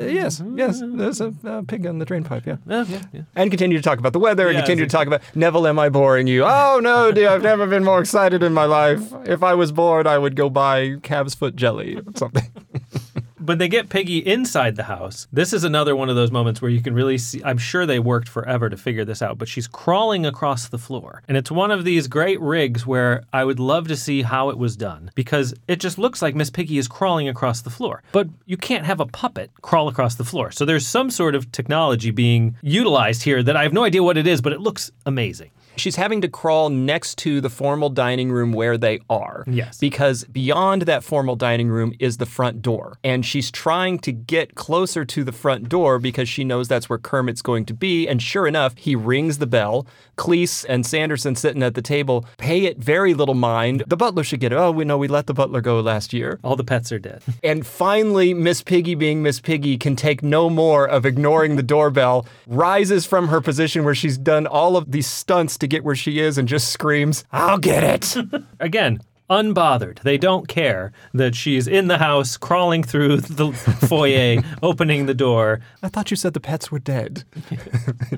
yes, 0.06 0.42
yes, 0.56 0.82
there's 0.84 1.22
a 1.22 1.34
uh, 1.46 1.62
pig 1.68 1.86
on 1.86 2.00
the 2.00 2.06
drain 2.06 2.24
pipe, 2.24 2.46
yeah. 2.46 2.58
Oh, 2.68 2.84
yeah, 2.84 3.02
yeah. 3.14 3.22
And 3.36 3.52
continue 3.52 3.78
to 3.78 3.84
talk 3.84 4.00
about 4.00 4.14
the 4.14 4.20
weather 4.20 4.48
and 4.48 4.56
Yes, 4.56 4.64
continue 4.64 4.86
to 4.86 4.92
talk 4.92 5.08
about 5.08 5.22
Neville, 5.36 5.68
am 5.68 5.78
I 5.78 5.90
boring 5.90 6.28
you? 6.28 6.44
Oh 6.44 6.80
no, 6.82 7.12
dear, 7.12 7.30
I've 7.30 7.44
never 7.44 7.68
been 7.68 7.84
more 7.84 8.00
excited 8.00 8.42
in 8.42 8.54
my 8.54 8.66
life. 8.66 9.14
If 9.26 9.44
I 9.44 9.54
was 9.54 9.72
bored, 9.72 10.08
I 10.08 10.18
would 10.18 10.36
go 10.36 10.50
buy 10.50 10.96
calf's 11.04 11.36
foot 11.36 11.56
jelly 11.56 11.98
or 11.98 12.04
something. 12.16 12.44
When 13.44 13.58
they 13.58 13.70
get 13.70 13.90
Piggy 13.90 14.20
inside 14.20 14.76
the 14.76 14.84
house, 14.84 15.28
this 15.34 15.52
is 15.52 15.64
another 15.64 15.96
one 15.96 16.10
of 16.10 16.16
those 16.16 16.30
moments 16.32 16.62
where 16.62 16.70
you 16.70 16.80
can 16.80 16.94
really 16.94 17.18
see. 17.18 17.42
I'm 17.44 17.58
sure 17.58 17.88
they 17.88 17.98
worked 17.98 18.30
forever 18.30 18.70
to 18.70 18.78
figure 18.78 19.04
this 19.04 19.24
out, 19.24 19.40
but 19.40 19.48
she's 19.48 19.66
crawling 19.66 20.28
across 20.28 20.70
the 20.70 20.78
floor. 20.78 21.24
And 21.28 21.36
it's 21.36 21.50
one 21.50 21.72
of 21.72 21.84
these 21.84 22.08
great 22.08 22.40
rigs 22.40 22.86
where 22.86 23.24
I 23.34 23.44
would 23.44 23.60
love 23.60 23.88
to 23.88 23.96
see 23.96 24.22
how 24.22 24.50
it 24.50 24.60
was 24.60 24.78
done 24.78 25.10
because 25.16 25.56
it 25.68 25.80
just 25.80 25.98
looks 25.98 26.22
like 26.22 26.36
Miss 26.36 26.52
Piggy 26.52 26.78
is 26.78 26.88
crawling 26.88 27.28
across 27.28 27.62
the 27.62 27.72
floor. 27.72 28.04
But 28.12 28.30
you 28.46 28.58
can't 28.58 28.86
have 28.86 29.00
a 29.00 29.08
puppet 29.08 29.50
crawl 29.64 29.88
across 29.88 30.14
the 30.14 30.24
floor. 30.24 30.52
So 30.52 30.64
there's 30.64 30.86
some 30.86 31.10
sort 31.10 31.34
of 31.34 31.52
technology 31.52 32.12
being 32.12 32.56
utilized 32.62 33.24
here 33.24 33.42
that 33.42 33.58
I 33.58 33.64
have 33.64 33.74
no 33.74 33.84
idea 33.84 34.04
what 34.04 34.18
it 34.18 34.28
is, 34.28 34.40
but 34.40 34.54
it 34.54 34.62
looks 34.62 34.92
amazing. 35.08 35.50
She's 35.82 35.96
having 35.96 36.22
to 36.22 36.28
crawl 36.28 36.70
next 36.70 37.18
to 37.20 37.42
the 37.42 37.50
formal 37.50 37.90
dining 37.90 38.32
room 38.32 38.54
where 38.54 38.78
they 38.78 39.00
are. 39.10 39.44
Yes. 39.48 39.80
Because 39.80 40.24
beyond 40.26 40.84
that 40.84 41.04
formal 41.04 41.36
dining 41.36 41.70
room 41.70 41.94
is 42.00 42.18
the 42.18 42.28
front 42.28 42.62
door. 42.62 43.00
And 43.04 43.26
she's 43.26 43.50
trying 43.50 43.98
to 44.00 44.12
get 44.12 44.54
closer 44.54 45.04
to 45.06 45.24
the 45.24 45.32
front 45.32 45.70
door 45.70 45.98
because 45.98 46.30
she 46.30 46.44
knows 46.44 46.68
that's 46.68 46.88
where 46.88 47.00
Kermit's 47.00 47.42
going 47.42 47.66
to 47.66 47.74
be. 47.74 48.08
And 48.08 48.22
sure 48.22 48.46
enough, 48.46 48.78
he 48.78 48.96
rings 48.96 49.40
the 49.40 49.48
bell. 49.48 49.88
Cleese 50.18 50.66
and 50.70 50.86
Sanderson 50.86 51.36
sitting 51.36 51.64
at 51.64 51.74
the 51.74 51.82
table 51.82 52.26
pay 52.38 52.66
it 52.66 52.78
very 52.78 53.16
little 53.16 53.34
mind. 53.34 53.84
The 53.88 53.98
butler 53.98 54.24
should 54.24 54.40
get 54.40 54.52
it. 54.52 54.58
Oh, 54.58 54.70
we 54.70 54.86
know 54.86 55.00
we 55.00 55.08
let 55.08 55.26
the 55.26 55.34
butler 55.34 55.62
go 55.62 55.80
last 55.80 56.14
year. 56.14 56.40
All 56.44 56.56
the 56.56 56.64
pets 56.64 56.92
are 56.92 57.00
dead. 57.00 57.24
And 57.44 57.66
finally, 57.66 58.34
Miss 58.36 58.62
Piggy, 58.62 58.94
being 58.94 59.24
Miss 59.24 59.40
Piggy, 59.40 59.78
can 59.78 59.96
take 59.96 60.22
no 60.22 60.48
more 60.50 60.88
of 60.88 61.08
ignoring 61.08 61.56
the 61.56 61.64
doorbell, 61.64 62.28
rises 62.46 63.06
from 63.06 63.30
her 63.30 63.42
position 63.42 63.84
where 63.84 63.96
she's 63.96 64.18
done 64.18 64.46
all 64.46 64.78
of 64.78 64.92
these 64.92 65.08
stunts 65.08 65.58
to 65.58 65.68
get 65.72 65.84
where 65.84 65.96
she 65.96 66.20
is, 66.20 66.38
and 66.38 66.48
just 66.48 66.70
screams, 66.70 67.24
I'll 67.32 67.58
get 67.58 67.84
it. 67.84 68.16
Again, 68.60 69.02
unbothered. 69.32 70.00
They 70.02 70.18
don't 70.18 70.48
care 70.48 70.92
that 71.14 71.36
she's 71.36 71.66
in 71.66 71.88
the 71.88 71.98
house, 71.98 72.36
crawling 72.36 72.84
through 72.84 73.18
the 73.22 73.54
foyer, 73.54 74.44
opening 74.62 75.06
the 75.06 75.14
door. 75.14 75.62
I 75.82 75.88
thought 75.88 76.12
you 76.12 76.18
said 76.18 76.34
the 76.34 76.40
pets 76.40 76.70
were 76.70 76.80
dead. 76.80 77.24
I 77.50 78.18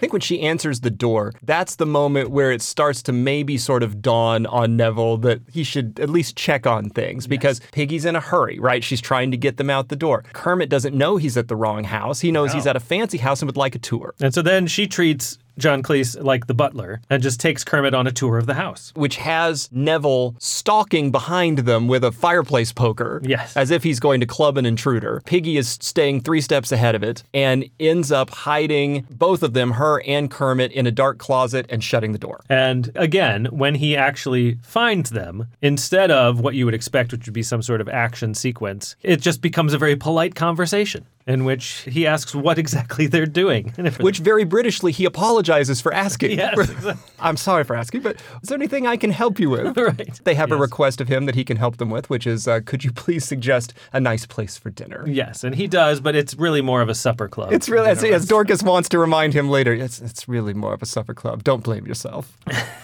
think 0.00 0.12
when 0.12 0.20
she 0.20 0.40
answers 0.40 0.80
the 0.80 0.90
door, 0.90 1.34
that's 1.42 1.76
the 1.76 1.86
moment 1.86 2.30
where 2.30 2.50
it 2.50 2.62
starts 2.62 3.02
to 3.02 3.12
maybe 3.12 3.58
sort 3.58 3.82
of 3.82 4.00
dawn 4.00 4.46
on 4.46 4.76
Neville 4.76 5.18
that 5.18 5.42
he 5.52 5.62
should 5.62 6.00
at 6.00 6.08
least 6.08 6.34
check 6.34 6.66
on 6.66 6.88
things 6.88 7.26
because 7.26 7.60
Piggy's 7.72 8.06
in 8.06 8.16
a 8.16 8.20
hurry, 8.20 8.58
right? 8.58 8.82
She's 8.82 9.02
trying 9.02 9.30
to 9.32 9.36
get 9.36 9.58
them 9.58 9.68
out 9.68 9.90
the 9.90 9.96
door. 9.96 10.24
Kermit 10.32 10.70
doesn't 10.70 10.96
know 10.96 11.18
he's 11.18 11.36
at 11.36 11.48
the 11.48 11.56
wrong 11.56 11.84
house. 11.84 12.20
He 12.20 12.32
knows 12.32 12.54
he's 12.54 12.66
at 12.66 12.74
a 12.74 12.80
fancy 12.80 13.18
house 13.18 13.42
and 13.42 13.48
would 13.48 13.56
like 13.58 13.74
a 13.74 13.78
tour. 13.78 14.14
And 14.20 14.32
so 14.32 14.40
then 14.40 14.66
she 14.66 14.86
treats 14.86 15.38
John 15.58 15.82
Cleese 15.82 16.20
like 16.22 16.46
the 16.46 16.54
butler 16.54 17.00
and 17.10 17.22
just 17.22 17.40
takes 17.40 17.64
Kermit 17.64 17.94
on 17.94 18.06
a 18.06 18.12
tour 18.12 18.38
of 18.38 18.46
the 18.46 18.54
house. 18.54 18.92
which 18.94 19.16
has 19.16 19.68
Neville 19.72 20.34
stalking 20.38 21.10
behind 21.10 21.58
them 21.58 21.88
with 21.88 22.04
a 22.04 22.12
fireplace 22.12 22.72
poker. 22.72 23.20
Yes. 23.24 23.56
As 23.56 23.70
if 23.70 23.82
he's 23.82 24.00
going 24.00 24.20
to 24.20 24.26
club 24.26 24.56
an 24.56 24.66
intruder. 24.66 25.22
Piggy 25.24 25.56
is 25.56 25.68
staying 25.80 26.20
three 26.20 26.40
steps 26.40 26.72
ahead 26.72 26.94
of 26.94 27.02
it 27.02 27.22
and 27.32 27.68
ends 27.78 28.10
up 28.10 28.30
hiding 28.30 29.06
both 29.10 29.42
of 29.42 29.52
them, 29.52 29.72
her 29.72 30.02
and 30.06 30.30
Kermit, 30.30 30.72
in 30.72 30.86
a 30.86 30.90
dark 30.90 31.18
closet 31.18 31.66
and 31.68 31.82
shutting 31.82 32.12
the 32.12 32.18
door. 32.18 32.40
And 32.48 32.90
again, 32.94 33.46
when 33.46 33.76
he 33.76 33.96
actually 33.96 34.56
finds 34.62 35.10
them, 35.10 35.48
instead 35.62 36.10
of 36.10 36.40
what 36.40 36.54
you 36.54 36.64
would 36.64 36.74
expect, 36.74 37.12
which 37.12 37.26
would 37.26 37.34
be 37.34 37.42
some 37.42 37.62
sort 37.62 37.80
of 37.80 37.88
action 37.88 38.34
sequence, 38.34 38.96
it 39.02 39.20
just 39.20 39.40
becomes 39.40 39.72
a 39.72 39.78
very 39.78 39.96
polite 39.96 40.34
conversation 40.34 41.06
in 41.26 41.44
which 41.44 41.86
he 41.88 42.06
asks 42.06 42.34
what 42.34 42.58
exactly 42.58 43.06
they're 43.06 43.26
doing. 43.26 43.72
Which 44.00 44.18
very 44.18 44.44
Britishly 44.44 44.90
he 44.92 45.04
apologizes 45.04 45.80
for 45.80 45.92
asking. 45.92 46.38
Yes, 46.44 46.58
exactly. 46.58 47.02
I'm 47.20 47.36
sorry 47.36 47.64
for 47.64 47.76
asking, 47.76 48.02
but 48.02 48.16
is 48.42 48.48
there 48.48 48.56
anything 48.56 48.86
I 48.86 48.96
can 48.96 49.10
help 49.10 49.38
you 49.38 49.50
with? 49.50 49.76
Right. 49.84 50.20
They 50.24 50.34
have 50.34 50.50
a 50.50 50.56
request 50.56 51.00
of 51.00 51.08
him 51.08 51.26
that 51.26 51.34
he 51.34 51.44
can 51.44 51.56
help 51.56 51.76
them 51.76 51.90
with, 51.90 52.08
which 52.10 52.26
is, 52.26 52.48
uh, 52.48 52.60
could 52.64 52.84
you 52.84 52.90
please 52.92 53.24
suggest 53.24 53.74
a 53.92 54.00
nice 54.00 54.24
place 54.26 54.56
for 54.56 54.70
dinner? 54.70 55.04
Yes, 55.06 55.44
and 55.44 55.54
he 55.54 55.66
does, 55.66 56.00
but 56.00 56.14
it's 56.14 56.34
really 56.34 56.62
more 56.62 56.80
of 56.80 56.88
a 56.88 56.94
supper 56.94 57.28
club. 57.28 57.52
It's 57.52 57.68
really, 57.68 57.88
as, 57.90 58.02
as 58.02 58.26
Dorcas 58.26 58.62
wants 58.62 58.88
to 58.90 58.98
remind 58.98 59.34
him 59.34 59.48
later, 59.50 59.72
it's, 59.72 60.00
it's 60.00 60.26
really 60.28 60.54
more 60.54 60.72
of 60.72 60.82
a 60.82 60.86
supper 60.86 61.12
club. 61.14 61.44
Don't 61.44 61.62
blame 61.62 61.86
yourself. 61.86 62.36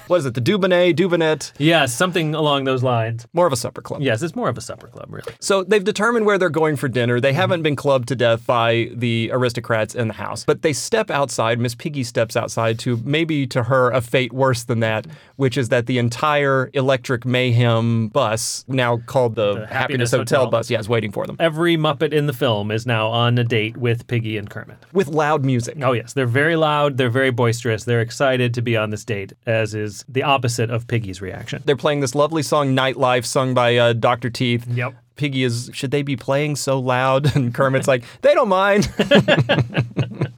what 0.08 0.18
is 0.18 0.26
it, 0.26 0.34
the 0.34 0.40
Dubonnet, 0.40 0.94
Dubonet? 0.94 1.52
Yes, 1.58 1.94
something 1.94 2.34
along 2.34 2.64
those 2.64 2.82
lines. 2.82 3.26
More 3.32 3.46
of 3.46 3.52
a 3.52 3.56
supper 3.56 3.80
club. 3.82 4.02
Yes, 4.02 4.22
it's 4.22 4.36
more 4.36 4.48
of 4.48 4.58
a 4.58 4.62
supper 4.62 4.88
club, 4.88 5.06
really. 5.10 5.32
So 5.40 5.64
they've 5.64 5.84
determined 5.84 6.26
where 6.26 6.38
they're 6.38 6.50
going 6.50 6.76
for 6.76 6.88
dinner. 6.88 7.20
They 7.20 7.32
haven't 7.32 7.62
been 7.62 7.76
clubbed 7.76 8.08
to 8.08 8.16
death 8.16 8.29
by 8.36 8.90
the 8.94 9.30
aristocrats 9.32 9.94
in 9.94 10.08
the 10.08 10.14
house, 10.14 10.44
but 10.44 10.62
they 10.62 10.72
step 10.72 11.10
outside. 11.10 11.58
Miss 11.58 11.74
Piggy 11.74 12.04
steps 12.04 12.36
outside 12.36 12.78
to 12.80 12.96
maybe 13.04 13.46
to 13.48 13.64
her 13.64 13.90
a 13.90 14.00
fate 14.00 14.32
worse 14.32 14.64
than 14.64 14.80
that, 14.80 15.06
which 15.36 15.56
is 15.56 15.68
that 15.70 15.86
the 15.86 15.98
entire 15.98 16.70
Electric 16.74 17.24
Mayhem 17.24 18.08
bus, 18.08 18.64
now 18.68 18.98
called 19.06 19.34
the, 19.34 19.54
Happiness, 19.54 19.70
Happiness 19.70 20.10
Hotel, 20.10 20.38
Hotel. 20.40 20.50
bus, 20.50 20.70
yeah, 20.70 20.78
is 20.78 20.88
waiting 20.88 21.12
for 21.12 21.26
them 21.26 21.36
Every 21.38 21.76
Muppet 21.76 22.12
in 22.12 22.26
the 22.26 22.32
film 22.32 22.70
is 22.70 22.86
now 22.86 23.08
on 23.08 23.38
a 23.38 23.44
date 23.44 23.76
with 23.76 24.06
Piggy 24.06 24.36
and 24.36 24.48
Kermit. 24.48 24.76
with 24.92 25.08
loud 25.08 25.44
music. 25.44 25.76
Oh, 25.82 25.92
yes. 25.92 26.12
They're 26.12 26.26
very 26.26 26.56
loud. 26.56 26.96
They're 26.96 27.10
very 27.10 27.30
boisterous. 27.30 27.84
They're 27.84 28.00
excited 28.00 28.54
to 28.54 28.62
be 28.62 28.76
on 28.76 28.90
this 28.90 29.04
date, 29.04 29.32
as 29.46 29.74
is 29.74 30.04
the 30.08 30.22
opposite 30.22 30.70
of 30.70 30.86
Piggy's 30.86 31.20
reaction. 31.20 31.62
They're 31.64 31.76
playing 31.76 32.00
this 32.00 32.14
lovely 32.14 32.42
song, 32.42 32.74
Nightlife, 32.76 33.24
sung 33.24 33.54
by 33.54 33.76
uh, 33.76 33.92
Dr. 33.94 34.30
Teeth. 34.30 34.66
Yep. 34.68 34.94
Piggy 35.20 35.44
is, 35.44 35.68
should 35.74 35.90
they 35.90 36.00
be 36.00 36.16
playing 36.16 36.56
so 36.56 36.80
loud? 36.80 37.36
And 37.40 37.54
Kermit's 37.54 37.86
like, 37.86 38.04
they 38.22 38.32
don't 38.32 38.48
mind. 38.48 38.90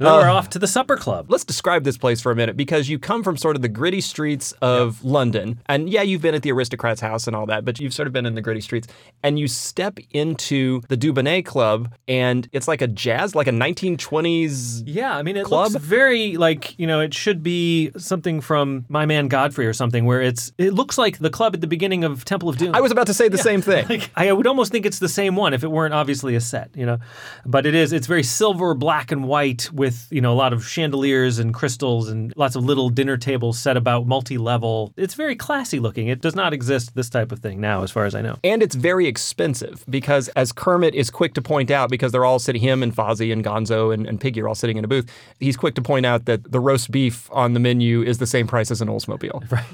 Then 0.00 0.12
we're 0.14 0.30
uh, 0.30 0.34
off 0.34 0.48
to 0.50 0.58
the 0.58 0.66
supper 0.66 0.96
club. 0.96 1.30
Let's 1.30 1.44
describe 1.44 1.84
this 1.84 1.98
place 1.98 2.22
for 2.22 2.32
a 2.32 2.34
minute 2.34 2.56
because 2.56 2.88
you 2.88 2.98
come 2.98 3.22
from 3.22 3.36
sort 3.36 3.54
of 3.54 3.60
the 3.60 3.68
gritty 3.68 4.00
streets 4.00 4.52
of 4.62 5.04
London. 5.04 5.60
And 5.66 5.90
yeah, 5.90 6.00
you've 6.00 6.22
been 6.22 6.34
at 6.34 6.42
the 6.42 6.52
aristocrat's 6.52 7.02
house 7.02 7.26
and 7.26 7.36
all 7.36 7.44
that, 7.46 7.66
but 7.66 7.78
you've 7.78 7.92
sort 7.92 8.06
of 8.06 8.12
been 8.14 8.24
in 8.24 8.34
the 8.34 8.40
gritty 8.40 8.62
streets. 8.62 8.88
And 9.22 9.38
you 9.38 9.46
step 9.46 9.98
into 10.12 10.80
the 10.88 10.96
Dubonnet 10.96 11.44
Club, 11.44 11.92
and 12.08 12.48
it's 12.52 12.66
like 12.66 12.80
a 12.80 12.86
jazz, 12.86 13.34
like 13.34 13.46
a 13.46 13.52
1920s. 13.52 14.84
Yeah, 14.86 15.14
I 15.14 15.22
mean, 15.22 15.36
it 15.36 15.44
Club? 15.44 15.72
looks 15.72 15.84
very 15.84 16.36
like 16.36 16.78
you 16.78 16.86
know 16.86 17.00
it 17.00 17.12
should 17.12 17.42
be 17.42 17.90
something 17.98 18.40
from 18.40 18.86
My 18.88 19.04
Man 19.04 19.28
Godfrey 19.28 19.66
or 19.66 19.74
something, 19.74 20.06
where 20.06 20.22
it's 20.22 20.52
it 20.56 20.72
looks 20.72 20.96
like 20.96 21.18
the 21.18 21.30
club 21.30 21.54
at 21.54 21.60
the 21.60 21.66
beginning 21.66 22.04
of 22.04 22.24
Temple 22.24 22.48
of 22.48 22.56
Doom. 22.56 22.74
I 22.74 22.80
was 22.80 22.92
about 22.92 23.06
to 23.08 23.14
say 23.14 23.28
the 23.28 23.38
same 23.38 23.60
thing. 23.62 23.80
Like, 23.90 24.10
I 24.14 24.32
would 24.32 24.46
almost 24.46 24.70
think 24.70 24.86
it's 24.86 25.00
the 25.00 25.08
same 25.08 25.34
one 25.34 25.52
if 25.52 25.64
it 25.64 25.68
weren't 25.68 25.94
obviously 25.94 26.36
a 26.36 26.40
set, 26.40 26.70
you 26.76 26.86
know. 26.86 26.98
But 27.44 27.66
it 27.66 27.74
is. 27.74 27.92
It's 27.92 28.06
very 28.06 28.22
silver, 28.22 28.72
black, 28.74 29.10
and 29.10 29.24
white 29.24 29.68
with 29.72 29.89
you 30.10 30.20
know 30.20 30.32
a 30.32 30.34
lot 30.34 30.52
of 30.52 30.66
chandeliers 30.66 31.38
and 31.38 31.52
crystals 31.54 32.08
and 32.08 32.32
lots 32.36 32.56
of 32.56 32.64
little 32.64 32.88
dinner 32.90 33.16
tables 33.16 33.58
set 33.58 33.76
about 33.76 34.06
multi-level. 34.06 34.92
It's 34.96 35.14
very 35.14 35.36
classy 35.36 35.78
looking. 35.80 36.08
It 36.08 36.20
does 36.20 36.34
not 36.34 36.52
exist 36.52 36.94
this 36.94 37.08
type 37.10 37.32
of 37.32 37.40
thing 37.40 37.60
now, 37.60 37.82
as 37.82 37.90
far 37.90 38.04
as 38.04 38.14
I 38.14 38.20
know. 38.22 38.36
And 38.44 38.62
it's 38.62 38.74
very 38.74 39.06
expensive 39.06 39.84
because, 39.88 40.28
as 40.30 40.52
Kermit 40.52 40.94
is 40.94 41.10
quick 41.10 41.34
to 41.34 41.42
point 41.42 41.70
out, 41.70 41.90
because 41.90 42.12
they're 42.12 42.24
all 42.24 42.38
sitting, 42.38 42.62
him 42.62 42.82
and 42.82 42.94
Fozzie 42.94 43.32
and 43.32 43.44
Gonzo 43.44 43.92
and, 43.92 44.06
and 44.06 44.20
Piggy 44.20 44.40
are 44.40 44.48
all 44.48 44.54
sitting 44.54 44.76
in 44.76 44.84
a 44.84 44.88
booth, 44.88 45.10
he's 45.38 45.56
quick 45.56 45.74
to 45.74 45.82
point 45.82 46.06
out 46.06 46.24
that 46.26 46.50
the 46.50 46.60
roast 46.60 46.90
beef 46.90 47.28
on 47.32 47.54
the 47.54 47.60
menu 47.60 48.02
is 48.02 48.18
the 48.18 48.26
same 48.26 48.46
price 48.46 48.70
as 48.70 48.80
an 48.80 48.88
Oldsmobile. 48.88 49.40
Right. 49.50 49.64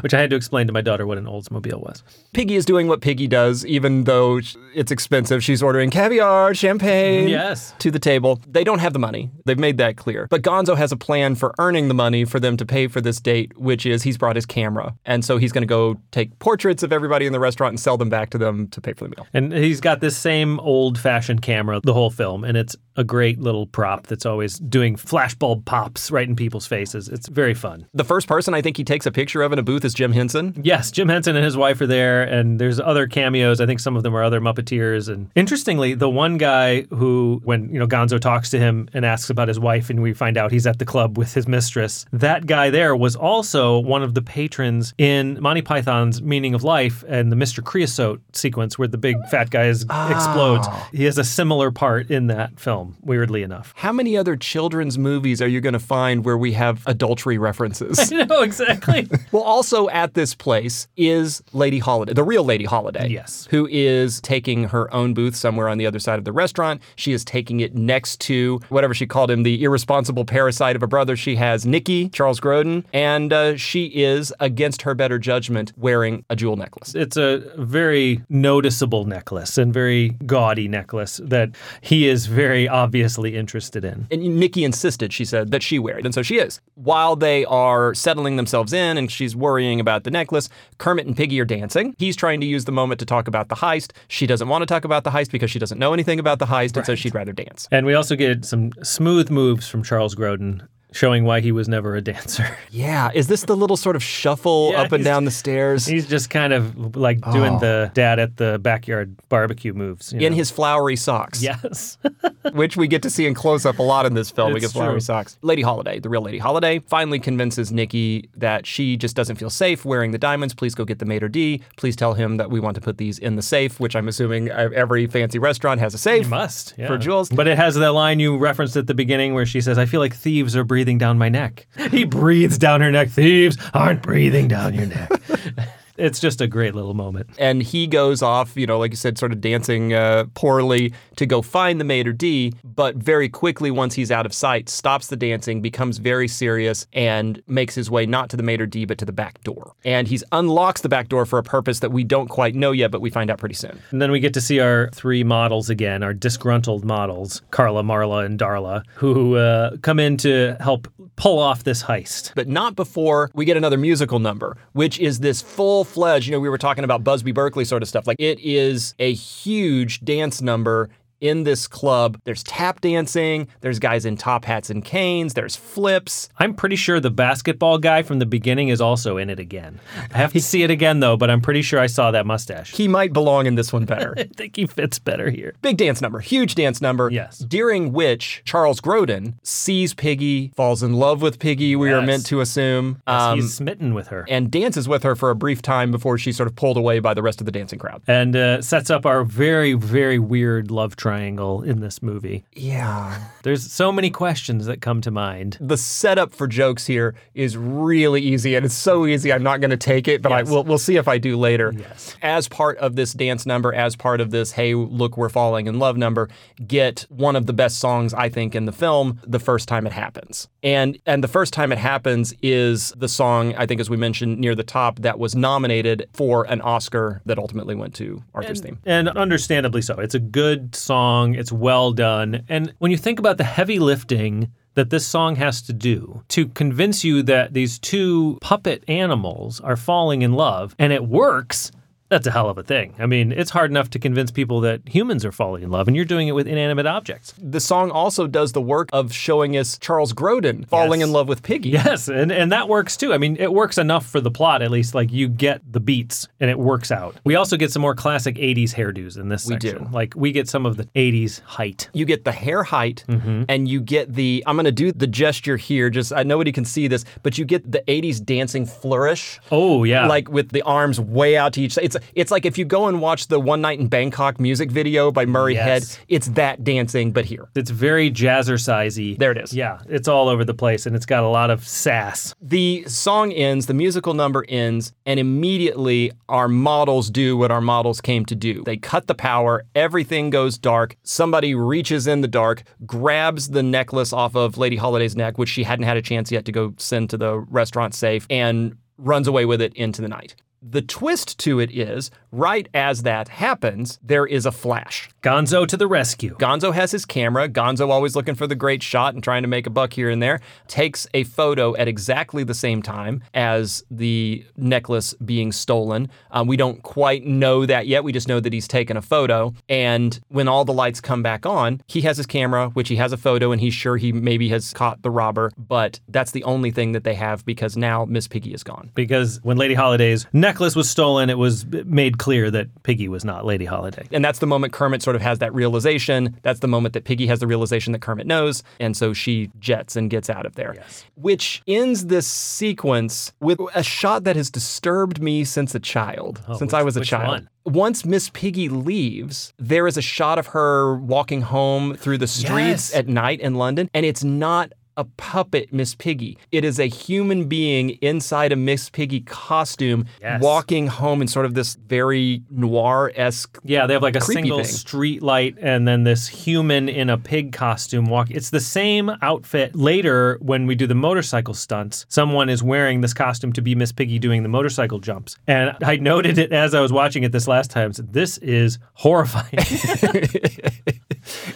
Which 0.00 0.14
I 0.14 0.20
had 0.20 0.30
to 0.30 0.36
explain 0.36 0.66
to 0.68 0.72
my 0.72 0.80
daughter 0.80 1.06
what 1.06 1.18
an 1.18 1.24
Oldsmobile 1.26 1.80
was. 1.80 2.02
Piggy 2.32 2.54
is 2.54 2.64
doing 2.64 2.88
what 2.88 3.00
Piggy 3.02 3.26
does, 3.26 3.66
even 3.66 4.04
though 4.04 4.40
it's 4.74 4.90
expensive. 4.90 5.42
She's 5.44 5.62
ordering 5.62 5.90
caviar, 5.90 6.54
champagne 6.54 7.28
Yes. 7.28 7.74
to 7.80 7.90
the 7.90 7.98
table. 7.98 8.40
They 8.48 8.64
don't 8.64 8.78
have 8.78 8.92
the 8.94 8.98
money. 8.98 9.30
They've 9.44 9.58
made 9.64 9.78
that 9.78 9.96
clear. 9.96 10.26
But 10.28 10.42
Gonzo 10.42 10.76
has 10.76 10.92
a 10.92 10.96
plan 10.96 11.36
for 11.36 11.54
earning 11.58 11.88
the 11.88 11.94
money 11.94 12.26
for 12.26 12.38
them 12.38 12.58
to 12.58 12.66
pay 12.66 12.86
for 12.86 13.00
this 13.00 13.18
date, 13.18 13.56
which 13.56 13.86
is 13.86 14.02
he's 14.02 14.18
brought 14.18 14.36
his 14.36 14.44
camera. 14.44 14.94
And 15.06 15.24
so 15.24 15.38
he's 15.38 15.52
going 15.52 15.62
to 15.62 15.66
go 15.66 15.96
take 16.10 16.38
portraits 16.38 16.82
of 16.82 16.92
everybody 16.92 17.24
in 17.24 17.32
the 17.32 17.40
restaurant 17.40 17.72
and 17.72 17.80
sell 17.80 17.96
them 17.96 18.10
back 18.10 18.28
to 18.30 18.38
them 18.38 18.68
to 18.68 18.80
pay 18.82 18.92
for 18.92 19.04
the 19.04 19.10
meal. 19.16 19.26
And 19.32 19.54
he's 19.54 19.80
got 19.80 20.00
this 20.00 20.18
same 20.18 20.60
old 20.60 20.98
fashioned 20.98 21.40
camera 21.40 21.80
the 21.82 21.94
whole 21.94 22.10
film, 22.10 22.44
and 22.44 22.58
it's 22.58 22.76
a 22.96 23.04
great 23.04 23.40
little 23.40 23.66
prop 23.66 24.06
that's 24.06 24.26
always 24.26 24.58
doing 24.58 24.96
flashbulb 24.96 25.64
pops 25.64 26.10
right 26.10 26.28
in 26.28 26.36
people's 26.36 26.66
faces. 26.66 27.08
It's 27.08 27.28
very 27.28 27.54
fun. 27.54 27.86
The 27.92 28.04
first 28.04 28.28
person 28.28 28.54
I 28.54 28.62
think 28.62 28.76
he 28.76 28.84
takes 28.84 29.06
a 29.06 29.12
picture 29.12 29.42
of 29.42 29.52
in 29.52 29.58
a 29.58 29.62
booth 29.62 29.84
is 29.84 29.94
Jim 29.94 30.12
Henson. 30.12 30.60
Yes, 30.62 30.90
Jim 30.90 31.08
Henson 31.08 31.36
and 31.36 31.44
his 31.44 31.56
wife 31.56 31.80
are 31.80 31.86
there, 31.86 32.22
and 32.22 32.60
there's 32.60 32.78
other 32.78 33.06
cameos. 33.06 33.60
I 33.60 33.66
think 33.66 33.80
some 33.80 33.96
of 33.96 34.02
them 34.02 34.14
are 34.14 34.22
other 34.22 34.40
Muppeteers. 34.40 35.12
And 35.12 35.30
interestingly, 35.34 35.94
the 35.94 36.10
one 36.10 36.38
guy 36.38 36.82
who, 36.90 37.40
when 37.44 37.72
you 37.72 37.78
know 37.78 37.86
Gonzo 37.86 38.20
talks 38.20 38.50
to 38.50 38.58
him 38.58 38.88
and 38.92 39.04
asks 39.04 39.30
about 39.30 39.48
his 39.48 39.58
wife, 39.58 39.90
and 39.90 40.02
we 40.02 40.12
find 40.12 40.36
out 40.36 40.52
he's 40.52 40.66
at 40.66 40.78
the 40.78 40.84
club 40.84 41.18
with 41.18 41.34
his 41.34 41.48
mistress, 41.48 42.06
that 42.12 42.46
guy 42.46 42.70
there 42.70 42.94
was 42.94 43.16
also 43.16 43.78
one 43.78 44.02
of 44.02 44.14
the 44.14 44.22
patrons 44.22 44.94
in 44.98 45.40
Monty 45.40 45.62
Python's 45.62 46.22
Meaning 46.22 46.54
of 46.54 46.62
Life 46.62 47.04
and 47.08 47.32
the 47.32 47.36
Mr. 47.36 47.62
Creosote 47.62 48.20
sequence, 48.32 48.78
where 48.78 48.88
the 48.88 48.98
big 48.98 49.16
fat 49.30 49.50
guy 49.50 49.64
is, 49.66 49.84
ah. 49.90 50.10
explodes. 50.10 50.68
He 50.92 51.04
has 51.04 51.18
a 51.18 51.24
similar 51.24 51.70
part 51.70 52.10
in 52.10 52.28
that 52.28 52.58
film. 52.58 52.83
Weirdly 53.02 53.42
enough. 53.42 53.72
How 53.76 53.92
many 53.92 54.16
other 54.16 54.36
children's 54.36 54.98
movies 54.98 55.40
are 55.40 55.48
you 55.48 55.60
going 55.60 55.72
to 55.72 55.78
find 55.78 56.24
where 56.24 56.38
we 56.38 56.52
have 56.52 56.82
adultery 56.86 57.38
references? 57.38 58.10
no, 58.28 58.42
exactly. 58.42 59.08
Well, 59.32 59.42
also 59.42 59.88
at 59.88 60.14
this 60.14 60.34
place 60.34 60.86
is 60.96 61.42
Lady 61.52 61.80
Holiday, 61.80 62.12
the 62.12 62.22
real 62.22 62.44
Lady 62.44 62.64
Holiday. 62.64 63.08
Yes. 63.08 63.48
Who 63.50 63.66
is 63.70 64.20
taking 64.20 64.64
her 64.68 64.92
own 64.94 65.14
booth 65.14 65.34
somewhere 65.34 65.68
on 65.68 65.78
the 65.78 65.86
other 65.86 65.98
side 65.98 66.18
of 66.18 66.24
the 66.24 66.32
restaurant. 66.32 66.80
She 66.96 67.12
is 67.12 67.24
taking 67.24 67.60
it 67.60 67.74
next 67.74 68.20
to 68.22 68.60
whatever 68.68 68.94
she 68.94 69.06
called 69.06 69.30
him, 69.30 69.42
the 69.42 69.62
irresponsible 69.62 70.24
parasite 70.24 70.76
of 70.76 70.82
a 70.82 70.86
brother. 70.86 71.16
She 71.16 71.36
has 71.36 71.66
Nicky, 71.66 72.08
Charles 72.10 72.40
Grodin, 72.40 72.84
and 72.92 73.32
uh, 73.32 73.56
she 73.56 73.86
is, 73.86 74.32
against 74.40 74.82
her 74.82 74.94
better 74.94 75.18
judgment, 75.18 75.72
wearing 75.76 76.24
a 76.30 76.36
jewel 76.36 76.56
necklace. 76.56 76.94
it's 76.94 77.16
a 77.16 77.42
very 77.56 78.22
noticeable 78.28 79.04
necklace 79.04 79.58
and 79.58 79.72
very 79.72 80.10
gaudy 80.26 80.68
necklace 80.68 81.20
that 81.24 81.50
he 81.80 82.08
is 82.08 82.26
very 82.26 82.68
obviously 82.74 83.36
interested 83.36 83.84
in. 83.84 84.08
And 84.10 84.36
Nikki 84.36 84.64
insisted, 84.64 85.12
she 85.12 85.24
said, 85.24 85.52
that 85.52 85.62
she 85.62 85.78
wear 85.78 85.96
it. 85.96 86.04
And 86.04 86.12
so 86.12 86.22
she 86.22 86.38
is. 86.38 86.60
While 86.74 87.14
they 87.14 87.44
are 87.44 87.94
settling 87.94 88.34
themselves 88.34 88.72
in 88.72 88.98
and 88.98 89.10
she's 89.10 89.36
worrying 89.36 89.78
about 89.78 90.02
the 90.02 90.10
necklace, 90.10 90.48
Kermit 90.78 91.06
and 91.06 91.16
Piggy 91.16 91.40
are 91.40 91.44
dancing. 91.44 91.94
He's 91.98 92.16
trying 92.16 92.40
to 92.40 92.46
use 92.46 92.64
the 92.64 92.72
moment 92.72 92.98
to 92.98 93.06
talk 93.06 93.28
about 93.28 93.48
the 93.48 93.54
heist. 93.54 93.92
She 94.08 94.26
doesn't 94.26 94.48
want 94.48 94.62
to 94.62 94.66
talk 94.66 94.84
about 94.84 95.04
the 95.04 95.10
heist 95.10 95.30
because 95.30 95.52
she 95.52 95.60
doesn't 95.60 95.78
know 95.78 95.92
anything 95.92 96.18
about 96.18 96.40
the 96.40 96.46
heist, 96.46 96.76
and 96.76 96.84
so 96.84 96.96
she'd 96.96 97.14
rather 97.14 97.32
dance. 97.32 97.68
And 97.70 97.86
we 97.86 97.94
also 97.94 98.16
get 98.16 98.44
some 98.44 98.72
smooth 98.82 99.30
moves 99.30 99.68
from 99.68 99.84
Charles 99.84 100.16
Grodin 100.16 100.66
showing 100.94 101.24
why 101.24 101.40
he 101.40 101.52
was 101.52 101.68
never 101.68 101.96
a 101.96 102.00
dancer. 102.00 102.46
Yeah. 102.70 103.10
Is 103.14 103.28
this 103.28 103.42
the 103.44 103.56
little 103.56 103.76
sort 103.76 103.94
of 103.94 104.02
shuffle 104.02 104.70
Yeah, 104.72 104.82
up 104.82 104.92
and 104.92 105.04
down 105.04 105.24
the 105.24 105.30
stairs? 105.30 105.86
He's 105.86 106.08
just 106.08 106.28
kind 106.30 106.52
of 106.52 106.96
like 106.96 107.20
doing 107.32 107.54
Oh. 107.54 107.58
the 107.60 107.90
dad 107.94 108.18
at 108.18 108.36
the 108.36 108.58
backyard 108.60 109.14
barbecue 109.28 109.72
moves. 109.72 110.12
you 110.12 110.20
In 110.26 110.32
know? 110.32 110.36
his 110.36 110.50
flowery 110.50 110.96
socks, 110.96 111.40
Yes. 111.42 111.98
which 112.52 112.76
we 112.76 112.88
get 112.88 113.02
to 113.02 113.10
see 113.10 113.26
in 113.26 113.34
close 113.34 113.64
up 113.64 113.78
a 113.78 113.82
lot 113.82 114.06
in 114.06 114.14
this 114.14 114.30
film. 114.30 114.52
we 114.52 114.56
It's 114.56 114.66
get 114.66 114.72
flowery 114.72 114.94
true. 114.94 115.00
socks. 115.00 115.38
Lady 115.42 115.62
Holiday, 115.62 116.00
the 116.00 116.08
real 116.08 116.22
Lady 116.22 116.38
Holiday, 116.38 116.80
finally 116.80 117.18
convinces 117.20 117.70
Nikki 117.70 118.28
that 118.36 118.66
she 118.66 118.96
just 118.96 119.14
doesn't 119.14 119.36
feel 119.36 119.50
safe 119.50 119.84
wearing 119.84 120.10
the 120.10 120.18
diamonds. 120.18 120.52
Please 120.54 120.74
go 120.74 120.84
get 120.84 120.98
the 120.98 121.04
maitre 121.06 121.28
d. 121.28 121.62
Please 121.76 121.94
tell 121.94 122.14
him 122.14 122.36
that 122.38 122.50
we 122.50 122.58
want 122.60 122.74
to 122.74 122.80
put 122.80 122.98
these 122.98 123.18
in 123.20 123.36
the 123.36 123.42
safe, 123.42 123.78
which 123.78 123.94
I'm 123.94 124.08
assuming 124.08 124.48
every 124.50 125.06
fancy 125.06 125.38
restaurant 125.38 125.80
has 125.80 125.94
a 125.94 125.98
safe. 125.98 126.24
You 126.24 126.30
must. 126.30 126.74
Yeah. 126.76 126.88
For 126.88 126.98
jewels. 126.98 127.28
But 127.28 127.46
it 127.46 127.56
has 127.56 127.76
that 127.76 127.92
line 127.92 128.18
you 128.20 128.36
referenced 128.36 128.76
at 128.76 128.86
the 128.88 128.94
beginning 128.94 129.34
where 129.34 129.46
she 129.46 129.60
says, 129.60 129.78
I 129.78 129.86
feel 129.86 130.00
like 130.00 130.14
thieves 130.14 130.56
are 130.56 130.64
breathing 130.64 130.83
down 130.84 131.18
my 131.18 131.28
neck. 131.28 131.66
He 131.90 132.04
breathes 132.04 132.58
down 132.58 132.80
her 132.80 132.90
neck. 132.90 133.08
Thieves 133.08 133.56
aren't 133.72 134.02
breathing 134.02 134.48
down 134.48 134.74
your 134.74 134.86
neck. 134.86 135.10
It's 135.96 136.20
just 136.20 136.40
a 136.40 136.46
great 136.46 136.74
little 136.74 136.94
moment. 136.94 137.30
and 137.38 137.62
he 137.62 137.86
goes 137.86 138.22
off, 138.22 138.56
you 138.56 138.66
know, 138.66 138.78
like 138.78 138.90
you 138.92 138.96
said, 138.96 139.18
sort 139.18 139.32
of 139.32 139.40
dancing 139.40 139.92
uh, 139.92 140.24
poorly 140.34 140.92
to 141.16 141.26
go 141.26 141.42
find 141.42 141.80
the 141.80 141.84
maitre 141.84 142.12
d. 142.12 142.52
But 142.64 142.96
very 142.96 143.28
quickly, 143.28 143.70
once 143.70 143.94
he's 143.94 144.10
out 144.10 144.26
of 144.26 144.32
sight, 144.32 144.68
stops 144.68 145.06
the 145.06 145.16
dancing, 145.16 145.60
becomes 145.60 145.98
very 145.98 146.26
serious, 146.26 146.86
and 146.92 147.40
makes 147.46 147.74
his 147.74 147.90
way 147.90 148.06
not 148.06 148.30
to 148.30 148.36
the 148.36 148.42
maitre 148.42 148.66
d, 148.66 148.84
but 148.84 148.98
to 148.98 149.04
the 149.04 149.12
back 149.12 149.42
door. 149.44 149.74
And 149.84 150.08
he's 150.08 150.24
unlocks 150.32 150.80
the 150.80 150.88
back 150.88 151.08
door 151.08 151.24
for 151.26 151.38
a 151.38 151.42
purpose 151.42 151.78
that 151.80 151.92
we 151.92 152.02
don't 152.04 152.28
quite 152.28 152.54
know 152.54 152.72
yet, 152.72 152.90
but 152.90 153.00
we 153.00 153.10
find 153.10 153.30
out 153.30 153.38
pretty 153.38 153.54
soon. 153.54 153.80
And 153.90 154.02
then 154.02 154.10
we 154.10 154.18
get 154.20 154.34
to 154.34 154.40
see 154.40 154.58
our 154.60 154.90
three 154.92 155.22
models 155.22 155.70
again, 155.70 156.02
our 156.02 156.14
disgruntled 156.14 156.84
models, 156.84 157.42
Carla, 157.50 157.82
Marla, 157.82 158.24
and 158.24 158.38
Darla, 158.38 158.82
who 158.94 159.36
uh, 159.36 159.76
come 159.82 160.00
in 160.00 160.16
to 160.18 160.56
help 160.60 160.88
pull 161.16 161.38
off 161.38 161.62
this 161.62 161.82
heist. 161.84 162.32
But 162.34 162.48
not 162.48 162.74
before 162.74 163.30
we 163.34 163.44
get 163.44 163.56
another 163.56 163.78
musical 163.78 164.18
number, 164.18 164.56
which 164.72 164.98
is 164.98 165.20
this 165.20 165.40
full 165.40 165.83
fledged, 165.84 166.26
you 166.26 166.32
know, 166.32 166.40
we 166.40 166.48
were 166.48 166.58
talking 166.58 166.84
about 166.84 167.04
Busby 167.04 167.32
Berkeley 167.32 167.64
sort 167.64 167.82
of 167.82 167.88
stuff. 167.88 168.06
Like 168.06 168.16
it 168.18 168.40
is 168.40 168.94
a 168.98 169.12
huge 169.12 170.04
dance 170.04 170.42
number 170.42 170.90
in 171.20 171.44
this 171.44 171.66
club. 171.66 172.20
There's 172.24 172.42
tap 172.42 172.80
dancing, 172.80 173.48
there's 173.60 173.78
guys 173.78 174.04
in 174.04 174.16
top 174.16 174.44
hats 174.44 174.70
and 174.70 174.84
canes, 174.84 175.34
there's 175.34 175.56
flips. 175.56 176.28
I'm 176.38 176.54
pretty 176.54 176.76
sure 176.76 177.00
the 177.00 177.10
basketball 177.10 177.78
guy 177.78 178.02
from 178.02 178.18
the 178.18 178.26
beginning 178.26 178.68
is 178.68 178.80
also 178.80 179.16
in 179.16 179.30
it 179.30 179.38
again. 179.38 179.80
I 180.12 180.18
have 180.18 180.32
to 180.32 180.40
see 180.40 180.62
it 180.62 180.70
again 180.70 181.00
though, 181.00 181.16
but 181.16 181.30
I'm 181.30 181.40
pretty 181.40 181.62
sure 181.62 181.80
I 181.80 181.86
saw 181.86 182.10
that 182.10 182.26
mustache. 182.26 182.72
He 182.72 182.88
might 182.88 183.12
belong 183.12 183.46
in 183.46 183.54
this 183.54 183.72
one 183.72 183.84
better. 183.84 184.14
I 184.18 184.24
think 184.24 184.56
he 184.56 184.66
fits 184.66 184.98
better 184.98 185.30
here. 185.30 185.54
Big 185.62 185.76
dance 185.76 186.00
number, 186.00 186.20
huge 186.20 186.54
dance 186.54 186.80
number. 186.80 187.10
Yes. 187.10 187.38
During 187.38 187.92
which 187.92 188.42
Charles 188.44 188.80
Grodin 188.80 189.34
sees 189.42 189.94
Piggy, 189.94 190.48
falls 190.56 190.82
in 190.82 190.94
love 190.94 191.22
with 191.22 191.38
Piggy, 191.38 191.76
we 191.76 191.90
are 191.92 192.02
meant 192.02 192.26
to 192.26 192.40
assume, 192.40 193.00
um, 193.06 193.36
He's 193.40 193.54
smitten 193.54 193.94
with 193.94 194.08
her. 194.08 194.24
and 194.28 194.50
dances 194.50 194.88
with 194.88 195.02
her 195.02 195.14
for 195.16 195.30
a 195.30 195.34
brief 195.34 195.62
time 195.62 195.90
before 195.90 196.18
she's 196.18 196.36
sort 196.36 196.46
of 196.48 196.56
pulled 196.56 196.76
away 196.76 196.98
by 196.98 197.14
the 197.14 197.22
rest 197.22 197.40
of 197.40 197.46
the 197.46 197.52
dancing 197.52 197.78
crowd. 197.78 198.02
and 198.06 198.36
uh, 198.36 198.60
sets 198.62 198.90
up 198.90 199.06
our 199.06 199.24
very, 199.24 199.72
very 199.74 200.18
weird 200.18 200.70
love 200.70 200.96
triangle 201.04 201.60
in 201.62 201.80
this 201.80 202.02
movie. 202.02 202.46
Yeah. 202.54 203.18
There's 203.42 203.70
so 203.70 203.92
many 203.92 204.08
questions 204.08 204.64
that 204.64 204.80
come 204.80 205.02
to 205.02 205.10
mind. 205.10 205.58
the 205.60 205.76
setup 205.76 206.32
for 206.32 206.46
jokes 206.46 206.86
here 206.86 207.14
is 207.34 207.58
really 207.58 208.22
easy, 208.22 208.54
and 208.54 208.64
it's 208.64 208.74
so 208.74 209.04
easy. 209.04 209.30
I'm 209.30 209.42
not 209.42 209.60
going 209.60 209.70
to 209.70 209.76
take 209.76 210.08
it, 210.08 210.22
but 210.22 210.32
I 210.32 210.38
Yes. 210.38 210.48
will. 210.50 210.64
We'll 210.64 210.78
see 210.78 210.96
if 210.96 211.06
I 211.06 211.18
do 211.18 211.36
later. 211.36 211.74
Yes. 211.76 212.16
As 212.22 212.48
part 212.48 212.78
of 212.78 212.96
this 212.96 213.12
dance 213.12 213.44
number, 213.44 213.74
as 213.74 213.96
part 213.96 214.22
of 214.22 214.30
this 214.30 214.52
"Hey, 214.52 214.74
look, 214.74 215.18
we're 215.18 215.28
falling 215.28 215.66
in 215.66 215.78
love" 215.78 215.98
number, 215.98 216.28
get 216.66 217.04
one 217.10 217.36
of 217.36 217.44
the 217.44 217.52
best 217.52 217.78
songs 217.78 218.14
I 218.14 218.30
think 218.30 218.54
in 218.54 218.64
the 218.64 218.72
film. 218.72 219.20
The 219.26 219.38
first 219.38 219.68
time 219.68 219.86
it 219.86 219.92
happens, 219.92 220.48
and 220.62 220.96
and 221.04 221.22
the 221.22 221.28
first 221.28 221.52
time 221.52 221.70
it 221.70 221.78
happens 221.78 222.32
is 222.42 222.94
the 222.96 223.08
song 223.08 223.54
I 223.58 223.66
think, 223.66 223.78
as 223.78 223.90
we 223.90 223.98
mentioned 223.98 224.38
near 224.38 224.54
the 224.54 224.62
top, 224.64 225.00
that 225.00 225.18
was 225.18 225.34
nominated 225.36 226.06
for 226.14 226.44
an 226.44 226.62
Oscar 226.62 227.20
that 227.26 227.38
ultimately 227.38 227.74
went 227.74 227.94
to 227.96 228.22
Arthur's 228.34 228.60
theme. 228.62 228.78
And 228.86 229.08
understandably 229.10 229.82
so. 229.82 229.94
It's 229.98 230.14
a 230.14 230.24
good 230.42 230.74
song, 230.74 230.93
it's 231.34 231.52
well 231.52 231.92
done. 231.92 232.44
And 232.48 232.72
when 232.78 232.90
you 232.90 232.96
think 232.96 233.18
about 233.18 233.38
the 233.38 233.44
heavy 233.44 233.78
lifting 233.78 234.52
that 234.74 234.90
this 234.90 235.06
song 235.06 235.36
has 235.36 235.62
to 235.62 235.72
do 235.72 236.22
to 236.28 236.48
convince 236.48 237.04
you 237.04 237.22
that 237.22 237.54
these 237.54 237.78
two 237.78 238.38
puppet 238.40 238.84
animals 238.88 239.60
are 239.60 239.76
falling 239.76 240.22
in 240.22 240.32
love 240.32 240.74
and 240.78 240.92
it 240.92 241.04
works, 241.06 241.70
that's 242.14 242.26
a 242.26 242.30
hell 242.30 242.48
of 242.48 242.58
a 242.58 242.62
thing. 242.62 242.94
I 242.98 243.06
mean, 243.06 243.32
it's 243.32 243.50
hard 243.50 243.70
enough 243.70 243.90
to 243.90 243.98
convince 243.98 244.30
people 244.30 244.60
that 244.60 244.80
humans 244.86 245.24
are 245.24 245.32
falling 245.32 245.62
in 245.62 245.70
love, 245.70 245.88
and 245.88 245.96
you're 245.96 246.04
doing 246.04 246.28
it 246.28 246.32
with 246.32 246.46
inanimate 246.46 246.86
objects. 246.86 247.34
The 247.38 247.60
song 247.60 247.90
also 247.90 248.26
does 248.26 248.52
the 248.52 248.60
work 248.60 248.88
of 248.92 249.12
showing 249.12 249.56
us 249.56 249.78
Charles 249.78 250.12
Grodin 250.12 250.66
falling 250.68 251.00
Yes. 251.00 251.08
in 251.08 251.12
love 251.12 251.28
with 251.28 251.42
Piggy. 251.42 251.70
Yes, 251.70 252.08
and, 252.08 252.30
and 252.30 252.52
that 252.52 252.68
works 252.68 252.96
too. 252.96 253.12
I 253.12 253.18
mean, 253.18 253.36
it 253.38 253.52
works 253.52 253.78
enough 253.78 254.06
for 254.06 254.20
the 254.20 254.30
plot, 254.30 254.62
at 254.62 254.70
least. 254.70 254.94
Like, 254.94 255.12
you 255.12 255.28
get 255.28 255.60
the 255.70 255.80
beats 255.80 256.28
and 256.40 256.48
it 256.50 256.58
works 256.58 256.90
out. 256.92 257.16
We 257.24 257.34
also 257.34 257.56
get 257.56 257.72
some 257.72 257.82
more 257.82 257.94
classic 257.94 258.36
80s 258.36 258.72
hairdos 258.74 259.18
in 259.18 259.28
this 259.28 259.46
We 259.46 259.54
section. 259.54 259.84
do. 259.84 259.90
Like, 259.90 260.14
we 260.16 260.30
get 260.32 260.48
some 260.48 260.66
of 260.66 260.76
the 260.76 260.84
80s 260.94 261.40
height. 261.40 261.88
you 261.92 262.04
get 262.04 262.24
the 262.24 262.32
hair 262.32 262.62
height 262.62 263.04
Mm-hmm. 263.08 263.44
and 263.48 263.68
you 263.68 263.80
get 263.80 264.14
the 264.14 264.42
i'm 264.46 264.56
going 264.56 264.64
to 264.64 264.72
do 264.72 264.92
the 264.92 265.06
gesture 265.06 265.56
here 265.56 265.90
just 265.90 266.12
i 266.12 266.22
nobody 266.22 266.52
can 266.52 266.64
see 266.64 266.86
this 266.88 267.04
but 267.22 267.36
you 267.38 267.44
get 267.44 267.70
the 267.70 267.82
80s 267.88 268.24
dancing 268.24 268.66
flourish 268.66 269.40
Oh, 269.50 269.84
yeah. 269.84 270.06
like 270.06 270.28
with 270.30 270.50
the 270.50 270.62
arms 270.62 271.00
way 271.00 271.36
out 271.36 271.52
to 271.54 271.60
each 271.62 271.72
side 271.72 271.84
it's 271.84 271.96
it's 272.14 272.30
like 272.30 272.44
if 272.44 272.58
you 272.58 272.64
go 272.64 272.86
and 272.86 273.00
watch 273.00 273.28
the 273.28 273.38
one 273.40 273.60
night 273.60 273.78
in 273.78 273.88
bangkok 273.88 274.38
music 274.40 274.70
video 274.70 275.10
by 275.10 275.24
murray 275.26 275.54
Yes. 275.54 275.94
head 275.96 276.04
it's 276.08 276.28
that 276.28 276.62
dancing 276.64 277.12
but 277.12 277.24
here 277.24 277.48
It's 277.54 277.70
very 277.70 278.10
jazzercisey. 278.10 279.18
There 279.18 279.32
it 279.32 279.38
is. 279.38 279.52
Yeah, 279.52 279.78
it's 279.88 280.08
all 280.08 280.28
over 280.28 280.44
the 280.44 280.54
place, 280.54 280.86
and 280.86 280.94
it's 280.96 281.06
got 281.06 281.22
a 281.24 281.28
lot 281.28 281.50
of 281.50 281.66
sass. 281.66 282.34
the 282.40 282.84
song 282.86 283.32
ends 283.32 283.66
the 283.66 283.74
musical 283.74 284.14
number 284.14 284.44
ends 284.48 284.92
and 285.06 285.18
immediately 285.20 286.12
our 286.28 286.48
models 286.48 287.10
do 287.10 287.36
what 287.36 287.50
our 287.50 287.60
models 287.60 288.00
came 288.00 288.24
to 288.26 288.34
do 288.34 288.62
they 288.64 288.76
cut 288.76 289.06
the 289.06 289.14
power 289.14 289.64
everything 289.74 290.30
goes 290.30 290.58
dark 290.58 290.96
somebody 291.02 291.54
reaches 291.54 292.06
in 292.06 292.20
the 292.20 292.28
dark 292.28 292.62
grabs 292.86 293.48
the 293.50 293.62
necklace 293.62 294.12
off 294.12 294.34
of 294.36 294.56
lady 294.58 294.76
holiday's 294.76 295.16
neck 295.16 295.38
which 295.38 295.48
she 295.48 295.62
hadn't 295.64 295.84
had 295.84 295.96
a 295.96 296.02
chance 296.02 296.30
yet 296.32 296.44
to 296.44 296.52
go 296.52 296.74
send 296.78 297.08
to 297.10 297.16
the 297.16 297.38
restaurant 297.50 297.94
safe 297.94 298.26
and 298.30 298.76
runs 298.98 299.26
away 299.28 299.44
with 299.44 299.60
it 299.60 299.72
into 299.74 300.00
the 300.02 300.08
night 300.08 300.34
the 300.66 300.82
twist 300.82 301.38
to 301.40 301.60
it 301.60 301.70
is 301.70 302.10
right 302.34 302.68
as 302.74 303.02
that 303.02 303.28
happens 303.28 303.98
there 304.02 304.26
is 304.26 304.46
a 304.46 304.52
flash 304.52 305.08
Gonzo 305.24 305.66
to 305.66 305.78
the 305.78 305.86
rescue. 305.86 306.36
Gonzo 306.36 306.74
has 306.74 306.92
his 306.92 307.06
camera. 307.06 307.48
Gonzo 307.48 307.88
always 307.88 308.14
looking 308.14 308.34
for 308.34 308.46
the 308.46 308.54
great 308.54 308.82
shot 308.82 309.14
and 309.14 309.24
trying 309.24 309.40
to 309.40 309.48
make 309.48 309.66
a 309.66 309.70
buck 309.70 309.94
here 309.94 310.10
and 310.10 310.22
there. 310.22 310.38
Takes 310.68 311.06
a 311.14 311.24
photo 311.24 311.74
at 311.76 311.88
exactly 311.88 312.44
the 312.44 312.52
same 312.52 312.82
time 312.82 313.22
as 313.32 313.82
the 313.90 314.44
necklace 314.58 315.14
being 315.24 315.50
stolen. 315.50 316.10
Um, 316.30 316.46
we 316.46 316.58
don't 316.58 316.82
quite 316.82 317.24
know 317.24 317.64
that 317.64 317.86
yet. 317.86 318.04
We 318.04 318.12
just 318.12 318.28
know 318.28 318.38
that 318.38 318.52
he's 318.52 318.68
taken 318.68 318.98
a 318.98 319.02
photo. 319.02 319.54
And 319.66 320.20
when 320.28 320.46
all 320.46 320.66
the 320.66 320.74
lights 320.74 321.00
come 321.00 321.22
back 321.22 321.46
on, 321.46 321.80
he 321.86 322.02
has 322.02 322.18
his 322.18 322.26
camera, 322.26 322.68
which 322.74 322.90
he 322.90 322.96
has 322.96 323.10
a 323.10 323.16
photo, 323.16 323.50
and 323.50 323.62
he's 323.62 323.72
sure 323.72 323.96
he 323.96 324.12
maybe 324.12 324.50
has 324.50 324.74
caught 324.74 325.00
the 325.00 325.10
robber. 325.10 325.52
But 325.56 326.00
that's 326.08 326.32
the 326.32 326.44
only 326.44 326.70
thing 326.70 326.92
that 326.92 327.04
they 327.04 327.14
have 327.14 327.46
because 327.46 327.78
now 327.78 328.04
Miss 328.04 328.28
Piggy 328.28 328.52
is 328.52 328.62
gone. 328.62 328.90
Because 328.94 329.40
when 329.42 329.56
Lady 329.56 329.72
Holiday's 329.72 330.26
necklace 330.34 330.76
was 330.76 330.90
stolen, 330.90 331.30
it 331.30 331.38
was 331.38 331.64
made 331.64 332.18
clear 332.24 332.50
that 332.50 332.66
Piggy 332.84 333.06
was 333.08 333.22
not 333.22 333.44
Lady 333.44 333.66
Holiday. 333.66 334.06
And 334.10 334.24
that's 334.24 334.38
the 334.38 334.46
moment 334.46 334.72
Kermit 334.72 335.02
sort 335.02 335.14
of 335.14 335.20
has 335.20 335.40
that 335.40 335.52
realization. 335.52 336.36
That's 336.42 336.60
the 336.60 336.68
moment 336.68 336.94
that 336.94 337.04
Piggy 337.04 337.26
has 337.26 337.40
the 337.40 337.46
realization 337.46 337.92
that 337.92 338.00
Kermit 338.00 338.26
knows. 338.26 338.62
And 338.80 338.96
so 338.96 339.12
she 339.12 339.50
jets 339.58 339.94
and 339.94 340.08
gets 340.08 340.30
out 340.30 340.46
of 340.46 340.54
there. 340.54 340.72
Yes. 340.74 341.04
Which 341.16 341.62
ends 341.68 342.06
this 342.06 342.26
sequence 342.26 343.32
with 343.40 343.60
a 343.74 343.82
shot 343.82 344.24
that 344.24 344.36
has 344.36 344.48
disturbed 344.50 345.20
me 345.22 345.44
since 345.44 345.74
a 345.74 345.80
child, 345.80 346.40
Oh, 346.48 346.56
since 346.56 346.72
which- 346.72 346.80
I 346.80 346.82
was 346.82 346.96
a 346.96 347.02
child. 347.04 347.28
one? 347.28 347.48
Once 347.66 348.04
Miss 348.04 348.30
Piggy 348.30 348.68
leaves, 348.68 349.52
there 349.58 349.86
is 349.86 349.96
a 349.98 350.02
shot 350.02 350.38
of 350.38 350.48
her 350.48 350.96
walking 350.96 351.42
home 351.42 351.94
through 351.94 352.18
the 352.18 352.26
streets 352.26 352.90
Yes. 352.90 352.94
at 352.94 353.06
night 353.08 353.40
in 353.40 353.54
London, 353.54 353.88
and 353.94 354.04
it's 354.06 354.24
not 354.24 354.72
a 354.96 355.04
puppet 355.04 355.72
Miss 355.72 355.94
Piggy. 355.94 356.38
It 356.52 356.64
is 356.64 356.78
a 356.78 356.86
human 356.86 357.44
being 357.48 357.90
inside 358.00 358.52
a 358.52 358.56
Miss 358.56 358.90
Piggy 358.90 359.20
costume 359.20 360.06
Yes. 360.20 360.40
walking 360.42 360.86
home 360.86 361.20
in 361.22 361.28
sort 361.28 361.46
of 361.46 361.54
this 361.54 361.74
very 361.88 362.42
noir 362.50 363.12
esque 363.16 363.58
Yeah, 363.64 363.86
they 363.86 363.94
have 363.94 364.02
like 364.02 364.16
a 364.16 364.20
single 364.20 364.58
thing. 364.58 364.66
street 364.66 365.22
light 365.22 365.56
and 365.60 365.86
then 365.88 366.04
this 366.04 366.28
human 366.28 366.88
in 366.88 367.10
a 367.10 367.18
pig 367.18 367.52
costume 367.52 368.06
walk. 368.06 368.30
It's 368.30 368.50
the 368.50 368.60
same 368.60 369.10
outfit 369.22 369.74
later 369.74 370.38
when 370.40 370.66
we 370.66 370.74
do 370.74 370.86
the 370.86 370.94
motorcycle 370.94 371.54
stunts. 371.54 372.06
Someone 372.08 372.48
is 372.48 372.62
wearing 372.62 373.00
this 373.00 373.14
costume 373.14 373.52
to 373.54 373.62
be 373.62 373.74
Miss 373.74 373.92
Piggy 373.92 374.18
doing 374.18 374.42
the 374.42 374.48
motorcycle 374.48 374.98
jumps. 375.00 375.36
And 375.46 375.76
I 375.82 375.96
noted 375.96 376.38
it 376.38 376.52
as 376.52 376.74
I 376.74 376.80
was 376.80 376.92
watching 376.92 377.24
it 377.24 377.32
this 377.32 377.48
last 377.48 377.70
time. 377.70 377.92
So 377.92 378.02
this 378.02 378.38
is 378.38 378.78
horrifying. 378.94 379.48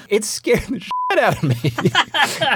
it 0.09 0.24
scared 0.24 0.61
the 0.68 0.80
shit 1.12 1.18
out 1.18 1.36
of 1.36 1.43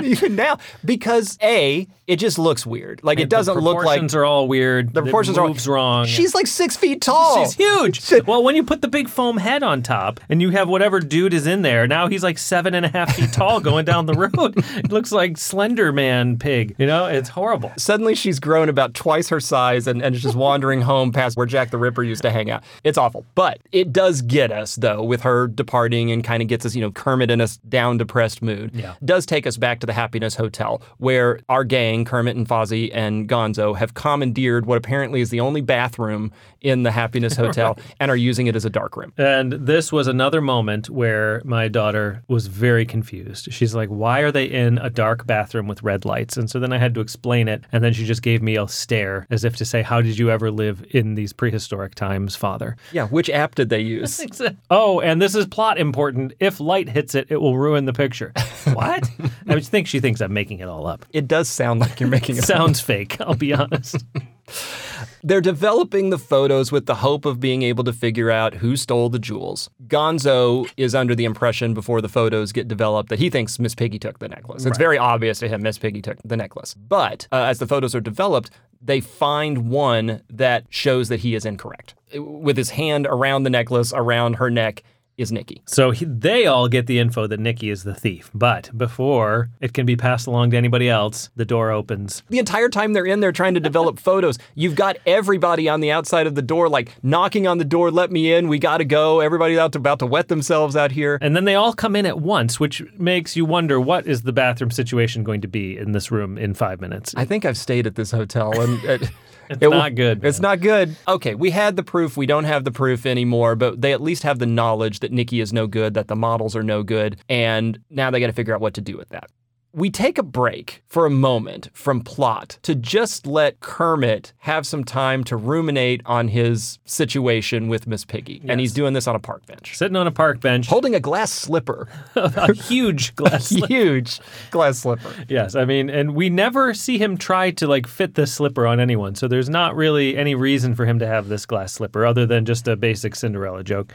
me 0.02 0.08
even 0.10 0.36
now 0.36 0.58
because 0.84 1.38
a 1.42 1.86
it 2.06 2.16
just 2.16 2.38
looks 2.38 2.66
weird 2.66 3.00
like 3.02 3.20
it 3.20 3.28
doesn't 3.28 3.54
look 3.54 3.76
like 3.76 3.84
proportions 3.84 4.14
are 4.14 4.24
all 4.24 4.48
weird. 4.48 4.92
the 4.94 5.02
proportions 5.02 5.38
are 5.38 5.48
moves 5.48 5.66
wrong. 5.68 6.06
she's 6.06 6.34
like 6.34 6.46
six 6.46 6.76
feet 6.76 7.00
tall 7.00 7.44
She's 7.44 7.54
huge. 7.54 8.26
well, 8.26 8.42
when 8.42 8.56
you 8.56 8.62
put 8.64 8.82
the 8.82 8.88
big 8.88 9.08
foam 9.08 9.36
head 9.36 9.62
on 9.62 9.82
top 9.82 10.20
and 10.28 10.40
you 10.42 10.50
have 10.50 10.68
whatever 10.68 11.00
dude 11.00 11.34
is 11.34 11.46
in 11.46 11.62
there, 11.62 11.86
now 11.86 12.08
he's 12.08 12.22
like 12.22 12.38
seven 12.38 12.74
and 12.74 12.84
a 12.86 12.88
half 12.88 13.14
feet 13.14 13.32
tall 13.32 13.60
going 13.60 13.84
down 13.84 14.06
the 14.06 14.14
road. 14.14 14.62
It 14.82 14.90
looks 14.90 15.12
like 15.12 15.36
Slender 15.36 15.92
Man 15.92 16.38
pig. 16.38 16.74
You 16.78 16.86
know, 16.86 17.06
it's 17.06 17.28
horrible. 17.28 17.72
Suddenly 17.76 18.14
she's 18.14 18.40
grown 18.40 18.68
about 18.68 18.94
twice 18.94 19.28
her 19.28 19.40
size 19.40 19.86
and, 19.86 20.02
and 20.02 20.14
is 20.14 20.22
just 20.22 20.34
wandering 20.34 20.80
home 20.92 21.12
past 21.12 21.36
where 21.36 21.46
Jack 21.46 21.70
the 21.70 21.78
Ripper 21.78 22.02
used 22.02 22.22
to 22.22 22.30
hang 22.30 22.50
out. 22.50 22.62
It's 22.84 22.96
awful. 22.98 23.26
But 23.34 23.58
it 23.70 23.92
does 23.92 24.22
get 24.22 24.50
us, 24.50 24.76
though, 24.76 25.02
with 25.02 25.22
her 25.22 25.46
departing 25.46 26.10
and 26.10 26.24
kind 26.24 26.42
of 26.42 26.48
gets 26.48 26.64
us, 26.64 26.74
you 26.74 26.80
know, 26.80 26.90
Kermit 26.90 27.30
in 27.30 27.40
a 27.40 27.48
down, 27.68 27.98
depressed 27.98 28.40
mood. 28.42 28.70
Yeah. 28.74 28.94
Does 29.04 29.26
take 29.26 29.46
us 29.46 29.56
back 29.56 29.80
to 29.80 29.86
the 29.86 29.92
Happiness 29.92 30.34
Hotel 30.36 30.52
hotel 30.52 30.82
where 30.98 31.40
our 31.48 31.64
gang, 31.64 32.01
Kermit 32.04 32.36
and 32.36 32.48
Fozzie 32.48 32.90
and 32.92 33.28
Gonzo, 33.28 33.76
have 33.76 33.94
commandeered 33.94 34.66
what 34.66 34.78
apparently 34.78 35.20
is 35.20 35.30
the 35.30 35.40
only 35.40 35.60
bathroom 35.60 36.32
in 36.60 36.82
the 36.82 36.90
Happiness 36.90 37.36
Hotel 37.36 37.78
and 38.00 38.10
are 38.10 38.16
using 38.16 38.46
it 38.46 38.56
as 38.56 38.64
a 38.64 38.70
dark 38.70 38.96
room. 38.96 39.12
And 39.16 39.52
this 39.52 39.92
was 39.92 40.06
another 40.06 40.40
moment 40.40 40.88
where 40.90 41.42
my 41.44 41.68
daughter 41.68 42.22
was 42.28 42.46
very 42.46 42.86
confused. 42.86 43.52
She's 43.52 43.74
like, 43.74 43.88
Why 43.88 44.20
are 44.20 44.30
they 44.32 44.44
in 44.44 44.78
a 44.78 44.90
dark 44.90 45.26
bathroom 45.26 45.66
with 45.66 45.82
red 45.82 46.04
lights? 46.04 46.36
And 46.36 46.48
so 46.50 46.58
then 46.60 46.72
I 46.72 46.78
had 46.78 46.94
to 46.94 47.00
explain 47.00 47.48
it. 47.48 47.64
And 47.72 47.82
then 47.82 47.92
she 47.92 48.04
just 48.04 48.22
gave 48.22 48.42
me 48.42 48.56
a 48.56 48.68
stare 48.68 49.26
as 49.30 49.44
if 49.44 49.56
to 49.56 49.64
say, 49.64 49.82
How 49.82 50.00
did 50.00 50.18
you 50.18 50.30
ever 50.30 50.50
live 50.50 50.84
in 50.90 51.14
these 51.14 51.32
prehistoric 51.32 51.94
times, 51.94 52.36
father? 52.36 52.76
Yeah, 52.92 53.06
which 53.06 53.30
app 53.30 53.54
did 53.54 53.68
they 53.68 53.80
use? 53.80 54.20
Oh, 54.70 55.00
and 55.00 55.20
this 55.20 55.34
is 55.34 55.46
plot 55.46 55.78
important. 55.78 56.32
If 56.40 56.58
light 56.60 56.88
hits 56.88 57.14
it, 57.14 57.26
it 57.28 57.40
will 57.40 57.58
ruin 57.58 57.84
the 57.84 57.92
picture. 57.92 58.32
what? 58.72 59.08
I 59.48 59.60
think 59.60 59.86
she 59.86 60.00
thinks 60.00 60.20
I'm 60.20 60.32
making 60.32 60.60
it 60.60 60.68
all 60.68 60.86
up. 60.86 61.04
It 61.12 61.28
does 61.28 61.48
sound 61.48 61.80
like 61.80 62.00
you're 62.00 62.08
making 62.08 62.36
it. 62.38 62.44
Sounds 62.44 62.80
fake, 62.80 63.20
I'll 63.20 63.34
be 63.34 63.52
honest. 63.52 64.04
They're 65.24 65.40
developing 65.40 66.10
the 66.10 66.18
photos 66.18 66.72
with 66.72 66.86
the 66.86 66.96
hope 66.96 67.24
of 67.24 67.38
being 67.38 67.62
able 67.62 67.84
to 67.84 67.92
figure 67.92 68.30
out 68.30 68.54
who 68.54 68.76
stole 68.76 69.08
the 69.08 69.18
jewels. 69.18 69.70
Gonzo 69.86 70.68
is 70.76 70.94
under 70.94 71.14
the 71.14 71.24
impression 71.24 71.74
before 71.74 72.00
the 72.00 72.08
photos 72.08 72.52
get 72.52 72.66
developed 72.66 73.08
that 73.08 73.18
he 73.18 73.30
thinks 73.30 73.58
Miss 73.58 73.74
Piggy 73.74 73.98
took 73.98 74.18
the 74.18 74.28
necklace. 74.28 74.66
It's 74.66 74.78
very 74.78 74.98
obvious 74.98 75.38
to 75.40 75.48
him 75.48 75.62
Miss 75.62 75.78
Piggy 75.78 76.02
took 76.02 76.18
the 76.24 76.36
necklace. 76.36 76.74
But 76.74 77.28
uh, 77.30 77.44
as 77.44 77.60
the 77.60 77.66
photos 77.66 77.94
are 77.94 78.00
developed, 78.00 78.50
they 78.80 79.00
find 79.00 79.70
one 79.70 80.22
that 80.28 80.64
shows 80.70 81.08
that 81.08 81.20
he 81.20 81.34
is 81.34 81.44
incorrect. 81.44 81.94
With 82.14 82.56
his 82.56 82.70
hand 82.70 83.06
around 83.08 83.44
the 83.44 83.50
necklace, 83.50 83.92
around 83.94 84.34
her 84.34 84.50
neck, 84.50 84.82
is 85.22 85.32
Nikki. 85.32 85.62
So 85.66 85.90
he, 85.90 86.04
they 86.04 86.46
all 86.46 86.68
get 86.68 86.86
the 86.86 86.98
info 86.98 87.26
that 87.26 87.40
Nikki 87.40 87.70
is 87.70 87.84
the 87.84 87.94
thief. 87.94 88.30
But 88.34 88.76
before 88.76 89.48
it 89.60 89.72
can 89.72 89.86
be 89.86 89.96
passed 89.96 90.26
along 90.26 90.50
to 90.50 90.56
anybody 90.56 90.88
else, 90.88 91.30
the 91.36 91.44
door 91.44 91.70
opens. 91.70 92.22
The 92.28 92.38
entire 92.38 92.68
time 92.68 92.92
they're 92.92 93.06
in 93.06 93.20
there 93.20 93.32
trying 93.32 93.54
to 93.54 93.60
develop 93.60 93.98
photos, 94.00 94.38
you've 94.54 94.74
got 94.74 94.96
everybody 95.06 95.68
on 95.68 95.80
the 95.80 95.90
outside 95.90 96.26
of 96.26 96.34
the 96.34 96.42
door, 96.42 96.68
like 96.68 96.94
knocking 97.02 97.46
on 97.46 97.58
the 97.58 97.64
door, 97.64 97.90
let 97.90 98.10
me 98.10 98.32
in, 98.32 98.48
we 98.48 98.58
gotta 98.58 98.84
go. 98.84 99.20
Everybody's 99.20 99.58
out 99.58 99.72
to, 99.72 99.78
about 99.78 100.00
to 100.00 100.06
wet 100.06 100.28
themselves 100.28 100.76
out 100.76 100.92
here. 100.92 101.18
And 101.22 101.34
then 101.34 101.44
they 101.44 101.54
all 101.54 101.72
come 101.72 101.96
in 101.96 102.04
at 102.04 102.20
once, 102.20 102.60
which 102.60 102.82
makes 102.98 103.36
you 103.36 103.44
wonder 103.44 103.80
what 103.80 104.06
is 104.06 104.22
the 104.22 104.32
bathroom 104.32 104.70
situation 104.70 105.24
going 105.24 105.40
to 105.40 105.48
be 105.48 105.78
in 105.78 105.92
this 105.92 106.10
room 106.10 106.36
in 106.36 106.54
five 106.54 106.80
minutes. 106.80 107.14
I 107.16 107.24
think 107.24 107.44
I've 107.44 107.58
stayed 107.58 107.86
at 107.86 107.94
this 107.94 108.10
hotel 108.10 108.60
and. 108.60 108.82
It, 108.84 109.10
It's 109.60 109.60
not 109.60 109.94
good, 109.94 110.24
It's 110.24 110.40
not 110.40 110.60
good. 110.60 110.96
Okay, 111.06 111.34
we 111.34 111.50
had 111.50 111.76
the 111.76 111.82
proof. 111.82 112.16
We 112.16 112.26
don't 112.26 112.44
have 112.44 112.64
the 112.64 112.70
proof 112.70 113.04
anymore, 113.06 113.54
but 113.54 113.80
they 113.80 113.92
at 113.92 114.00
least 114.00 114.22
have 114.22 114.38
the 114.38 114.46
knowledge 114.46 115.00
that 115.00 115.11
Nikki 115.12 115.40
is 115.40 115.52
no 115.52 115.66
good, 115.66 115.94
that 115.94 116.08
the 116.08 116.16
models 116.16 116.56
are 116.56 116.62
no 116.62 116.82
good, 116.82 117.18
and 117.28 117.78
now 117.90 118.10
they 118.10 118.20
got 118.20 118.26
to 118.28 118.32
figure 118.32 118.54
out 118.54 118.60
what 118.60 118.74
to 118.74 118.80
do 118.80 118.96
with 118.96 119.10
that. 119.10 119.30
We 119.74 119.88
take 119.88 120.18
a 120.18 120.22
break 120.22 120.82
for 120.86 121.06
a 121.06 121.10
moment 121.10 121.70
from 121.72 122.02
plot 122.02 122.58
to 122.60 122.74
just 122.74 123.26
let 123.26 123.60
Kermit 123.60 124.34
have 124.40 124.66
some 124.66 124.84
time 124.84 125.24
to 125.24 125.34
ruminate 125.34 126.02
on 126.04 126.28
his 126.28 126.78
situation 126.84 127.68
with 127.68 127.86
Miss 127.86 128.04
Piggy. 128.04 128.42
And 128.46 128.60
he's 128.60 128.74
doing 128.74 128.92
this 128.92 129.06
on 129.08 129.14
a 129.16 129.18
park 129.18 129.46
bench, 129.46 129.74
Sitting 129.74 129.96
on 129.96 130.06
a 130.06 130.10
park 130.10 130.40
bench, 130.40 130.66
holding 130.66 130.94
a 130.94 131.00
glass 131.00 131.32
slipper, 131.32 131.88
a 132.14 132.52
huge 132.52 133.14
glass. 133.16 133.46
slip. 133.46 133.70
huge 133.70 134.20
glass 134.50 134.80
slipper. 134.80 135.10
Yes, 135.26 135.54
I 135.54 135.64
mean, 135.64 135.88
and 135.88 136.14
we 136.14 136.28
never 136.28 136.74
see 136.74 136.98
him 136.98 137.16
try 137.16 137.50
to 137.52 137.66
like 137.66 137.86
fit 137.86 138.14
this 138.14 138.30
slipper 138.30 138.66
on 138.66 138.78
anyone. 138.78 139.14
So 139.14 139.26
there's 139.26 139.48
not 139.48 139.74
really 139.74 140.18
any 140.18 140.34
reason 140.34 140.74
for 140.74 140.84
him 140.84 140.98
to 140.98 141.06
have 141.06 141.28
this 141.28 141.46
glass 141.46 141.72
slipper 141.72 142.04
other 142.04 142.26
than 142.26 142.44
just 142.44 142.68
a 142.68 142.76
basic 142.76 143.14
Cinderella 143.14 143.64
joke. 143.64 143.94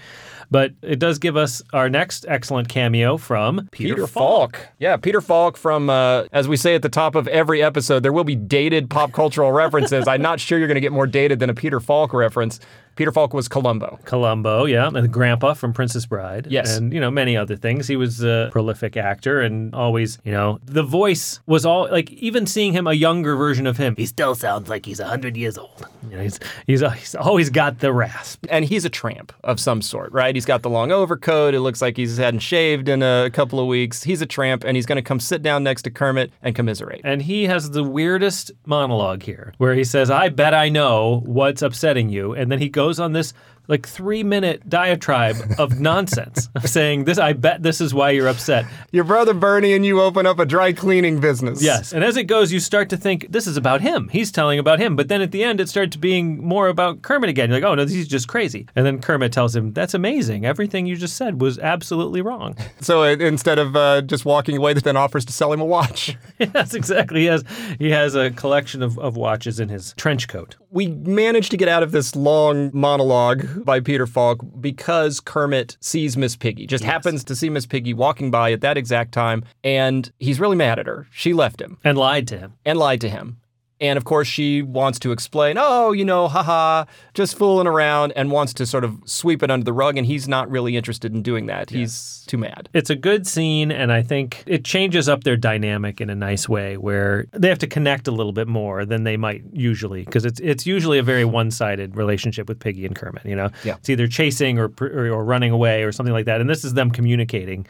But 0.49 0.71
it 0.81 0.99
does 0.99 1.19
give 1.19 1.35
us 1.35 1.61
our 1.73 1.89
next 1.89 2.25
excellent 2.27 2.69
cameo 2.69 3.17
from 3.17 3.67
Peter, 3.71 3.95
Peter 3.95 4.07
Falk. 4.07 4.59
Yeah, 4.79 4.95
Peter 4.97 5.19
Falk 5.19 5.57
from, 5.57 5.89
uh, 5.89 6.25
as 6.31 6.47
we 6.47 6.55
say 6.55 6.75
at 6.75 6.81
the 6.81 6.89
top 6.89 7.15
of 7.15 7.27
every 7.27 7.61
episode, 7.61 8.01
there 8.03 8.13
will 8.13 8.23
be 8.23 8.35
dated 8.35 8.89
pop 8.89 9.11
cultural 9.11 9.51
references. 9.51 10.07
I'm 10.07 10.21
not 10.21 10.39
sure 10.39 10.57
you're 10.57 10.67
going 10.67 10.75
to 10.75 10.81
get 10.81 10.93
more 10.93 11.07
dated 11.07 11.39
than 11.39 11.49
a 11.49 11.53
Peter 11.53 11.79
Falk 11.79 12.13
reference. 12.13 12.59
Peter 12.97 13.11
Falk 13.11 13.33
was 13.33 13.47
Columbo. 13.47 13.99
Columbo, 14.03 14.65
yeah, 14.65 14.87
and 14.87 14.95
the 14.95 15.07
grandpa 15.07 15.53
from 15.53 15.71
Princess 15.71 16.05
Bride. 16.05 16.47
Yes. 16.49 16.75
And, 16.75 16.91
you 16.91 16.99
know, 16.99 17.09
many 17.09 17.37
other 17.37 17.55
things. 17.55 17.87
He 17.87 17.95
was 17.95 18.23
a 18.23 18.49
prolific 18.51 18.97
actor 18.97 19.39
and 19.41 19.73
always, 19.73 20.17
you 20.25 20.31
know, 20.31 20.59
the 20.65 20.83
voice 20.83 21.39
was 21.45 21.65
all 21.65 21.87
like, 21.89 22.11
even 22.11 22.45
seeing 22.45 22.73
him, 22.73 22.87
a 22.87 22.93
younger 22.93 23.35
version 23.35 23.67
of 23.67 23.77
him, 23.77 23.95
he 23.95 24.05
still 24.05 24.35
sounds 24.35 24.67
like 24.67 24.85
he's 24.85 24.99
100 24.99 25.37
years 25.37 25.57
old. 25.57 25.87
You 26.09 26.17
know, 26.17 26.23
he's, 26.23 26.39
he's, 26.65 26.83
uh, 26.83 26.89
he's 26.89 27.15
always 27.15 27.49
got 27.49 27.79
the 27.79 27.93
rasp. 27.93 28.45
And 28.49 28.65
he's 28.65 28.83
a 28.83 28.89
tramp 28.89 29.31
of 29.43 29.59
some 29.59 29.81
sort, 29.81 30.11
right? 30.11 30.33
He's 30.33 30.45
got 30.45 30.63
the 30.63 30.69
long 30.69 30.91
overcoat. 30.91 31.53
It 31.53 31.61
looks 31.61 31.81
like 31.81 31.97
he's 31.97 32.17
hadn't 32.17 32.39
shaved 32.39 32.89
in 32.89 33.03
a 33.03 33.29
couple 33.31 33.59
of 33.59 33.67
weeks. 33.67 34.03
He's 34.03 34.21
a 34.21 34.25
tramp, 34.25 34.63
and 34.63 34.75
he's 34.75 34.85
going 34.87 34.97
to 34.97 35.01
come 35.01 35.19
sit 35.19 35.43
down 35.43 35.63
next 35.63 35.83
to 35.83 35.91
Kermit 35.91 36.31
and 36.41 36.55
commiserate. 36.55 37.01
And 37.03 37.21
he 37.21 37.45
has 37.45 37.69
the 37.71 37.83
weirdest 37.83 38.51
monologue 38.65 39.21
here 39.21 39.53
where 39.57 39.75
he 39.75 39.83
says, 39.83 40.09
I 40.09 40.29
bet 40.29 40.53
I 40.53 40.69
know 40.69 41.21
what's 41.25 41.61
upsetting 41.61 42.09
you. 42.09 42.33
And 42.33 42.51
then 42.51 42.59
he 42.59 42.69
goes 42.69 42.86
on 42.99 43.13
this 43.13 43.33
like 43.67 43.87
three 43.87 44.23
minute 44.23 44.67
diatribe 44.69 45.37
of 45.57 45.79
nonsense 45.79 46.49
of 46.55 46.69
saying 46.69 47.05
this 47.05 47.17
I 47.17 47.33
bet 47.33 47.63
this 47.63 47.81
is 47.81 47.93
why 47.93 48.11
you're 48.11 48.27
upset. 48.27 48.65
Your 48.91 49.03
brother 49.03 49.33
Bernie 49.33 49.73
and 49.73 49.85
you 49.85 50.01
open 50.01 50.25
up 50.25 50.39
a 50.39 50.45
dry 50.45 50.73
cleaning 50.73 51.19
business. 51.19 51.61
Yes. 51.61 51.93
And 51.93 52.03
as 52.03 52.17
it 52.17 52.23
goes, 52.23 52.51
you 52.51 52.59
start 52.59 52.89
to 52.89 52.97
think 52.97 53.31
this 53.31 53.47
is 53.47 53.57
about 53.57 53.81
him. 53.81 54.09
He's 54.09 54.31
telling 54.31 54.59
about 54.59 54.79
him. 54.79 54.95
But 54.95 55.07
then 55.07 55.21
at 55.21 55.31
the 55.31 55.43
end, 55.43 55.59
it 55.59 55.69
starts 55.69 55.95
being 55.95 56.43
more 56.45 56.67
about 56.67 57.01
Kermit 57.01 57.29
again. 57.29 57.49
You're 57.49 57.59
like, 57.59 57.69
oh, 57.69 57.75
no, 57.75 57.85
he's 57.85 58.07
just 58.07 58.27
crazy. 58.27 58.67
And 58.75 58.85
then 58.85 59.01
Kermit 59.01 59.31
tells 59.31 59.55
him, 59.55 59.73
that's 59.73 59.93
amazing. 59.93 60.45
Everything 60.45 60.85
you 60.85 60.95
just 60.95 61.17
said 61.17 61.41
was 61.41 61.59
absolutely 61.59 62.21
wrong. 62.21 62.55
So 62.79 63.01
uh, 63.01 63.07
instead 63.07 63.59
of 63.59 63.75
uh, 63.75 64.01
just 64.01 64.23
walking 64.23 64.55
away, 64.55 64.73
that 64.73 64.83
then 64.83 64.95
offers 64.95 65.25
to 65.25 65.33
sell 65.33 65.51
him 65.51 65.59
a 65.59 65.65
watch. 65.65 66.15
yes, 66.39 66.73
exactly. 66.73 67.21
He 67.21 67.25
has, 67.25 67.43
he 67.79 67.89
has 67.89 68.15
a 68.15 68.29
collection 68.29 68.83
of, 68.83 68.97
of 68.99 69.17
watches 69.17 69.59
in 69.59 69.67
his 69.67 69.93
trench 69.97 70.27
coat. 70.27 70.55
we 70.69 70.87
managed 70.87 71.51
to 71.51 71.57
get 71.57 71.67
out 71.67 71.81
of 71.81 71.91
this 71.91 72.15
long 72.15 72.69
monologue 72.73 73.45
by 73.65 73.79
Peter 73.79 74.05
Falk 74.07 74.39
because 74.59 75.19
Kermit 75.19 75.77
sees 75.79 76.17
Miss 76.17 76.35
Piggy, 76.35 76.67
just 76.67 76.83
happens 76.83 77.23
to 77.25 77.35
see 77.35 77.49
Miss 77.49 77.65
Piggy 77.65 77.93
walking 77.93 78.31
by 78.31 78.51
at 78.51 78.61
that 78.61 78.77
exact 78.77 79.11
time, 79.13 79.43
and 79.63 80.11
he's 80.19 80.39
really 80.39 80.55
mad 80.55 80.79
at 80.79 80.87
her. 80.87 81.07
She 81.11 81.33
left 81.33 81.61
him 81.61 81.77
And 81.83 81.97
lied 81.97 82.27
to 82.29 82.37
him. 82.37 82.53
and 82.65 82.77
lied 82.77 83.01
to 83.01 83.09
him. 83.09 83.37
And 83.79 83.95
of 83.97 84.05
course, 84.05 84.27
she 84.27 84.63
wants 84.63 84.97
to 84.99 85.11
explain, 85.11 85.57
oh, 85.59 85.91
you 85.91 86.03
know, 86.03 86.27
haha, 86.27 86.85
just 87.13 87.37
fooling 87.37 87.67
around, 87.67 88.11
and 88.15 88.31
wants 88.31 88.51
to 88.55 88.65
sort 88.65 88.83
of 88.83 88.97
sweep 89.05 89.43
it 89.43 89.51
under 89.51 89.63
the 89.63 89.73
rug. 89.73 89.97
And 89.97 90.07
he's 90.07 90.27
not 90.27 90.49
really 90.49 90.75
interested 90.75 91.13
in 91.13 91.21
doing 91.21 91.45
that. 91.45 91.69
He's 91.69 92.23
too 92.27 92.37
mad. 92.39 92.69
It's 92.73 92.89
a 92.89 92.95
good 92.95 93.27
scene, 93.27 93.71
and 93.71 93.91
I 93.91 94.01
think 94.01 94.43
it 94.47 94.65
changes 94.65 95.07
up 95.07 95.23
their 95.25 95.37
dynamic 95.37 96.01
in 96.01 96.09
a 96.09 96.15
nice 96.15 96.49
way 96.49 96.75
where 96.77 97.25
they 97.33 97.49
have 97.49 97.59
to 97.59 97.67
connect 97.67 98.07
a 98.07 98.11
little 98.11 98.33
bit 98.33 98.47
more 98.47 98.83
than 98.83 99.03
they 99.03 99.15
might 99.15 99.43
usually, 99.53 100.03
because 100.03 100.25
it's 100.25 100.39
it's 100.39 100.65
usually 100.65 100.97
a 100.97 101.03
very 101.03 101.23
one-sided 101.23 101.95
relationship 101.95 102.49
with 102.49 102.59
Piggy 102.59 102.85
and 102.85 102.95
Kermit. 102.95 103.25
You 103.25 103.35
know, 103.35 103.49
Yeah. 103.63 103.75
it's 103.75 103.89
either 103.89 104.07
chasing 104.07 104.57
or, 104.57 104.71
or 104.81 105.07
or 105.09 105.23
running 105.23 105.51
away 105.51 105.83
or 105.83 105.91
something 105.91 106.13
like 106.13 106.25
that, 106.25 106.41
and 106.41 106.49
this 106.49 106.65
is 106.65 106.73
them 106.73 106.89
communicating, 106.89 107.67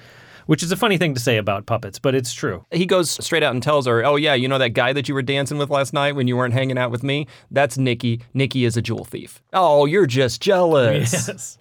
which 0.47 0.63
is 0.63 0.71
a 0.71 0.75
funny 0.75 0.97
thing 0.97 1.13
to 1.13 1.19
say 1.19 1.37
about 1.37 1.65
puppets, 1.65 1.99
but 1.99 2.15
it's 2.15 2.33
true. 2.33 2.65
He 2.71 2.85
goes 2.85 3.11
straight 3.23 3.43
out 3.43 3.53
and 3.53 3.61
tells 3.61 3.85
her, 3.85 4.03
oh, 4.03 4.15
yeah, 4.15 4.33
you 4.33 4.47
know 4.47 4.57
that 4.57 4.69
guy 4.69 4.91
that 4.93 5.07
you 5.07 5.13
were 5.13 5.21
dancing 5.21 5.57
with 5.57 5.69
last 5.69 5.93
night 5.93 6.15
when 6.15 6.27
you 6.27 6.35
weren't 6.35 6.53
hanging 6.53 6.77
out 6.77 6.91
with 6.91 7.03
me? 7.03 7.27
That's 7.51 7.77
Nikki. 7.77 8.21
Nikki 8.33 8.65
is 8.65 8.75
a 8.75 8.81
jewel 8.81 9.05
thief. 9.05 9.41
Oh, 9.53 9.85
you're 9.85 10.07
just 10.07 10.41
jealous. 10.41 11.27
Yes. 11.27 11.57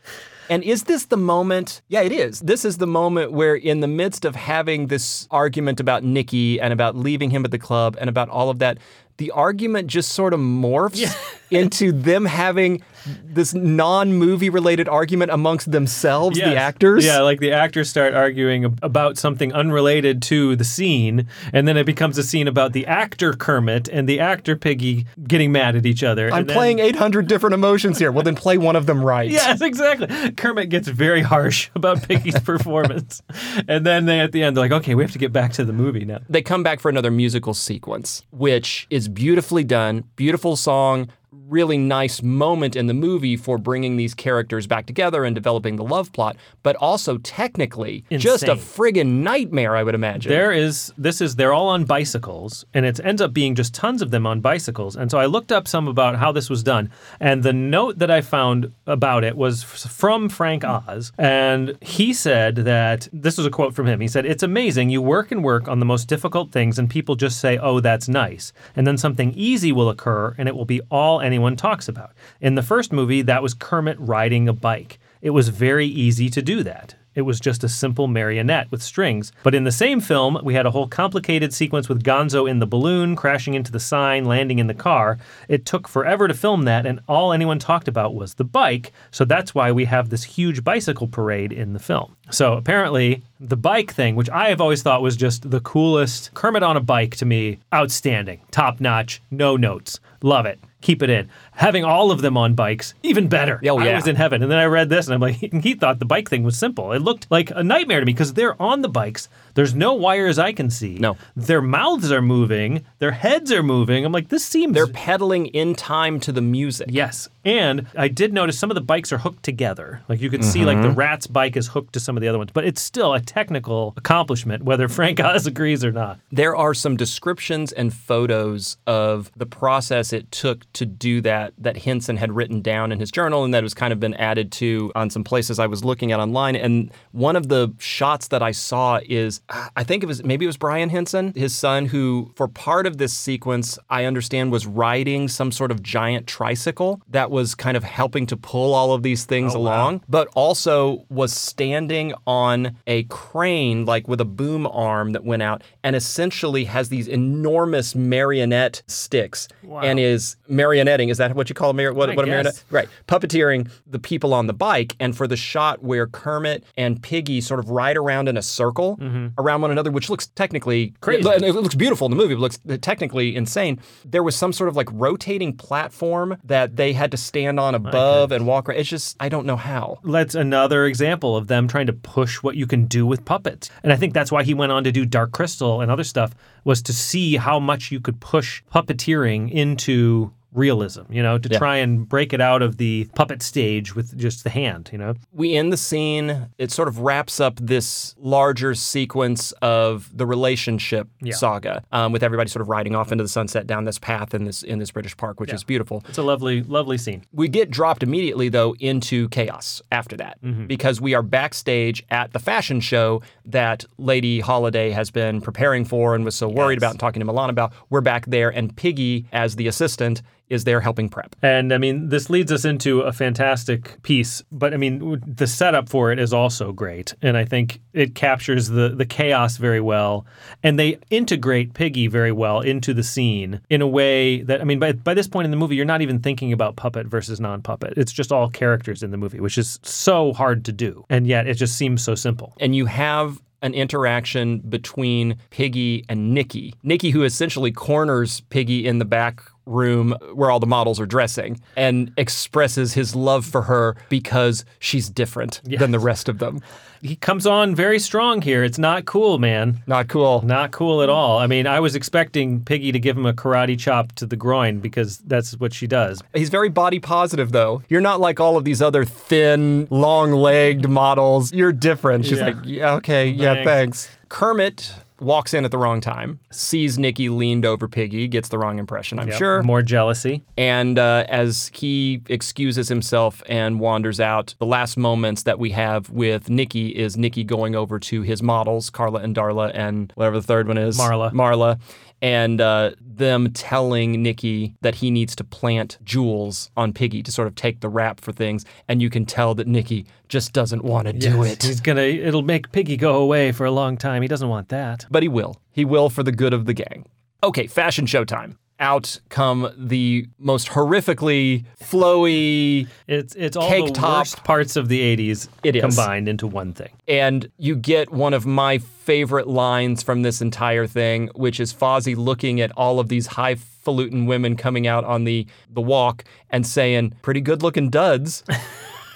And 0.49 0.63
is 0.63 0.85
this 0.85 1.07
the 1.07 1.17
moment? 1.17 1.83
Yeah, 1.89 2.03
it 2.03 2.13
is. 2.13 2.41
This 2.41 2.65
is 2.65 2.79
the 2.79 2.87
moment 2.87 3.33
where, 3.33 3.57
in 3.57 3.81
the 3.81 3.89
midst 3.89 4.25
of 4.25 4.37
having 4.37 4.87
this 4.87 5.27
argument 5.31 5.81
about 5.81 6.05
Nikki 6.05 6.61
and 6.61 6.73
about 6.73 6.97
leaving 6.97 7.31
him 7.31 7.45
at 7.45 7.51
the 7.51 7.59
club 7.59 7.97
and 8.01 8.09
about 8.09 8.29
all 8.29 8.49
of 8.49 8.61
that, 8.61 8.79
the 9.19 9.31
argument 9.31 9.89
just 9.89 10.13
sort 10.13 10.35
of 10.35 10.41
morphs 10.41 11.15
into 11.51 11.93
them 11.93 12.25
having 12.25 12.83
this 13.25 13.55
non 13.55 14.13
movie 14.15 14.51
related 14.51 14.89
argument 14.89 15.31
amongst 15.31 15.71
themselves, 15.71 16.37
the 16.39 16.57
actors. 16.57 17.05
Yeah, 17.05 17.21
like 17.21 17.39
the 17.39 17.53
actors 17.53 17.89
start 17.89 18.15
arguing 18.15 18.65
about 18.83 19.17
something 19.17 19.53
unrelated 19.53 20.23
to 20.23 20.57
the 20.57 20.65
scene, 20.65 21.29
and 21.53 21.69
then 21.69 21.77
it 21.77 21.87
becomes 21.87 22.19
a 22.19 22.25
scene 22.25 22.49
about 22.49 22.73
the 22.73 22.85
actor 22.87 23.33
Kermit 23.33 23.89
and 23.89 24.09
the 24.09 24.19
actor 24.19 24.57
Piggy 24.57 25.07
getting 25.27 25.53
mad 25.53 25.77
at 25.77 25.87
each 25.87 26.03
other. 26.03 26.29
I'm 26.31 26.41
and 26.41 26.49
then- 26.49 26.57
playing 26.57 26.79
800 26.81 27.29
different 27.29 27.55
emotions 27.55 27.99
here. 27.99 28.11
Well, 28.11 28.25
then 28.25 28.35
play 28.35 28.59
one 28.59 28.75
of 28.77 28.87
them 28.87 29.05
right. 29.05 29.31
Yes, 29.37 29.61
exactly. 29.61 30.33
Kermit 30.33 30.71
gets 30.71 30.89
very 30.89 31.21
harsh 31.21 31.69
about 31.75 32.09
Piggy's 32.09 32.39
performance. 32.45 33.23
And 33.69 33.85
then 33.85 34.07
they 34.07 34.19
at 34.21 34.33
the 34.33 34.43
end 34.43 34.57
they're 34.57 34.65
like, 34.65 34.73
okay, 34.73 34.95
we 34.95 35.03
have 35.05 35.13
to 35.13 35.19
get 35.19 35.33
back 35.33 35.53
to 35.55 35.65
the 35.65 35.75
movie 35.75 36.05
now. 36.07 36.21
They 36.29 36.41
come 36.43 36.63
back 36.63 36.81
for 36.81 36.89
another 36.89 37.11
musical 37.11 37.53
sequence, 37.53 38.23
which 38.31 38.87
is 38.89 39.06
beautifully 39.09 39.65
done, 39.65 40.05
beautiful 40.17 40.57
song, 40.57 41.09
really 41.49 41.79
nice 41.79 42.23
moment 42.23 42.75
in 42.77 42.87
the 42.87 42.95
movie 42.95 43.37
for 43.37 43.59
bringing 43.59 43.97
these 43.97 44.15
characters 44.15 44.67
back 44.67 44.87
together 44.87 45.25
and 45.25 45.35
developing 45.35 45.77
the 45.77 45.85
love 45.85 46.13
plot, 46.13 46.37
but 46.63 46.75
also 46.77 47.19
technically 47.19 48.05
just 48.11 48.45
a 48.45 48.57
friggin' 48.57 49.23
nightmare, 49.23 49.77
I 49.77 49.83
would 49.83 49.95
imagine. 49.95 50.31
There 50.31 50.53
is 50.53 50.93
this 50.99 51.21
is 51.21 51.37
they're 51.37 51.53
all 51.53 51.69
on 51.69 51.85
bicycles, 51.85 52.65
and 52.75 52.85
it 52.85 52.99
ends 53.05 53.23
up 53.23 53.33
being 53.33 53.55
just 53.55 53.75
tons 53.75 54.03
of 54.03 54.11
them 54.11 54.27
on 54.27 54.41
bicycles. 54.41 54.97
And 54.97 55.11
so 55.11 55.19
I 55.19 55.27
looked 55.27 55.53
up 55.53 55.69
some 55.69 55.87
about 55.89 56.17
how 56.17 56.33
this 56.33 56.51
was 56.51 56.63
done, 56.63 56.91
and 57.21 57.43
the 57.43 57.53
note 57.53 57.99
that 57.99 58.11
I 58.11 58.21
found 58.21 58.73
about 58.87 59.23
it 59.23 59.37
was 59.37 59.63
from 59.63 60.29
Frank 60.29 60.65
Oz, 60.65 61.13
and 61.19 61.77
he 61.81 62.13
said 62.13 62.57
that 62.57 63.09
this 63.13 63.37
was 63.37 63.47
a 63.47 63.51
quote 63.51 63.75
from 63.75 63.87
him. 63.87 64.01
He 64.01 64.09
said, 64.09 64.27
"It's 64.27 64.43
amazing. 64.43 64.91
You 64.91 65.01
work 65.01 65.31
and 65.31 65.45
work 65.45 65.69
on 65.69 65.79
the 65.79 65.87
most 65.87 66.09
difficult 66.09 66.51
things, 66.51 66.79
and 66.79 66.91
people 66.91 67.15
just 67.15 67.41
say, 67.41 67.57
"Oh, 67.57 67.81
that's 67.81 68.09
nice," 68.09 68.53
and 68.75 68.87
then 68.87 68.97
something 68.97 69.33
easy 69.37 69.71
will 69.71 69.89
occur, 69.89 70.35
and 70.39 70.49
it 70.49 70.57
will 70.57 70.65
be 70.65 70.81
all 70.91 71.21
anyone 71.21 71.36
talks 71.57 71.89
about. 71.89 72.13
In 72.41 72.55
the 72.55 72.63
first 72.63 72.93
movie, 72.93 73.23
that 73.23 73.43
was 73.43 73.55
Kermit 73.55 73.97
riding 73.99 74.49
a 74.49 74.53
bike. 74.53 74.99
It 75.23 75.31
was 75.31 75.49
very 75.49 75.87
easy 75.87 76.29
to 76.31 76.43
do 76.43 76.63
that. 76.63 76.95
It 77.17 77.23
was 77.23 77.41
just 77.41 77.65
a 77.65 77.69
simple 77.69 78.09
marionette 78.09 78.71
with 78.71 78.83
strings. 78.83 79.33
But 79.43 79.55
in 79.55 79.65
the 79.65 79.73
same 79.73 80.01
film, 80.01 80.39
we 80.45 80.53
had 80.53 80.67
a 80.67 80.71
whole 80.71 80.87
complicated 80.87 81.55
sequence 81.55 81.89
with 81.89 82.05
Gonzo 82.05 82.49
in 82.49 82.59
the 82.59 82.67
balloon, 82.67 83.17
crashing 83.17 83.55
into 83.55 83.73
the 83.73 83.81
sign, 83.81 84.27
landing 84.27 84.59
in 84.59 84.67
the 84.67 84.75
car. 84.75 85.17
It 85.49 85.65
took 85.65 85.89
forever 85.89 86.29
to 86.29 86.35
film 86.35 86.65
that, 86.65 86.85
and 86.85 87.01
all 87.09 87.33
anyone 87.33 87.59
talked 87.59 87.89
about 87.89 88.15
was 88.15 88.35
the 88.35 88.45
bike. 88.45 88.93
So 89.11 89.25
that's 89.25 89.55
why 89.55 89.73
we 89.73 89.87
have 89.87 90.11
this 90.11 90.25
huge 90.25 90.63
bicycle 90.63 91.09
parade 91.09 91.53
in 91.53 91.73
the 91.73 91.79
film. 91.79 92.17
So 92.31 92.53
apparently, 92.53 93.23
the 93.41 93.57
bike 93.57 93.95
thing, 93.95 94.15
which 94.15 94.29
I 94.29 94.51
have 94.51 94.61
always 94.61 94.83
thought 94.83 95.01
was 95.01 95.17
just 95.17 95.51
the 95.51 95.61
coolest 95.61 96.35
Kermit 96.35 96.63
on 96.63 96.77
a 96.77 96.81
bike 96.81 97.17
to 97.17 97.25
me, 97.25 97.61
outstanding, 97.73 98.43
top 98.51 98.79
notch, 98.79 99.23
no 99.31 99.57
notes. 99.57 100.01
Love 100.23 100.45
it. 100.45 100.59
Keep 100.87 101.03
it 101.03 101.11
in. 101.11 101.29
Having 101.51 101.83
all 101.83 102.13
of 102.13 102.21
them 102.23 102.37
on 102.37 102.55
bikes, 102.55 102.95
even 103.03 103.27
better. 103.27 103.59
Oh, 103.67 103.77
I 103.81 103.93
was 103.97 104.07
in 104.07 104.15
heaven. 104.15 104.41
And 104.41 104.53
then 104.53 104.59
I 104.61 104.67
read 104.67 104.89
this 104.89 105.07
and 105.09 105.15
I'm 105.15 105.21
like, 105.21 105.35
he 105.65 105.75
thought 105.75 105.99
the 105.99 106.05
bike 106.05 106.29
thing 106.31 106.45
was 106.45 106.57
simple. 106.57 106.93
It 106.93 107.01
looked 107.03 107.27
like 107.29 107.51
a 107.57 107.65
nightmare 107.65 107.99
to 107.99 108.07
me 108.07 108.13
because 108.13 108.35
they're 108.35 108.61
on 108.63 108.83
the 108.83 108.89
bikes. 108.89 109.29
There's 109.55 109.75
no 109.75 109.95
wires 109.95 110.39
I 110.39 110.53
can 110.53 110.71
see. 110.71 110.95
No. 110.99 111.17
Their 111.35 111.61
mouths 111.61 112.13
are 112.13 112.23
moving, 112.23 112.85
their 113.01 113.11
heads 113.11 113.51
are 113.51 113.65
moving. 113.65 114.05
I'm 114.05 114.13
like, 114.13 114.29
this 114.29 114.45
seems. 114.45 114.75
They're 114.75 114.87
pedaling 114.87 115.47
in 115.47 115.75
time 115.75 116.21
to 116.21 116.31
the 116.31 116.41
music. 116.43 116.87
Yes. 116.91 117.29
And 117.45 117.87
I 117.97 118.07
did 118.09 118.33
notice 118.33 118.57
some 118.59 118.71
of 118.71 118.75
the 118.77 118.81
bikes 118.81 119.13
are 119.13 119.19
hooked 119.19 119.43
together. 119.43 120.03
Like 120.09 120.21
you 120.21 120.31
can 120.31 120.43
see 120.45 120.65
like 120.65 120.77
Mm-hmm. 120.77 120.89
the 120.91 120.95
rat's 120.95 121.27
bike 121.27 121.57
is 121.57 121.69
hooked 121.69 121.95
to 121.95 122.01
some 122.01 122.17
of 122.17 122.21
the 122.21 122.29
other 122.29 122.39
ones, 122.39 122.51
but 122.53 122.65
it's 122.67 122.83
still 122.83 123.15
a 123.15 123.21
technical 123.21 123.95
accomplishment, 123.97 124.63
whether 124.63 124.89
Frank 124.89 125.19
Oz 125.25 125.47
agrees 125.47 125.85
or 125.85 125.91
not. 125.91 126.19
There 126.31 126.55
are 126.55 126.75
some 126.75 126.97
descriptions 126.97 127.73
and 127.73 127.95
photos 127.95 128.77
of 128.87 129.33
the 129.37 129.47
process 129.47 130.13
it 130.13 130.31
took 130.31 130.71
to 130.77 130.87
do 130.87 131.21
that 131.23 131.53
that 131.59 131.77
Henson 131.77 132.17
had 132.17 132.33
written 132.33 132.63
down 132.63 132.93
in 132.93 133.01
his 133.01 133.11
journal 133.11 133.45
and 133.45 133.53
that 133.53 133.63
has 133.63 133.75
kind 133.75 133.93
of 133.93 134.01
been 134.01 134.15
added 134.15 134.53
to 134.53 134.93
on 134.95 135.11
some 135.11 135.25
places 135.25 135.59
I 135.59 135.67
was 135.67 135.85
looking 135.85 136.13
at 136.13 136.21
online. 136.21 136.57
And 136.57 136.91
one 137.13 137.37
of 137.37 137.49
the 137.49 137.75
shots 137.79 138.29
that 138.29 138.43
I 138.43 138.53
saw 138.53 139.01
is 139.07 139.41
I 139.75 139.85
think 139.85 140.03
it 140.03 140.07
was 140.07 140.23
maybe 140.25 140.45
it 140.45 140.49
was 140.49 140.57
Brian 140.57 140.89
Henson, 140.89 141.33
his 141.35 141.55
son, 141.55 141.87
who 141.87 142.33
for 142.37 142.49
part 142.49 142.87
of 142.87 142.99
this 142.99 143.13
sequence, 143.13 143.79
I 143.91 144.05
understand 144.05 144.53
was 144.53 144.67
riding 144.67 145.29
some 145.29 145.53
sort 145.53 145.71
of 145.71 145.83
giant 145.83 146.27
tricycle 146.27 147.01
that 147.09 147.31
was 147.31 147.55
kind 147.55 147.77
of 147.77 147.85
helping 147.85 148.27
to 148.27 148.37
pull 148.37 148.75
all 148.75 148.93
of 148.93 149.03
these 149.03 149.25
things 149.25 149.55
oh, 149.55 149.59
along, 149.59 150.03
but 150.09 150.29
also 150.35 151.05
was 151.09 151.33
standing 151.33 152.13
on 152.27 152.77
a 152.87 153.05
crane, 153.05 153.85
like 153.85 154.09
with 154.09 154.21
a 154.21 154.25
boom 154.25 154.67
arm 154.67 155.13
that 155.13 155.25
went 155.25 155.43
out, 155.43 155.63
and 155.83 155.97
essentially 155.97 156.65
has 156.65 156.89
these 156.89 157.09
enormous 157.09 157.95
marionette 157.95 158.83
sticks 158.87 159.49
and 159.83 159.99
is 159.99 160.37
marionetting. 160.67 161.11
Is 161.11 161.19
that 161.19 161.35
what 161.35 161.49
you 161.49 161.55
call 161.55 161.71
a 161.71 161.75
mar- 161.75 161.93
what, 161.93 162.15
what 162.17 162.25
a 162.25 162.29
marionette? 162.29 162.63
Right. 162.71 162.89
Puppeteering 163.09 163.71
the 163.87 163.99
people 163.99 164.35
on 164.35 164.47
the 164.47 164.53
bike. 164.53 164.97
And 165.01 165.17
for 165.17 165.27
the 165.27 165.37
shot 165.37 165.83
where 165.83 166.07
Kermit 166.07 166.65
and 166.77 167.03
Piggy 167.03 167.41
sort 167.41 167.61
of 167.61 167.71
ride 167.71 167.97
around 167.97 168.29
in 168.29 168.37
a 168.37 168.43
circle 168.43 168.97
mm-hmm. 168.97 169.29
around 169.39 169.63
one 169.63 169.71
another, 169.71 169.91
which 169.91 170.11
looks 170.11 170.27
technically 170.29 170.95
Crazy. 171.01 171.29
It, 171.29 171.43
it 171.43 171.53
looks 171.55 171.75
beautiful 171.75 172.07
in 172.07 172.11
the 172.11 172.17
movie, 172.17 172.35
but 172.35 172.41
looks 172.41 172.59
technically 172.81 173.37
insane. 173.37 173.81
There 174.05 174.23
was 174.23 174.37
some 174.37 174.53
sort 174.53 174.69
of 174.69 174.77
like 174.77 174.89
rotating 174.93 175.57
platform 175.57 176.37
that 176.45 176.77
they 176.77 176.93
had 176.93 177.11
to 177.11 177.17
stand 177.17 177.61
on 177.61 177.75
above 177.75 178.33
and 178.33 178.47
walk 178.47 178.69
around. 178.69 178.79
It's 178.79 178.89
just, 178.89 179.17
I 179.21 179.29
don't 179.29 179.47
know 179.47 179.57
how. 179.57 179.99
That's 180.05 180.35
another 180.35 180.87
example 180.87 181.37
of 181.37 181.47
them 181.47 181.69
trying 181.69 181.87
to 181.87 181.93
push 181.93 182.43
what 182.43 182.57
you 182.57 182.67
can 182.67 182.87
do 182.87 183.07
with 183.07 183.25
puppets. 183.25 183.71
And 183.83 183.93
I 183.93 183.97
think 183.97 184.15
that's 184.15 184.33
why 184.33 184.43
he 184.43 184.55
went 184.55 184.73
on 184.73 184.85
to 184.85 184.93
do 184.93 185.05
Dark 185.05 185.33
Crystal 185.33 185.81
and 185.81 185.91
other 185.91 186.05
stuff 186.05 186.35
was 186.67 186.83
to 186.83 186.93
see 186.93 187.37
how 187.37 187.59
much 187.61 187.91
you 187.93 188.01
could 188.01 188.19
push 188.21 188.61
puppeteering 188.75 189.51
into 189.51 190.33
realism, 190.53 191.03
you 191.11 191.23
know, 191.23 191.37
to 191.37 191.51
Yeah. 191.51 191.59
try 191.59 191.77
and 191.77 192.09
break 192.09 192.33
it 192.33 192.41
out 192.41 192.63
of 192.63 192.79
the 192.79 193.07
puppet 193.15 193.43
stage 193.43 193.95
with 193.95 194.17
just 194.17 194.43
the 194.43 194.49
hand, 194.49 194.89
you 194.91 194.97
know. 194.97 195.13
we 195.31 195.55
end 195.55 195.71
the 195.71 195.77
scene. 195.77 196.47
It 196.57 196.71
sort 196.71 196.89
of 196.89 197.01
wraps 197.01 197.41
up 197.41 197.59
this 197.61 198.15
larger 198.19 198.75
sequence 198.75 199.53
of 199.61 200.09
the 200.17 200.25
relationship 200.25 201.09
saga, 201.33 201.83
um, 201.93 202.11
with 202.11 202.23
everybody 202.23 202.49
sort 202.49 202.63
of 202.63 202.71
riding 202.71 202.95
off 202.95 203.13
into 203.13 203.23
the 203.23 203.29
sunset 203.29 203.67
down 203.67 203.85
this 203.85 203.99
path 203.99 204.33
in 204.33 204.45
this 204.45 204.63
in 204.63 204.79
this 204.79 204.91
British 204.91 205.15
park, 205.19 205.41
which 205.41 205.53
is 205.53 205.63
beautiful. 205.63 206.03
It's 206.09 206.17
a 206.17 206.23
lovely 206.23 206.63
lovely 206.63 206.97
scene. 206.97 207.25
We 207.35 207.49
get 207.49 207.71
dropped 207.71 208.03
immediately 208.03 208.49
though 208.49 208.75
into 208.81 209.29
chaos 209.29 209.83
after 209.93 210.17
that 210.17 210.39
Mm-hmm. 210.43 210.67
because 210.69 211.03
we 211.03 211.13
are 211.13 211.23
backstage 211.23 212.03
at 212.11 212.33
the 212.33 212.39
fashion 212.39 212.81
show 212.81 213.21
that 213.45 213.85
Lady 213.99 214.41
Holiday 214.41 214.89
has 214.93 215.11
been 215.11 215.43
preparing 215.43 215.85
for 215.85 216.15
and 216.15 216.25
was 216.25 216.35
so 216.35 216.49
worried 216.57 216.79
about 216.79 216.93
and 216.93 217.01
talking 217.01 217.21
to 217.21 217.27
Milan 217.27 217.51
about. 217.51 217.73
We're 217.91 218.01
back 218.01 218.27
there, 218.27 218.51
and 218.51 218.75
Piggy, 218.77 219.27
as 219.33 219.57
the 219.57 219.67
assistant, 219.67 220.23
is 220.49 220.65
there 220.65 220.81
helping 220.81 221.09
prep. 221.09 221.35
And 221.43 221.73
I 221.73 221.79
mean, 221.79 222.09
this 222.09 222.31
leads 222.31 222.53
us 222.53 222.65
into 222.65 223.01
a 223.01 223.13
fantastic 223.13 224.01
piece, 224.03 224.43
but 224.53 224.73
I 224.73 224.77
mean, 224.77 225.23
the 225.27 225.47
setup 225.47 225.89
for 225.89 226.13
it 226.13 226.19
is 226.19 226.33
also 226.33 226.73
great. 226.73 227.15
And 227.21 227.37
I 227.37 227.45
think 227.45 227.81
it 227.93 228.15
captures 228.15 228.69
the, 228.69 228.91
the 228.91 229.07
chaos 229.07 229.57
very 229.57 229.81
well. 229.81 230.27
And 230.63 230.79
they 230.79 230.99
integrate 231.11 231.75
Piggy 231.75 232.07
very 232.07 232.33
well 232.33 232.61
into 232.61 232.95
the 232.95 233.03
scene 233.03 233.61
in 233.69 233.83
a 233.83 233.87
way 233.87 234.43
that, 234.43 234.61
I 234.61 234.65
mean, 234.65 234.79
by, 234.79 234.93
by 234.93 235.15
this 235.15 235.29
point 235.29 235.47
in 235.47 235.51
the 235.51 235.57
movie, 235.57 235.77
you're 235.77 235.85
not 235.85 236.03
even 236.03 236.21
thinking 236.21 236.53
about 236.53 236.77
puppet 236.77 237.07
versus 237.07 237.41
non 237.41 237.63
puppet. 237.63 237.95
It's 237.97 238.13
just 238.13 238.33
all 238.33 238.49
characters 238.49 239.03
in 239.03 239.11
the 239.11 239.17
movie, 239.17 239.41
which 239.41 239.59
is 239.59 239.81
so 239.83 240.33
hard 240.33 240.65
to 240.67 240.73
do. 240.73 241.05
And 241.11 241.27
yet 241.27 241.47
it 241.47 241.55
just 241.55 241.77
seems 241.77 242.03
so 242.03 242.15
simple. 242.15 242.55
and 242.61 242.75
you 242.75 242.87
have 242.87 243.41
an 243.67 243.75
interaction 243.75 244.61
between 244.61 245.37
Piggy 245.51 246.05
and 246.09 246.33
Nikki. 246.33 246.75
Nikki, 246.83 247.11
who 247.11 247.25
essentially 247.25 247.73
corners 247.73 248.41
Piggy 248.49 248.87
in 248.87 248.99
the 248.99 249.05
back 249.05 249.43
room 249.67 250.15
where 250.33 250.51
all 250.51 250.61
the 250.61 250.67
models 250.67 250.99
are 251.01 251.07
dressing 251.07 251.61
and 251.77 252.13
expresses 252.17 252.95
his 252.95 253.15
love 253.15 253.45
for 253.45 253.63
her 253.63 253.97
because 254.09 254.65
she's 254.79 255.11
different 255.11 255.61
than 255.65 255.91
the 255.91 255.99
rest 255.99 256.29
of 256.29 256.39
them. 256.39 256.61
He 257.03 257.15
comes 257.15 257.47
on 257.47 257.75
very 257.75 257.99
strong 257.99 258.41
here. 258.43 258.65
It's 258.65 258.79
not 258.79 259.05
cool, 259.05 259.39
man. 259.39 259.83
Not 259.87 260.09
cool. 260.09 260.43
Not 260.43 260.71
cool 260.71 261.03
at 261.03 261.09
all. 261.11 261.39
I 261.39 261.47
mean, 261.47 261.67
I 261.67 261.79
was 261.79 261.95
expecting 261.95 262.65
Piggy 262.65 262.91
to 262.91 262.99
give 262.99 263.17
him 263.17 263.27
a 263.27 263.35
karate 263.35 263.79
chop 263.79 264.13
to 264.13 264.27
the 264.27 264.35
groin 264.35 264.81
because 264.81 265.19
that's 265.19 265.53
what 265.61 265.75
she 265.75 265.87
does. 265.87 266.23
He's 266.35 266.49
very 266.49 266.71
body 266.71 266.99
positive, 266.99 267.53
though. 267.53 267.83
You're 267.89 268.01
not 268.01 268.19
like 268.21 268.41
all 268.41 268.57
of 268.57 268.65
these 268.65 268.81
other 268.81 269.05
thin, 269.05 269.87
long 269.91 270.33
legged 270.33 270.89
models. 270.89 271.53
You're 271.53 271.73
different. 271.73 272.25
She's 272.25 272.39
Yeah. 272.39 272.47
like, 272.47 272.57
yeah, 272.65 272.95
okay, 272.95 273.29
yeah, 273.29 273.55
Thanks. 273.55 273.67
thanks. 274.07 274.09
Kermit 274.29 274.95
walks 275.21 275.55
in 275.55 275.65
at 275.65 275.71
the 275.71 275.79
wrong 275.79 276.01
time, 276.01 276.41
sees 276.51 276.99
Nikki 276.99 277.29
leaned 277.29 277.65
over 277.65 277.89
Piggy, 277.89 278.29
gets 278.29 278.49
the 278.49 278.59
wrong 278.59 278.79
impression, 278.79 279.19
I'm 279.19 279.31
sure. 279.31 279.63
More 279.63 279.83
jealousy. 279.83 280.43
And 280.57 280.99
uh, 280.99 281.25
as 281.29 281.71
he 281.75 282.23
excuses 282.29 282.89
himself 282.89 283.43
and 283.49 283.81
wanders 283.81 284.21
out, 284.21 284.55
the 284.59 284.67
last 284.67 284.97
moments 284.97 285.45
that 285.45 285.59
we 285.59 285.71
have 285.71 286.11
with 286.11 286.51
Nikki 286.51 286.89
is 286.89 287.17
Nikki 287.17 287.45
going 287.45 287.75
over 287.75 287.99
to 288.01 288.23
his 288.23 288.43
models, 288.43 288.91
Carla 288.91 289.21
and 289.21 289.35
Darla, 289.35 289.71
and 289.75 290.13
whatever 290.17 290.39
the 290.41 290.47
third 290.47 290.69
one 290.69 290.79
is, 290.79 290.99
Marla. 290.99 291.33
Marla, 291.33 291.81
and 292.23 292.61
uh, 292.61 292.93
them 293.01 293.53
telling 293.53 294.23
Nikki 294.23 294.75
that 294.81 294.97
he 294.97 295.11
needs 295.11 295.37
to 295.37 295.45
plant 295.45 295.99
jewels 296.05 296.71
on 296.77 296.93
Piggy 296.93 297.23
to 297.23 297.31
sort 297.33 297.47
of 297.49 297.55
take 297.55 297.81
the 297.81 297.89
rap 297.89 298.21
for 298.21 298.33
things. 298.33 298.65
And 298.89 299.03
you 299.03 299.11
can 299.11 299.27
tell 299.27 299.55
that 299.57 299.67
Nikki 299.67 300.07
just 300.29 300.53
doesn't 300.53 300.83
want 300.85 301.07
to 301.07 301.13
do 301.13 301.43
Yes, 301.43 301.53
it. 301.53 301.63
He's 301.65 301.81
gonna. 301.81 302.01
It'll 302.03 302.43
make 302.43 302.73
Piggy 302.73 302.97
go 302.97 303.17
away 303.17 303.53
for 303.53 303.65
a 303.67 303.71
long 303.71 303.97
time. 303.97 304.23
He 304.23 304.29
doesn't 304.29 304.49
want 304.49 304.69
that. 304.71 305.07
but 305.11 305.23
he 305.23 305.29
will. 305.29 305.61
He 305.73 305.85
will 305.85 306.09
for 306.11 306.23
the 306.23 306.33
good 306.33 306.53
of 306.55 306.65
the 306.67 306.73
gang. 306.75 307.07
Okay, 307.45 307.67
fashion 307.67 308.07
show 308.07 308.25
time. 308.25 308.59
Out 308.79 309.21
come 309.31 309.73
the 309.79 310.29
most 310.39 310.69
horrifically 310.69 311.65
flowy, 311.83 312.87
It's 313.07 313.35
it's 313.35 313.57
all 313.57 313.69
Cake 313.69 313.87
the 313.87 313.93
top. 313.93 314.19
worst 314.21 314.45
parts 314.45 314.77
of 314.77 314.89
the 314.89 315.01
'80s 315.01 315.49
It 315.65 315.77
is. 315.77 315.83
combined 315.83 316.29
into 316.29 316.47
one 316.47 316.73
thing. 316.75 316.91
and 317.09 317.51
you 317.59 317.75
get 317.75 318.13
one 318.13 318.35
of 318.35 318.45
my 318.45 318.79
favorite 318.79 319.49
lines 319.49 320.03
from 320.03 320.23
this 320.23 320.43
entire 320.43 320.87
thing, 320.87 321.31
which 321.35 321.59
is 321.59 321.73
Fozzie 321.73 322.17
looking 322.17 322.61
at 322.61 322.71
all 322.77 323.01
of 323.01 323.09
these 323.09 323.29
highfalutin 323.29 324.27
women 324.27 324.57
coming 324.57 324.87
out 324.87 325.05
on 325.05 325.25
the 325.25 325.47
the 325.73 325.81
walk 325.81 326.25
and 326.51 326.67
saying, 326.67 327.15
"Pretty 327.23 327.41
good 327.41 327.63
looking 327.63 327.89
duds." 327.91 328.45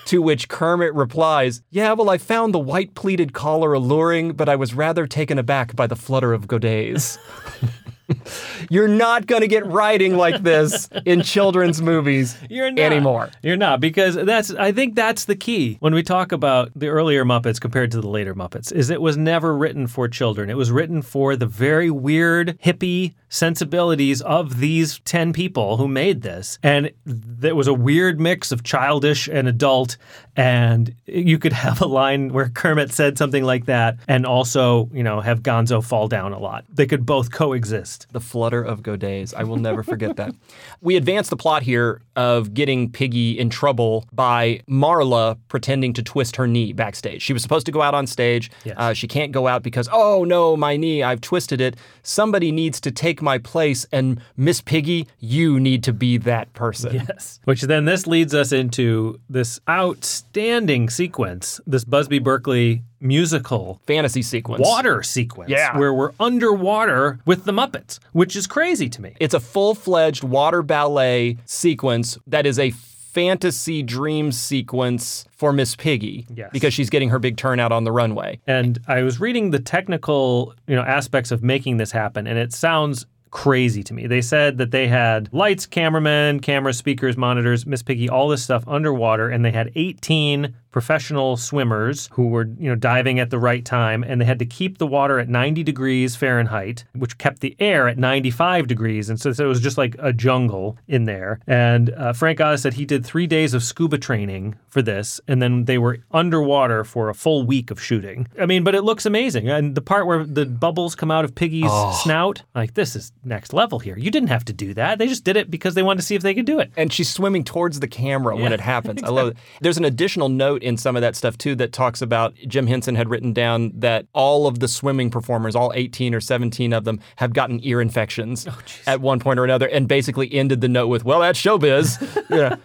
To 0.07 0.21
which 0.21 0.49
Kermit 0.49 0.93
replies, 0.95 1.63
Yeah, 1.71 1.93
well, 1.93 2.11
I 2.11 2.19
found 2.19 2.53
the 2.53 2.59
white 2.59 2.95
pleated 2.97 3.33
collar 3.33 3.75
alluring, 3.75 4.33
but 4.33 4.49
I 4.49 4.57
was 4.57 4.75
rather 4.75 5.07
taken 5.07 5.39
aback 5.39 5.77
by 5.77 5.87
the 5.87 5.95
flutter 5.95 6.33
of 6.33 6.49
godets. 6.49 7.17
You're 8.71 8.89
not 8.89 9.27
going 9.27 9.43
to 9.43 9.49
get 9.49 9.67
writing 9.67 10.17
like 10.17 10.43
this 10.43 10.89
in 11.05 11.23
children's 11.23 11.81
movies 11.83 12.37
You're 12.49 12.71
not. 12.71 12.81
anymore. 12.81 13.31
You're 13.43 13.57
not 13.57 13.81
because 13.81 14.15
that's 14.15 14.51
I 14.53 14.73
think 14.73 14.95
that's 14.95 15.25
the 15.25 15.37
key 15.37 15.77
when 15.81 15.95
we 15.95 16.03
talk 16.03 16.33
about 16.33 16.71
the 16.75 16.89
earlier 16.89 17.25
Muppets 17.25 17.61
compared 17.61 17.91
to 17.93 18.01
the 18.01 18.09
later 18.09 18.35
Muppets 18.35 18.73
is 18.73 18.91
it 18.91 19.01
was 19.01 19.17
never 19.17 19.57
written 19.57 19.87
for 19.87 20.09
children. 20.09 20.51
It 20.51 20.57
was 20.57 20.71
written 20.71 21.03
for 21.03 21.37
the 21.37 21.47
very 21.47 21.91
weird 21.91 22.59
hippie 22.65 23.15
sensibilities 23.31 24.21
of 24.23 24.61
these 24.61 24.99
10 25.01 25.33
people 25.33 25.79
who 25.79 25.89
made 25.89 26.21
this. 26.21 26.59
And 26.63 26.91
there 27.07 27.55
was 27.55 27.69
a 27.69 27.73
weird 27.73 28.21
mix 28.21 28.53
of 28.53 28.63
childish 28.63 29.29
and 29.29 29.49
adult 29.49 29.97
and 30.37 30.95
you 31.07 31.39
could 31.39 31.53
have 31.53 31.81
a 31.81 31.87
line 31.87 32.33
where 32.33 32.49
Kermit 32.49 32.93
said 32.93 33.19
something 33.19 33.45
like 33.45 33.67
that 33.67 33.99
and 34.09 34.27
also, 34.27 34.89
you 34.93 35.03
know, 35.03 35.21
have 35.21 35.43
Gonzo 35.43 35.85
fall 35.85 36.09
down 36.09 36.33
a 36.33 36.39
lot. 36.39 36.65
They 36.73 36.87
could 36.87 37.07
both 37.07 37.31
coexist. 37.31 38.07
The 38.13 38.21
flutter 38.21 38.63
of 38.63 38.83
Godets. 38.83 39.35
I 39.35 39.45
will 39.45 39.57
never 39.57 39.83
forget 39.83 40.17
that. 40.17 40.35
We 40.83 40.97
advance 40.97 41.29
the 41.29 41.37
plot 41.37 41.63
here 41.63 42.01
of 42.17 42.55
getting 42.55 42.91
Piggy 42.91 43.39
in 43.39 43.51
trouble 43.51 44.07
by 44.13 44.63
Marla 44.69 45.39
pretending 45.49 45.93
to 45.93 46.03
twist 46.03 46.37
her 46.37 46.47
knee 46.47 46.73
backstage. 46.73 47.21
She 47.21 47.35
was 47.35 47.43
supposed 47.43 47.67
to 47.67 47.73
go 47.73 47.83
out 47.83 47.95
on 47.95 48.07
stage. 48.07 48.51
Yes. 48.65 48.77
Uh, 48.79 48.95
she 48.95 49.07
can't 49.07 49.31
go 49.31 49.47
out 49.47 49.63
because, 49.63 49.89
oh 49.93 50.25
no, 50.25 50.57
my 50.57 50.77
knee, 50.77 51.03
I've 51.03 51.21
twisted 51.21 51.61
it. 51.61 51.77
Somebody 52.03 52.51
needs 52.51 52.81
to 52.81 52.91
take 52.91 53.20
my 53.23 53.39
place. 53.39 53.87
And 53.93 54.21
Miss 54.37 54.61
Piggy, 54.61 55.07
you 55.19 55.59
need 55.61 55.83
to 55.85 55.93
be 55.93 56.19
that 56.19 56.53
person. 56.53 56.95
Yes. 56.95 57.41
Which 57.45 57.63
then 57.63 57.85
this 57.85 58.07
leads 58.07 58.35
us 58.35 58.53
into 58.53 59.19
this 59.29 59.61
outstanding 59.69 60.91
sequence, 60.91 61.61
this 61.67 61.85
Busby 61.85 62.19
Berkeley 62.19 62.83
musical 63.01 63.81
Fantasy 63.87 64.21
sequence. 64.23 64.63
water 64.63 65.03
sequence 65.03 65.51
Yeah. 65.51 65.79
where 65.79 65.95
we're 65.95 66.13
underwater 66.21 67.19
with 67.25 67.45
the 67.45 67.53
Muppets, 67.53 67.99
which 68.13 68.37
is 68.37 68.47
crazy 68.47 68.89
to 68.91 69.01
me. 69.01 69.15
It's 69.21 69.33
a 69.35 69.41
full 69.41 69.75
fledged 69.75 70.23
water 70.23 70.63
ballet 70.63 71.39
sequence 71.47 72.19
that 72.27 72.45
is 72.45 72.59
a 72.59 72.71
fantasy 73.13 73.83
dream 73.83 74.31
sequence 74.33 75.25
for 75.37 75.53
Miss 75.53 75.75
Piggy 75.77 76.27
Yes. 76.35 76.51
because 76.53 76.73
she's 76.73 76.91
getting 76.91 77.09
her 77.11 77.19
big 77.19 77.37
turnout 77.37 77.73
on 77.73 77.85
the 77.85 77.93
runway. 77.93 78.41
And 78.47 78.79
I 78.87 79.03
was 79.03 79.19
reading 79.21 79.51
the 79.51 79.59
technical, 79.59 80.55
you 80.67 80.77
know, 80.77 80.83
aspects 80.83 81.31
of 81.31 81.43
making 81.43 81.79
this 81.79 81.91
happen, 81.93 82.27
and 82.27 82.39
it 82.39 82.53
sounds 82.53 83.07
crazy 83.31 83.83
to 83.85 83.95
me. 83.95 84.07
They 84.07 84.21
said 84.21 84.59
that 84.59 84.71
they 84.71 84.89
had 84.89 85.33
lights, 85.33 85.67
cameramen, 85.67 86.41
cameras, 86.41 86.79
speakers, 86.79 87.17
monitors, 87.17 87.67
Miss 87.67 87.83
Piggy, 87.83 88.09
all 88.09 88.29
this 88.29 88.43
stuff 88.43 88.65
underwater, 88.67 89.29
and 89.29 89.45
they 89.45 89.53
had 89.53 89.71
18 89.75 90.55
professional 90.71 91.37
swimmers 91.37 92.09
who 92.13 92.29
were, 92.29 92.49
you 92.59 92.69
know, 92.69 92.75
diving 92.75 93.19
at 93.19 93.31
the 93.31 93.39
right 93.39 93.65
time, 93.65 94.05
and 94.05 94.21
they 94.21 94.25
had 94.25 94.39
to 94.39 94.47
keep 94.47 94.79
the 94.79 94.87
water 94.87 95.19
at 95.19 95.29
90 95.29 95.63
degrees 95.63 96.17
Fahrenheit, 96.17 96.85
which 96.95 97.19
kept 97.19 97.41
the 97.41 97.57
air 97.59 97.89
at 97.89 97.99
95 97.99 98.67
degrees, 98.67 99.11
and 99.11 99.21
so, 99.21 99.33
so 99.33 99.45
it 99.45 99.49
was 99.49 99.61
just 99.61 99.79
like 99.79 99.97
a 99.99 100.13
jungle 100.13 100.79
in 100.87 101.05
there. 101.05 101.41
And 101.47 101.91
uh, 101.91 102.13
Frank 102.13 102.41
Oz 102.41 102.63
said 102.63 102.75
he 102.75 102.85
did 102.85 103.05
three 103.05 103.27
days 103.27 103.55
of 103.55 103.65
scuba 103.65 103.99
training 103.99 104.57
for 104.69 104.83
this, 104.83 105.21
and 105.27 105.43
then 105.43 105.65
they 105.65 105.79
were 105.79 105.99
underwater 106.13 106.85
for 106.85 107.09
a 107.09 107.15
full 107.15 107.45
week 107.45 107.71
of 107.71 107.83
shooting. 107.83 108.29
I 108.41 108.47
mean, 108.47 108.63
but 108.63 108.75
it 108.75 108.83
looks 108.83 109.07
amazing, 109.07 109.49
and 109.49 109.75
the 109.75 109.83
part 109.83 110.07
where 110.07 110.25
the 110.25 110.47
bubbles 110.47 110.95
come 110.95 111.11
out 111.11 111.25
of 111.25 111.35
Piggy's 111.35 111.71
snout, 112.03 112.43
like 112.55 112.75
this 112.75 112.95
is 112.95 113.13
next 113.25 113.53
level 113.53 113.79
here. 113.79 113.99
You 113.99 114.11
didn't 114.11 114.29
have 114.29 114.45
to 114.47 114.53
do 114.53 114.75
that; 114.75 114.99
they 114.99 115.07
just 115.07 115.25
did 115.25 115.37
it 115.37 115.51
because 115.51 115.75
they 115.75 115.83
wanted 115.83 115.99
to 116.01 116.07
see 116.07 116.15
if 116.15 116.23
they 116.23 116.35
could 116.35 116.47
do 116.47 116.59
it. 116.59 116.71
and 116.77 116.93
she's 116.93 117.09
swimming 117.09 117.45
towards 117.45 117.81
the 117.81 117.89
camera 117.89 118.37
when 118.37 118.53
it 118.53 118.61
happens. 118.61 119.03
I 119.05 119.09
love 119.09 119.29
it. 119.29 119.37
There's 119.61 119.79
an 119.79 119.85
additional 119.85 120.29
note 120.29 120.63
in 120.63 120.77
some 120.77 120.97
of 120.97 121.03
that 121.03 121.17
stuff 121.17 121.37
too 121.39 121.55
that 121.57 121.73
talks 121.73 122.03
about 122.03 122.35
Jim 122.47 122.67
Henson 122.67 122.95
had 122.95 123.09
written 123.09 123.33
down 123.33 123.73
that 123.75 124.07
all 124.13 124.47
of 124.47 124.61
the 124.61 124.69
swimming 124.69 125.11
performers, 125.11 125.55
all 125.55 125.73
18 125.75 126.15
or 126.15 126.21
17 126.21 126.73
of 126.73 126.85
them, 126.85 127.01
have 127.17 127.33
gotten 127.33 127.61
ear 127.63 127.81
infections 127.81 128.47
oh, 128.49 128.59
at 128.87 129.01
one 129.01 129.21
point 129.21 129.39
or 129.39 129.45
another, 129.45 129.67
and 129.69 129.89
basically 129.89 130.33
ended 130.33 130.61
the 130.61 130.69
note 130.69 130.89
with, 130.89 131.05
"Well, 131.05 131.21
that's 131.21 131.41
showbiz." 131.41 132.01
yeah. 132.31 132.57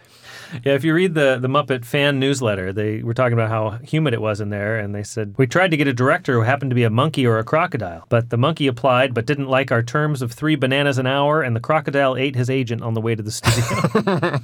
Yeah, 0.64 0.74
if 0.74 0.84
you 0.84 0.94
read 0.94 1.14
the 1.14 1.38
the 1.40 1.48
Muppet 1.48 1.86
fan 1.86 2.20
newsletter, 2.20 2.72
they 2.74 3.04
were 3.04 3.14
talking 3.14 3.34
about 3.34 3.50
how 3.50 3.72
humid 3.84 4.14
it 4.14 4.22
was 4.22 4.42
in 4.42 4.50
there, 4.50 4.78
and 4.78 4.94
they 4.94 5.04
said 5.04 5.36
we 5.38 5.48
tried 5.48 5.72
to 5.72 5.78
get 5.78 5.88
a 5.88 5.94
director 5.94 6.34
who 6.34 6.42
happened 6.42 6.72
to 6.72 6.76
be 6.76 6.84
a 6.84 6.90
monkey 6.90 7.26
or 7.26 7.38
a 7.38 7.44
crocodile, 7.44 8.06
but 8.10 8.30
the 8.30 8.38
monkey 8.38 8.68
applied 8.68 9.14
but 9.14 9.26
didn't 9.26 9.48
like 9.48 9.72
our 9.72 9.84
terms 9.84 10.22
of 10.22 10.32
three 10.32 10.56
bananas 10.56 10.98
an 10.98 11.08
hour, 11.08 11.42
and 11.42 11.56
the 11.56 11.60
crocodile 11.60 12.16
ate 12.16 12.36
his 12.36 12.50
agent 12.50 12.82
on 12.82 12.94
the 12.94 13.02
way 13.02 13.16
to 13.16 13.24
the 13.24 13.32
studio. 13.32 14.40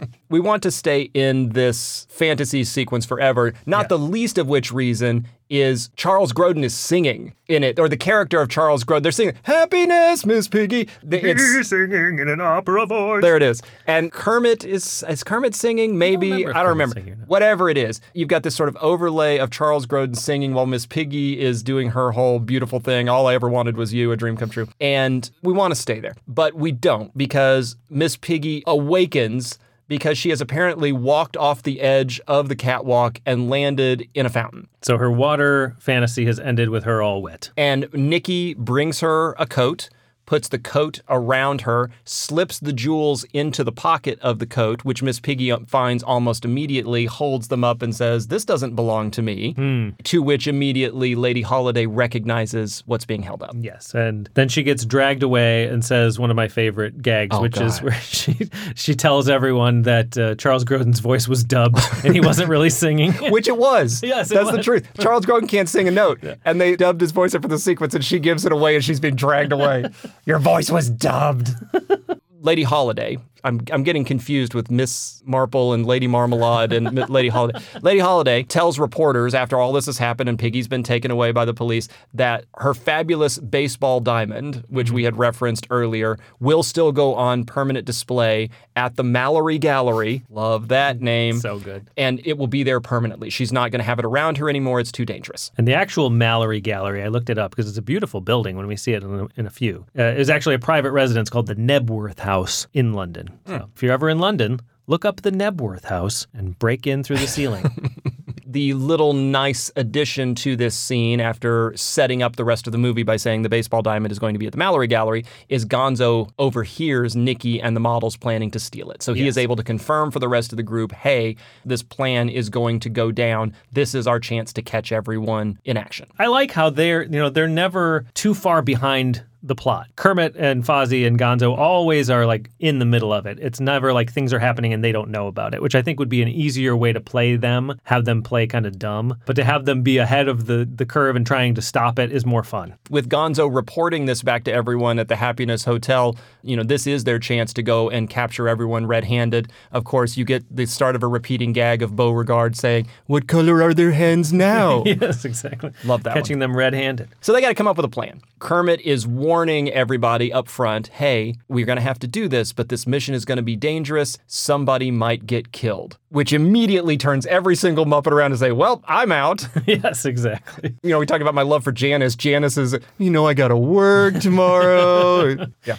We 0.30 0.38
want 0.38 0.62
to 0.62 0.70
stay 0.70 1.10
in 1.12 1.50
this 1.50 2.06
fantasy 2.08 2.62
sequence 2.62 3.04
forever, 3.04 3.52
not 3.66 3.88
the 3.88 3.98
least 3.98 4.38
of 4.38 4.46
which 4.46 4.70
reason 4.70 5.26
is 5.50 5.90
Charles 5.96 6.32
Grodin 6.32 6.62
is 6.64 6.72
singing 6.72 7.34
in 7.48 7.64
it, 7.64 7.78
or 7.80 7.88
the 7.88 7.96
character 7.96 8.40
of 8.40 8.48
Charles 8.48 8.84
Grodin. 8.84 9.02
They're 9.02 9.12
singing 9.12 9.34
"Happiness, 9.42 10.24
Miss 10.24 10.48
Piggy." 10.48 10.88
The- 11.02 11.30
It's, 11.30 11.68
singing 11.68 12.18
in 12.20 12.28
an 12.28 12.40
opera 12.40 12.86
voice. 12.86 13.20
there 13.22 13.36
it 13.36 13.42
is. 13.42 13.60
And 13.86 14.12
Kermit 14.12 14.64
is 14.64 15.04
is 15.08 15.24
Kermit 15.24 15.54
singing? 15.54 15.98
Maybe 15.98 16.30
remember 16.30 16.56
I 16.56 16.60
don't 16.62 16.68
remember. 16.70 16.94
singing 16.94 17.12
or 17.12 17.16
not. 17.16 17.28
Whatever 17.28 17.68
it 17.68 17.76
is, 17.76 18.00
you've 18.14 18.28
got 18.28 18.44
this 18.44 18.54
sort 18.54 18.68
of 18.68 18.76
overlay 18.80 19.38
of 19.38 19.50
Charles 19.50 19.86
Grodin 19.86 20.16
singing 20.16 20.54
while 20.54 20.66
Miss 20.66 20.86
Piggy 20.86 21.40
is 21.40 21.62
doing 21.62 21.90
her 21.90 22.12
whole 22.12 22.38
beautiful 22.38 22.78
thing. 22.80 23.08
All 23.08 23.26
I 23.26 23.34
ever 23.34 23.48
wanted 23.48 23.76
was 23.76 23.92
you, 23.92 24.12
a 24.12 24.16
dream 24.16 24.36
come 24.36 24.50
true. 24.50 24.68
And 24.80 25.28
we 25.42 25.52
want 25.52 25.74
to 25.74 25.80
stay 25.80 25.98
there, 26.00 26.14
but 26.28 26.54
we 26.54 26.70
don't 26.72 27.16
because 27.18 27.76
Miss 27.90 28.16
Piggy 28.16 28.62
awakens 28.66 29.58
because 29.90 30.16
she 30.16 30.30
has 30.30 30.40
apparently 30.40 30.92
walked 30.92 31.36
off 31.36 31.64
the 31.64 31.80
edge 31.80 32.20
of 32.28 32.48
the 32.48 32.54
catwalk 32.54 33.20
and 33.26 33.50
landed 33.50 34.08
in 34.14 34.24
a 34.24 34.28
fountain. 34.30 34.68
So 34.82 34.96
her 34.98 35.10
water 35.10 35.74
fantasy 35.80 36.26
has 36.26 36.38
ended 36.38 36.68
with 36.68 36.84
her 36.84 37.02
all 37.02 37.20
wet. 37.20 37.50
And 37.56 37.88
Nikki 37.92 38.54
brings 38.54 39.00
her 39.00 39.32
a 39.32 39.46
coat, 39.46 39.90
puts 40.30 40.46
the 40.46 40.60
coat 40.60 41.00
around 41.08 41.62
her, 41.62 41.90
slips 42.04 42.60
the 42.60 42.72
jewels 42.72 43.24
into 43.32 43.64
the 43.64 43.72
pocket 43.72 44.16
of 44.20 44.38
the 44.38 44.46
coat, 44.46 44.84
which 44.84 45.02
Miss 45.02 45.18
Piggy 45.18 45.52
finds 45.66 46.04
almost 46.04 46.44
immediately, 46.44 47.06
holds 47.06 47.48
them 47.48 47.64
up 47.64 47.82
and 47.82 47.92
says, 47.92 48.28
This 48.28 48.44
doesn't 48.44 48.76
belong 48.76 49.10
to 49.10 49.22
me. 49.22 49.92
To 50.04 50.22
which 50.22 50.46
immediately 50.46 51.16
Lady 51.16 51.42
Holiday 51.42 51.86
recognizes 51.86 52.84
what's 52.86 53.04
being 53.04 53.22
held 53.22 53.42
up. 53.42 53.56
Yes, 53.58 53.92
and 53.92 54.30
then 54.34 54.48
she 54.48 54.62
gets 54.62 54.84
dragged 54.84 55.24
away 55.24 55.64
and 55.64 55.84
says 55.84 56.20
one 56.20 56.30
of 56.30 56.36
my 56.36 56.46
favorite 56.46 57.02
gags, 57.02 57.34
Oh, 57.36 57.42
which 57.42 57.60
is 57.60 57.82
where 57.82 57.92
she 58.00 58.48
she 58.76 58.94
tells 58.94 59.28
everyone 59.28 59.82
that 59.82 60.16
uh, 60.16 60.36
Charles 60.36 60.64
Grodin's 60.64 61.00
voice 61.00 61.26
was 61.26 61.42
dubbed 61.42 61.80
and 62.04 62.14
he 62.14 62.20
wasn't 62.20 62.48
really 62.48 62.70
singing. 62.70 63.12
Which 63.32 63.48
it 63.48 63.58
was. 63.58 64.00
Yes, 64.10 64.30
it 64.30 64.34
That's 64.34 64.50
the 64.50 64.62
truth. 64.62 64.88
Charles 64.98 65.24
Grodin 65.24 65.48
can't 65.48 65.68
sing 65.68 65.86
a 65.86 65.90
note. 65.90 66.20
And 66.44 66.60
they 66.60 66.74
dubbed 66.74 67.00
his 67.00 67.12
voice 67.12 67.32
up 67.34 67.42
for 67.42 67.48
the 67.48 67.58
sequence, 67.58 67.94
and 67.94 68.04
she 68.04 68.18
gives 68.18 68.44
it 68.44 68.50
away 68.50 68.74
and 68.74 68.84
she's 68.84 68.98
being 68.98 69.14
dragged 69.14 69.52
away. 69.52 69.84
Your 70.24 70.38
voice 70.38 70.70
was 70.70 70.90
dubbed. 70.90 71.50
Lady 72.40 72.62
Holiday. 72.62 73.18
I'm, 73.44 73.60
I'm 73.72 73.82
getting 73.84 74.04
confused 74.04 74.52
with 74.52 74.70
Miss 74.70 75.22
Marple 75.24 75.72
and 75.72 75.86
Lady 75.86 76.06
Marmalade 76.06 76.72
and 76.74 77.08
Lady 77.08 77.28
Holiday. 77.28 77.58
Lady 77.82 77.98
Holiday 77.98 78.42
tells 78.42 78.78
reporters 78.78 79.34
after 79.34 79.58
all 79.58 79.72
this 79.72 79.86
has 79.86 79.96
happened 79.96 80.28
and 80.28 80.38
Piggy's 80.38 80.68
been 80.68 80.82
taken 80.82 81.10
away 81.10 81.32
by 81.32 81.46
the 81.46 81.54
police 81.54 81.88
that 82.12 82.44
her 82.56 82.74
fabulous 82.74 83.38
baseball 83.38 84.00
diamond, 84.00 84.64
which 84.68 84.90
we 84.90 85.04
had 85.04 85.16
referenced 85.16 85.66
earlier, 85.70 86.18
will 86.38 86.62
still 86.62 86.92
go 86.92 87.14
on 87.14 87.44
permanent 87.44 87.86
display 87.86 88.50
at 88.76 88.96
the 88.96 89.04
Mallory 89.04 89.58
Gallery. 89.58 90.22
Love 90.28 90.68
that 90.68 91.00
name 91.00 91.38
so 91.40 91.58
good. 91.58 91.88
and 91.96 92.20
it 92.26 92.36
will 92.36 92.46
be 92.46 92.62
there 92.62 92.80
permanently. 92.80 93.30
She's 93.30 93.52
not 93.52 93.70
going 93.70 93.80
to 93.80 93.84
have 93.84 93.98
it 93.98 94.04
around 94.04 94.36
her 94.38 94.50
anymore. 94.50 94.80
It's 94.80 94.92
too 94.92 95.06
dangerous. 95.06 95.50
And 95.56 95.66
the 95.66 95.74
actual 95.74 96.10
Mallory 96.10 96.60
Gallery, 96.60 97.02
I 97.02 97.08
looked 97.08 97.30
it 97.30 97.38
up 97.38 97.52
because 97.52 97.68
it's 97.68 97.78
a 97.78 97.82
beautiful 97.82 98.20
building 98.20 98.56
when 98.56 98.66
we 98.66 98.76
see 98.76 98.92
it 98.92 99.02
in 99.02 99.20
a, 99.20 99.28
in 99.36 99.46
a 99.46 99.50
few. 99.50 99.86
Uh, 99.98 100.02
is 100.02 100.28
actually 100.28 100.56
a 100.56 100.58
private 100.58 100.92
residence 100.92 101.30
called 101.30 101.46
the 101.46 101.56
Knebworth 101.56 102.18
House 102.18 102.29
in 102.72 102.92
London. 102.92 103.38
So 103.46 103.58
hmm. 103.58 103.64
if 103.74 103.82
you're 103.82 103.92
ever 103.92 104.08
in 104.08 104.18
London, 104.18 104.60
look 104.86 105.04
up 105.04 105.22
the 105.22 105.30
Knebworth 105.30 105.84
House 105.84 106.26
and 106.34 106.58
break 106.58 106.86
in 106.86 107.02
through 107.02 107.18
the 107.18 107.26
ceiling. 107.26 107.64
The 108.50 108.74
little 108.74 109.12
nice 109.12 109.70
addition 109.76 110.34
to 110.36 110.56
this 110.56 110.76
scene 110.76 111.20
after 111.20 111.72
setting 111.76 112.20
up 112.20 112.34
the 112.34 112.44
rest 112.44 112.66
of 112.66 112.72
the 112.72 112.78
movie 112.78 113.04
by 113.04 113.16
saying 113.16 113.42
the 113.42 113.48
baseball 113.48 113.80
diamond 113.80 114.10
is 114.10 114.18
going 114.18 114.34
to 114.34 114.40
be 114.40 114.46
at 114.46 114.50
the 114.50 114.58
Mallory 114.58 114.88
Gallery 114.88 115.24
is 115.48 115.64
Gonzo 115.64 116.28
overhears 116.36 117.14
Nikki 117.14 117.62
and 117.62 117.76
the 117.76 117.80
models 117.80 118.16
planning 118.16 118.50
to 118.50 118.58
steal 118.58 118.90
it. 118.90 119.04
So 119.04 119.14
he 119.14 119.28
is 119.28 119.38
able 119.38 119.54
to 119.54 119.62
confirm 119.62 120.10
for 120.10 120.18
the 120.18 120.26
rest 120.26 120.52
of 120.52 120.56
the 120.56 120.64
group, 120.64 120.90
hey, 120.90 121.36
this 121.64 121.84
plan 121.84 122.28
is 122.28 122.48
going 122.48 122.80
to 122.80 122.88
go 122.88 123.12
down. 123.12 123.54
This 123.70 123.94
is 123.94 124.08
our 124.08 124.18
chance 124.18 124.52
to 124.54 124.62
catch 124.62 124.90
everyone 124.90 125.60
in 125.64 125.76
action. 125.76 126.08
I 126.18 126.26
like 126.26 126.50
how 126.50 126.70
they're, 126.70 127.04
you 127.04 127.20
know, 127.20 127.30
they're 127.30 127.46
never 127.46 128.04
too 128.14 128.34
far 128.34 128.62
behind 128.62 129.22
the 129.42 129.54
plot. 129.54 129.88
Kermit 129.96 130.36
and 130.36 130.64
Fozzie 130.64 131.06
and 131.06 131.18
Gonzo 131.18 131.56
always 131.56 132.10
are 132.10 132.26
like 132.26 132.50
in 132.58 132.78
the 132.78 132.84
middle 132.84 133.12
of 133.12 133.26
it. 133.26 133.38
It's 133.40 133.60
never 133.60 133.92
like 133.92 134.12
things 134.12 134.32
are 134.32 134.38
happening 134.38 134.72
and 134.72 134.84
they 134.84 134.92
don't 134.92 135.10
know 135.10 135.26
about 135.26 135.54
it, 135.54 135.62
which 135.62 135.74
I 135.74 135.82
think 135.82 135.98
would 135.98 136.08
be 136.08 136.22
an 136.22 136.28
easier 136.28 136.76
way 136.76 136.92
to 136.92 137.00
play 137.00 137.36
them, 137.36 137.78
have 137.84 138.04
them 138.04 138.22
play 138.22 138.46
kind 138.46 138.66
of 138.66 138.78
dumb. 138.78 139.16
But 139.26 139.36
to 139.36 139.44
have 139.44 139.64
them 139.64 139.82
be 139.82 139.98
ahead 139.98 140.28
of 140.28 140.46
the 140.46 140.68
the 140.70 140.86
curve 140.86 141.16
and 141.16 141.26
trying 141.26 141.54
to 141.54 141.62
stop 141.62 141.98
it 141.98 142.12
is 142.12 142.24
more 142.26 142.44
fun. 142.44 142.74
with 142.90 143.08
Gonzo 143.08 143.52
reporting 143.54 144.06
this 144.06 144.22
back 144.22 144.44
to 144.44 144.52
everyone 144.52 144.98
at 144.98 145.08
the 145.08 145.16
Happiness 145.16 145.64
Hotel, 145.64 146.16
you 146.42 146.56
know, 146.56 146.62
this 146.62 146.86
is 146.86 147.04
their 147.04 147.18
chance 147.18 147.52
to 147.54 147.62
go 147.62 147.90
and 147.90 148.08
capture 148.08 148.48
everyone 148.48 148.86
red 148.86 149.04
handed. 149.04 149.50
Of 149.72 149.84
course, 149.84 150.16
you 150.16 150.24
get 150.24 150.44
the 150.54 150.66
start 150.66 150.96
of 150.96 151.02
a 151.02 151.06
repeating 151.06 151.52
gag 151.52 151.82
of 151.82 151.96
Beauregard 151.96 152.56
saying, 152.56 152.86
What 153.06 153.26
color 153.26 153.62
are 153.62 153.74
their 153.74 153.92
hands 153.92 154.32
now? 154.32 154.84
yes, 154.86 155.24
exactly. 155.24 155.72
Love 155.84 156.02
that 156.04 156.14
Catching 156.14 156.38
them 156.38 156.56
red-handed. 156.56 157.08
So 157.20 157.32
they 157.32 157.40
got 157.40 157.48
to 157.48 157.54
come 157.54 157.66
up 157.66 157.76
with 157.76 157.86
a 157.86 157.90
plan. 157.90 158.20
Kermit 158.38 158.80
is 158.80 159.06
warning 159.30 159.70
everybody 159.70 160.32
up 160.32 160.48
front 160.48 160.88
hey, 160.88 161.36
we're 161.46 161.64
going 161.64 161.76
to 161.76 161.82
have 161.82 162.00
to 162.00 162.08
do 162.08 162.26
this, 162.26 162.52
but 162.52 162.68
this 162.68 162.84
mission 162.84 163.14
is 163.14 163.24
going 163.24 163.36
to 163.36 163.44
be 163.44 163.54
dangerous. 163.54 164.18
Somebody 164.26 164.90
might 164.90 165.24
get 165.24 165.52
killed, 165.52 165.98
which 166.08 166.32
immediately 166.32 166.96
turns 166.96 167.26
every 167.26 167.54
single 167.54 167.86
Muppet 167.86 168.10
around 168.10 168.32
and 168.32 168.40
say, 168.40 168.50
well, 168.50 168.82
I'm 168.88 169.12
out. 169.12 169.46
yes, 169.66 170.04
exactly. 170.04 170.74
you 170.82 170.90
know, 170.90 170.98
we 170.98 171.06
talk 171.06 171.20
about 171.20 171.36
my 171.36 171.42
love 171.42 171.62
for 171.62 171.70
Janice. 171.70 172.16
Janice 172.16 172.56
is, 172.56 172.76
you 172.98 173.08
know, 173.08 173.24
I 173.24 173.34
got 173.34 173.48
to 173.48 173.56
work 173.56 174.18
tomorrow. 174.18 175.46
yeah. 175.64 175.76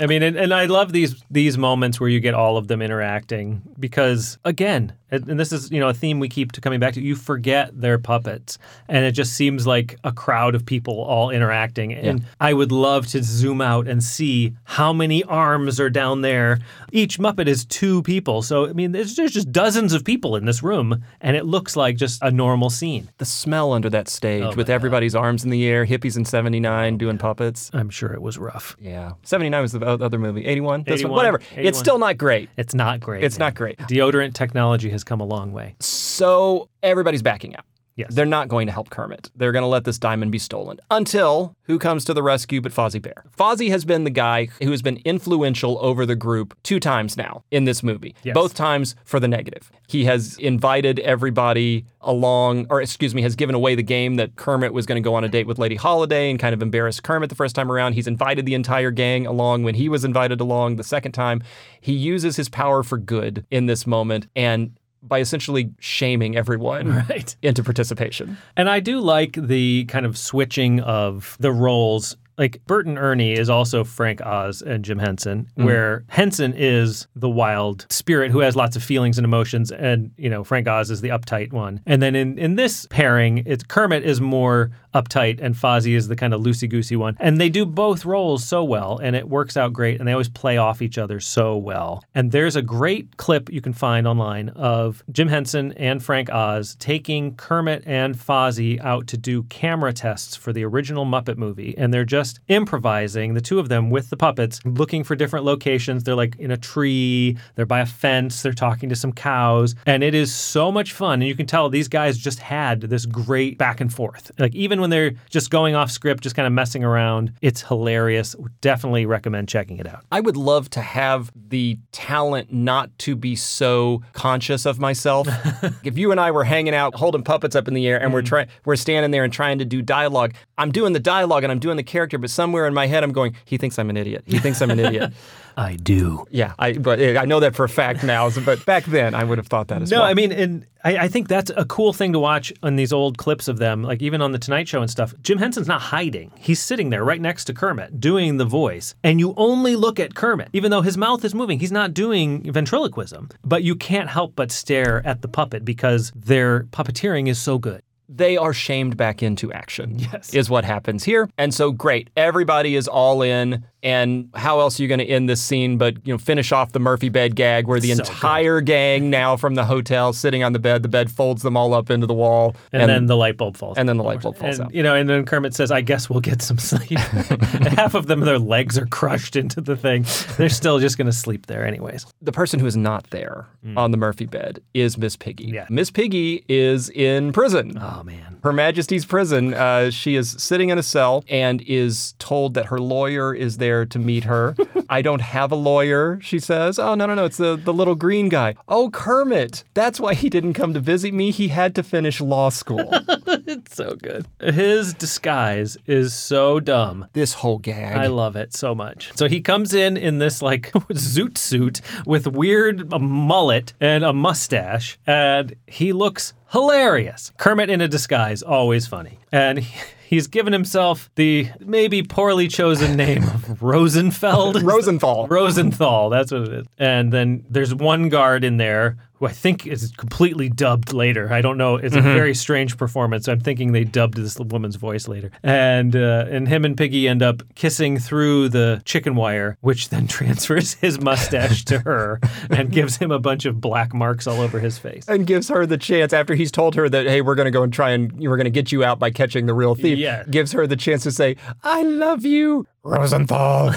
I 0.00 0.06
mean, 0.06 0.22
and, 0.22 0.34
and 0.38 0.54
I 0.54 0.64
love 0.64 0.92
these 0.92 1.22
these 1.30 1.58
moments 1.58 2.00
where 2.00 2.08
you 2.08 2.20
get 2.20 2.32
all 2.32 2.56
of 2.56 2.66
them 2.66 2.80
interacting 2.80 3.60
because, 3.78 4.38
again, 4.42 4.94
and 5.10 5.38
this 5.38 5.52
is 5.52 5.70
you 5.70 5.80
know 5.80 5.88
a 5.88 5.94
theme 5.94 6.18
we 6.18 6.28
keep 6.28 6.52
to 6.52 6.60
coming 6.60 6.80
back 6.80 6.94
to. 6.94 7.00
You 7.00 7.14
forget 7.16 7.70
they're 7.78 7.98
puppets, 7.98 8.58
and 8.88 9.04
it 9.04 9.12
just 9.12 9.34
seems 9.34 9.66
like 9.66 9.98
a 10.04 10.12
crowd 10.12 10.54
of 10.54 10.64
people 10.64 11.02
all 11.02 11.30
interacting. 11.30 11.92
And 11.92 12.24
I 12.40 12.52
would 12.54 12.72
love 12.72 13.06
to 13.08 13.22
zoom 13.22 13.60
out 13.60 13.86
and 13.88 14.02
see 14.02 14.54
how 14.64 14.92
many 14.92 15.22
arms 15.24 15.78
are 15.80 15.90
down 15.90 16.22
there. 16.22 16.58
Each 16.92 17.18
Muppet 17.18 17.46
is 17.46 17.64
two 17.64 18.02
people, 18.02 18.42
so 18.42 18.68
I 18.68 18.72
mean, 18.72 18.92
there's, 18.92 19.16
there's 19.16 19.32
just 19.32 19.52
dozens 19.52 19.92
of 19.92 20.04
people 20.04 20.36
in 20.36 20.44
this 20.44 20.62
room, 20.62 21.04
and 21.20 21.36
it 21.36 21.44
looks 21.44 21.76
like 21.76 21.96
just 21.96 22.22
a 22.22 22.30
normal 22.30 22.70
scene. 22.70 23.10
The 23.18 23.24
smell 23.24 23.72
under 23.72 23.90
that 23.90 24.08
stage 24.08 24.46
Oh, 24.46 24.54
with 24.54 24.70
everybody's 24.70 25.14
arms 25.14 25.44
in 25.44 25.50
the 25.50 25.66
air, 25.66 25.86
hippies 25.86 26.16
in 26.16 26.24
79 26.24 26.98
doing 26.98 27.18
puppets. 27.18 27.70
I'm 27.72 27.90
sure 27.90 28.12
it 28.12 28.22
was 28.22 28.38
rough. 28.38 28.76
Yeah. 28.80 29.12
79 29.22 29.62
was 29.62 29.72
the 29.72 29.86
other 29.86 30.18
movie. 30.18 30.44
81? 30.46 30.84
This 30.84 30.90
one? 30.90 31.12
81, 31.12 31.16
Whatever. 31.16 31.40
81. 31.52 31.66
It's 31.66 31.78
still 31.78 31.98
not 31.98 32.18
great. 32.18 32.48
It's 32.56 32.74
not 32.74 33.00
great. 33.00 33.24
It's 33.24 33.38
man. 33.38 33.46
not 33.46 33.54
great. 33.54 33.78
Deodorant 33.78 34.34
technology 34.34 34.90
has 34.96 35.04
come 35.04 35.20
a 35.20 35.26
long 35.26 35.52
way. 35.52 35.76
So 35.80 36.68
everybody's 36.82 37.22
backing 37.22 37.54
out. 37.56 37.64
Yes. 37.98 38.12
They're 38.14 38.26
not 38.26 38.48
going 38.48 38.66
to 38.66 38.74
help 38.74 38.90
Kermit. 38.90 39.30
They're 39.36 39.52
going 39.52 39.62
to 39.62 39.66
let 39.68 39.84
this 39.84 39.98
diamond 39.98 40.30
be 40.30 40.38
stolen 40.38 40.78
until 40.90 41.56
who 41.62 41.78
comes 41.78 42.04
to 42.04 42.12
the 42.12 42.22
rescue 42.22 42.60
but 42.60 42.70
Fozzie 42.70 43.00
Bear. 43.00 43.24
Fozzie 43.38 43.70
has 43.70 43.86
been 43.86 44.04
the 44.04 44.10
guy 44.10 44.48
who 44.62 44.70
has 44.70 44.82
been 44.82 44.98
influential 45.06 45.78
over 45.80 46.04
the 46.04 46.14
group 46.14 46.54
two 46.62 46.78
times 46.78 47.16
now 47.16 47.42
in 47.50 47.64
this 47.64 47.82
movie, 47.82 48.14
Yes. 48.22 48.34
both 48.34 48.52
times 48.52 48.96
for 49.06 49.18
the 49.18 49.28
negative. 49.28 49.70
He 49.88 50.04
has 50.04 50.36
invited 50.36 50.98
everybody 50.98 51.86
along, 52.02 52.66
or 52.68 52.82
excuse 52.82 53.14
me, 53.14 53.22
has 53.22 53.34
given 53.34 53.54
away 53.54 53.74
the 53.74 53.82
game 53.82 54.16
that 54.16 54.36
Kermit 54.36 54.74
was 54.74 54.84
going 54.84 55.02
to 55.02 55.06
go 55.06 55.14
on 55.14 55.24
a 55.24 55.28
date 55.30 55.46
with 55.46 55.58
Lady 55.58 55.76
Holiday 55.76 56.28
and 56.28 56.38
kind 56.38 56.52
of 56.52 56.60
embarrassed 56.60 57.02
Kermit 57.02 57.30
the 57.30 57.34
first 57.34 57.54
time 57.56 57.72
around. 57.72 57.94
He's 57.94 58.06
invited 58.06 58.44
the 58.44 58.52
entire 58.54 58.90
gang 58.90 59.26
along 59.26 59.62
when 59.62 59.74
he 59.74 59.88
was 59.88 60.04
invited 60.04 60.42
along 60.42 60.76
the 60.76 60.84
second 60.84 61.12
time. 61.12 61.42
He 61.80 61.94
uses 61.94 62.36
his 62.36 62.50
power 62.50 62.82
for 62.82 62.98
good 62.98 63.46
in 63.50 63.64
this 63.64 63.86
moment 63.86 64.26
and 64.36 64.72
by 65.08 65.20
essentially 65.20 65.70
shaming 65.78 66.36
everyone 66.36 66.94
Right. 67.08 67.36
into 67.42 67.62
participation. 67.62 68.36
And 68.56 68.68
I 68.68 68.80
do 68.80 69.00
like 69.00 69.32
the 69.34 69.84
kind 69.86 70.06
of 70.06 70.16
switching 70.18 70.80
of 70.80 71.36
the 71.40 71.52
roles. 71.52 72.16
Like 72.38 72.60
Bert 72.66 72.84
and 72.84 72.98
Ernie 72.98 73.32
is 73.32 73.48
also 73.48 73.82
Frank 73.82 74.20
Oz 74.20 74.60
and 74.60 74.84
Jim 74.84 74.98
Henson, 74.98 75.44
mm-hmm. 75.44 75.64
where 75.64 76.04
Henson 76.08 76.52
is 76.54 77.06
the 77.16 77.30
wild 77.30 77.86
spirit 77.88 78.30
who 78.30 78.40
has 78.40 78.54
lots 78.54 78.76
of 78.76 78.82
feelings 78.82 79.16
and 79.16 79.24
emotions, 79.24 79.72
and 79.72 80.10
you 80.18 80.28
know 80.28 80.44
Frank 80.44 80.68
Oz 80.68 80.90
is 80.90 81.00
the 81.00 81.08
uptight 81.08 81.54
one. 81.54 81.80
And 81.86 82.02
then 82.02 82.14
in 82.14 82.38
in 82.38 82.56
this 82.56 82.86
pairing, 82.90 83.42
it's 83.46 83.64
Kermit 83.64 84.04
is 84.04 84.20
more 84.20 84.70
uptight 84.96 85.40
and 85.40 85.54
Fozzie 85.54 85.96
is 85.96 86.08
the 86.08 86.16
kind 86.16 86.32
of 86.32 86.40
loosey 86.40 86.68
goosey 86.68 86.96
one. 86.96 87.16
And 87.20 87.40
they 87.40 87.48
do 87.48 87.66
both 87.66 88.04
roles 88.04 88.44
so 88.44 88.64
well, 88.64 88.98
and 88.98 89.14
it 89.14 89.28
works 89.28 89.56
out 89.56 89.72
great. 89.72 89.98
And 89.98 90.08
they 90.08 90.12
always 90.12 90.28
play 90.28 90.56
off 90.56 90.82
each 90.82 90.98
other 90.98 91.20
so 91.20 91.56
well. 91.56 92.02
And 92.14 92.32
there's 92.32 92.56
a 92.56 92.62
great 92.62 93.16
clip 93.16 93.50
you 93.52 93.60
can 93.60 93.72
find 93.72 94.06
online 94.06 94.48
of 94.50 95.02
Jim 95.10 95.28
Henson 95.28 95.72
and 95.72 96.02
Frank 96.02 96.30
Oz 96.30 96.76
taking 96.78 97.34
Kermit 97.36 97.82
and 97.86 98.16
Fozzie 98.16 98.80
out 98.82 99.06
to 99.08 99.16
do 99.16 99.42
camera 99.44 99.92
tests 99.92 100.36
for 100.36 100.52
the 100.52 100.64
original 100.64 101.04
Muppet 101.04 101.36
movie. 101.36 101.74
And 101.76 101.92
they're 101.92 102.04
just 102.04 102.40
improvising, 102.48 103.34
the 103.34 103.40
two 103.40 103.58
of 103.58 103.68
them 103.68 103.90
with 103.90 104.10
the 104.10 104.16
puppets, 104.16 104.60
looking 104.64 105.04
for 105.04 105.14
different 105.14 105.44
locations. 105.44 106.04
They're 106.04 106.14
like 106.14 106.36
in 106.36 106.50
a 106.50 106.56
tree, 106.56 107.36
they're 107.54 107.66
by 107.66 107.80
a 107.80 107.86
fence, 107.86 108.42
they're 108.42 108.52
talking 108.52 108.88
to 108.88 108.96
some 108.96 109.12
cows. 109.12 109.74
And 109.86 110.02
it 110.02 110.14
is 110.14 110.34
so 110.34 110.72
much 110.72 110.92
fun. 110.92 111.20
And 111.20 111.28
you 111.28 111.34
can 111.34 111.46
tell 111.46 111.68
these 111.68 111.88
guys 111.88 112.18
just 112.18 112.38
had 112.38 112.80
this 112.82 113.06
great 113.06 113.58
back 113.58 113.80
and 113.80 113.92
forth. 113.92 114.30
Like 114.38 114.54
even 114.54 114.80
when 114.80 114.85
they're 114.90 115.12
just 115.30 115.50
going 115.50 115.74
off 115.74 115.90
script, 115.90 116.22
just 116.22 116.36
kind 116.36 116.46
of 116.46 116.52
messing 116.52 116.84
around, 116.84 117.32
it's 117.42 117.62
hilarious. 117.62 118.36
Definitely 118.60 119.06
recommend 119.06 119.48
checking 119.48 119.78
it 119.78 119.86
out. 119.86 120.04
I 120.10 120.20
would 120.20 120.36
love 120.36 120.70
to 120.70 120.80
have 120.80 121.30
the 121.34 121.78
talent 121.92 122.52
not 122.52 122.96
to 123.00 123.16
be 123.16 123.36
so 123.36 124.02
conscious 124.12 124.66
of 124.66 124.78
myself. 124.78 125.28
if 125.84 125.98
you 125.98 126.10
and 126.10 126.20
I 126.20 126.30
were 126.30 126.44
hanging 126.44 126.74
out 126.74 126.94
holding 126.94 127.22
puppets 127.22 127.56
up 127.56 127.68
in 127.68 127.74
the 127.74 127.86
air 127.86 128.00
and 128.00 128.12
we're 128.12 128.22
mm. 128.22 128.26
trying 128.26 128.48
we're 128.64 128.76
standing 128.76 129.10
there 129.10 129.24
and 129.24 129.32
trying 129.32 129.58
to 129.58 129.64
do 129.64 129.82
dialogue, 129.82 130.34
I'm 130.58 130.72
doing 130.72 130.92
the 130.92 131.00
dialogue 131.00 131.44
and 131.44 131.52
I'm 131.52 131.58
doing 131.58 131.76
the 131.76 131.82
character, 131.82 132.18
but 132.18 132.30
somewhere 132.30 132.66
in 132.66 132.74
my 132.74 132.86
head 132.86 133.04
I'm 133.04 133.12
going, 133.12 133.36
he 133.44 133.56
thinks 133.58 133.78
I'm 133.78 133.90
an 133.90 133.96
idiot. 133.96 134.24
He 134.26 134.38
thinks 134.38 134.60
I'm 134.60 134.70
an 134.70 134.80
idiot. 134.80 135.12
I 135.56 135.76
do. 135.76 136.26
Yeah, 136.30 136.52
I 136.58 136.74
but 136.74 137.00
I 137.00 137.24
know 137.24 137.40
that 137.40 137.56
for 137.56 137.64
a 137.64 137.68
fact 137.68 138.04
now, 138.04 138.28
but 138.44 138.64
back 138.66 138.84
then 138.84 139.14
I 139.14 139.24
would 139.24 139.38
have 139.38 139.46
thought 139.46 139.68
that 139.68 139.80
as 139.80 139.90
No, 139.90 139.98
well. 139.98 140.06
No, 140.06 140.10
I 140.10 140.14
mean, 140.14 140.30
and 140.32 140.66
I, 140.84 140.96
I 140.98 141.08
think 141.08 141.28
that's 141.28 141.50
a 141.56 141.64
cool 141.64 141.92
thing 141.94 142.12
to 142.12 142.18
watch 142.18 142.52
on 142.62 142.76
these 142.76 142.92
old 142.92 143.16
clips 143.16 143.48
of 143.48 143.56
them, 143.58 143.82
like 143.82 144.02
even 144.02 144.20
on 144.20 144.32
the 144.32 144.38
Tonight 144.38 144.68
Show 144.68 144.82
and 144.82 144.90
stuff. 144.90 145.14
Jim 145.22 145.38
Henson's 145.38 145.66
not 145.66 145.80
hiding; 145.80 146.30
he's 146.36 146.60
sitting 146.60 146.90
there 146.90 147.04
right 147.04 147.20
next 147.20 147.46
to 147.46 147.54
Kermit, 147.54 148.00
doing 148.00 148.36
the 148.36 148.44
voice, 148.44 148.94
and 149.02 149.18
you 149.18 149.32
only 149.38 149.76
look 149.76 149.98
at 149.98 150.14
Kermit, 150.14 150.48
even 150.52 150.70
though 150.70 150.82
his 150.82 150.98
mouth 150.98 151.24
is 151.24 151.34
moving. 151.34 151.58
He's 151.58 151.72
not 151.72 151.94
doing 151.94 152.42
ventriloquism, 152.52 153.30
but 153.42 153.62
you 153.62 153.76
can't 153.76 154.10
help 154.10 154.34
but 154.36 154.52
stare 154.52 155.00
at 155.06 155.22
the 155.22 155.28
puppet 155.28 155.64
because 155.64 156.12
their 156.14 156.64
puppeteering 156.64 157.28
is 157.28 157.38
so 157.38 157.56
good. 157.58 157.80
they 158.08 158.36
are 158.36 158.52
shamed 158.52 158.96
back 158.96 159.20
into 159.22 159.52
action. 159.52 159.98
Yes. 159.98 160.32
Is 160.32 160.48
what 160.48 160.64
happens 160.64 161.02
here. 161.02 161.28
And 161.36 161.52
so 161.52 161.72
great. 161.72 162.08
Everybody 162.16 162.76
is 162.76 162.86
all 162.86 163.20
in. 163.22 163.64
And 163.86 164.30
how 164.34 164.58
else 164.58 164.80
are 164.80 164.82
you 164.82 164.88
going 164.88 164.98
to 164.98 165.06
end 165.06 165.28
this 165.28 165.40
scene 165.40 165.78
but, 165.78 165.94
you 166.04 166.12
know, 166.12 166.18
finish 166.18 166.50
off 166.50 166.72
the 166.72 166.80
Murphy 166.80 167.08
bed 167.08 167.36
gag 167.36 167.68
where 167.68 167.78
the 167.78 167.92
So 167.92 168.02
good. 168.02 168.08
entire 168.08 168.60
gang 168.60 169.10
now 169.10 169.36
from 169.36 169.54
the 169.54 169.64
hotel 169.64 170.12
sitting 170.12 170.42
on 170.42 170.52
the 170.52 170.58
bed, 170.58 170.82
the 170.82 170.88
bed 170.88 171.08
folds 171.08 171.42
them 171.42 171.56
all 171.56 171.72
up 171.72 171.88
into 171.88 172.06
the 172.06 172.14
wall. 172.14 172.56
And, 172.72 172.90
then 172.90 173.06
the 173.06 173.16
light 173.16 173.36
bulb 173.36 173.56
falls. 173.56 173.78
and 173.78 173.88
then 173.88 173.96
the 173.96 174.02
light 174.02 174.20
bulb 174.22 174.36
falls 174.38 174.58
and, 174.58 174.66
out. 174.66 174.74
You 174.74 174.82
know, 174.82 174.96
and 174.96 175.08
then 175.08 175.24
Kermit 175.24 175.54
says, 175.54 175.70
"I 175.70 175.82
guess 175.82 176.10
we'll 176.10 176.20
get 176.20 176.42
some 176.42 176.58
sleep." 176.58 176.98
Half 176.98 177.94
of 177.94 178.08
them, 178.08 178.20
their 178.20 178.40
legs 178.40 178.76
are 178.76 178.86
crushed 178.86 179.36
into 179.36 179.60
the 179.60 179.76
thing. 179.76 180.04
They're 180.36 180.48
still 180.48 180.80
just 180.80 180.98
going 180.98 181.06
to 181.06 181.12
sleep 181.12 181.46
there, 181.46 181.64
anyways. 181.64 182.06
the 182.20 182.32
person 182.32 182.58
who 182.58 182.66
is 182.66 182.76
not 182.76 183.08
there 183.10 183.46
on 183.76 183.92
the 183.92 183.96
Murphy 183.96 184.26
bed 184.26 184.60
is 184.74 184.98
Miss 184.98 185.16
Piggy. 185.16 185.46
Mm. 185.46 185.54
Yeah. 185.54 185.66
Miss 185.70 185.90
Piggy 185.92 186.44
is 186.48 186.90
in 186.90 187.32
prison. 187.32 187.78
Oh 187.80 188.02
man. 188.02 188.35
Her 188.46 188.52
Majesty's 188.52 189.04
prison. 189.04 189.54
Uh, 189.54 189.90
she 189.90 190.14
is 190.14 190.30
sitting 190.38 190.68
in 190.68 190.78
a 190.78 190.82
cell 190.84 191.24
and 191.28 191.62
is 191.62 192.14
told 192.20 192.54
that 192.54 192.66
her 192.66 192.78
lawyer 192.78 193.34
is 193.34 193.56
there 193.56 193.84
to 193.86 193.98
meet 193.98 194.22
her. 194.22 194.54
I 194.88 195.02
don't 195.02 195.20
have 195.20 195.50
a 195.50 195.56
lawyer, 195.56 196.20
she 196.22 196.38
says. 196.38 196.78
Oh, 196.78 196.94
no, 196.94 197.06
no, 197.06 197.16
no. 197.16 197.24
It's 197.24 197.38
the, 197.38 197.56
the 197.56 197.74
little 197.74 197.96
green 197.96 198.28
guy. 198.28 198.54
Oh, 198.68 198.88
Kermit. 198.90 199.64
That's 199.74 199.98
why 199.98 200.14
he 200.14 200.30
didn't 200.30 200.52
come 200.52 200.74
to 200.74 200.78
visit 200.78 201.12
me. 201.12 201.32
He 201.32 201.48
had 201.48 201.74
to 201.74 201.82
finish 201.82 202.20
law 202.20 202.50
school. 202.50 202.88
It's 203.48 203.76
so 203.76 203.94
good. 203.94 204.26
His 204.40 204.92
disguise 204.94 205.76
is 205.86 206.14
so 206.14 206.58
dumb. 206.58 207.06
this 207.12 207.34
whole 207.34 207.58
gag. 207.58 207.96
I 207.96 208.06
love 208.08 208.34
it 208.34 208.54
so 208.54 208.74
much. 208.74 209.12
So 209.14 209.28
he 209.28 209.40
comes 209.40 209.72
in 209.72 209.96
in 209.96 210.18
this 210.18 210.42
like 210.42 210.72
zoot 210.72 211.38
suit 211.38 211.80
with 212.06 212.26
weird 212.26 212.92
a 212.92 212.98
mullet 212.98 213.72
and 213.80 214.04
a 214.04 214.12
mustache, 214.12 214.98
and 215.06 215.54
he 215.66 215.92
looks 215.92 216.34
hilarious. 216.56 217.32
Kermit 217.36 217.68
in 217.68 217.80
a 217.82 217.88
disguise, 217.88 218.42
always 218.42 218.86
funny. 218.86 219.18
And 219.30 219.58
he- 219.58 219.80
he's 220.08 220.26
given 220.26 220.52
himself 220.52 221.10
the 221.16 221.48
maybe 221.60 222.02
poorly 222.02 222.48
chosen 222.48 222.96
name 222.96 223.24
of 223.24 223.62
Rosenfeld. 223.62 224.62
Rosenthal. 224.62 225.26
Rosenthal, 225.28 226.08
that's 226.10 226.32
what 226.32 226.42
it 226.42 226.52
is. 226.52 226.66
And 226.78 227.12
then 227.12 227.44
there's 227.50 227.74
one 227.74 228.08
guard 228.08 228.42
in 228.44 228.56
there 228.56 228.96
who 229.18 229.26
I 229.26 229.32
think 229.32 229.66
is 229.66 229.92
completely 229.96 230.48
dubbed 230.48 230.92
later. 230.92 231.32
I 231.32 231.40
don't 231.40 231.56
know. 231.56 231.76
It's 231.76 231.96
a 231.96 232.00
very 232.02 232.34
strange 232.34 232.76
performance. 232.76 233.28
I'm 233.28 233.40
thinking 233.40 233.72
they 233.72 233.84
dubbed 233.84 234.16
this 234.18 234.38
woman's 234.38 234.76
voice 234.76 235.08
later. 235.08 235.30
And 235.42 235.96
uh, 235.96 236.26
and 236.30 236.46
him 236.46 236.64
and 236.64 236.76
Piggy 236.76 237.08
end 237.08 237.22
up 237.22 237.42
kissing 237.54 237.98
through 237.98 238.50
the 238.50 238.82
chicken 238.84 239.14
wire, 239.14 239.56
which 239.62 239.88
then 239.88 240.06
transfers 240.16 240.74
his 240.74 241.00
mustache 241.00 241.64
to 241.66 241.78
her 241.80 242.20
and 242.50 242.70
gives 242.70 242.96
him 242.98 243.10
a 243.10 243.18
bunch 243.18 243.46
of 243.46 243.60
black 243.60 243.94
marks 243.94 244.26
all 244.26 244.40
over 244.40 244.60
his 244.60 244.76
face. 244.78 245.06
and 245.08 245.26
gives 245.26 245.48
her 245.48 245.64
the 245.66 245.78
chance 245.78 246.12
after 246.12 246.34
he's 246.34 246.52
told 246.52 246.74
her 246.74 246.88
that 246.88 247.06
hey 247.06 247.20
we're 247.22 247.34
going 247.34 247.46
to 247.46 247.50
go 247.50 247.62
and 247.62 247.72
try 247.72 247.90
and 247.90 248.12
we're 248.20 248.36
going 248.36 248.44
to 248.44 248.50
get 248.50 248.70
you 248.72 248.84
out 248.84 248.98
by 248.98 249.10
catching 249.10 249.46
the 249.46 249.54
real 249.54 249.74
thief 249.74 249.98
Yeah. 249.98 250.24
gives 250.30 250.52
her 250.52 250.66
the 250.66 250.76
chance 250.76 251.02
to 251.04 251.10
say 251.12 251.36
i 251.64 251.82
love 251.82 252.24
you 252.24 252.66
rosenthal 252.82 253.72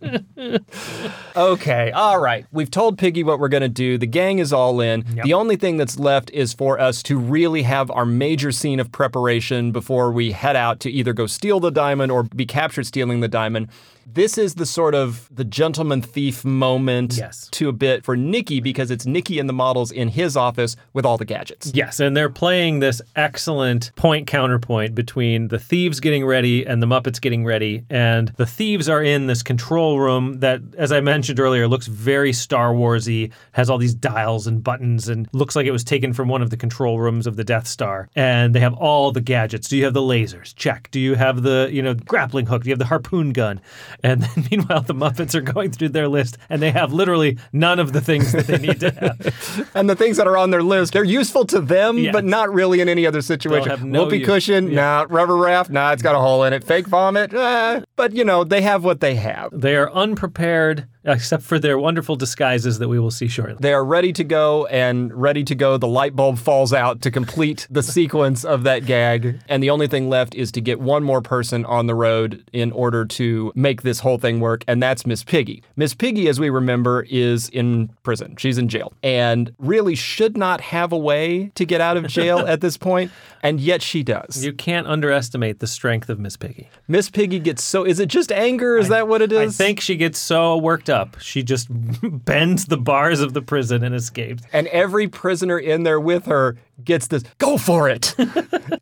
Okay, 1.36 1.90
all 1.92 2.18
right. 2.20 2.44
We've 2.50 2.70
told 2.70 2.98
Piggy 2.98 3.22
what 3.22 3.38
we're 3.38 3.48
going 3.48 3.62
to 3.62 3.68
do. 3.68 3.96
The 3.98 4.06
gang 4.06 4.40
is 4.40 4.52
all 4.52 4.80
in. 4.80 5.04
The 5.22 5.32
only 5.32 5.56
thing 5.56 5.76
that's 5.76 5.98
left 5.98 6.30
is 6.32 6.52
for 6.52 6.78
us 6.80 7.02
to 7.04 7.18
really 7.18 7.62
have 7.62 7.90
our 7.90 8.04
major 8.04 8.50
scene 8.52 8.80
of 8.80 8.90
preparation 8.90 9.70
before 9.72 10.10
we 10.12 10.32
head 10.32 10.56
out 10.56 10.80
to 10.80 10.90
either 10.90 11.12
go 11.12 11.26
steal 11.26 11.60
the 11.60 11.70
diamond 11.70 12.10
or 12.10 12.24
be 12.24 12.46
captured 12.46 12.84
stealing 12.86 13.20
the 13.20 13.28
diamond. 13.28 13.68
This 14.12 14.38
is 14.38 14.56
the 14.56 14.66
sort 14.66 14.96
of 14.96 15.28
the 15.32 15.44
gentleman 15.44 16.02
thief 16.02 16.44
moment 16.44 17.14
Yes. 17.16 17.46
to 17.52 17.68
a 17.68 17.72
bit 17.72 18.02
for 18.04 18.16
Nikki 18.16 18.58
because 18.60 18.90
it's 18.90 19.06
Nikki 19.06 19.38
and 19.38 19.48
the 19.48 19.52
models 19.52 19.92
in 19.92 20.08
his 20.08 20.36
office 20.36 20.74
with 20.92 21.06
all 21.06 21.16
the 21.16 21.24
gadgets. 21.24 21.70
Yes, 21.74 22.00
and 22.00 22.16
they're 22.16 22.28
playing 22.28 22.80
this 22.80 23.00
excellent 23.14 23.92
point 23.94 24.26
counterpoint 24.26 24.96
between 24.96 25.46
the 25.46 25.60
thieves 25.60 26.00
getting 26.00 26.26
ready 26.26 26.66
and 26.66 26.82
the 26.82 26.88
Muppets 26.88 27.20
getting 27.20 27.44
ready. 27.44 27.84
And 27.88 28.28
the 28.36 28.46
thieves 28.46 28.88
are 28.88 29.00
in 29.02 29.28
this 29.28 29.44
control 29.44 30.00
room 30.00 30.29
that, 30.38 30.60
as 30.78 30.92
I 30.92 31.00
mentioned 31.00 31.40
earlier, 31.40 31.66
looks 31.68 31.86
very 31.86 32.32
Star 32.32 32.72
Warsy, 32.72 33.32
has 33.52 33.68
all 33.68 33.78
these 33.78 33.94
dials 33.94 34.46
and 34.46 34.62
buttons, 34.62 35.08
and 35.08 35.28
looks 35.32 35.56
like 35.56 35.66
it 35.66 35.72
was 35.72 35.84
taken 35.84 36.12
from 36.12 36.28
one 36.28 36.42
of 36.42 36.50
the 36.50 36.56
control 36.56 36.98
rooms 37.00 37.26
of 37.26 37.36
the 37.36 37.44
Death 37.44 37.66
Star. 37.66 38.08
And 38.14 38.54
they 38.54 38.60
have 38.60 38.74
all 38.74 39.12
the 39.12 39.20
gadgets. 39.20 39.68
Do 39.68 39.76
you 39.76 39.84
have 39.84 39.94
the 39.94 40.00
lasers? 40.00 40.54
Check. 40.54 40.88
Do 40.90 41.00
you 41.00 41.14
have 41.14 41.42
the 41.42 41.68
you 41.72 41.82
know 41.82 41.94
grappling 41.94 42.46
hook? 42.46 42.62
Do 42.62 42.68
you 42.68 42.72
have 42.72 42.78
the 42.78 42.84
harpoon 42.86 43.32
gun? 43.32 43.60
And 44.02 44.22
then 44.22 44.46
meanwhile, 44.50 44.82
the 44.82 44.94
Muppets 44.94 45.34
are 45.34 45.40
going 45.40 45.72
through 45.72 45.90
their 45.90 46.08
list, 46.08 46.38
and 46.48 46.62
they 46.62 46.70
have 46.70 46.92
literally 46.92 47.38
none 47.52 47.78
of 47.78 47.92
the 47.92 48.00
things 48.00 48.32
that 48.32 48.46
they 48.46 48.58
need 48.58 48.80
to 48.80 48.90
have. 48.90 49.66
And 49.74 49.88
the 49.88 49.96
things 49.96 50.16
that 50.16 50.26
are 50.26 50.36
on 50.36 50.50
their 50.50 50.62
list, 50.62 50.92
they're 50.92 51.04
useful 51.04 51.44
to 51.46 51.60
them, 51.60 51.98
Yes. 51.98 52.12
but 52.12 52.24
not 52.24 52.52
really 52.52 52.80
in 52.80 52.88
any 52.88 53.06
other 53.06 53.22
situation. 53.22 53.70
have 53.70 53.84
no 53.84 54.04
Whoopee 54.04 54.24
cushion, 54.24 54.74
nah. 54.74 55.06
Rubber 55.08 55.36
raft, 55.36 55.70
nah, 55.70 55.92
it's 55.92 56.02
got 56.02 56.14
a 56.14 56.18
hole 56.18 56.44
in 56.44 56.52
it. 56.52 56.64
Fake 56.64 56.86
vomit, 56.86 57.32
eh. 57.32 57.80
But, 57.96 58.14
you 58.14 58.24
know, 58.24 58.44
they 58.44 58.62
have 58.62 58.84
what 58.84 59.00
they 59.00 59.14
have. 59.16 59.50
They 59.52 59.76
are 59.76 59.90
unprepared, 59.92 60.19
Prepared 60.20 60.86
except 61.04 61.42
for 61.42 61.58
their 61.58 61.78
wonderful 61.78 62.16
disguises 62.16 62.78
that 62.78 62.88
we 62.88 62.98
will 62.98 63.10
see 63.10 63.28
shortly. 63.28 63.56
They 63.60 63.72
are 63.72 63.84
ready 63.84 64.12
to 64.12 64.24
go 64.24 64.66
and 64.66 65.12
ready 65.12 65.44
to 65.44 65.54
go. 65.54 65.76
The 65.76 65.88
light 65.88 66.14
bulb 66.14 66.38
falls 66.38 66.72
out 66.72 67.00
to 67.02 67.10
complete 67.10 67.66
the 67.70 67.82
sequence 67.82 68.44
of 68.44 68.64
that 68.64 68.86
gag. 68.86 69.40
And 69.48 69.62
the 69.62 69.70
only 69.70 69.86
thing 69.86 70.08
left 70.08 70.34
is 70.34 70.52
to 70.52 70.60
get 70.60 70.80
one 70.80 71.02
more 71.02 71.22
person 71.22 71.64
on 71.64 71.86
the 71.86 71.94
road 71.94 72.44
in 72.52 72.72
order 72.72 73.04
to 73.06 73.52
make 73.54 73.82
this 73.82 74.00
whole 74.00 74.18
thing 74.18 74.40
work. 74.40 74.64
And 74.66 74.82
that's 74.82 75.06
Miss 75.06 75.24
Piggy. 75.24 75.62
Miss 75.76 75.94
Piggy, 75.94 76.28
as 76.28 76.38
we 76.38 76.50
remember, 76.50 77.06
is 77.08 77.48
in 77.48 77.88
prison. 78.02 78.36
She's 78.36 78.58
in 78.58 78.68
jail 78.68 78.92
and 79.02 79.54
really 79.58 79.94
should 79.94 80.36
not 80.36 80.60
have 80.60 80.92
a 80.92 80.98
way 80.98 81.50
to 81.54 81.64
get 81.64 81.80
out 81.80 81.96
of 81.96 82.06
jail 82.06 82.38
at 82.46 82.60
this 82.60 82.76
point. 82.76 83.10
And 83.42 83.58
yet 83.58 83.80
she 83.80 84.02
does. 84.02 84.44
You 84.44 84.52
can't 84.52 84.86
underestimate 84.86 85.60
the 85.60 85.66
strength 85.66 86.10
of 86.10 86.18
Miss 86.18 86.36
Piggy. 86.36 86.68
Miss 86.88 87.08
Piggy 87.08 87.38
gets 87.38 87.64
so. 87.64 87.84
Is 87.84 87.98
it 87.98 88.10
just 88.10 88.30
anger? 88.30 88.76
Is 88.76 88.88
that 88.88 89.08
what 89.08 89.22
it 89.22 89.32
is? 89.32 89.58
I 89.58 89.64
think 89.64 89.80
she 89.80 89.96
gets 89.96 90.18
so 90.18 90.58
worked 90.58 90.89
up, 90.90 91.18
she 91.20 91.42
just 91.42 91.68
bends 92.24 92.66
the 92.66 92.76
bars 92.76 93.20
of 93.20 93.32
the 93.32 93.42
prison 93.42 93.82
and 93.84 93.94
escapes. 93.94 94.42
and 94.52 94.66
every 94.68 95.08
prisoner 95.08 95.58
in 95.58 95.84
there 95.84 96.00
with 96.00 96.26
her 96.26 96.56
gets 96.84 97.06
this 97.08 97.22
go 97.38 97.56
for 97.58 97.88
it. 97.88 98.14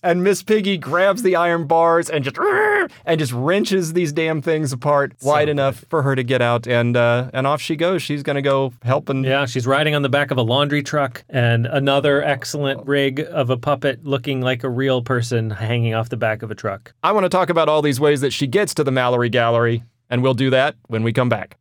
And 0.00 0.22
miss 0.22 0.42
piggy 0.44 0.78
grabs 0.78 1.22
the 1.22 1.34
iron 1.34 1.66
bars 1.66 2.08
and 2.08 2.22
just 2.24 2.38
and 3.04 3.18
just 3.18 3.32
wrenches 3.32 3.94
these 3.94 4.12
damn 4.12 4.40
things 4.40 4.72
apart 4.72 5.12
wide 5.22 5.48
enough 5.48 5.84
for 5.90 6.02
her 6.02 6.14
to 6.14 6.22
get 6.22 6.40
out. 6.40 6.66
And 6.68 6.96
uh, 6.96 7.30
and 7.34 7.46
off 7.46 7.60
she 7.60 7.74
goes. 7.74 8.02
She's 8.02 8.22
gonna 8.22 8.40
go 8.42 8.72
help 8.82 9.08
and 9.08 9.24
Yeah, 9.24 9.44
she's 9.46 9.66
riding 9.66 9.94
on 9.94 10.02
the 10.02 10.08
back 10.08 10.30
of 10.30 10.38
a 10.38 10.42
laundry 10.42 10.82
truck, 10.82 11.24
and 11.28 11.66
another 11.66 12.22
excellent 12.22 12.86
rig 12.86 13.26
of 13.30 13.50
a 13.50 13.56
puppet 13.56 14.04
looking 14.04 14.40
like 14.40 14.62
a 14.62 14.68
real 14.70 15.02
person 15.02 15.50
hanging 15.50 15.94
off 15.94 16.08
the 16.10 16.16
back 16.16 16.42
of 16.42 16.50
a 16.50 16.54
truck. 16.54 16.92
i 17.02 17.10
want 17.12 17.24
to 17.24 17.28
talk 17.28 17.50
about 17.50 17.68
all 17.68 17.82
these 17.82 17.98
ways 18.00 18.20
that 18.20 18.32
she 18.32 18.46
gets 18.46 18.72
to 18.74 18.84
the 18.84 18.92
mallory 18.92 19.28
gallery 19.28 19.82
and 20.10 20.22
we'll 20.22 20.34
do 20.34 20.48
that 20.50 20.76
when 20.86 21.02
we 21.02 21.12
come 21.12 21.28
back 21.28 21.56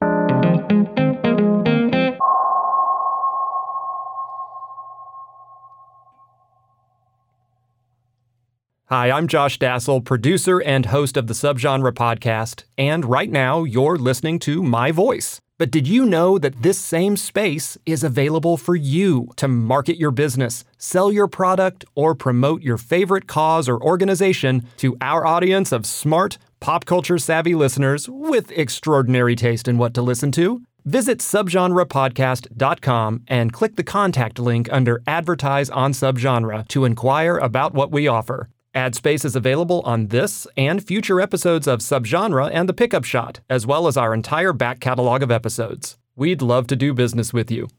Hi, 8.89 9.11
I'm 9.11 9.27
Josh 9.27 9.59
Dasal, 9.59 10.01
producer 10.01 10.61
and 10.61 10.85
host 10.85 11.17
of 11.17 11.27
the 11.27 11.33
Subgenre 11.33 11.91
podcast, 11.91 12.63
and 12.77 13.03
right 13.03 13.29
now 13.29 13.65
you're 13.65 13.97
listening 13.97 14.39
to 14.39 14.63
my 14.63 14.93
voice. 14.93 15.41
But 15.57 15.71
did 15.71 15.89
you 15.89 16.05
know 16.05 16.37
that 16.37 16.63
this 16.63 16.79
same 16.79 17.17
space 17.17 17.77
is 17.85 18.01
available 18.01 18.55
for 18.55 18.77
you 18.77 19.27
to 19.35 19.49
market 19.49 19.97
your 19.97 20.11
business, 20.11 20.63
sell 20.77 21.11
your 21.11 21.27
product, 21.27 21.83
or 21.95 22.15
promote 22.15 22.61
your 22.61 22.77
favorite 22.77 23.27
cause 23.27 23.67
or 23.67 23.83
organization 23.83 24.65
to 24.77 24.95
our 25.01 25.27
audience 25.27 25.73
of 25.73 25.85
smart, 25.85 26.37
pop 26.61 26.85
culture 26.85 27.17
savvy 27.17 27.55
listeners 27.55 28.07
with 28.07 28.53
extraordinary 28.53 29.35
taste 29.35 29.67
in 29.67 29.77
what 29.77 29.93
to 29.95 30.01
listen 30.01 30.31
to? 30.31 30.61
Visit 30.85 31.19
subgenrepodcast.com 31.19 33.23
and 33.27 33.51
click 33.51 33.75
the 33.75 33.83
contact 33.83 34.39
link 34.39 34.69
under 34.71 35.03
Advertise 35.05 35.69
on 35.71 35.91
Subgenre 35.91 36.65
to 36.69 36.85
inquire 36.85 37.35
about 37.35 37.73
what 37.73 37.91
we 37.91 38.07
offer. 38.07 38.47
Ad 38.77 38.93
space 38.93 39.25
is 39.25 39.35
available 39.35 39.81
on 39.85 40.09
this 40.09 40.45
and 40.55 40.85
future 40.85 41.19
episodes 41.19 41.65
of 41.65 41.79
Subgenre 41.79 42.51
and 42.53 42.69
The 42.69 42.75
Pickup 42.75 43.05
Shot, 43.05 43.39
as 43.49 43.65
well 43.65 43.87
as 43.87 43.97
our 43.97 44.13
entire 44.13 44.53
back 44.53 44.79
catalog 44.79 45.23
of 45.23 45.31
episodes. 45.31 45.97
We'd 46.15 46.43
love 46.43 46.67
to 46.67 46.75
do 46.75 46.93
business 46.93 47.33
with 47.33 47.49
you. 47.49 47.69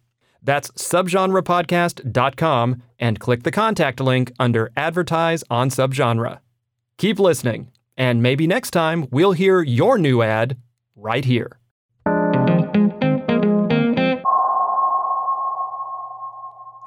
That's 0.43 0.73
subgenrepodcast.com 0.73 2.83
and 2.99 3.21
click 3.21 3.45
the 3.45 3.53
contact 3.53 4.01
link 4.01 4.33
under 4.41 4.73
Advertise 4.77 5.45
on 5.49 5.71
Subgenre. 5.71 6.41
Keep 6.97 7.21
listening, 7.21 7.71
and 7.97 8.21
maybe 8.21 8.49
next 8.49 8.73
time 8.73 9.07
we'll 9.13 9.35
hear 9.35 9.63
your 9.63 9.99
new 9.99 10.21
ad 10.21 10.57
right 10.97 11.25
here. 11.25 11.58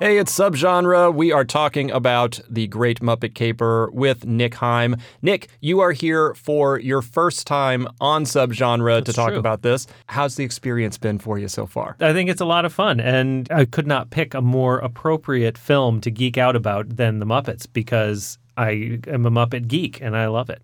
Hey, 0.02 0.18
it's 0.18 0.36
Subgenre. 0.36 1.14
We 1.14 1.32
are 1.32 1.46
talking 1.46 1.92
about 1.92 2.40
the 2.50 2.66
Great 2.66 3.02
Muppet 3.02 3.36
Caper 3.36 3.92
with 3.92 4.26
Nick 4.26 4.56
Heim. 4.56 4.96
Nick, 5.22 5.50
you 5.60 5.80
are 5.80 5.92
here 5.92 6.34
for 6.34 6.80
your 6.80 7.04
first 7.04 7.46
time 7.46 7.88
on 8.02 8.24
Subgenre 8.24 9.06
to 9.06 9.14
talk 9.14 9.30
true. 9.30 9.38
about 9.38 9.62
this. 9.62 9.86
How's 10.08 10.38
the 10.38 10.44
experience 10.44 10.98
been 10.98 11.20
for 11.20 11.38
you 11.38 11.48
so 11.48 11.68
far? 11.68 11.98
I 12.00 12.14
think 12.14 12.32
it's 12.32 12.42
a 12.42 12.46
lot 12.46 12.66
of 12.66 12.74
fun, 12.74 13.00
and 13.00 13.48
I 13.52 13.66
could 13.66 13.86
not 13.86 14.10
pick 14.10 14.34
a 14.34 14.42
more 14.42 14.80
appropriate 14.80 15.56
film 15.56 16.02
to 16.02 16.10
geek 16.10 16.36
out 16.36 16.56
about 16.56 16.98
than 16.98 17.20
The 17.20 17.28
Muppets 17.28 17.68
because 17.72 18.40
I 18.58 19.02
am 19.06 19.28
a 19.28 19.30
Muppet 19.30 19.68
geek 19.68 20.02
and 20.02 20.18
I 20.18 20.26
love 20.30 20.50
it. 20.50 20.64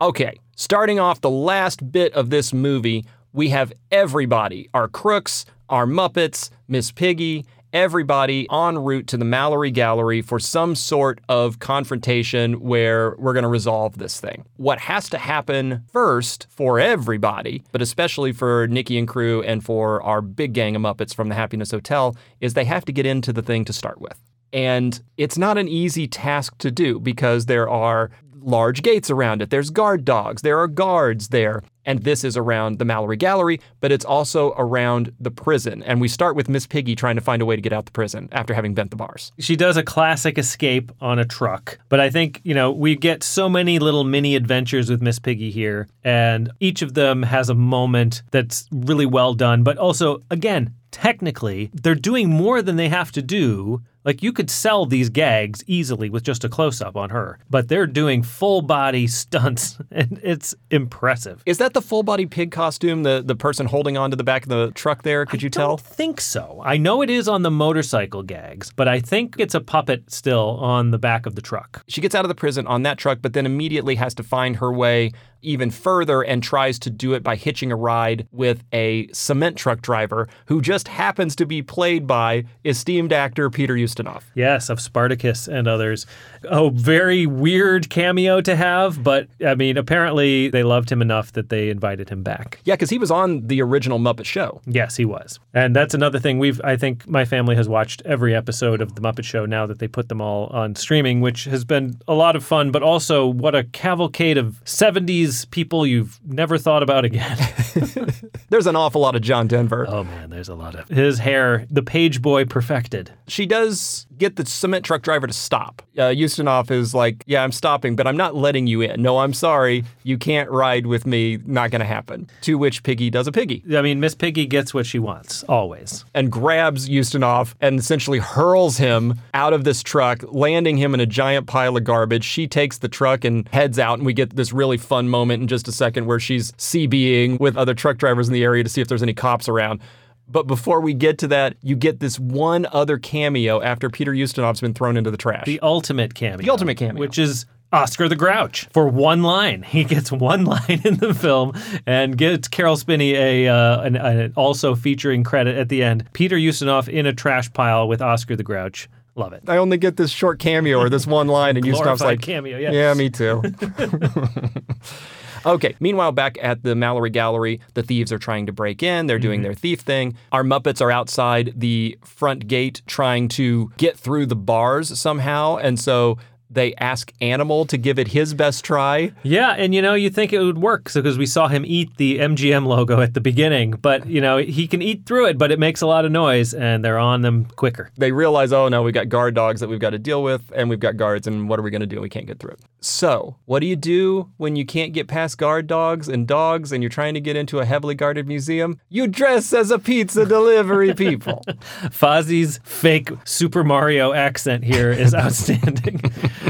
Okay, 0.00 0.38
starting 0.56 0.98
off 0.98 1.20
the 1.20 1.28
last 1.28 1.92
bit 1.92 2.14
of 2.14 2.30
this 2.30 2.54
movie, 2.54 3.04
we 3.34 3.50
have 3.50 3.72
everybody 3.90 4.68
our 4.74 4.88
crooks, 4.88 5.44
our 5.68 5.86
Muppets, 5.86 6.50
Miss 6.68 6.90
Piggy, 6.90 7.44
everybody 7.72 8.46
en 8.50 8.78
route 8.78 9.06
to 9.06 9.16
the 9.16 9.24
Mallory 9.24 9.70
Gallery 9.70 10.20
for 10.20 10.38
some 10.38 10.74
sort 10.74 11.20
of 11.28 11.58
confrontation 11.58 12.60
where 12.60 13.16
we're 13.18 13.32
going 13.32 13.44
to 13.44 13.48
resolve 13.48 13.98
this 13.98 14.20
thing. 14.20 14.44
What 14.56 14.78
has 14.80 15.08
to 15.10 15.18
happen 15.18 15.84
first 15.90 16.46
for 16.50 16.78
everybody, 16.78 17.62
but 17.72 17.80
especially 17.80 18.32
for 18.32 18.66
Nikki 18.66 18.98
and 18.98 19.08
crew 19.08 19.42
and 19.42 19.64
for 19.64 20.02
our 20.02 20.20
big 20.20 20.52
gang 20.52 20.76
of 20.76 20.82
Muppets 20.82 21.14
from 21.14 21.28
the 21.28 21.34
Happiness 21.34 21.70
Hotel, 21.70 22.14
is 22.40 22.54
they 22.54 22.64
have 22.66 22.84
to 22.84 22.92
get 22.92 23.06
into 23.06 23.32
the 23.32 23.42
thing 23.42 23.64
to 23.64 23.72
start 23.72 24.00
with. 24.00 24.18
And 24.52 25.00
it's 25.16 25.38
not 25.38 25.56
an 25.56 25.66
easy 25.66 26.06
task 26.06 26.58
to 26.58 26.70
do 26.70 27.00
because 27.00 27.46
there 27.46 27.70
are 27.70 28.10
large 28.42 28.82
gates 28.82 29.10
around 29.10 29.42
it. 29.42 29.50
There's 29.50 29.70
guard 29.70 30.04
dogs, 30.04 30.42
there 30.42 30.58
are 30.58 30.68
guards 30.68 31.28
there. 31.28 31.62
And 31.84 32.04
this 32.04 32.22
is 32.22 32.36
around 32.36 32.78
the 32.78 32.84
Mallory 32.84 33.16
Gallery, 33.16 33.60
but 33.80 33.90
it's 33.90 34.04
also 34.04 34.54
around 34.56 35.12
the 35.18 35.32
prison. 35.32 35.82
And 35.82 36.00
we 36.00 36.06
start 36.06 36.36
with 36.36 36.48
Miss 36.48 36.64
Piggy 36.64 36.94
trying 36.94 37.16
to 37.16 37.20
find 37.20 37.42
a 37.42 37.44
way 37.44 37.56
to 37.56 37.62
get 37.62 37.72
out 37.72 37.86
the 37.86 37.90
prison 37.90 38.28
after 38.30 38.54
having 38.54 38.72
bent 38.72 38.90
the 38.90 38.96
bars. 38.96 39.32
She 39.40 39.56
does 39.56 39.76
a 39.76 39.82
classic 39.82 40.38
escape 40.38 40.92
on 41.00 41.18
a 41.18 41.24
truck, 41.24 41.78
but 41.88 41.98
I 41.98 42.08
think, 42.08 42.40
you 42.44 42.54
know, 42.54 42.70
we 42.70 42.94
get 42.94 43.24
so 43.24 43.48
many 43.48 43.80
little 43.80 44.04
mini 44.04 44.36
adventures 44.36 44.88
with 44.88 45.02
Miss 45.02 45.18
Piggy 45.18 45.50
here, 45.50 45.88
and 46.04 46.52
each 46.60 46.82
of 46.82 46.94
them 46.94 47.24
has 47.24 47.48
a 47.48 47.54
moment 47.54 48.22
that's 48.30 48.68
really 48.70 49.06
well 49.06 49.34
done, 49.34 49.64
but 49.64 49.76
also, 49.76 50.20
again, 50.30 50.72
technically, 50.92 51.68
they're 51.74 51.96
doing 51.96 52.30
more 52.30 52.62
than 52.62 52.76
they 52.76 52.90
have 52.90 53.10
to 53.10 53.22
do. 53.22 53.82
Like 54.04 54.22
you 54.22 54.32
could 54.32 54.50
sell 54.50 54.86
these 54.86 55.08
gags 55.08 55.62
easily 55.66 56.10
with 56.10 56.24
just 56.24 56.44
a 56.44 56.48
close 56.48 56.80
up 56.80 56.96
on 56.96 57.10
her, 57.10 57.38
but 57.48 57.68
they're 57.68 57.86
doing 57.86 58.22
full 58.22 58.62
body 58.62 59.06
stunts 59.22 59.78
and 59.90 60.20
it's 60.22 60.54
impressive. 60.70 61.42
Is 61.46 61.58
that 61.58 61.74
the 61.74 61.82
full 61.82 62.02
body 62.02 62.26
pig 62.26 62.50
costume, 62.50 63.02
the, 63.02 63.22
the 63.24 63.36
person 63.36 63.66
holding 63.66 63.96
onto 63.96 64.16
the 64.16 64.24
back 64.24 64.42
of 64.42 64.48
the 64.48 64.72
truck 64.74 65.02
there? 65.02 65.24
Could 65.26 65.42
you 65.42 65.50
tell? 65.50 65.68
don't 65.68 65.80
think 65.80 66.20
so. 66.20 66.60
I 66.64 66.76
know 66.76 67.02
it 67.02 67.10
is 67.10 67.28
on 67.28 67.42
the 67.42 67.50
motorcycle 67.50 68.22
gags, 68.22 68.72
but 68.74 68.88
I 68.88 69.00
think 69.00 69.36
it's 69.38 69.54
a 69.54 69.60
puppet 69.60 70.10
still 70.10 70.58
on 70.60 70.90
the 70.90 70.98
back 70.98 71.26
of 71.26 71.34
the 71.34 71.42
truck. 71.42 71.84
She 71.88 72.00
gets 72.00 72.14
out 72.14 72.24
of 72.24 72.28
the 72.28 72.34
prison 72.34 72.66
on 72.66 72.82
that 72.82 72.98
truck, 72.98 73.18
but 73.22 73.32
then 73.32 73.46
immediately 73.46 73.94
has 73.96 74.14
to 74.14 74.22
find 74.22 74.56
her 74.56 74.72
way 74.72 75.12
even 75.42 75.70
further 75.70 76.22
and 76.22 76.42
tries 76.42 76.78
to 76.78 76.90
do 76.90 77.14
it 77.14 77.22
by 77.22 77.36
hitching 77.36 77.72
a 77.72 77.76
ride 77.76 78.26
with 78.30 78.62
a 78.72 79.08
cement 79.12 79.56
truck 79.56 79.82
driver 79.82 80.28
who 80.46 80.62
just 80.62 80.88
happens 80.88 81.34
to 81.36 81.44
be 81.44 81.62
played 81.62 82.06
by 82.06 82.44
esteemed 82.64 83.12
actor 83.12 83.50
Peter 83.50 83.74
Ustinov. 83.74 83.91
Ustinov. 83.92 84.22
Yes, 84.34 84.68
of 84.70 84.80
Spartacus 84.80 85.48
and 85.48 85.68
others. 85.68 86.06
Oh, 86.48 86.70
very 86.70 87.26
weird 87.26 87.90
cameo 87.90 88.40
to 88.40 88.56
have, 88.56 89.02
but 89.02 89.28
I 89.44 89.54
mean, 89.54 89.76
apparently 89.76 90.48
they 90.48 90.62
loved 90.62 90.90
him 90.90 91.02
enough 91.02 91.32
that 91.32 91.48
they 91.48 91.70
invited 91.70 92.08
him 92.08 92.22
back. 92.22 92.58
Yeah, 92.64 92.74
because 92.74 92.90
he 92.90 92.98
was 92.98 93.10
on 93.10 93.46
the 93.46 93.62
original 93.62 93.98
Muppet 93.98 94.24
Show. 94.24 94.60
Yes, 94.66 94.96
he 94.96 95.04
was. 95.04 95.38
And 95.54 95.76
that's 95.76 95.94
another 95.94 96.18
thing 96.18 96.38
we've 96.38 96.60
I 96.64 96.76
think 96.76 97.06
my 97.08 97.24
family 97.24 97.56
has 97.56 97.68
watched 97.68 98.02
every 98.04 98.34
episode 98.34 98.80
of 98.80 98.94
the 98.94 99.00
Muppet 99.00 99.24
Show 99.24 99.46
now 99.46 99.66
that 99.66 99.78
they 99.78 99.88
put 99.88 100.08
them 100.08 100.20
all 100.20 100.46
on 100.48 100.74
streaming, 100.74 101.20
which 101.20 101.44
has 101.44 101.64
been 101.64 101.98
a 102.08 102.14
lot 102.14 102.36
of 102.36 102.44
fun, 102.44 102.70
but 102.70 102.82
also 102.82 103.26
what 103.26 103.54
a 103.54 103.64
cavalcade 103.64 104.38
of 104.38 104.62
70s 104.64 105.48
people 105.50 105.86
you've 105.86 106.20
never 106.24 106.58
thought 106.58 106.82
about 106.82 107.04
again. 107.04 107.36
There's 108.50 108.66
an 108.66 108.76
awful 108.76 109.00
lot 109.00 109.14
of 109.16 109.22
John 109.22 109.46
Denver. 109.46 109.86
oh 109.88 110.04
man, 110.04 110.30
there's 110.30 110.48
a 110.48 110.54
lot 110.54 110.74
of 110.74 110.88
his 110.88 111.18
hair, 111.18 111.66
the 111.70 111.82
page 111.82 112.20
boy 112.20 112.44
perfected. 112.44 113.10
She 113.26 113.46
does 113.46 113.80
get 114.18 114.36
the 114.36 114.46
cement 114.46 114.84
truck 114.84 115.02
driver 115.02 115.26
to 115.26 115.32
stop. 115.32 115.82
Uh, 115.96 116.02
Ustinov 116.10 116.70
is 116.70 116.94
like, 116.94 117.24
Yeah, 117.26 117.42
I'm 117.42 117.52
stopping, 117.52 117.96
but 117.96 118.06
I'm 118.06 118.16
not 118.16 118.34
letting 118.34 118.66
you 118.66 118.80
in. 118.80 119.02
No, 119.02 119.18
I'm 119.18 119.32
sorry. 119.34 119.84
You 120.04 120.16
can't 120.18 120.50
ride 120.50 120.86
with 120.86 121.06
me. 121.06 121.38
Not 121.44 121.70
going 121.70 121.80
to 121.80 121.86
happen. 121.86 122.28
To 122.42 122.56
which 122.58 122.82
Piggy 122.82 123.10
does 123.10 123.26
a 123.26 123.32
piggy 123.32 123.62
I 123.76 123.82
mean, 123.82 124.00
Miss 124.00 124.14
Piggy 124.14 124.46
gets 124.46 124.72
what 124.74 124.86
she 124.86 124.98
wants, 124.98 125.42
always. 125.44 126.04
and 126.14 126.30
grabs 126.30 126.88
Ustinov 126.88 127.54
and 127.60 127.78
essentially 127.78 128.18
hurls 128.18 128.76
him 128.78 129.14
out 129.34 129.52
of 129.52 129.64
this 129.64 129.82
truck, 129.82 130.22
landing 130.28 130.76
him 130.76 130.94
in 130.94 131.00
a 131.00 131.06
giant 131.06 131.46
pile 131.46 131.76
of 131.76 131.84
garbage. 131.84 132.24
She 132.24 132.46
takes 132.46 132.78
the 132.78 132.88
truck 132.88 133.24
and 133.24 133.48
heads 133.48 133.78
out, 133.78 133.98
and 133.98 134.06
we 134.06 134.12
get 134.12 134.36
this 134.36 134.52
really 134.52 134.78
fun 134.78 135.08
moment 135.08 135.42
in 135.42 135.48
just 135.48 135.68
a 135.68 135.72
second 135.72 136.06
where 136.06 136.20
she's 136.20 136.52
CBing 136.52 137.38
with 137.40 137.56
other 137.56 137.74
truck 137.74 137.98
drivers 137.98 138.28
in 138.28 138.34
the 138.34 138.44
area 138.44 138.62
to 138.62 138.70
see 138.70 138.80
if 138.80 138.88
there's 138.88 139.02
any 139.02 139.14
cops 139.14 139.48
around. 139.48 139.80
But 140.28 140.46
before 140.46 140.80
we 140.80 140.94
get 140.94 141.18
to 141.18 141.28
that, 141.28 141.56
you 141.62 141.76
get 141.76 142.00
this 142.00 142.18
one 142.18 142.66
other 142.72 142.98
cameo 142.98 143.60
after 143.60 143.90
Peter 143.90 144.12
Ustinov's 144.12 144.60
been 144.60 144.74
thrown 144.74 144.96
into 144.96 145.10
the 145.10 145.16
trash. 145.16 145.44
The 145.44 145.60
ultimate 145.60 146.14
cameo. 146.14 146.38
The 146.38 146.50
ultimate 146.50 146.76
cameo. 146.76 146.98
Which 146.98 147.18
is 147.18 147.44
Oscar 147.72 148.08
the 148.08 148.16
Grouch 148.16 148.68
for 148.72 148.86
one 148.88 149.22
line. 149.22 149.62
He 149.72 149.84
gets 149.84 150.12
one 150.12 150.44
line 150.44 150.82
in 150.84 150.96
the 150.98 151.14
film 151.14 151.52
and 151.86 152.16
gets 152.16 152.46
Carol 152.48 152.76
Spinney 152.76 153.14
a, 153.14 153.48
uh, 153.48 153.80
an, 153.80 153.96
an 153.96 154.32
also 154.36 154.74
featuring 154.74 155.24
credit 155.24 155.56
at 155.56 155.70
the 155.70 155.82
end. 155.82 156.06
Peter 156.12 156.36
Ustinov 156.36 156.88
in 156.88 157.06
a 157.06 157.12
trash 157.12 157.52
pile 157.52 157.88
with 157.88 158.02
Oscar 158.02 158.36
the 158.36 158.42
Grouch. 158.42 158.88
Love 159.14 159.32
it. 159.32 159.42
I 159.46 159.58
only 159.58 159.76
get 159.76 159.96
this 159.96 160.10
short 160.10 160.38
cameo 160.38 160.78
or 160.78 160.88
this 160.88 161.06
one 161.06 161.28
line, 161.28 161.56
and 161.56 161.66
Ustinov's 161.66 162.00
like, 162.00 162.22
cameo, 162.22 162.58
yeah. 162.58 162.70
Yeah, 162.72 162.94
me 162.94 163.10
too. 163.10 163.42
okay, 165.46 165.74
meanwhile, 165.80 166.12
back 166.12 166.38
at 166.42 166.62
the 166.62 166.74
Mallory 166.74 167.10
Gallery, 167.10 167.60
the 167.74 167.82
thieves 167.82 168.12
are 168.12 168.18
trying 168.18 168.46
to 168.46 168.52
break 168.52 168.82
in. 168.82 169.06
They're 169.06 169.16
Mm-hmm. 169.18 169.22
doing 169.22 169.42
their 169.42 169.54
thief 169.54 169.80
thing. 169.80 170.16
Our 170.32 170.42
Muppets 170.42 170.80
are 170.80 170.90
outside 170.90 171.52
the 171.56 171.98
front 172.04 172.48
gate 172.48 172.82
trying 172.86 173.28
to 173.28 173.70
get 173.76 173.96
through 173.96 174.26
the 174.26 174.36
bars 174.36 174.98
somehow. 174.98 175.56
And 175.56 175.78
so 175.78 176.18
they 176.54 176.74
ask 176.74 177.12
Animal 177.20 177.66
to 177.66 177.76
give 177.76 177.98
it 177.98 178.08
his 178.08 178.34
best 178.34 178.64
try. 178.64 179.12
Yeah, 179.22 179.52
and 179.52 179.74
you 179.74 179.82
know, 179.82 179.94
you 179.94 180.10
think 180.10 180.32
it 180.32 180.40
would 180.40 180.58
work 180.58 180.92
because 180.92 181.18
we 181.18 181.26
saw 181.26 181.48
him 181.48 181.64
eat 181.66 181.96
the 181.96 182.18
MGM 182.18 182.66
logo 182.66 183.00
at 183.00 183.14
the 183.14 183.20
beginning, 183.20 183.72
but 183.72 184.06
you 184.06 184.20
know, 184.20 184.38
he 184.38 184.66
can 184.66 184.82
eat 184.82 185.06
through 185.06 185.26
it, 185.26 185.38
but 185.38 185.50
it 185.50 185.58
makes 185.58 185.80
a 185.80 185.86
lot 185.86 186.04
of 186.04 186.12
noise 186.12 186.54
and 186.54 186.84
they're 186.84 186.98
on 186.98 187.22
them 187.22 187.46
quicker. 187.56 187.90
They 187.96 188.12
realize, 188.12 188.52
oh 188.52 188.68
no, 188.68 188.82
we've 188.82 188.94
got 188.94 189.08
guard 189.08 189.34
dogs 189.34 189.60
that 189.60 189.68
we've 189.68 189.80
got 189.80 189.90
to 189.90 189.98
deal 189.98 190.22
with, 190.22 190.42
and 190.54 190.68
we've 190.68 190.80
got 190.80 190.96
guards, 190.96 191.26
and 191.26 191.48
what 191.48 191.58
are 191.58 191.62
we 191.62 191.70
going 191.70 191.80
to 191.80 191.86
do? 191.86 192.00
We 192.00 192.08
can't 192.08 192.26
get 192.26 192.38
through 192.38 192.52
it. 192.52 192.60
So, 192.80 193.36
what 193.44 193.60
do 193.60 193.66
you 193.66 193.76
do 193.76 194.30
when 194.38 194.56
you 194.56 194.66
can't 194.66 194.92
get 194.92 195.06
past 195.06 195.38
guard 195.38 195.66
dogs 195.66 196.08
and 196.08 196.26
dogs 196.26 196.72
and 196.72 196.82
you're 196.82 196.90
trying 196.90 197.14
to 197.14 197.20
get 197.20 197.36
into 197.36 197.60
a 197.60 197.64
heavily 197.64 197.94
guarded 197.94 198.26
museum? 198.26 198.80
You 198.88 199.06
dress 199.06 199.52
as 199.52 199.70
a 199.70 199.78
pizza 199.78 200.26
delivery 200.26 200.92
people. 200.96 201.44
Fozzie's 201.84 202.58
fake 202.64 203.10
Super 203.24 203.62
Mario 203.62 204.12
accent 204.12 204.64
here 204.64 204.90
is 204.90 205.14
outstanding. 205.22 206.00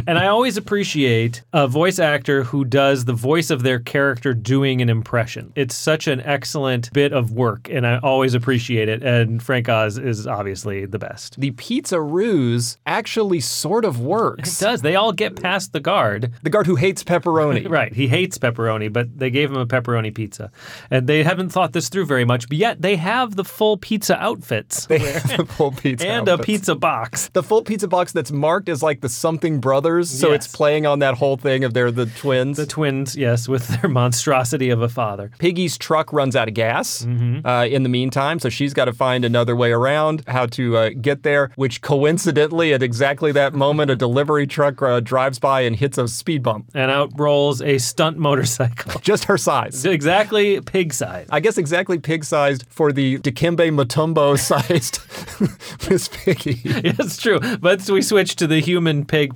And 0.06 0.18
I 0.18 0.26
always 0.26 0.56
appreciate 0.56 1.42
a 1.52 1.66
voice 1.68 1.98
actor 1.98 2.42
who 2.44 2.64
does 2.64 3.04
the 3.04 3.12
voice 3.12 3.50
of 3.50 3.62
their 3.62 3.78
character 3.78 4.34
doing 4.34 4.80
an 4.80 4.88
impression. 4.88 5.52
It's 5.56 5.74
such 5.74 6.06
an 6.06 6.20
excellent 6.20 6.92
bit 6.92 7.12
of 7.12 7.32
work, 7.32 7.68
and 7.70 7.86
I 7.86 7.98
always 7.98 8.34
appreciate 8.34 8.88
it. 8.88 9.02
And 9.02 9.42
Frank 9.42 9.68
Oz 9.68 9.98
is 9.98 10.26
obviously 10.26 10.86
the 10.86 10.98
best. 10.98 11.38
the 11.40 11.50
pizza 11.52 12.00
ruse 12.00 12.76
actually 12.86 13.40
sort 13.40 13.84
of 13.84 14.00
works. 14.00 14.60
It 14.60 14.64
does. 14.64 14.82
They 14.82 14.96
all 14.96 15.12
get 15.12 15.40
past 15.40 15.72
the 15.72 15.80
guard. 15.80 16.32
The 16.42 16.50
guard 16.50 16.66
who 16.66 16.76
hates 16.76 17.02
pepperoni. 17.04 17.62
Right. 17.72 17.94
He 17.94 18.06
hates 18.08 18.36
pepperoni, 18.38 18.92
but 18.92 19.18
they 19.18 19.30
gave 19.30 19.50
him 19.50 19.56
a 19.56 19.66
pepperoni 19.66 20.14
pizza. 20.14 20.50
And 20.90 21.06
they 21.06 21.22
haven't 21.22 21.50
thought 21.50 21.72
this 21.72 21.88
through 21.88 22.06
very 22.06 22.24
much, 22.24 22.48
but 22.48 22.58
yet 22.58 22.82
they 22.82 22.96
have 22.96 23.34
the 23.36 23.44
full 23.44 23.76
pizza 23.78 24.16
outfits 24.20 24.86
They 24.86 24.98
have 24.98 25.36
the 25.38 25.46
full 25.46 25.72
pizza. 25.72 26.06
and 26.06 26.28
a 26.28 26.36
pizza 26.38 26.74
box. 26.74 27.28
The 27.32 27.42
full 27.42 27.62
pizza 27.62 27.88
box 27.88 28.12
that's 28.12 28.30
marked 28.32 28.68
as 28.68 28.82
like 28.82 29.00
the 29.00 29.08
something 29.08 29.60
brothers, 29.82 30.10
so 30.10 30.28
Yes. 30.30 30.46
it's 30.46 30.56
playing 30.56 30.86
on 30.86 31.00
that 31.00 31.14
whole 31.14 31.36
thing 31.36 31.64
of 31.64 31.74
they're 31.74 31.90
the 31.90 32.06
twins. 32.06 32.56
The 32.56 32.66
twins, 32.66 33.16
yes, 33.16 33.48
with 33.48 33.66
their 33.68 33.90
monstrosity 33.90 34.70
of 34.70 34.80
a 34.80 34.88
father. 34.88 35.30
Piggy's 35.38 35.76
truck 35.76 36.12
runs 36.12 36.36
out 36.36 36.48
of 36.48 36.54
gas 36.54 37.02
Mm-hmm. 37.04 37.46
uh, 37.46 37.64
in 37.64 37.82
the 37.82 37.88
meantime, 37.88 38.38
so 38.38 38.48
she's 38.48 38.72
got 38.74 38.84
to 38.86 38.92
find 38.92 39.24
another 39.24 39.56
way 39.56 39.72
around 39.72 40.22
how 40.28 40.46
to 40.46 40.76
uh, 40.76 40.90
get 41.00 41.22
there. 41.22 41.50
Which 41.56 41.80
coincidentally, 41.80 42.72
at 42.72 42.82
exactly 42.82 43.32
that 43.32 43.54
moment, 43.54 43.90
a 43.90 43.96
delivery 43.96 44.46
truck 44.46 44.80
uh, 44.82 45.00
drives 45.00 45.38
by 45.38 45.62
and 45.62 45.74
hits 45.76 45.98
a 45.98 46.06
speed 46.08 46.42
bump, 46.42 46.66
And 46.74 46.90
out 46.90 47.10
rolls 47.18 47.60
a 47.62 47.78
stunt 47.78 48.18
motorcycle. 48.18 49.00
just 49.02 49.24
her 49.24 49.36
size. 49.38 49.84
exactly 49.98 50.60
pig 50.60 50.92
size. 50.92 51.26
I 51.30 51.40
guess 51.40 51.58
exactly 51.58 51.98
pig-sized 51.98 52.64
for 52.68 52.92
the 52.92 53.18
Dikembe 53.18 53.70
Mutombo-sized 53.74 54.98
Miss 55.90 56.08
Piggy. 56.08 56.60
it's 56.64 57.16
true. 57.16 57.40
But 57.60 57.88
we 57.90 58.02
switch 58.02 58.36
to 58.36 58.46
the 58.46 58.60
human 58.60 59.04
pig 59.04 59.34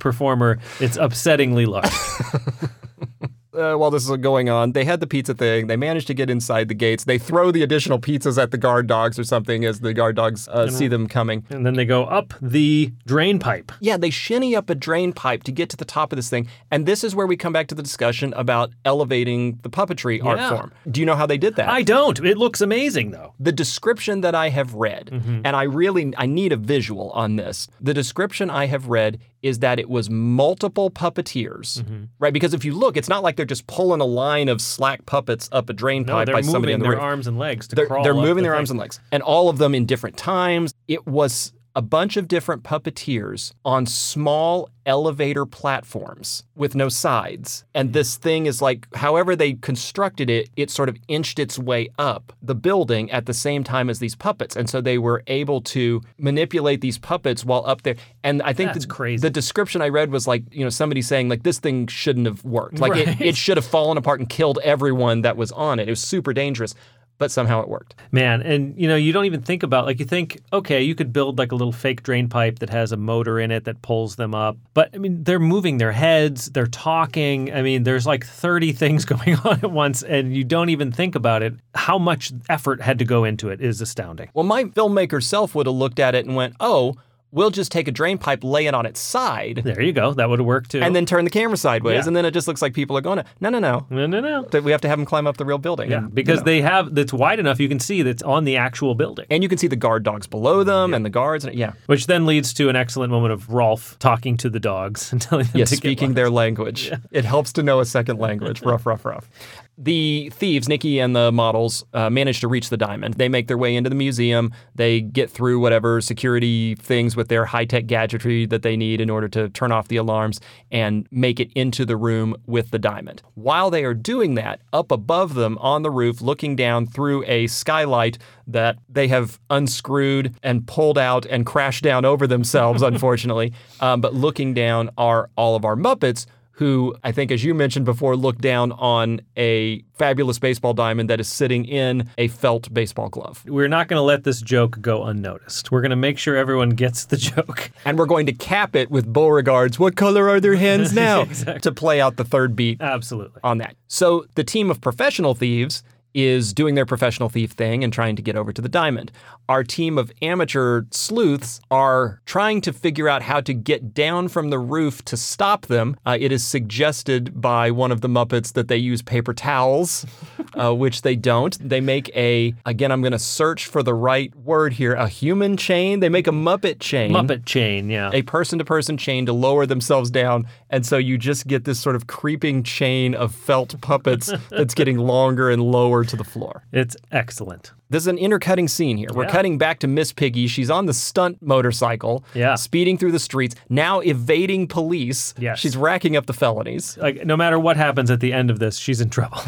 It's 0.79 0.97
upsettingly 0.97 1.67
large. 1.67 1.91
uh, 3.57 3.75
while 3.75 3.89
this 3.89 4.07
is 4.07 4.15
going 4.17 4.49
on, 4.49 4.73
they 4.73 4.85
had 4.85 4.99
the 4.99 5.07
pizza 5.07 5.33
thing. 5.33 5.65
They 5.65 5.75
managed 5.77 6.05
to 6.07 6.13
get 6.13 6.29
inside 6.29 6.67
the 6.67 6.75
gates. 6.75 7.05
They 7.05 7.17
throw 7.17 7.49
the 7.49 7.63
additional 7.63 7.99
pizzas 7.99 8.41
at 8.41 8.51
the 8.51 8.57
guard 8.57 8.85
dogs 8.85 9.17
or 9.17 9.23
something 9.23 9.65
as 9.65 9.79
the 9.79 9.93
guard 9.95 10.15
dogs 10.15 10.47
uh, 10.49 10.69
see 10.69 10.87
them 10.87 11.07
coming. 11.07 11.43
and 11.49 11.65
then 11.65 11.73
they 11.73 11.85
go 11.85 12.03
up 12.05 12.33
the 12.39 12.91
drain 13.07 13.39
pipe. 13.39 13.71
Yeah, 13.79 13.97
they 13.97 14.11
shinny 14.11 14.55
up 14.55 14.69
a 14.69 14.75
drain 14.75 15.11
pipe 15.11 15.41
to 15.43 15.51
get 15.51 15.69
to 15.69 15.77
the 15.77 15.85
top 15.85 16.11
of 16.11 16.17
this 16.17 16.29
thing. 16.29 16.47
And 16.69 16.85
this 16.85 17.03
is 17.03 17.15
where 17.15 17.25
we 17.25 17.35
come 17.35 17.51
back 17.53 17.67
to 17.67 17.75
the 17.75 17.81
discussion 17.81 18.31
about 18.33 18.71
elevating 18.85 19.57
the 19.63 19.69
puppetry 19.69 20.23
art 20.23 20.39
form. 20.49 20.71
Do 20.91 20.99
you 20.99 21.05
know 21.07 21.15
how 21.15 21.25
they 21.25 21.37
did 21.39 21.55
that? 21.55 21.67
I 21.67 21.81
don't. 21.81 22.19
It 22.23 22.37
looks 22.37 22.61
amazing 22.61 23.11
though. 23.11 23.33
the 23.39 23.51
description 23.51 24.21
that 24.21 24.35
I 24.35 24.49
have 24.49 24.75
read, 24.75 25.09
and 25.11 25.47
I 25.55 25.63
really 25.63 26.13
I 26.17 26.27
need 26.27 26.51
a 26.51 26.57
visual 26.57 27.09
on 27.11 27.37
this. 27.37 27.67
The 27.81 27.93
description 27.93 28.51
I 28.51 28.67
have 28.67 28.87
read 28.87 29.19
is 29.43 29.59
that 29.59 29.79
it 29.79 29.89
was 29.89 30.09
multiple 30.09 30.89
puppeteers, 30.89 31.81
mm-hmm. 31.81 32.05
right? 32.19 32.33
Because 32.33 32.53
if 32.53 32.65
you 32.65 32.73
look, 32.73 32.97
it's 32.97 33.09
not 33.09 33.23
like 33.23 33.35
they're 33.35 33.45
just 33.45 33.67
pulling 33.67 34.01
a 34.01 34.05
line 34.05 34.49
of 34.49 34.61
slack 34.61 35.05
puppets 35.05 35.47
up 35.51 35.69
a 35.69 35.73
drain 35.73 36.03
No, 36.03 36.13
pipe 36.13 36.27
by 36.31 36.41
somebody 36.41 36.73
in 36.73 36.79
the 36.79 36.83
their 36.83 36.93
roof. 36.93 37.01
arms 37.01 37.27
and 37.27 37.37
legs 37.37 37.67
to 37.69 37.75
They're, 37.75 37.87
crawl. 37.87 38.03
they're 38.03 38.13
moving 38.13 38.37
the 38.37 38.41
their 38.43 38.51
thing. 38.53 38.57
arms 38.57 38.71
and 38.71 38.79
legs, 38.79 38.99
and 39.11 39.21
all 39.23 39.49
of 39.49 39.57
them 39.57 39.75
in 39.75 39.85
different 39.85 40.17
times. 40.17 40.73
It 40.87 41.05
was 41.05 41.53
a 41.77 41.81
bunch 41.81 42.17
of 42.17 42.27
different 42.27 42.63
puppeteers 42.63 43.53
on 43.63 43.85
small 43.85 44.67
elevator 44.87 45.45
platforms 45.45 46.43
with 46.55 46.73
no 46.73 46.89
sides. 46.89 47.65
And 47.75 47.93
this 47.93 48.15
thing 48.15 48.47
is 48.47 48.63
like, 48.63 48.87
however 48.95 49.35
they 49.35 49.53
constructed 49.53 50.27
it, 50.27 50.49
it 50.55 50.71
sort 50.71 50.89
of 50.89 50.97
inched 51.07 51.37
its 51.37 51.59
way 51.59 51.89
up 51.99 52.33
the 52.41 52.55
building 52.55 53.11
at 53.11 53.27
the 53.27 53.33
same 53.33 53.63
time 53.63 53.91
as 53.91 53.99
these 53.99 54.15
puppets. 54.15 54.55
And 54.55 54.67
so 54.67 54.81
they 54.81 54.97
were 54.97 55.21
able 55.27 55.61
to 55.61 56.01
manipulate 56.17 56.81
these 56.81 56.97
puppets 56.97 57.45
while 57.45 57.63
up 57.67 57.83
there. 57.83 57.95
And 58.23 58.41
I 58.41 58.53
think 58.53 58.73
That's 58.73 58.87
the, 58.87 58.91
crazy. 58.91 59.21
the 59.21 59.29
description 59.29 59.83
I 59.83 59.89
read 59.89 60.09
was 60.09 60.25
like, 60.27 60.45
you 60.51 60.63
know, 60.63 60.69
somebody 60.71 61.03
saying, 61.03 61.29
like, 61.29 61.43
this 61.43 61.59
thing 61.59 61.85
shouldn't 61.85 62.25
have 62.25 62.43
worked. 62.43 62.79
Like, 62.79 62.93
Right. 62.93 63.07
it, 63.09 63.21
it 63.21 63.35
should 63.37 63.57
have 63.57 63.65
fallen 63.67 63.99
apart 63.99 64.19
and 64.19 64.27
killed 64.27 64.57
everyone 64.63 65.21
that 65.21 65.37
was 65.37 65.51
on 65.51 65.79
it. 65.79 65.87
It 65.87 65.91
was 65.91 66.01
super 66.01 66.33
dangerous. 66.33 66.73
But 67.17 67.31
somehow 67.31 67.61
it 67.61 67.67
worked. 67.69 67.95
Man, 68.11 68.41
and 68.41 68.79
you 68.79 68.87
know, 68.87 68.95
you 68.95 69.11
don't 69.11 69.25
even 69.25 69.41
think 69.41 69.63
about 69.63 69.85
like 69.85 69.99
you 69.99 70.05
think, 70.05 70.39
okay, 70.53 70.81
you 70.81 70.93
could 70.93 71.11
build 71.11 71.37
like 71.39 71.51
a 71.51 71.55
little 71.55 71.71
fake 71.71 72.03
drain 72.03 72.29
pipe 72.29 72.59
that 72.59 72.69
has 72.69 72.91
a 72.91 72.97
motor 72.97 73.39
in 73.39 73.51
it 73.51 73.63
that 73.65 73.81
pulls 73.81 74.15
them 74.17 74.35
up. 74.35 74.57
But 74.73 74.89
I 74.93 74.97
mean, 74.97 75.23
they're 75.23 75.39
moving 75.39 75.77
their 75.77 75.91
heads, 75.91 76.47
they're 76.51 76.67
talking. 76.67 77.51
I 77.53 77.61
mean, 77.61 77.83
there's 77.83 78.05
like 78.05 78.25
30 78.25 78.71
things 78.73 79.05
going 79.05 79.35
on 79.43 79.59
at 79.63 79.71
once 79.71 80.03
and 80.03 80.35
you 80.35 80.43
don't 80.43 80.69
even 80.69 80.91
think 80.91 81.15
about 81.15 81.41
it. 81.41 81.55
How 81.73 81.97
much 81.97 82.31
effort 82.49 82.81
had 82.81 82.99
to 82.99 83.05
go 83.05 83.23
into 83.23 83.49
it 83.49 83.61
is 83.61 83.81
astounding. 83.81 84.29
Well, 84.33 84.45
my 84.45 84.65
filmmaker 84.65 85.23
self 85.23 85.55
would 85.55 85.65
have 85.65 85.75
looked 85.75 85.99
at 85.99 86.15
it 86.15 86.25
and 86.25 86.35
went, 86.35 86.55
oh, 86.59 86.95
we'll 87.31 87.49
just 87.49 87.71
take 87.71 87.87
a 87.87 87.91
drain 87.91 88.17
pipe, 88.17 88.43
lay 88.43 88.65
it 88.67 88.73
on 88.73 88.85
its 88.85 88.99
side, 88.99 89.61
There 89.63 89.81
you 89.81 89.91
go. 89.93 90.13
That 90.13 90.29
would 90.29 90.41
worked 90.41 90.71
too. 90.71 90.81
and 90.81 90.95
then 90.95 91.05
turn 91.05 91.23
the 91.25 91.29
camera 91.29 91.57
sideways. 91.57 91.95
Yeah. 92.03 92.07
And 92.07 92.15
then 92.15 92.25
it 92.25 92.31
just 92.31 92.47
looks 92.47 92.61
like 92.61 92.73
people 92.73 92.97
are 92.97 93.01
going, 93.01 93.17
to. 93.17 93.25
no, 93.41 93.49
no, 93.49 93.59
no. 93.59 93.85
no, 93.89 94.05
no, 94.07 94.19
no. 94.21 94.59
We 94.61 94.71
have 94.71 94.81
to 94.81 94.87
have 94.87 94.97
them 94.97 95.05
climb 95.05 95.27
up 95.27 95.37
the 95.37 95.45
real 95.45 95.57
building. 95.57 95.91
Yeah, 95.91 95.97
And, 95.97 96.07
you 96.07 96.13
because 96.13 96.39
know. 96.39 96.45
they 96.45 96.61
have 96.61 96.95
that's 96.95 97.11
wide 97.13 97.39
enough 97.39 97.59
you 97.59 97.67
can 97.69 97.79
see 97.79 98.01
that's 98.01 98.23
on 98.23 98.43
the 98.45 98.57
actual 98.57 98.95
building. 98.95 99.25
And 99.29 99.43
you 99.43 99.49
can 99.49 99.57
see 99.57 99.67
the 99.67 99.75
guard 99.75 100.03
dogs 100.03 100.25
below 100.27 100.63
them 100.63 100.93
and 100.93 101.03
the 101.05 101.09
guards. 101.09 101.43
And, 101.45 101.53
yeah. 101.55 101.73
Which 101.87 102.07
then 102.07 102.25
leads 102.25 102.53
to 102.55 102.69
an 102.69 102.75
excellent 102.75 103.11
moment 103.11 103.33
of 103.33 103.49
Rolf 103.49 103.97
talking 103.99 104.37
to 104.37 104.49
the 104.49 104.59
dogs 104.59 105.11
and 105.11 105.21
telling 105.27 105.45
them 105.47 105.57
Yes, 105.59 105.69
to 105.69 105.75
speaking 105.75 106.13
their 106.13 106.29
language. 106.29 106.91
It 107.11 107.25
helps 107.25 107.51
to 107.53 107.63
know 107.63 107.79
a 107.79 107.85
second 107.85 108.19
language. 108.19 108.61
rough, 108.61 108.85
rough, 108.85 109.03
rough. 109.05 109.29
The 109.77 110.31
thieves, 110.33 110.67
Nikki 110.67 110.99
and 110.99 111.15
the 111.15 111.31
models, 111.31 111.85
uh, 111.93 112.09
manage 112.09 112.39
to 112.41 112.47
reach 112.47 112.69
the 112.69 112.77
diamond. 112.77 113.13
They 113.15 113.29
make 113.29 113.47
their 113.47 113.57
way 113.57 113.75
into 113.75 113.89
the 113.89 113.95
museum. 113.95 114.51
They 114.73 115.01
get 115.01 115.29
through 115.29 115.59
whatever 115.59 116.01
security 116.01 116.75
things 116.75 117.15
with 117.15 117.27
their 117.27 117.45
high 117.45 117.65
tech 117.65 117.85
gadgetry 117.85 118.47
that 118.47 118.63
they 118.63 118.75
need 118.75 118.99
in 118.99 119.09
order 119.09 119.27
to 119.29 119.49
turn 119.49 119.71
off 119.71 119.87
the 119.87 119.97
alarms 119.97 120.39
and 120.71 121.07
make 121.11 121.39
it 121.39 121.51
into 121.53 121.85
the 121.85 121.95
room 121.95 122.35
with 122.47 122.71
the 122.71 122.79
diamond. 122.79 123.21
While 123.35 123.69
they 123.69 123.83
are 123.83 123.93
doing 123.93 124.33
that, 124.35 124.61
up 124.73 124.91
above 124.91 125.35
them 125.35 125.57
on 125.59 125.83
the 125.83 125.91
roof, 125.91 126.21
looking 126.21 126.55
down 126.55 126.87
through 126.87 127.23
a 127.25 127.45
skylight 127.47 128.17
that 128.47 128.77
they 128.89 129.07
have 129.09 129.39
unscrewed 129.49 130.35
and 130.41 130.65
pulled 130.65 130.97
out 130.97 131.25
and 131.27 131.45
crashed 131.45 131.83
down 131.83 132.03
over 132.03 132.25
themselves, 132.25 132.81
unfortunately, 132.83 133.53
um, 133.79 134.01
but 134.01 134.15
looking 134.15 134.53
down 134.55 134.89
are 134.97 135.29
all 135.35 135.55
of 135.55 135.65
our 135.65 135.75
Muppets 135.75 136.25
who 136.57 136.95
I 137.03 137.11
think, 137.11 137.31
as 137.31 137.43
you 137.43 137.53
mentioned 137.53 137.85
before, 137.85 138.15
look 138.15 138.39
down 138.39 138.71
on 138.71 139.21
a 139.37 139.83
fabulous 139.93 140.39
baseball 140.39 140.73
diamond 140.73 141.07
that 141.09 141.19
is 141.19 141.27
sitting 141.27 141.65
in 141.65 142.09
a 142.17 142.29
felt 142.29 142.73
baseball 142.73 143.09
glove. 143.09 143.43
We're 143.45 143.67
not 143.67 143.87
going 143.87 143.99
to 143.99 144.03
let 144.03 144.23
this 144.23 144.41
joke 144.41 144.81
go 144.81 145.03
unnoticed. 145.03 145.71
We're 145.71 145.81
going 145.81 145.91
to 145.91 145.95
make 145.95 146.17
sure 146.17 146.35
everyone 146.35 146.71
gets 146.71 147.05
the 147.05 147.17
joke. 147.17 147.69
And 147.85 147.97
we're 147.99 148.07
going 148.07 148.25
to 148.25 148.33
cap 148.33 148.75
it 148.75 148.89
with 148.89 149.11
Beauregard's 149.11 149.77
What 149.77 149.95
color 149.95 150.27
are 150.29 150.39
their 150.39 150.55
hands 150.55 150.93
now? 150.95 151.25
to 151.25 151.71
play 151.71 152.01
out 152.01 152.15
the 152.17 152.23
third 152.23 152.55
beat 152.55 152.81
Absolutely. 152.81 153.39
on 153.43 153.59
that. 153.59 153.75
So 153.87 154.25
the 154.33 154.43
team 154.43 154.71
of 154.71 154.81
professional 154.81 155.35
thieves 155.35 155.83
is 156.17 156.51
doing 156.51 156.73
their 156.73 156.85
professional 156.85 157.29
thief 157.29 157.51
thing 157.51 157.83
and 157.83 157.93
trying 157.93 158.15
to 158.15 158.23
get 158.23 158.35
over 158.35 158.51
to 158.51 158.59
the 158.59 158.67
diamond. 158.67 159.11
Our 159.47 159.63
team 159.63 159.99
of 159.99 160.11
amateur 160.23 160.85
sleuths 160.89 161.61
are 161.69 162.19
trying 162.25 162.59
to 162.61 162.73
figure 162.73 163.07
out 163.07 163.21
how 163.21 163.39
to 163.41 163.53
get 163.53 163.93
down 163.93 164.27
from 164.27 164.49
the 164.49 164.57
roof 164.57 165.05
to 165.05 165.15
stop 165.15 165.67
them. 165.67 165.95
Uh, 166.07 166.17
it 166.19 166.31
is 166.31 166.43
suggested 166.43 167.39
by 167.39 167.69
one 167.69 167.91
of 167.91 168.01
the 168.01 168.07
Muppets 168.07 168.53
that 168.53 168.67
they 168.67 168.77
use 168.77 169.03
paper 169.03 169.31
towels, 169.31 170.07
uh, 170.55 170.73
which 170.73 171.03
they 171.03 171.15
don't. 171.15 171.55
They 171.69 171.81
make 171.81 172.09
a, 172.15 172.55
again, 172.65 172.91
I'm 172.91 173.01
going 173.01 173.11
to 173.11 173.19
search 173.19 173.67
for 173.67 173.83
the 173.83 173.93
right 173.93 174.35
word 174.37 174.73
here, 174.73 174.95
a 174.95 175.07
human 175.07 175.55
chain. 175.55 175.99
They 175.99 176.09
make 176.09 176.25
a 176.25 176.31
Muppet 176.31 176.79
chain 176.79 177.11
Muppet 177.11 177.45
chain, 177.45 177.91
yeah. 177.91 178.09
a 178.11 178.23
person 178.23 178.57
to 178.57 178.65
person 178.65 178.97
chain 178.97 179.27
to 179.27 179.33
lower 179.33 179.67
themselves 179.67 180.09
down. 180.09 180.47
And 180.71 180.83
so 180.83 180.97
you 180.97 181.19
just 181.19 181.45
get 181.45 181.65
this 181.65 181.79
sort 181.79 181.95
of 181.95 182.07
creeping 182.07 182.63
chain 182.63 183.13
of 183.13 183.35
felt 183.35 183.79
puppets 183.81 184.33
that's 184.49 184.73
getting 184.73 184.97
longer 184.97 185.51
and 185.51 185.61
lower 185.61 186.06
to 186.07 186.15
the 186.15 186.23
floor. 186.23 186.63
It's 186.71 186.95
excellent. 187.11 187.71
This 187.89 188.03
is 188.03 188.07
an 188.07 188.17
intercutting 188.17 188.67
scene 188.67 188.97
here. 188.97 189.09
We're 189.13 189.23
Yeah. 189.23 189.31
cutting 189.31 189.57
back 189.57 189.79
to 189.79 189.87
Miss 189.87 190.11
Piggy. 190.11 190.47
She's 190.47 190.69
on 190.69 190.85
the 190.87 190.93
stunt 190.93 191.37
motorcycle, 191.41 192.23
Yeah. 192.33 192.55
speeding 192.55 192.97
through 192.97 193.13
the 193.13 193.19
streets, 193.19 193.55
now 193.69 193.99
evading 194.01 194.67
police. 194.67 195.33
Yes. 195.39 195.59
She's 195.59 195.77
racking 195.77 196.15
up 196.17 196.25
the 196.25 196.33
felonies. 196.33 196.97
Like 197.01 197.25
no 197.25 197.37
matter 197.37 197.57
what 197.59 197.77
happens 197.77 198.11
at 198.11 198.19
the 198.19 198.33
end 198.33 198.49
of 198.49 198.59
this, 198.59 198.77
she's 198.77 198.99
in 199.01 199.09
trouble. 199.09 199.39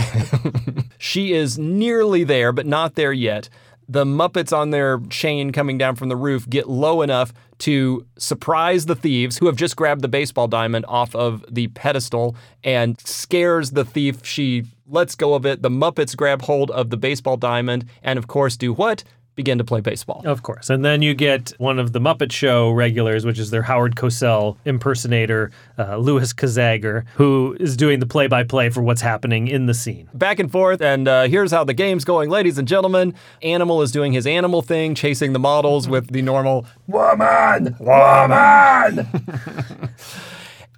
She 1.02 1.32
is 1.32 1.58
nearly 1.58 2.26
there, 2.26 2.52
but 2.52 2.66
not 2.66 2.96
there 2.96 3.14
yet. 3.14 3.48
The 3.92 4.06
Muppets 4.06 4.56
on 4.56 4.70
their 4.70 5.00
chain 5.10 5.52
coming 5.52 5.80
down 5.80 5.96
from 5.96 6.10
the 6.10 6.16
roof 6.16 6.48
get 6.48 6.70
low 6.70 7.02
enough 7.02 7.34
to 7.60 8.06
surprise 8.20 8.86
the 8.86 8.96
thieves 8.96 9.40
who 9.40 9.48
have 9.48 9.56
just 9.56 9.76
grabbed 9.76 10.04
the 10.04 10.08
baseball 10.08 10.48
diamond 10.48 10.86
off 10.88 11.16
of 11.16 11.44
the 11.50 11.70
pedestal 11.70 12.36
and 12.64 13.00
scares 13.02 13.72
the 13.72 13.84
thief. 13.84 14.24
She 14.24 14.66
lets 14.88 15.16
go 15.16 15.34
of 15.34 15.44
it. 15.44 15.64
The 15.64 15.72
Muppets 15.72 16.16
grab 16.16 16.44
hold 16.44 16.70
of 16.70 16.92
the 16.92 16.98
baseball 16.98 17.36
diamond 17.36 17.86
and, 18.04 18.20
of 18.20 18.28
course, 18.28 18.58
do 18.58 18.74
what? 18.74 19.04
Begin 19.40 19.58
to 19.58 19.64
play 19.64 19.80
baseball. 19.80 20.22
Of 20.26 20.44
course. 20.44 20.70
And 20.70 20.84
then 20.84 21.02
you 21.02 21.14
get 21.14 21.54
one 21.60 21.80
of 21.80 21.94
the 21.94 22.00
Muppet 22.02 22.30
Show 22.34 22.72
regulars, 22.72 23.26
which 23.26 23.40
is 23.40 23.52
their 23.52 23.62
Howard 23.62 23.96
Cosell 23.96 24.58
impersonator, 24.66 25.50
uh, 25.78 25.96
Louis 25.96 26.34
Kazagger, 26.34 27.06
who 27.16 27.56
is 27.58 27.78
doing 27.78 28.00
the 28.02 28.06
play 28.06 28.28
by 28.28 28.44
play 28.44 28.70
for 28.70 28.82
what's 28.82 29.00
happening 29.00 29.48
in 29.48 29.66
the 29.66 29.74
scene. 29.74 30.10
back 30.14 30.40
and 30.40 30.52
forth. 30.52 30.82
And 30.82 31.08
uh, 31.08 31.24
here's 31.30 31.52
how 31.52 31.64
the 31.64 31.74
game's 31.74 32.04
going, 32.04 32.30
ladies 32.30 32.58
and 32.58 32.68
gentlemen. 32.68 33.14
Animal 33.42 33.82
is 33.82 33.94
doing 33.94 34.12
his 34.12 34.28
animal 34.28 34.62
thing, 34.62 34.94
chasing 34.94 35.32
the 35.32 35.40
models 35.40 35.88
with 35.88 36.12
the 36.12 36.22
normal 36.22 36.66
woman, 36.88 37.78
woman. 37.80 39.08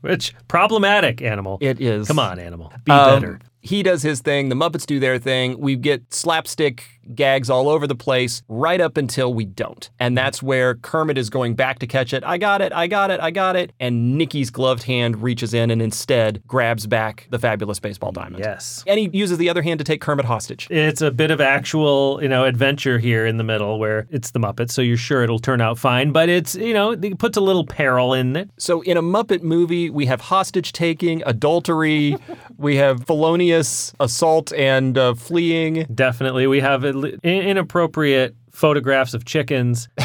Which, 0.02 0.34
problematic, 0.48 1.22
animal. 1.22 1.58
It 1.62 1.80
is. 1.80 2.08
Come 2.08 2.20
on, 2.20 2.40
animal. 2.40 2.74
Be 2.86 2.92
Um, 2.92 3.22
better. 3.22 3.40
He 3.64 3.84
does 3.84 4.02
his 4.02 4.22
thing. 4.22 4.50
The 4.50 4.56
Muppets 4.56 4.88
do 4.88 5.00
their 5.00 5.20
thing. 5.20 5.60
We 5.60 5.76
get 5.76 6.12
slapstick 6.12 6.84
gags 7.16 7.50
all 7.50 7.70
over 7.70 7.88
the 7.88 7.96
place 7.96 8.42
right 8.48 8.80
up 8.82 8.98
until 8.98 9.34
we 9.34 9.46
don't. 9.46 9.90
And 10.00 10.18
that's 10.18 10.42
where 10.42 10.76
Kermit 10.76 11.18
is 11.18 11.30
going 11.30 11.56
back 11.56 11.80
to 11.80 11.88
catch 11.88 12.14
it. 12.14 12.24
I 12.24 12.38
got 12.38 12.62
it. 12.62 12.72
I 12.74 12.88
got 12.88 13.12
it. 13.12 13.20
I 13.20 13.32
got 13.32 13.56
it. 13.56 13.74
And 13.80 14.18
Nikki's 14.18 14.50
gloved 14.50 14.84
hand 14.84 15.22
reaches 15.22 15.54
in 15.54 15.72
and 15.72 15.82
instead 15.82 16.42
grabs 16.48 16.88
back 16.88 17.28
the 17.30 17.40
fabulous 17.40 17.80
baseball 17.80 18.12
diamond. 18.12 18.44
Yes. 18.44 18.84
And 18.88 19.00
he 19.00 19.10
uses 19.14 19.38
the 19.38 19.50
other 19.50 19.62
hand 19.62 19.80
to 19.80 19.84
take 19.84 20.02
Kermit 20.02 20.26
hostage. 20.26 20.68
It's 20.70 21.02
a 21.02 21.12
bit 21.12 21.32
of 21.32 21.42
actual, 21.42 22.20
you 22.22 22.30
know, 22.30 22.46
adventure 22.46 23.00
here 23.00 23.26
in 23.26 23.38
the 23.38 23.44
middle 23.44 23.80
where 23.80 24.08
it's 24.10 24.32
the 24.32 24.40
Muppets, 24.40 24.72
so 24.72 24.82
you're 24.82 24.98
sure 24.98 25.24
it'll 25.24 25.40
turn 25.40 25.62
out 25.62 25.78
fine, 25.78 26.12
but 26.12 26.30
it's, 26.30 26.56
you 26.56 26.74
know, 26.74 26.92
it 26.92 27.18
puts 27.20 27.38
a 27.38 27.42
little 27.42 27.66
peril 27.66 28.14
in 28.14 28.36
it. 28.36 28.50
So 28.58 28.82
in 28.82 28.98
a 28.98 29.02
Muppet 29.02 29.42
movie, 29.42 29.90
we 29.90 30.06
have 30.06 30.22
hostage 30.22 30.72
taking, 30.72 31.24
adultery, 31.26 32.16
we 32.58 32.76
have 32.78 33.06
felonious 33.06 33.94
assault 34.00 34.54
and 34.54 34.98
uh, 34.98 35.14
fleeing. 35.16 35.86
Definitely. 35.94 36.48
We 36.48 36.60
have 36.60 36.84
in- 36.84 36.91
inappropriate 37.24 38.36
photographs 38.52 39.14
of 39.14 39.26
chickens. 39.26 39.88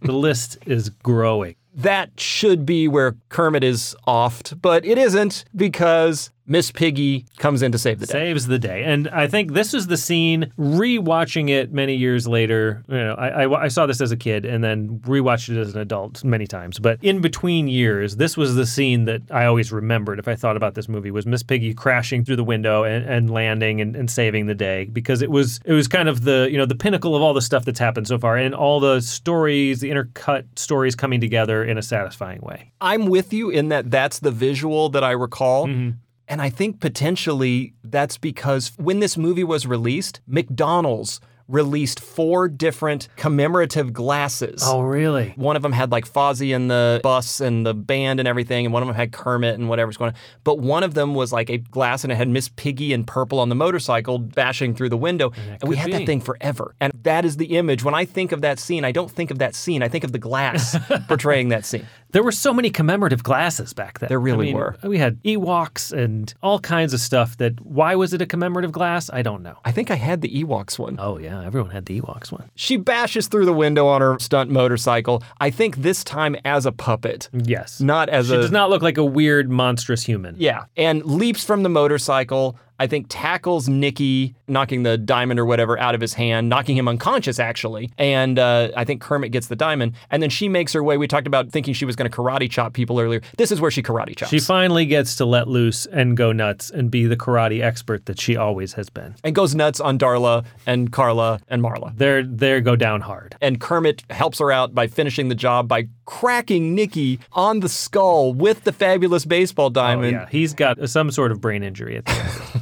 the 0.00 0.12
list 0.12 0.58
is 0.66 0.90
growing. 0.90 1.56
That 1.74 2.18
should 2.18 2.66
be 2.66 2.88
where 2.88 3.16
Kermit 3.28 3.62
is 3.62 3.94
offed, 4.06 4.60
but 4.60 4.84
it 4.84 4.98
isn't 4.98 5.44
because 5.54 6.30
Miss 6.50 6.72
Piggy 6.72 7.26
comes 7.38 7.62
in 7.62 7.70
to 7.70 7.78
save 7.78 8.00
the 8.00 8.06
day. 8.06 8.12
Saves 8.12 8.48
the 8.48 8.58
day. 8.58 8.82
And 8.82 9.06
I 9.10 9.28
think 9.28 9.52
this 9.52 9.72
is 9.72 9.86
the 9.86 9.96
scene, 9.96 10.52
rewatching 10.58 11.48
it 11.48 11.72
many 11.72 11.94
years 11.94 12.26
later. 12.26 12.82
You 12.88 12.96
know, 12.96 13.14
I, 13.14 13.44
I, 13.44 13.62
I 13.62 13.68
saw 13.68 13.86
this 13.86 14.00
as 14.00 14.10
a 14.10 14.16
kid 14.16 14.44
and 14.44 14.64
then 14.64 14.98
rewatched 15.04 15.48
it 15.48 15.60
as 15.60 15.76
an 15.76 15.80
adult 15.80 16.24
many 16.24 16.48
times. 16.48 16.80
But 16.80 16.98
in 17.02 17.20
between 17.20 17.68
years, 17.68 18.16
this 18.16 18.36
was 18.36 18.56
the 18.56 18.66
scene 18.66 19.04
that 19.04 19.22
I 19.30 19.44
always 19.44 19.70
remembered 19.70 20.18
if 20.18 20.26
I 20.26 20.34
thought 20.34 20.56
about 20.56 20.74
this 20.74 20.88
movie 20.88 21.12
was 21.12 21.24
Miss 21.24 21.44
Piggy 21.44 21.72
crashing 21.72 22.24
through 22.24 22.34
the 22.34 22.42
window 22.42 22.82
and, 22.82 23.06
and 23.06 23.30
landing 23.30 23.80
and, 23.80 23.94
and 23.94 24.10
saving 24.10 24.46
the 24.46 24.54
day 24.56 24.86
because 24.86 25.22
it 25.22 25.30
was 25.30 25.60
it 25.64 25.72
was 25.72 25.86
kind 25.86 26.08
of 26.08 26.24
the 26.24 26.48
you 26.50 26.58
know 26.58 26.66
the 26.66 26.74
pinnacle 26.74 27.14
of 27.14 27.22
all 27.22 27.32
the 27.32 27.42
stuff 27.42 27.64
that's 27.64 27.78
happened 27.78 28.08
so 28.08 28.18
far 28.18 28.36
and 28.36 28.56
all 28.56 28.80
the 28.80 29.00
stories, 29.00 29.78
the 29.78 29.90
intercut 29.90 30.46
stories 30.56 30.96
coming 30.96 31.20
together 31.20 31.62
in 31.62 31.78
a 31.78 31.82
satisfying 31.82 32.40
way. 32.40 32.72
I'm 32.80 33.06
with 33.06 33.32
you 33.32 33.50
in 33.50 33.68
that 33.68 33.88
that's 33.88 34.18
the 34.18 34.32
visual 34.32 34.88
that 34.88 35.04
I 35.04 35.12
recall. 35.12 35.68
Mm-hmm. 35.68 35.90
And 36.30 36.40
I 36.40 36.48
think 36.48 36.78
potentially 36.80 37.74
that's 37.82 38.16
because 38.16 38.72
when 38.76 39.00
this 39.00 39.16
movie 39.16 39.42
was 39.42 39.66
released, 39.66 40.20
McDonald's 40.28 41.20
released 41.50 41.98
four 41.98 42.48
different 42.48 43.08
commemorative 43.16 43.92
glasses. 43.92 44.62
Oh, 44.64 44.82
really? 44.82 45.32
One 45.36 45.56
of 45.56 45.62
them 45.62 45.72
had 45.72 45.90
like 45.90 46.10
Fozzie 46.10 46.54
and 46.54 46.70
the 46.70 47.00
bus 47.02 47.40
and 47.40 47.66
the 47.66 47.74
band 47.74 48.20
and 48.20 48.28
everything, 48.28 48.64
and 48.66 48.72
one 48.72 48.82
of 48.82 48.86
them 48.86 48.94
had 48.94 49.12
Kermit 49.12 49.58
and 49.58 49.68
whatever's 49.68 49.96
going 49.96 50.10
on. 50.10 50.16
But 50.44 50.60
one 50.60 50.84
of 50.84 50.94
them 50.94 51.14
was 51.14 51.32
like 51.32 51.50
a 51.50 51.58
glass 51.58 52.04
and 52.04 52.12
it 52.12 52.16
had 52.16 52.28
Miss 52.28 52.48
Piggy 52.48 52.92
in 52.92 53.04
purple 53.04 53.40
on 53.40 53.48
the 53.48 53.54
motorcycle 53.54 54.18
bashing 54.18 54.74
through 54.74 54.90
the 54.90 54.96
window. 54.96 55.32
And 55.60 55.68
we 55.68 55.76
had 55.76 55.86
be. 55.86 55.92
that 55.92 56.06
thing 56.06 56.20
forever. 56.20 56.74
And 56.80 56.92
that 57.02 57.24
is 57.24 57.36
the 57.36 57.56
image. 57.56 57.82
When 57.82 57.94
I 57.94 58.04
think 58.04 58.30
of 58.32 58.42
that 58.42 58.58
scene, 58.58 58.84
I 58.84 58.92
don't 58.92 59.10
think 59.10 59.30
of 59.30 59.40
that 59.40 59.54
scene. 59.54 59.82
I 59.82 59.88
think 59.88 60.04
of 60.04 60.12
the 60.12 60.18
glass 60.18 60.76
portraying 61.08 61.48
that 61.48 61.64
scene. 61.64 61.86
There 62.12 62.22
were 62.22 62.32
so 62.32 62.52
many 62.52 62.70
commemorative 62.70 63.22
glasses 63.22 63.72
back 63.72 63.98
then. 64.00 64.08
There 64.08 64.20
really 64.20 64.48
I 64.48 64.52
mean, 64.52 64.56
were. 64.56 64.76
We 64.82 64.98
had 64.98 65.22
Ewoks 65.22 65.92
and 65.96 66.32
all 66.42 66.58
kinds 66.58 66.92
of 66.92 67.00
stuff 67.00 67.36
that 67.38 67.60
why 67.64 67.94
was 67.94 68.12
it 68.12 68.20
a 68.22 68.26
commemorative 68.26 68.72
glass? 68.72 69.10
I 69.12 69.22
don't 69.22 69.42
know. 69.42 69.56
I 69.64 69.72
think 69.72 69.90
I 69.90 69.94
had 69.96 70.20
the 70.20 70.42
Ewoks 70.44 70.78
one. 70.78 70.96
Oh 70.98 71.18
yeah, 71.18 71.42
everyone 71.44 71.70
had 71.70 71.86
the 71.86 72.00
Ewoks 72.00 72.32
one. 72.32 72.50
She 72.54 72.76
bashes 72.76 73.28
through 73.28 73.44
the 73.46 73.52
window 73.52 73.86
on 73.86 74.00
her 74.00 74.18
stunt 74.18 74.50
motorcycle. 74.50 75.22
I 75.40 75.50
think 75.50 75.76
this 75.76 76.02
time 76.04 76.36
as 76.44 76.66
a 76.66 76.72
puppet, 76.72 77.28
Yes. 77.32 77.80
not 77.80 78.08
as 78.08 78.26
she 78.26 78.32
a 78.34 78.36
She 78.36 78.42
does 78.42 78.50
not 78.50 78.70
look 78.70 78.82
like 78.82 78.98
a 78.98 79.04
weird 79.04 79.50
monstrous 79.50 80.02
human. 80.02 80.34
Yeah, 80.38 80.64
and 80.76 81.04
leaps 81.04 81.44
from 81.44 81.62
the 81.62 81.68
motorcycle. 81.68 82.56
I 82.80 82.86
think 82.86 83.06
tackles 83.10 83.68
Nikki, 83.68 84.34
knocking 84.48 84.84
the 84.84 84.96
diamond 84.96 85.38
or 85.38 85.44
whatever 85.44 85.78
out 85.78 85.94
of 85.94 86.00
his 86.00 86.14
hand, 86.14 86.48
knocking 86.48 86.78
him 86.78 86.88
unconscious 86.88 87.38
actually. 87.38 87.90
And 87.98 88.38
uh, 88.38 88.70
I 88.74 88.84
think 88.84 89.02
Kermit 89.02 89.32
gets 89.32 89.48
the 89.48 89.56
diamond, 89.56 89.92
and 90.10 90.22
then 90.22 90.30
she 90.30 90.48
makes 90.48 90.72
her 90.72 90.82
way. 90.82 90.96
We 90.96 91.06
talked 91.06 91.26
about 91.26 91.50
thinking 91.50 91.74
she 91.74 91.84
was 91.84 91.94
going 91.94 92.10
to 92.10 92.16
karate 92.16 92.50
chop 92.50 92.72
people 92.72 92.98
earlier. 92.98 93.20
This 93.36 93.52
is 93.52 93.60
where 93.60 93.70
she 93.70 93.82
karate 93.82 94.16
chops 94.16 94.30
She 94.30 94.40
finally 94.40 94.86
gets 94.86 95.16
to 95.16 95.26
let 95.26 95.46
loose 95.46 95.84
and 95.84 96.16
go 96.16 96.32
nuts 96.32 96.70
and 96.70 96.90
be 96.90 97.06
the 97.06 97.16
karate 97.16 97.62
expert 97.62 98.06
that 98.06 98.18
she 98.18 98.34
always 98.34 98.72
has 98.72 98.88
been. 98.88 99.14
and 99.22 99.34
goes 99.34 99.54
nuts 99.54 99.78
on 99.78 99.98
Darla 99.98 100.46
and 100.66 100.90
Carla 100.90 101.40
and 101.48 101.62
Marla. 101.62 101.94
They're 101.96 102.22
they 102.24 102.62
go 102.62 102.76
down 102.76 103.02
hard. 103.02 103.36
And 103.42 103.60
Kermit 103.60 104.04
helps 104.08 104.38
her 104.38 104.50
out 104.50 104.74
by 104.74 104.86
finishing 104.86 105.28
the 105.28 105.34
job 105.34 105.68
by 105.68 105.88
cracking 106.10 106.74
Nikki 106.74 107.20
on 107.32 107.60
the 107.60 107.68
skull 107.68 108.34
with 108.34 108.64
the 108.64 108.72
fabulous 108.72 109.24
baseball 109.24 109.70
diamond. 109.70 110.06
Oh, 110.06 110.10
diamond. 110.10 110.28
yeah, 110.32 110.38
he's 110.38 110.52
got 110.52 110.90
some 110.90 111.12
sort 111.12 111.30
of 111.30 111.40
brain 111.40 111.62
injury 111.62 111.96
at 111.98 112.04
the 112.04 112.12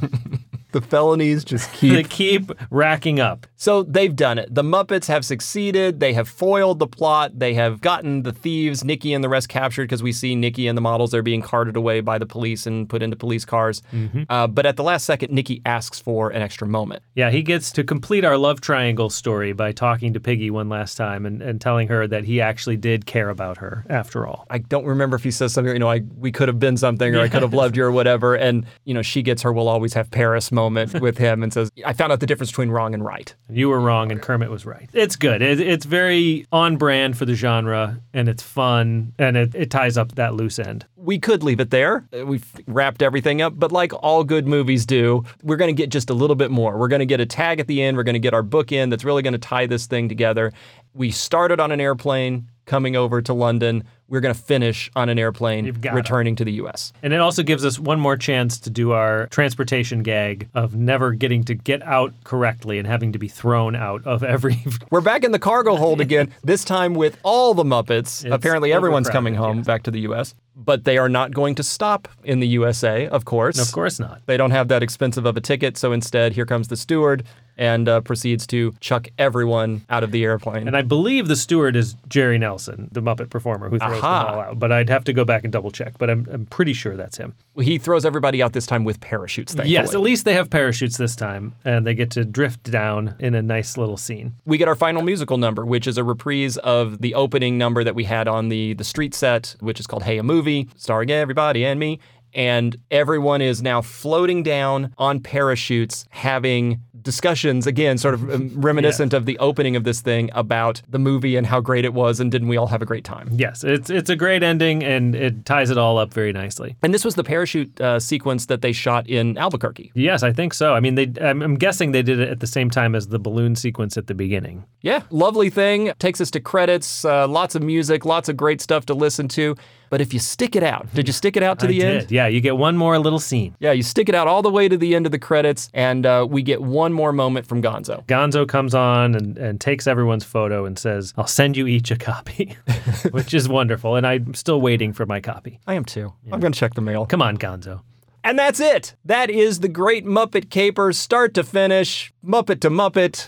end. 0.03 0.38
The 0.71 0.81
felonies 0.81 1.43
just 1.43 1.71
they 1.81 2.03
keep 2.03 2.29
keep 2.29 2.51
racking 2.69 3.19
up. 3.19 3.47
So 3.55 3.83
they've 3.83 4.15
done 4.15 4.37
it. 4.37 4.53
The 4.53 4.63
Muppets 4.63 5.07
have 5.07 5.25
succeeded. 5.25 5.99
They 5.99 6.13
have 6.13 6.27
foiled 6.27 6.79
the 6.79 6.87
plot. 6.87 7.37
They 7.37 7.53
have 7.55 7.81
gotten 7.81 8.23
the 8.23 8.31
thieves, 8.31 8.83
Nikki 8.83 9.13
and 9.13 9.23
the 9.23 9.29
rest 9.29 9.49
captured 9.49 9.83
because 9.83 10.03
we 10.03 10.11
see 10.11 10.35
Nikki 10.35 10.67
and 10.67 10.77
the 10.77 10.81
models 10.81 11.11
they're 11.11 11.21
being 11.21 11.41
carted 11.41 11.75
away 11.75 12.01
by 12.01 12.17
the 12.17 12.25
police 12.25 12.65
and 12.65 12.87
put 12.87 13.01
into 13.01 13.15
police 13.15 13.45
cars. 13.45 13.81
Uh, 14.29 14.47
but 14.47 14.65
at 14.65 14.77
the 14.77 14.83
last 14.83 15.05
second, 15.05 15.33
Nikki 15.33 15.61
asks 15.65 15.99
for 15.99 16.29
an 16.29 16.41
extra 16.41 16.67
moment. 16.67 17.03
Yeah, 17.15 17.31
he 17.31 17.41
gets 17.41 17.71
to 17.73 17.83
complete 17.83 18.23
our 18.23 18.37
love 18.37 18.61
triangle 18.61 19.09
story 19.09 19.53
by 19.53 19.71
talking 19.71 20.13
to 20.13 20.19
Piggy 20.19 20.49
one 20.49 20.69
last 20.69 20.95
time 20.95 21.25
and, 21.25 21.41
and 21.41 21.59
telling 21.59 21.87
her 21.89 22.07
that 22.07 22.23
he 22.23 22.39
actually 22.41 22.77
did 22.77 23.05
care 23.05 23.29
about 23.29 23.57
her 23.57 23.85
after 23.89 24.25
all. 24.25 24.45
I 24.49 24.59
don't 24.59 24.85
remember 24.85 25.15
if 25.15 25.23
he 25.23 25.31
says 25.31 25.53
something, 25.53 25.73
you 25.73 25.79
know, 25.79 25.89
I 25.89 26.01
we 26.17 26.31
could 26.31 26.47
have 26.47 26.59
been 26.59 26.77
something 26.77 27.15
or 27.15 27.21
I 27.21 27.27
could 27.27 27.41
have 27.41 27.53
loved 27.53 27.75
you 27.75 27.83
or 27.83 27.91
whatever. 27.91 28.35
And, 28.35 28.65
you 28.85 28.93
know, 28.93 29.01
she 29.01 29.21
gets 29.21 29.41
her 29.41 29.51
we'll 29.51 29.67
always 29.67 29.93
have 29.93 30.11
Paris 30.11 30.51
moment 30.59 31.01
with 31.01 31.17
him 31.17 31.43
and 31.43 31.53
says, 31.53 31.71
I 31.85 31.93
found 31.93 32.11
out 32.11 32.19
the 32.19 32.25
difference 32.25 32.51
between 32.51 32.69
wrong 32.69 32.93
and 32.93 33.03
right. 33.03 33.33
You 33.49 33.69
were 33.69 33.79
wrong 33.79 34.11
and 34.11 34.21
Kermit 34.21 34.49
was 34.49 34.65
right. 34.65 34.89
It's 34.93 35.15
good. 35.15 35.41
It, 35.41 35.59
it's 35.59 35.85
very 35.85 36.45
on 36.51 36.77
brand 36.77 37.17
for 37.17 37.25
the 37.25 37.35
genre 37.35 37.99
and 38.13 38.27
it's 38.27 38.43
fun 38.43 39.13
and 39.17 39.37
it, 39.37 39.55
it 39.55 39.69
ties 39.71 39.97
up 39.97 40.15
that 40.15 40.33
loose 40.35 40.59
end. 40.59 40.85
we 40.95 41.17
could 41.19 41.43
leave 41.43 41.59
it 41.59 41.69
there. 41.69 42.05
We've 42.25 42.45
wrapped 42.67 43.01
everything 43.01 43.41
up, 43.41 43.53
but 43.57 43.71
like 43.71 43.93
all 43.93 44.23
good 44.23 44.47
movies 44.47 44.85
do, 44.85 45.23
we're 45.43 45.57
going 45.57 45.73
to 45.75 45.81
get 45.81 45.89
just 45.89 46.09
a 46.09 46.13
little 46.13 46.35
bit 46.35 46.51
more. 46.51 46.77
We're 46.77 46.87
going 46.87 46.99
to 46.99 47.05
get 47.05 47.19
a 47.19 47.25
tag 47.25 47.59
at 47.59 47.67
the 47.67 47.81
end. 47.81 47.97
We're 47.97 48.03
going 48.03 48.13
to 48.13 48.19
get 48.19 48.33
our 48.33 48.43
book 48.43 48.71
in 48.71 48.89
that's 48.89 49.03
really 49.03 49.21
going 49.21 49.33
to 49.33 49.39
tie 49.39 49.65
this 49.65 49.85
thing 49.87 50.09
together. 50.09 50.51
We 50.93 51.11
started 51.11 51.59
on 51.59 51.71
an 51.71 51.79
airplane 51.79 52.49
coming 52.65 52.95
over 52.95 53.21
to 53.21 53.33
London. 53.33 53.83
We're 54.09 54.19
going 54.21 54.33
to 54.33 54.41
finish 54.41 54.89
on 54.95 55.09
an 55.09 55.19
airplane 55.19 55.65
You've 55.65 55.85
it. 55.85 55.93
returning 55.93 56.35
to 56.37 56.45
the 56.45 56.53
US. 56.53 56.91
And 57.03 57.13
it 57.13 57.19
also 57.19 57.43
gives 57.43 57.63
us 57.63 57.79
one 57.79 57.99
more 57.99 58.17
chance 58.17 58.59
to 58.59 58.69
do 58.69 58.91
our 58.91 59.27
transportation 59.27 60.03
gag 60.03 60.49
of 60.53 60.75
never 60.75 61.11
getting 61.13 61.43
to 61.45 61.53
get 61.53 61.81
out 61.83 62.13
correctly 62.23 62.79
and 62.79 62.87
having 62.87 63.13
to 63.13 63.19
be 63.19 63.27
thrown 63.27 63.75
out 63.75 64.05
of 64.05 64.23
every. 64.23 64.63
We're 64.89 65.01
back 65.01 65.23
in 65.23 65.31
the 65.31 65.39
cargo 65.39 65.75
hold 65.75 66.01
again, 66.01 66.33
this 66.43 66.63
time 66.63 66.93
with 66.93 67.17
all 67.23 67.53
the 67.53 67.63
Muppets. 67.63 68.29
Apparently, 68.29 68.73
everyone's 68.73 69.09
coming 69.09 69.35
home 69.35 69.61
back 69.61 69.83
to 69.83 69.91
the 69.91 70.01
US, 70.01 70.33
but 70.55 70.83
they 70.83 70.97
are 70.97 71.09
not 71.09 71.31
going 71.31 71.55
to 71.55 71.63
stop 71.63 72.07
in 72.23 72.39
the 72.39 72.47
USA, 72.47 73.07
of 73.07 73.25
course. 73.25 73.59
of 73.59 73.71
course 73.71 73.99
not. 73.99 74.21
They 74.25 74.37
don't 74.37 74.51
have 74.51 74.67
that 74.69 74.83
expensive 74.83 75.25
of 75.25 75.37
a 75.37 75.41
ticket, 75.41 75.77
so 75.77 75.91
instead, 75.91 76.33
here 76.33 76.45
comes 76.45 76.67
the 76.67 76.75
steward 76.77 77.23
and 77.57 77.89
uh, 77.89 77.99
proceeds 78.01 78.47
to 78.47 78.73
chuck 78.79 79.09
everyone 79.17 79.85
out 79.89 80.01
of 80.01 80.11
the 80.11 80.23
airplane. 80.23 80.65
And 80.65 80.77
I 80.77 80.81
believe 80.81 81.27
the 81.27 81.35
steward 81.35 81.75
is 81.75 81.95
Jerry 82.07 82.37
Nelson, 82.37 82.87
the 82.91 83.01
Muppet 83.01 83.29
performer 83.29 83.69
who 83.69 83.77
throws 83.77 83.98
Aha. 83.99 84.23
them 84.25 84.33
all 84.33 84.39
out. 84.41 84.59
But 84.59 84.71
I'd 84.71 84.89
have 84.89 85.03
to 85.05 85.13
go 85.13 85.25
back 85.25 85.43
and 85.43 85.51
double 85.53 85.71
check. 85.71 85.97
But 85.97 86.09
I'm, 86.09 86.27
I'm 86.31 86.45
pretty 86.45 86.73
sure 86.73 86.95
that's 86.95 87.17
him. 87.17 87.35
he 87.59 87.77
throws 87.77 88.05
everybody 88.05 88.41
out 88.41 88.53
this 88.53 88.65
time 88.65 88.83
with 88.83 88.99
parachutes, 88.99 89.53
thankfully. 89.53 89.73
Yes, 89.73 89.93
at 89.93 90.01
least 90.01 90.25
they 90.25 90.33
have 90.33 90.49
parachutes 90.49 90.97
this 90.97 91.15
time, 91.15 91.55
and 91.65 91.85
they 91.85 91.93
get 91.93 92.11
to 92.11 92.25
drift 92.25 92.63
down 92.69 93.15
in 93.19 93.35
a 93.35 93.41
nice 93.41 93.77
little 93.77 93.97
scene. 93.97 94.33
we 94.45 94.57
get 94.57 94.67
our 94.67 94.75
final 94.75 95.01
musical 95.01 95.37
number, 95.37 95.65
which 95.65 95.87
is 95.87 95.97
a 95.97 96.03
reprise 96.03 96.57
of 96.57 97.01
the 97.01 97.13
opening 97.15 97.57
number 97.57 97.83
that 97.83 97.95
we 97.95 98.03
had 98.05 98.27
on 98.27 98.49
the 98.49 98.73
the 98.73 98.83
street 98.83 99.13
set, 99.13 99.55
which 99.59 99.79
is 99.79 99.87
called 99.87 100.03
"Hey 100.03 100.17
a 100.17 100.23
Movie," 100.23 100.67
starring 100.75 101.11
everybody 101.11 101.65
and 101.65 101.79
me. 101.79 101.99
And 102.33 102.77
everyone 102.91 103.41
is 103.41 103.61
now 103.61 103.81
floating 103.81 104.43
down 104.43 104.93
on 104.97 105.19
parachutes, 105.19 106.05
having 106.11 106.81
discussions 107.01 107.65
again, 107.67 107.97
sort 107.97 108.13
of 108.13 108.29
um, 108.29 108.51
reminiscent 108.55 109.13
of 109.13 109.25
the 109.25 109.37
opening 109.39 109.75
of 109.75 109.83
this 109.83 110.01
thing 110.01 110.29
about 110.33 110.81
the 110.87 110.99
movie 110.99 111.35
and 111.35 111.47
how 111.47 111.59
great 111.59 111.85
it 111.85 111.93
was, 111.93 112.19
and 112.19 112.31
didn't 112.31 112.47
we 112.47 112.57
all 112.57 112.67
have 112.67 112.81
a 112.81 112.85
great 112.85 113.03
time? 113.03 113.29
Yes, 113.31 113.63
it's 113.63 113.89
it's 113.89 114.09
a 114.09 114.15
great 114.15 114.43
ending, 114.43 114.83
and 114.83 115.15
it 115.15 115.45
ties 115.45 115.69
it 115.69 115.77
all 115.77 115.97
up 115.97 116.13
very 116.13 116.33
nicely. 116.33 116.75
And 116.83 116.93
this 116.93 117.05
was 117.05 117.15
the 117.15 117.23
parachute 117.23 117.79
uh, 117.81 117.99
sequence 117.99 118.45
that 118.47 118.61
they 118.61 118.71
shot 118.71 119.07
in 119.07 119.37
Albuquerque. 119.37 119.91
Yes, 119.95 120.23
I 120.23 120.31
think 120.31 120.53
so. 120.53 120.73
I 120.73 120.79
mean, 120.79 120.95
they. 120.95 121.11
I'm, 121.21 121.41
I'm 121.41 121.55
guessing 121.55 121.91
they 121.91 122.03
did 122.03 122.19
it 122.19 122.29
at 122.29 122.39
the 122.39 122.47
same 122.47 122.69
time 122.69 122.95
as 122.95 123.07
the 123.07 123.19
balloon 123.19 123.55
sequence 123.55 123.97
at 123.97 124.07
the 124.07 124.13
beginning. 124.13 124.65
Yeah, 124.81 125.03
lovely 125.09 125.49
thing. 125.49 125.91
Takes 125.99 126.21
us 126.21 126.31
to 126.31 126.39
credits. 126.39 127.03
Uh, 127.05 127.27
lots 127.27 127.55
of 127.55 127.63
music, 127.63 128.05
lots 128.05 128.29
of 128.29 128.37
great 128.37 128.61
stuff 128.61 128.85
to 128.87 128.93
listen 128.93 129.27
to. 129.29 129.55
But 129.89 130.01
if 130.01 130.13
you 130.13 130.19
stick 130.19 130.55
it 130.55 130.63
out, 130.63 130.91
did 130.93 131.07
you 131.07 131.13
stick 131.13 131.35
it 131.37 131.43
out 131.43 131.59
to 131.59 131.65
I 131.65 131.69
the 131.69 131.79
did. 131.79 132.01
end? 132.03 132.11
Yeah, 132.11 132.27
you 132.27 132.41
get 132.41 132.57
one 132.57 132.77
more 132.77 132.97
little 132.99 133.19
scene. 133.19 133.55
Yeah, 133.59 133.71
you 133.71 133.83
stick 133.83 134.09
it 134.09 134.15
out 134.15 134.27
all 134.27 134.41
the 134.41 134.49
way 134.51 134.67
to 134.69 134.77
the 134.77 134.95
end 134.95 135.05
of 135.05 135.11
the 135.11 135.19
credits, 135.19 135.69
and 135.73 136.05
uh, 136.05 136.27
we 136.29 136.41
get 136.41 136.61
one 136.61 136.93
more 136.93 137.11
moment 137.11 137.45
from 137.47 137.61
Gonzo. 137.61 138.05
Gonzo 138.05 138.47
comes 138.47 138.75
on 138.75 139.15
and, 139.15 139.37
and 139.37 139.59
takes 139.59 139.87
everyone's 139.87 140.23
photo 140.23 140.65
and 140.65 140.77
says, 140.77 141.13
I'll 141.17 141.27
send 141.27 141.57
you 141.57 141.67
each 141.67 141.91
a 141.91 141.95
copy, 141.97 142.55
which 143.11 143.33
is 143.33 143.49
wonderful. 143.49 143.95
And 143.95 144.05
I'm 144.05 144.33
still 144.33 144.61
waiting 144.61 144.93
for 144.93 145.05
my 145.05 145.19
copy. 145.19 145.59
I 145.67 145.73
am 145.73 145.85
too. 145.85 146.13
I'm 146.31 146.39
going 146.39 146.53
to 146.53 146.59
check 146.59 146.73
the 146.75 146.81
mail. 146.81 147.05
Come 147.05 147.21
on, 147.21 147.37
Gonzo. 147.37 147.81
And 148.23 148.37
that's 148.37 148.59
it. 148.59 148.95
That 149.05 149.29
is 149.29 149.61
the 149.61 149.69
Great 149.69 150.05
Muppet 150.05 150.49
Caper, 150.49 150.91
start 150.93 151.33
to 151.35 151.43
finish, 151.43 152.13
Muppet 152.23 152.59
to 152.61 152.69
Muppet. 152.69 153.27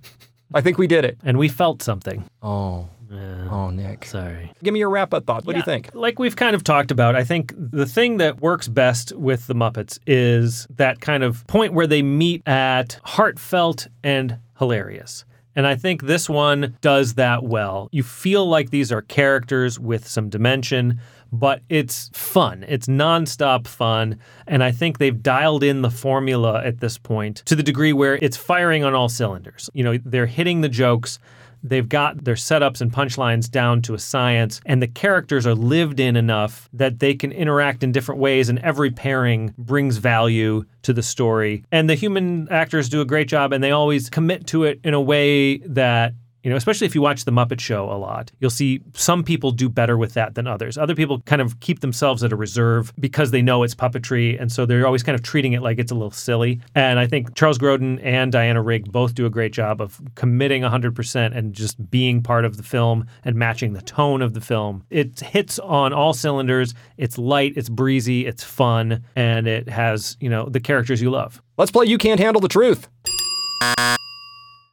I 0.54 0.60
think 0.60 0.78
we 0.78 0.86
did 0.86 1.04
it. 1.04 1.18
And 1.24 1.38
we 1.38 1.48
felt 1.48 1.82
something. 1.82 2.24
Oh, 2.42 2.88
Uh, 3.10 3.48
oh, 3.50 3.70
Nick. 3.70 4.04
Sorry. 4.04 4.52
Give 4.62 4.72
me 4.74 4.80
your 4.80 4.90
wrap 4.90 5.14
up 5.14 5.26
thought. 5.26 5.44
What 5.44 5.52
do 5.52 5.58
you 5.58 5.64
think? 5.64 5.90
Like 5.94 6.18
we've 6.18 6.36
kind 6.36 6.54
of 6.54 6.62
talked 6.64 6.90
about, 6.90 7.16
I 7.16 7.24
think 7.24 7.54
the 7.56 7.86
thing 7.86 8.18
that 8.18 8.40
works 8.40 8.68
best 8.68 9.12
with 9.16 9.46
the 9.46 9.54
Muppets 9.54 9.98
is 10.06 10.66
that 10.76 11.00
kind 11.00 11.22
of 11.22 11.46
point 11.46 11.72
where 11.72 11.86
they 11.86 12.02
meet 12.02 12.46
at 12.46 13.00
heartfelt 13.04 13.88
and 14.04 14.38
hilarious. 14.58 15.24
And 15.56 15.66
I 15.66 15.74
think 15.74 16.02
this 16.02 16.28
one 16.28 16.76
does 16.82 17.14
that 17.14 17.42
well. 17.42 17.88
You 17.90 18.04
feel 18.04 18.46
like 18.46 18.70
these 18.70 18.92
are 18.92 19.02
characters 19.02 19.80
with 19.80 20.06
some 20.06 20.28
dimension, 20.28 21.00
but 21.32 21.62
it's 21.68 22.10
fun. 22.12 22.64
It's 22.68 22.86
nonstop 22.86 23.66
fun. 23.66 24.20
And 24.46 24.62
I 24.62 24.70
think 24.70 24.98
they've 24.98 25.20
dialed 25.20 25.64
in 25.64 25.82
the 25.82 25.90
formula 25.90 26.62
at 26.64 26.78
this 26.78 26.96
point 26.96 27.38
to 27.46 27.56
the 27.56 27.64
degree 27.64 27.92
where 27.92 28.16
it's 28.22 28.36
firing 28.36 28.84
on 28.84 28.94
all 28.94 29.08
cylinders. 29.08 29.68
You 29.72 29.82
know, 29.82 29.98
they're 30.04 30.26
hitting 30.26 30.60
the 30.60 30.68
jokes. 30.68 31.18
They've 31.62 31.88
got 31.88 32.24
their 32.24 32.34
setups 32.34 32.80
and 32.80 32.92
punchlines 32.92 33.50
down 33.50 33.82
to 33.82 33.94
a 33.94 33.98
science, 33.98 34.60
and 34.66 34.82
the 34.82 34.86
characters 34.86 35.46
are 35.46 35.54
lived 35.54 36.00
in 36.00 36.16
enough 36.16 36.68
that 36.72 36.98
they 36.98 37.14
can 37.14 37.32
interact 37.32 37.82
in 37.82 37.92
different 37.92 38.20
ways, 38.20 38.48
and 38.48 38.58
every 38.60 38.90
pairing 38.90 39.54
brings 39.58 39.96
value 39.96 40.64
to 40.82 40.92
the 40.92 41.02
story. 41.02 41.64
And 41.70 41.88
the 41.88 41.94
human 41.94 42.48
actors 42.50 42.88
do 42.88 43.00
a 43.00 43.04
great 43.04 43.28
job, 43.28 43.52
and 43.52 43.62
they 43.62 43.72
always 43.72 44.08
commit 44.10 44.46
to 44.48 44.64
it 44.64 44.80
in 44.84 44.94
a 44.94 45.00
way 45.00 45.58
that 45.58 46.14
you 46.42 46.50
know, 46.50 46.56
especially 46.56 46.86
if 46.86 46.94
you 46.94 47.02
watch 47.02 47.24
The 47.24 47.32
Muppet 47.32 47.60
Show 47.60 47.90
a 47.90 47.98
lot, 47.98 48.30
you'll 48.38 48.50
see 48.50 48.80
some 48.94 49.24
people 49.24 49.50
do 49.50 49.68
better 49.68 49.96
with 49.96 50.14
that 50.14 50.34
than 50.34 50.46
others. 50.46 50.78
Other 50.78 50.94
people 50.94 51.20
kind 51.20 51.42
of 51.42 51.58
keep 51.60 51.80
themselves 51.80 52.22
at 52.22 52.32
a 52.32 52.36
reserve 52.36 52.92
because 52.98 53.30
they 53.30 53.42
know 53.42 53.62
it's 53.62 53.74
puppetry. 53.74 54.40
And 54.40 54.50
so 54.50 54.64
they're 54.64 54.86
always 54.86 55.02
kind 55.02 55.16
of 55.16 55.22
treating 55.22 55.52
it 55.52 55.62
like 55.62 55.78
it's 55.78 55.90
a 55.90 55.94
little 55.94 56.10
silly. 56.10 56.60
And 56.74 56.98
I 56.98 57.06
think 57.06 57.34
Charles 57.34 57.58
Grodin 57.58 58.00
and 58.02 58.30
Diana 58.30 58.62
Rigg 58.62 58.90
both 58.90 59.14
do 59.14 59.26
a 59.26 59.30
great 59.30 59.52
job 59.52 59.80
of 59.80 60.00
committing 60.14 60.62
100% 60.62 61.36
and 61.36 61.52
just 61.52 61.90
being 61.90 62.22
part 62.22 62.44
of 62.44 62.56
the 62.56 62.62
film 62.62 63.06
and 63.24 63.36
matching 63.36 63.72
the 63.72 63.82
tone 63.82 64.22
of 64.22 64.34
the 64.34 64.40
film. 64.40 64.84
It 64.90 65.20
hits 65.20 65.58
on 65.58 65.92
all 65.92 66.14
cylinders. 66.14 66.74
It's 66.96 67.18
light, 67.18 67.54
it's 67.56 67.68
breezy, 67.68 68.26
it's 68.26 68.44
fun, 68.44 69.04
and 69.16 69.48
it 69.48 69.68
has, 69.68 70.16
you 70.20 70.30
know, 70.30 70.48
the 70.48 70.60
characters 70.60 71.02
you 71.02 71.10
love. 71.10 71.42
Let's 71.56 71.72
play 71.72 71.86
You 71.86 71.98
Can't 71.98 72.20
Handle 72.20 72.40
the 72.40 72.48
Truth. 72.48 72.88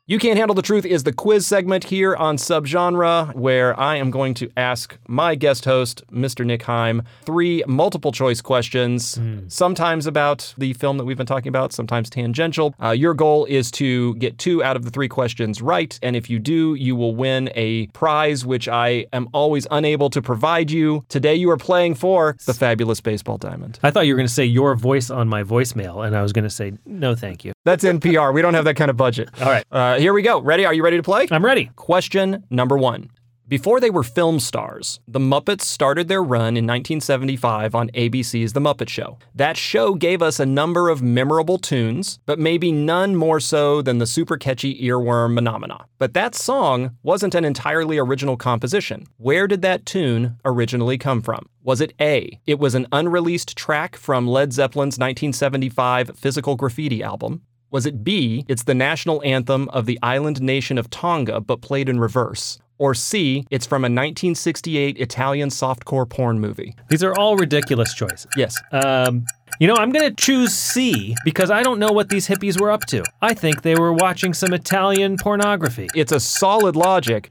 You 0.07 0.19
Can't 0.19 0.37
Handle 0.37 0.53
the 0.53 0.61
Truth 0.61 0.85
is 0.85 1.01
the 1.01 1.11
quiz 1.11 1.47
segment 1.47 1.85
here 1.85 2.15
on 2.15 2.37
Subgenre, 2.37 3.33
where 3.33 3.79
I 3.79 3.95
am 3.95 4.11
going 4.11 4.35
to 4.35 4.51
ask 4.55 4.95
my 5.07 5.33
guest 5.33 5.65
host, 5.65 6.03
Mr. 6.11 6.45
Nick 6.45 6.61
Heim, 6.61 7.01
three 7.23 7.63
multiple 7.65 8.11
choice 8.11 8.39
questions, 8.39 9.19
sometimes 9.47 10.05
about 10.05 10.53
the 10.59 10.73
film 10.73 10.99
that 10.99 11.05
we've 11.05 11.17
been 11.17 11.25
talking 11.25 11.49
about, 11.49 11.73
sometimes 11.73 12.11
tangential. 12.11 12.75
Uh, 12.79 12.91
your 12.91 13.15
goal 13.15 13.45
is 13.45 13.71
to 13.71 14.13
get 14.17 14.37
two 14.37 14.63
out 14.63 14.75
of 14.75 14.85
the 14.85 14.91
three 14.91 15.07
questions 15.07 15.59
right, 15.59 15.99
and 16.03 16.15
if 16.15 16.29
you 16.29 16.37
do, 16.37 16.75
you 16.75 16.95
will 16.95 17.15
win 17.15 17.49
a 17.55 17.87
prize, 17.87 18.45
which 18.45 18.67
I 18.67 19.07
am 19.11 19.27
always 19.33 19.65
unable 19.71 20.11
to 20.11 20.21
provide 20.21 20.69
you. 20.69 21.03
Today, 21.09 21.33
you 21.33 21.49
are 21.49 21.57
playing 21.57 21.95
for 21.95 22.37
the 22.45 22.53
fabulous 22.53 23.01
baseball 23.01 23.39
diamond. 23.39 23.79
I 23.81 23.89
thought 23.89 24.05
you 24.05 24.13
were 24.13 24.19
going 24.19 24.27
to 24.27 24.33
say 24.33 24.45
your 24.45 24.75
voice 24.75 25.09
on 25.09 25.27
my 25.27 25.41
voicemail, 25.41 26.05
and 26.05 26.15
I 26.15 26.21
was 26.21 26.31
going 26.31 26.43
to 26.43 26.51
say, 26.51 26.73
no, 26.85 27.15
thank 27.15 27.43
you. 27.43 27.54
That's 27.65 27.83
NPR. 27.83 28.31
We 28.33 28.41
don't 28.43 28.53
have 28.53 28.65
that 28.65 28.75
kind 28.75 28.91
of 28.91 28.95
budget. 28.95 29.29
All 29.41 29.47
right. 29.47 29.65
Uh, 29.71 29.97
here 29.97 30.13
we 30.13 30.21
go. 30.21 30.39
Ready? 30.39 30.65
Are 30.65 30.73
you 30.73 30.83
ready 30.83 30.97
to 30.97 31.03
play? 31.03 31.27
I'm 31.31 31.43
ready. 31.43 31.71
Question 31.75 32.45
number 32.49 32.77
one. 32.77 33.09
Before 33.47 33.79
they 33.79 33.91
were 33.91 34.01
film 34.01 34.39
stars, 34.39 34.99
the 35.07 35.19
Muppets 35.19 35.61
started 35.61 36.07
their 36.07 36.23
run 36.23 36.57
in 36.57 36.65
1975 36.65 37.75
on 37.75 37.89
ABC's 37.89 38.53
The 38.53 38.59
Muppet 38.59 38.89
Show. 38.89 39.19
That 39.35 39.55
show 39.55 39.93
gave 39.93 40.23
us 40.23 40.39
a 40.39 40.47
number 40.47 40.89
of 40.89 41.03
memorable 41.03 41.59
tunes, 41.59 42.17
but 42.25 42.39
maybe 42.39 42.71
none 42.71 43.15
more 43.15 43.39
so 43.39 43.83
than 43.83 43.99
the 43.99 44.07
super 44.07 44.37
catchy 44.37 44.81
earworm 44.81 45.35
Phenomena. 45.35 45.85
But 45.99 46.15
that 46.15 46.33
song 46.33 46.97
wasn't 47.03 47.35
an 47.35 47.45
entirely 47.45 47.99
original 47.99 48.35
composition. 48.35 49.05
Where 49.17 49.45
did 49.45 49.61
that 49.61 49.85
tune 49.85 50.37
originally 50.43 50.97
come 50.97 51.21
from? 51.21 51.47
Was 51.61 51.81
it 51.81 51.93
A? 52.01 52.39
It 52.47 52.57
was 52.57 52.73
an 52.73 52.87
unreleased 52.91 53.55
track 53.55 53.95
from 53.95 54.27
Led 54.27 54.53
Zeppelin's 54.53 54.97
1975 54.97 56.17
Physical 56.17 56.55
Graffiti 56.55 57.03
album. 57.03 57.43
Was 57.75 57.85
it 57.85 58.05
B, 58.05 58.45
it's 58.47 58.63
the 58.63 58.73
national 58.73 59.21
anthem 59.25 59.67
of 59.67 59.85
the 59.85 59.99
island 60.01 60.41
nation 60.41 60.77
of 60.77 60.89
Tonga 60.89 61.41
but 61.41 61.59
played 61.59 61.89
in 61.89 61.99
reverse? 61.99 62.57
Or 62.77 62.93
C, 62.93 63.45
it's 63.49 63.65
from 63.65 63.81
a 63.83 63.91
1968 63.91 64.97
Italian 64.97 65.49
softcore 65.49 66.09
porn 66.09 66.39
movie? 66.39 66.73
These 66.87 67.03
are 67.03 67.13
all 67.19 67.35
ridiculous 67.35 67.93
choices. 67.93 68.27
Yes. 68.37 68.55
Um, 68.71 69.25
You 69.59 69.67
know, 69.67 69.75
I'm 69.75 69.91
going 69.91 70.09
to 70.09 70.15
choose 70.15 70.53
C 70.53 71.17
because 71.25 71.51
I 71.51 71.63
don't 71.63 71.77
know 71.77 71.91
what 71.91 72.07
these 72.07 72.29
hippies 72.29 72.57
were 72.61 72.71
up 72.71 72.85
to. 72.85 73.03
I 73.21 73.33
think 73.33 73.63
they 73.63 73.75
were 73.75 73.91
watching 73.91 74.33
some 74.33 74.53
Italian 74.53 75.17
pornography. 75.17 75.89
It's 75.95 76.13
a 76.13 76.19
solid 76.21 76.77
logic, 76.77 77.29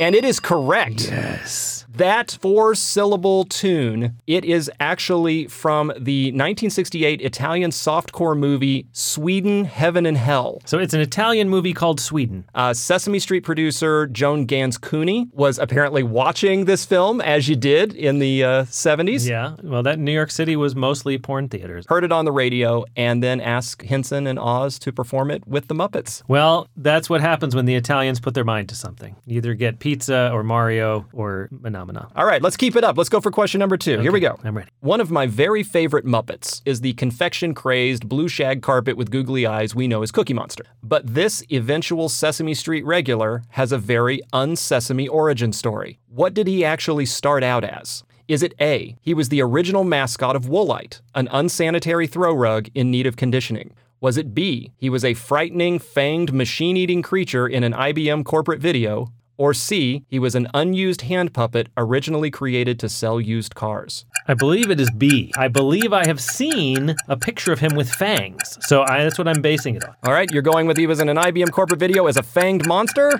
and 0.00 0.16
it 0.16 0.24
is 0.24 0.40
correct. 0.40 1.06
Yes. 1.12 1.79
That 1.96 2.38
four 2.40 2.74
syllable 2.76 3.44
tune, 3.44 4.16
it 4.26 4.44
is 4.44 4.70
actually 4.78 5.48
from 5.48 5.88
the 5.88 6.26
1968 6.26 7.20
Italian 7.20 7.72
softcore 7.72 8.38
movie 8.38 8.86
Sweden, 8.92 9.64
Heaven 9.64 10.06
and 10.06 10.16
Hell. 10.16 10.62
So 10.66 10.78
it's 10.78 10.94
an 10.94 11.00
Italian 11.00 11.48
movie 11.48 11.72
called 11.72 12.00
Sweden. 12.00 12.44
Uh, 12.54 12.74
Sesame 12.74 13.18
Street 13.18 13.40
producer 13.40 14.06
Joan 14.06 14.46
Ganz 14.46 14.78
Cooney 14.78 15.28
was 15.32 15.58
apparently 15.58 16.04
watching 16.04 16.64
this 16.64 16.84
film, 16.84 17.20
as 17.20 17.48
you 17.48 17.56
did 17.56 17.94
in 17.94 18.20
the 18.20 18.44
uh, 18.44 18.62
70s. 18.64 19.28
Yeah. 19.28 19.56
Well, 19.62 19.82
that 19.82 19.98
New 19.98 20.12
York 20.12 20.30
City 20.30 20.54
was 20.54 20.76
mostly 20.76 21.18
porn 21.18 21.48
theaters. 21.48 21.86
Heard 21.88 22.04
it 22.04 22.12
on 22.12 22.24
the 22.24 22.32
radio 22.32 22.84
and 22.96 23.22
then 23.22 23.40
asked 23.40 23.82
Henson 23.82 24.28
and 24.28 24.38
Oz 24.38 24.78
to 24.80 24.92
perform 24.92 25.30
it 25.32 25.46
with 25.46 25.66
the 25.66 25.74
Muppets. 25.74 26.22
Well, 26.28 26.68
that's 26.76 27.10
what 27.10 27.20
happens 27.20 27.56
when 27.56 27.66
the 27.66 27.74
Italians 27.74 28.20
put 28.20 28.34
their 28.34 28.44
mind 28.44 28.68
to 28.68 28.76
something. 28.76 29.16
You 29.26 29.38
either 29.38 29.54
get 29.54 29.80
pizza 29.80 30.30
or 30.32 30.44
Mario 30.44 31.06
or 31.12 31.48
Phenomena. 31.80 32.08
All 32.14 32.26
right, 32.26 32.42
let's 32.42 32.56
keep 32.56 32.76
it 32.76 32.84
up. 32.84 32.98
Let's 32.98 33.08
go 33.08 33.20
for 33.20 33.30
question 33.30 33.58
number 33.58 33.76
two. 33.76 34.00
Here 34.00 34.12
we 34.12 34.20
go. 34.20 34.38
I'm 34.44 34.56
ready. 34.56 34.70
One 34.80 35.00
of 35.00 35.10
my 35.10 35.26
very 35.26 35.62
favorite 35.62 36.04
Muppets 36.04 36.60
is 36.66 36.82
the 36.82 36.92
confection 36.94 37.54
crazed 37.54 38.08
blue 38.08 38.28
shag 38.28 38.60
carpet 38.60 38.96
with 38.96 39.10
googly 39.10 39.46
eyes 39.46 39.74
we 39.74 39.88
know 39.88 40.02
as 40.02 40.12
Cookie 40.12 40.34
Monster. 40.34 40.64
But 40.82 41.14
this 41.14 41.42
eventual 41.50 42.08
Sesame 42.10 42.54
Street 42.54 42.84
regular 42.84 43.42
has 43.50 43.72
a 43.72 43.78
very 43.78 44.20
unsesame 44.32 45.08
origin 45.08 45.52
story. 45.52 45.98
What 46.08 46.34
did 46.34 46.46
he 46.46 46.64
actually 46.64 47.06
start 47.06 47.42
out 47.42 47.64
as? 47.64 48.04
Is 48.28 48.42
it 48.42 48.54
A, 48.60 48.96
he 49.00 49.14
was 49.14 49.28
the 49.30 49.42
original 49.42 49.82
mascot 49.82 50.36
of 50.36 50.44
Woolite, 50.44 51.00
an 51.14 51.28
unsanitary 51.32 52.06
throw 52.06 52.34
rug 52.34 52.68
in 52.74 52.90
need 52.90 53.06
of 53.06 53.16
conditioning? 53.16 53.74
Was 54.00 54.16
it 54.16 54.34
B, 54.34 54.72
he 54.76 54.88
was 54.88 55.04
a 55.04 55.14
frightening, 55.14 55.78
fanged, 55.78 56.32
machine 56.32 56.76
eating 56.76 57.02
creature 57.02 57.46
in 57.46 57.64
an 57.64 57.72
IBM 57.72 58.24
corporate 58.24 58.60
video? 58.60 59.12
Or 59.40 59.54
C, 59.54 60.04
he 60.06 60.18
was 60.18 60.34
an 60.34 60.48
unused 60.52 61.00
hand 61.00 61.32
puppet 61.32 61.68
originally 61.74 62.30
created 62.30 62.78
to 62.80 62.90
sell 62.90 63.18
used 63.18 63.54
cars? 63.54 64.04
I 64.28 64.34
believe 64.34 64.70
it 64.70 64.78
is 64.78 64.90
B. 64.90 65.32
I 65.34 65.48
believe 65.48 65.94
I 65.94 66.06
have 66.06 66.20
seen 66.20 66.94
a 67.08 67.16
picture 67.16 67.50
of 67.50 67.58
him 67.58 67.74
with 67.74 67.90
fangs. 67.90 68.58
So 68.60 68.82
I, 68.82 69.02
that's 69.02 69.16
what 69.16 69.26
I'm 69.26 69.40
basing 69.40 69.76
it 69.76 69.84
on. 69.84 69.96
All 70.02 70.12
right, 70.12 70.30
you're 70.30 70.42
going 70.42 70.66
with 70.66 70.76
he 70.76 70.86
was 70.86 71.00
in 71.00 71.08
an 71.08 71.16
IBM 71.16 71.52
corporate 71.52 71.80
video 71.80 72.06
as 72.06 72.18
a 72.18 72.22
fanged 72.22 72.66
monster? 72.66 73.18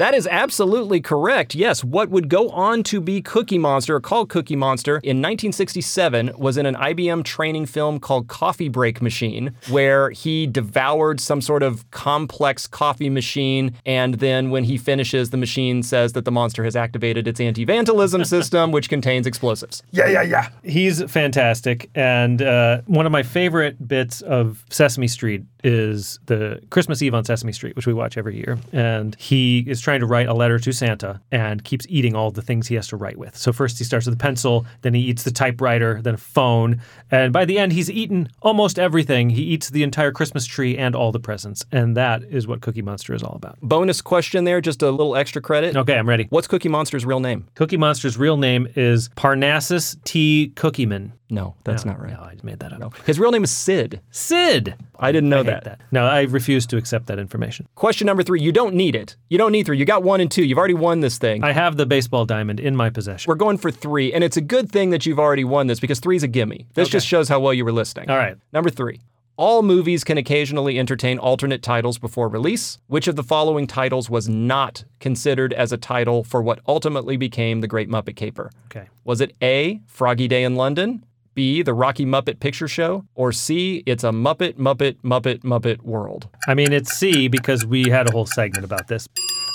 That 0.00 0.14
is 0.14 0.26
absolutely 0.30 1.02
correct. 1.02 1.54
Yes, 1.54 1.84
what 1.84 2.08
would 2.08 2.30
go 2.30 2.48
on 2.48 2.82
to 2.84 3.02
be 3.02 3.20
Cookie 3.20 3.58
Monster, 3.58 3.96
or 3.96 4.00
called 4.00 4.30
Cookie 4.30 4.56
Monster, 4.56 4.92
in 4.92 5.18
1967 5.18 6.30
was 6.38 6.56
in 6.56 6.64
an 6.64 6.74
IBM 6.74 7.22
training 7.22 7.66
film 7.66 8.00
called 8.00 8.26
Coffee 8.26 8.70
Break 8.70 9.02
Machine, 9.02 9.52
where 9.68 10.08
he 10.08 10.46
devoured 10.46 11.20
some 11.20 11.42
sort 11.42 11.62
of 11.62 11.90
complex 11.90 12.66
coffee 12.66 13.10
machine, 13.10 13.74
and 13.84 14.14
then 14.14 14.48
when 14.48 14.64
he 14.64 14.78
finishes, 14.78 15.28
the 15.28 15.36
machine 15.36 15.82
says 15.82 16.14
that 16.14 16.24
the 16.24 16.32
monster 16.32 16.64
has 16.64 16.74
activated 16.74 17.28
its 17.28 17.38
anti 17.38 17.66
vandalism 17.66 18.24
system, 18.24 18.72
which 18.72 18.88
contains 18.88 19.26
explosives. 19.26 19.82
Yeah, 19.90 20.08
yeah, 20.08 20.22
yeah. 20.22 20.48
He's 20.62 21.02
fantastic. 21.12 21.90
And 21.94 22.40
uh, 22.40 22.80
one 22.86 23.04
of 23.04 23.12
my 23.12 23.22
favorite 23.22 23.86
bits 23.86 24.22
of 24.22 24.64
Sesame 24.70 25.08
Street 25.08 25.42
is 25.64 26.18
the 26.26 26.60
Christmas 26.70 27.02
Eve 27.02 27.14
on 27.14 27.24
Sesame 27.24 27.52
Street, 27.52 27.76
which 27.76 27.86
we 27.86 27.92
watch 27.92 28.16
every 28.16 28.36
year. 28.36 28.58
And 28.72 29.14
he 29.16 29.60
is 29.60 29.80
trying 29.80 30.00
to 30.00 30.06
write 30.06 30.28
a 30.28 30.34
letter 30.34 30.58
to 30.58 30.72
Santa 30.72 31.20
and 31.30 31.64
keeps 31.64 31.86
eating 31.88 32.14
all 32.14 32.30
the 32.30 32.42
things 32.42 32.68
he 32.68 32.74
has 32.74 32.88
to 32.88 32.96
write 32.96 33.16
with. 33.16 33.36
So 33.36 33.52
first 33.52 33.78
he 33.78 33.84
starts 33.84 34.06
with 34.06 34.14
a 34.14 34.18
pencil, 34.18 34.66
then 34.82 34.94
he 34.94 35.00
eats 35.00 35.22
the 35.22 35.30
typewriter, 35.30 36.00
then 36.02 36.14
a 36.14 36.18
phone. 36.18 36.80
And 37.10 37.32
by 37.32 37.44
the 37.44 37.58
end, 37.58 37.72
he's 37.72 37.90
eaten 37.90 38.28
almost 38.42 38.78
everything. 38.78 39.30
He 39.30 39.42
eats 39.42 39.70
the 39.70 39.82
entire 39.82 40.12
Christmas 40.12 40.46
tree 40.46 40.76
and 40.76 40.94
all 40.94 41.12
the 41.12 41.20
presents. 41.20 41.64
And 41.72 41.96
that 41.96 42.22
is 42.24 42.46
what 42.46 42.60
Cookie 42.60 42.82
Monster 42.82 43.14
is 43.14 43.22
all 43.22 43.34
about. 43.34 43.58
Bonus 43.60 44.00
question 44.00 44.44
there, 44.44 44.60
just 44.60 44.82
a 44.82 44.90
little 44.90 45.16
extra 45.16 45.42
credit. 45.42 45.76
Okay, 45.76 45.96
I'm 45.96 46.08
ready. 46.08 46.26
What's 46.30 46.46
Cookie 46.46 46.68
Monster's 46.68 47.04
real 47.04 47.20
name? 47.20 47.46
Cookie 47.54 47.76
Monster's 47.76 48.16
real 48.16 48.36
name 48.36 48.68
is 48.76 49.08
Parnassus 49.16 49.96
T. 50.04 50.52
Cookieman. 50.56 51.12
No, 51.30 51.54
that's 51.64 51.84
No, 51.84 51.92
not 51.92 52.00
right. 52.00 52.12
No, 52.12 52.20
I 52.20 52.36
made 52.42 52.58
that 52.60 52.72
up. 52.72 52.78
No. 52.80 52.90
His 53.06 53.18
real 53.18 53.30
name 53.30 53.44
is 53.44 53.50
Sid. 53.50 54.00
Sid. 54.10 54.74
I 54.98 55.12
didn't 55.12 55.30
know 55.30 55.40
I 55.40 55.44
that. 55.44 55.64
that. 55.64 55.80
No, 55.90 56.04
I 56.06 56.22
refuse 56.22 56.66
to 56.66 56.76
accept 56.76 57.06
that 57.06 57.18
information. 57.18 57.66
Question 57.74 58.06
number 58.06 58.22
three. 58.22 58.40
You 58.40 58.52
don't 58.52 58.74
need 58.74 58.94
it. 58.96 59.16
You 59.28 59.38
don't 59.38 59.52
need 59.52 59.66
three. 59.66 59.78
You 59.78 59.84
got 59.84 60.02
one 60.02 60.20
and 60.20 60.30
two. 60.30 60.44
You've 60.44 60.58
already 60.58 60.74
won 60.74 61.00
this 61.00 61.18
thing. 61.18 61.44
I 61.44 61.52
have 61.52 61.76
the 61.76 61.86
baseball 61.86 62.26
diamond 62.26 62.60
in 62.60 62.76
my 62.76 62.90
possession. 62.90 63.28
We're 63.30 63.36
going 63.36 63.58
for 63.58 63.70
three, 63.70 64.12
and 64.12 64.22
it's 64.24 64.36
a 64.36 64.42
good 64.42 64.70
thing 64.70 64.90
that 64.90 65.06
you've 65.06 65.18
already 65.20 65.44
won 65.44 65.66
this 65.68 65.80
because 65.80 66.00
three's 66.00 66.22
a 66.22 66.28
gimme. 66.28 66.66
This 66.74 66.88
just 66.88 67.06
shows 67.06 67.28
how 67.28 67.40
well 67.40 67.54
you 67.54 67.64
were 67.64 67.72
listening. 67.72 68.10
All 68.10 68.16
right. 68.16 68.36
Number 68.52 68.70
three. 68.70 69.00
All 69.36 69.62
movies 69.62 70.04
can 70.04 70.18
occasionally 70.18 70.78
entertain 70.78 71.18
alternate 71.18 71.62
titles 71.62 71.96
before 71.96 72.28
release. 72.28 72.76
Which 72.88 73.08
of 73.08 73.16
the 73.16 73.22
following 73.22 73.66
titles 73.66 74.10
was 74.10 74.28
not 74.28 74.84
considered 74.98 75.54
as 75.54 75.72
a 75.72 75.78
title 75.78 76.24
for 76.24 76.42
what 76.42 76.60
ultimately 76.68 77.16
became 77.16 77.62
The 77.62 77.66
Great 77.66 77.88
Muppet 77.88 78.16
Caper? 78.16 78.50
Okay. 78.66 78.88
Was 79.04 79.22
it 79.22 79.34
A, 79.40 79.80
Froggy 79.86 80.28
Day 80.28 80.44
in 80.44 80.56
London, 80.56 81.06
B, 81.34 81.62
The 81.62 81.74
Rocky 81.74 82.04
Muppet 82.04 82.40
Picture 82.40 82.68
Show, 82.68 83.04
or 83.14 83.32
C, 83.32 83.82
It's 83.86 84.04
a 84.04 84.10
Muppet, 84.10 84.54
Muppet, 84.54 84.96
Muppet, 85.02 85.40
Muppet 85.40 85.82
World? 85.82 86.28
I 86.48 86.54
mean, 86.54 86.72
it's 86.72 86.92
C 86.92 87.28
because 87.28 87.64
we 87.64 87.88
had 87.88 88.08
a 88.08 88.12
whole 88.12 88.26
segment 88.26 88.64
about 88.64 88.88
this. 88.88 89.08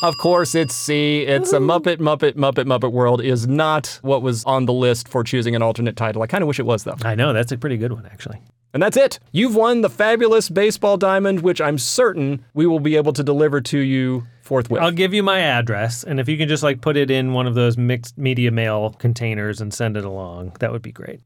Of 0.04 0.18
course, 0.18 0.56
it's 0.56 0.76
C. 0.76 1.22
It's 1.22 1.54
a 1.54 1.58
Muppet, 1.58 1.98
Muppet, 1.98 2.34
Muppet, 2.34 2.66
Muppet 2.66 2.92
World 2.92 3.22
is 3.22 3.48
not 3.48 4.00
what 4.02 4.22
was 4.22 4.44
on 4.44 4.66
the 4.66 4.74
list 4.74 5.08
for 5.08 5.24
choosing 5.24 5.56
an 5.56 5.62
alternate 5.62 5.96
title. 5.96 6.22
I 6.22 6.28
kind 6.28 6.42
of 6.42 6.48
wish 6.48 6.60
it 6.60 6.66
was, 6.66 6.84
though. 6.84 6.98
I 7.04 7.16
know 7.16 7.32
that's 7.32 7.52
a 7.52 7.58
pretty 7.58 7.78
good 7.78 7.94
one, 7.94 8.06
actually. 8.06 8.42
And 8.74 8.84
that's 8.84 8.98
it. 8.98 9.20
You've 9.32 9.56
won 9.56 9.82
the 9.82 9.90
fabulous 9.90 10.50
baseball 10.50 10.98
diamond, 10.98 11.42
which 11.42 11.62
I'm 11.62 11.78
certain 11.78 12.44
we 12.54 12.68
will 12.68 12.82
be 12.82 12.98
able 12.98 13.14
to 13.14 13.24
deliver 13.24 13.62
to 13.62 13.80
you 13.80 14.28
forthwith. 14.42 14.82
I'll 14.82 14.92
give 14.92 15.14
you 15.14 15.24
my 15.24 15.40
address, 15.40 16.04
and 16.04 16.20
if 16.20 16.28
you 16.28 16.38
can 16.38 16.50
just 16.50 16.62
like 16.62 16.82
put 16.82 16.98
it 16.98 17.10
in 17.10 17.32
one 17.32 17.48
of 17.48 17.56
those 17.56 17.78
mixed 17.78 18.18
media 18.18 18.52
mail 18.52 18.90
containers 19.00 19.62
and 19.62 19.74
send 19.74 19.96
it 19.96 20.04
along, 20.04 20.58
that 20.60 20.74
would 20.74 20.82
be 20.82 20.92
great. 20.92 21.22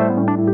Thank 0.00 0.40
you. 0.40 0.49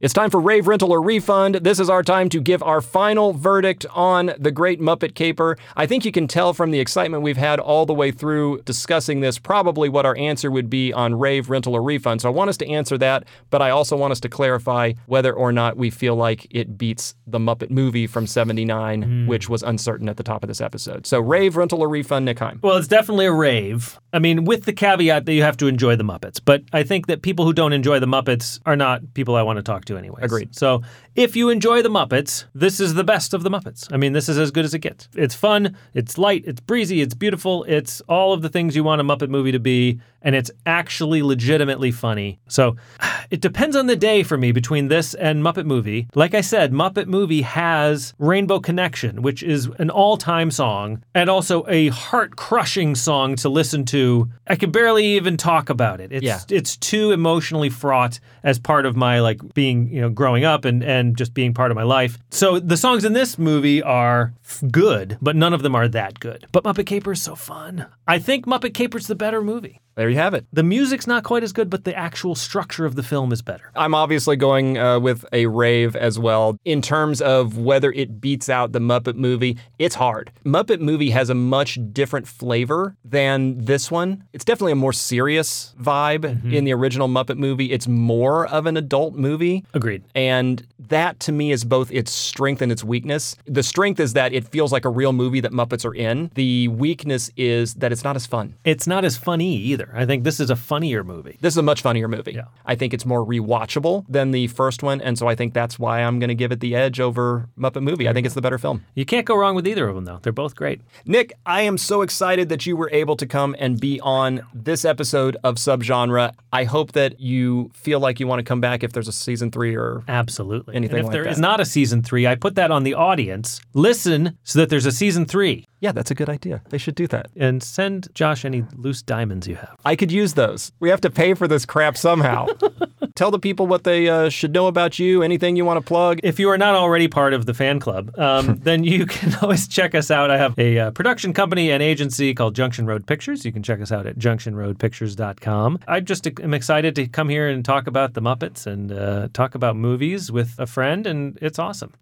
It's 0.00 0.14
time 0.14 0.30
for 0.30 0.40
Rave 0.40 0.66
Rental 0.66 0.92
or 0.92 1.02
Refund. 1.02 1.56
This 1.56 1.78
is 1.78 1.90
our 1.90 2.02
time 2.02 2.30
to 2.30 2.40
give 2.40 2.62
our 2.62 2.80
final 2.80 3.34
verdict 3.34 3.84
on 3.90 4.32
The 4.38 4.50
Great 4.50 4.80
Muppet 4.80 5.14
Caper. 5.14 5.58
I 5.76 5.84
think 5.84 6.06
you 6.06 6.10
can 6.10 6.26
tell 6.26 6.54
from 6.54 6.70
the 6.70 6.80
excitement 6.80 7.22
we've 7.22 7.36
had 7.36 7.60
all 7.60 7.84
the 7.84 7.92
way 7.92 8.10
through 8.10 8.62
discussing 8.62 9.20
this 9.20 9.38
probably 9.38 9.90
what 9.90 10.06
our 10.06 10.16
answer 10.16 10.50
would 10.50 10.70
be 10.70 10.90
on 10.90 11.18
Rave 11.18 11.50
Rental 11.50 11.74
or 11.74 11.82
Refund. 11.82 12.22
So 12.22 12.30
I 12.30 12.32
want 12.32 12.48
us 12.48 12.56
to 12.56 12.66
answer 12.66 12.96
that, 12.96 13.24
but 13.50 13.60
I 13.60 13.68
also 13.68 13.94
want 13.94 14.12
us 14.12 14.20
to 14.20 14.30
clarify 14.30 14.94
whether 15.04 15.34
or 15.34 15.52
not 15.52 15.76
we 15.76 15.90
feel 15.90 16.16
like 16.16 16.46
it 16.50 16.78
beats 16.78 17.14
the 17.26 17.38
Muppet 17.38 17.68
movie 17.68 18.06
from 18.06 18.26
79, 18.26 19.02
hmm. 19.02 19.26
which 19.26 19.50
was 19.50 19.62
uncertain 19.62 20.08
at 20.08 20.16
the 20.16 20.22
top 20.22 20.42
of 20.42 20.48
this 20.48 20.62
episode. 20.62 21.06
So 21.06 21.20
Rave 21.20 21.58
Rental 21.58 21.82
or 21.82 21.90
Refund, 21.90 22.24
Nick 22.24 22.38
Heim. 22.38 22.60
Well, 22.62 22.78
it's 22.78 22.88
definitely 22.88 23.26
a 23.26 23.32
rave. 23.32 24.00
I 24.14 24.18
mean, 24.18 24.46
with 24.46 24.64
the 24.64 24.72
caveat 24.72 25.26
that 25.26 25.32
you 25.34 25.42
have 25.42 25.58
to 25.58 25.66
enjoy 25.66 25.96
the 25.96 26.04
Muppets. 26.04 26.40
But 26.42 26.62
I 26.72 26.84
think 26.84 27.06
that 27.08 27.20
people 27.20 27.44
who 27.44 27.52
don't 27.52 27.74
enjoy 27.74 28.00
the 28.00 28.06
Muppets 28.06 28.60
are 28.64 28.76
not 28.76 29.12
people 29.12 29.36
I 29.36 29.42
want 29.42 29.58
to 29.58 29.62
talk 29.62 29.84
to 29.84 29.89
anyway. 29.96 30.20
Agreed. 30.22 30.54
So 30.54 30.82
if 31.14 31.36
you 31.36 31.48
enjoy 31.48 31.82
the 31.82 31.88
Muppets, 31.88 32.44
this 32.54 32.80
is 32.80 32.94
the 32.94 33.04
best 33.04 33.34
of 33.34 33.42
the 33.42 33.50
Muppets. 33.50 33.92
I 33.92 33.96
mean, 33.96 34.12
this 34.12 34.28
is 34.28 34.38
as 34.38 34.50
good 34.50 34.64
as 34.64 34.74
it 34.74 34.80
gets. 34.80 35.08
It's 35.14 35.34
fun, 35.34 35.76
it's 35.94 36.18
light, 36.18 36.44
it's 36.46 36.60
breezy, 36.60 37.00
it's 37.00 37.14
beautiful, 37.14 37.64
it's 37.64 38.00
all 38.02 38.32
of 38.32 38.42
the 38.42 38.48
things 38.48 38.76
you 38.76 38.84
want 38.84 39.00
a 39.00 39.04
Muppet 39.04 39.28
movie 39.28 39.52
to 39.52 39.60
be, 39.60 40.00
and 40.22 40.34
it's 40.34 40.50
actually 40.66 41.22
legitimately 41.22 41.90
funny. 41.90 42.38
So 42.48 42.76
it 43.30 43.40
depends 43.40 43.76
on 43.76 43.86
the 43.86 43.96
day 43.96 44.22
for 44.22 44.36
me 44.36 44.52
between 44.52 44.88
this 44.88 45.14
and 45.14 45.42
Muppet 45.42 45.64
Movie. 45.64 46.08
Like 46.14 46.34
I 46.34 46.40
said, 46.40 46.72
Muppet 46.72 47.06
Movie 47.06 47.42
has 47.42 48.12
Rainbow 48.18 48.60
Connection, 48.60 49.22
which 49.22 49.42
is 49.42 49.68
an 49.78 49.90
all 49.90 50.16
time 50.16 50.50
song 50.50 51.02
and 51.14 51.30
also 51.30 51.64
a 51.68 51.88
heart 51.88 52.36
crushing 52.36 52.94
song 52.94 53.36
to 53.36 53.48
listen 53.48 53.84
to. 53.86 54.28
I 54.46 54.56
could 54.56 54.72
barely 54.72 55.06
even 55.16 55.36
talk 55.36 55.70
about 55.70 56.00
it. 56.00 56.12
It's, 56.12 56.24
Yeah. 56.24 56.40
it's 56.50 56.76
too 56.76 57.12
emotionally 57.12 57.70
fraught 57.70 58.20
as 58.42 58.58
part 58.58 58.86
of 58.86 58.96
my 58.96 59.20
like 59.20 59.54
being, 59.54 59.88
you 59.88 60.00
know, 60.00 60.08
growing 60.10 60.44
up 60.44 60.64
and, 60.64 60.82
and 60.82 61.16
just 61.16 61.34
being 61.34 61.54
part 61.54 61.70
of 61.70 61.76
my 61.76 61.82
life. 61.82 62.18
So 62.30 62.58
the 62.58 62.76
songs 62.76 63.04
in 63.04 63.12
this 63.12 63.38
movie 63.38 63.82
are 63.82 64.32
good, 64.70 65.18
but 65.22 65.36
none 65.36 65.52
of 65.52 65.62
them 65.62 65.74
are 65.74 65.88
that 65.88 66.20
good. 66.20 66.46
But 66.52 66.64
Muppet 66.64 66.86
Caper 66.86 67.12
is 67.12 67.22
so 67.22 67.34
fun. 67.34 67.86
I 68.06 68.18
think 68.18 68.46
Muppet 68.46 68.74
Caper's 68.74 69.06
the 69.06 69.14
better 69.14 69.42
movie. 69.42 69.80
There 69.96 70.09
you 70.10 70.16
have 70.16 70.34
it. 70.34 70.46
The 70.52 70.62
music's 70.62 71.06
not 71.06 71.24
quite 71.24 71.42
as 71.42 71.52
good, 71.52 71.70
but 71.70 71.84
the 71.84 71.94
actual 71.94 72.34
structure 72.34 72.84
of 72.84 72.94
the 72.96 73.02
film 73.02 73.32
is 73.32 73.42
better. 73.42 73.70
I'm 73.74 73.94
obviously 73.94 74.36
going 74.36 74.78
uh, 74.78 75.00
with 75.00 75.24
a 75.32 75.46
rave 75.46 75.96
as 75.96 76.18
well. 76.18 76.58
In 76.64 76.82
terms 76.82 77.20
of 77.20 77.58
whether 77.58 77.92
it 77.92 78.20
beats 78.20 78.48
out 78.48 78.72
the 78.72 78.78
Muppet 78.78 79.14
movie, 79.14 79.56
it's 79.78 79.94
hard. 79.94 80.30
Muppet 80.44 80.80
movie 80.80 81.10
has 81.10 81.30
a 81.30 81.34
much 81.34 81.78
different 81.92 82.26
flavor 82.26 82.96
than 83.04 83.64
this 83.64 83.90
one. 83.90 84.24
It's 84.32 84.44
definitely 84.44 84.72
a 84.72 84.76
more 84.76 84.92
serious 84.92 85.74
vibe 85.80 86.52
in 86.52 86.64
the 86.64 86.72
original 86.72 87.08
Muppet 87.08 87.36
movie. 87.36 87.72
It's 87.72 87.88
more 87.88 88.46
of 88.46 88.66
an 88.66 88.76
adult 88.76 89.14
movie. 89.14 89.64
Agreed. 89.74 90.02
And 90.14 90.66
that 90.78 91.20
to 91.20 91.32
me 91.32 91.52
is 91.52 91.64
both 91.64 91.90
its 91.92 92.10
strength 92.10 92.62
and 92.62 92.72
its 92.72 92.82
weakness. 92.82 93.36
The 93.46 93.62
strength 93.62 94.00
is 94.00 94.14
that 94.14 94.32
it 94.32 94.48
feels 94.48 94.72
like 94.72 94.84
a 94.84 94.88
real 94.88 95.12
movie 95.12 95.40
that 95.40 95.52
Muppets 95.52 95.84
are 95.84 95.94
in. 95.94 96.30
The 96.34 96.68
weakness 96.68 97.30
is 97.36 97.74
that 97.74 97.92
it's 97.92 98.04
not 98.04 98.16
as 98.16 98.26
fun. 98.26 98.54
It's 98.64 98.86
not 98.86 99.04
as 99.04 99.16
funny 99.16 99.54
either. 99.56 99.90
I 100.00 100.06
think 100.06 100.24
this 100.24 100.40
is 100.40 100.48
a 100.48 100.56
funnier 100.56 101.04
movie. 101.04 101.36
This 101.42 101.52
is 101.52 101.58
a 101.58 101.62
much 101.62 101.82
funnier 101.82 102.08
movie. 102.08 102.32
Yeah. 102.32 102.44
I 102.64 102.74
think 102.74 102.94
it's 102.94 103.04
more 103.04 103.22
rewatchable 103.22 104.06
than 104.08 104.30
the 104.30 104.46
first 104.46 104.82
one. 104.82 105.02
And 105.02 105.18
so 105.18 105.28
I 105.28 105.34
think 105.34 105.52
that's 105.52 105.78
why 105.78 106.00
I'm 106.00 106.18
going 106.18 106.28
to 106.28 106.34
give 106.34 106.52
it 106.52 106.60
the 106.60 106.74
edge 106.74 107.00
over 107.00 107.50
Muppet 107.58 107.82
Movie. 107.82 108.08
I 108.08 108.14
think 108.14 108.24
it's 108.24 108.34
the 108.34 108.40
better 108.40 108.56
film. 108.56 108.82
You 108.94 109.04
can't 109.04 109.26
go 109.26 109.36
wrong 109.36 109.54
with 109.54 109.66
either 109.66 109.86
of 109.86 109.94
them, 109.94 110.06
though. 110.06 110.18
They're 110.22 110.32
both 110.32 110.56
great. 110.56 110.80
Nick, 111.04 111.34
I 111.44 111.62
am 111.62 111.76
so 111.76 112.00
excited 112.00 112.48
that 112.48 112.64
you 112.64 112.76
were 112.76 112.88
able 112.92 113.14
to 113.16 113.26
come 113.26 113.54
and 113.58 113.78
be 113.78 114.00
on 114.00 114.40
this 114.54 114.86
episode 114.86 115.36
of 115.44 115.56
Subgenre. 115.56 116.32
I 116.50 116.64
hope 116.64 116.92
that 116.92 117.20
you 117.20 117.70
feel 117.74 118.00
like 118.00 118.20
you 118.20 118.26
want 118.26 118.38
to 118.38 118.44
come 118.44 118.62
back 118.62 118.82
if 118.82 118.92
there's 118.92 119.08
a 119.08 119.12
season 119.12 119.50
three 119.50 119.76
or 119.76 120.02
Absolutely. 120.08 120.74
Anything 120.74 120.96
and 120.96 121.00
if 121.00 121.04
like 121.08 121.12
there 121.12 121.24
that. 121.24 121.30
is 121.30 121.38
not 121.38 121.60
a 121.60 121.66
season 121.66 122.02
three, 122.02 122.26
I 122.26 122.36
put 122.36 122.54
that 122.54 122.70
on 122.70 122.84
the 122.84 122.94
audience. 122.94 123.60
Listen 123.74 124.38
so 124.44 124.60
that 124.60 124.70
there's 124.70 124.86
a 124.86 124.92
season 124.92 125.26
three. 125.26 125.66
Yeah, 125.80 125.92
that's 125.92 126.10
a 126.10 126.14
good 126.14 126.28
idea. 126.28 126.62
They 126.68 126.78
should 126.78 126.94
do 126.94 127.06
that. 127.08 127.30
And 127.34 127.62
send 127.62 128.08
Josh 128.14 128.44
any 128.44 128.64
loose 128.76 129.02
diamonds 129.02 129.48
you 129.48 129.56
have. 129.56 129.76
I 129.84 129.96
could 129.96 130.12
use 130.12 130.34
those. 130.34 130.72
We 130.78 130.90
have 130.90 131.00
to 131.00 131.10
pay 131.10 131.32
for 131.32 131.48
this 131.48 131.64
crap 131.64 131.96
somehow. 131.96 132.48
Tell 133.14 133.30
the 133.30 133.38
people 133.38 133.66
what 133.66 133.84
they 133.84 134.08
uh, 134.08 134.28
should 134.28 134.52
know 134.52 134.66
about 134.66 134.98
you, 134.98 135.22
anything 135.22 135.56
you 135.56 135.64
want 135.64 135.78
to 135.78 135.86
plug. 135.86 136.20
If 136.22 136.38
you 136.38 136.50
are 136.50 136.58
not 136.58 136.74
already 136.74 137.08
part 137.08 137.32
of 137.32 137.46
the 137.46 137.54
fan 137.54 137.80
club, 137.80 138.16
um, 138.18 138.58
then 138.62 138.84
you 138.84 139.06
can 139.06 139.34
always 139.42 139.66
check 139.66 139.94
us 139.94 140.10
out. 140.10 140.30
I 140.30 140.36
have 140.36 140.58
a 140.58 140.78
uh, 140.78 140.90
production 140.90 141.32
company 141.32 141.70
and 141.70 141.82
agency 141.82 142.34
called 142.34 142.54
Junction 142.54 142.86
Road 142.86 143.06
Pictures. 143.06 143.44
You 143.44 143.52
can 143.52 143.62
check 143.62 143.80
us 143.80 143.90
out 143.90 144.06
at 144.06 144.18
junctionroadpictures.com. 144.18 145.78
I 145.88 146.00
just 146.00 146.26
am 146.26 146.54
excited 146.54 146.94
to 146.96 147.08
come 147.08 147.30
here 147.30 147.48
and 147.48 147.64
talk 147.64 147.86
about 147.86 148.12
the 148.12 148.20
Muppets 148.20 148.66
and 148.66 148.92
uh, 148.92 149.28
talk 149.32 149.54
about 149.54 149.76
movies 149.76 150.30
with 150.30 150.54
a 150.58 150.66
friend, 150.66 151.06
and 151.06 151.38
it's 151.40 151.58
awesome. 151.58 151.94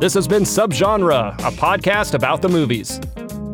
This 0.00 0.14
has 0.14 0.26
been 0.26 0.44
Subgenre, 0.44 1.34
a 1.40 1.50
podcast 1.50 2.14
about 2.14 2.40
the 2.40 2.48
movies. 2.48 3.00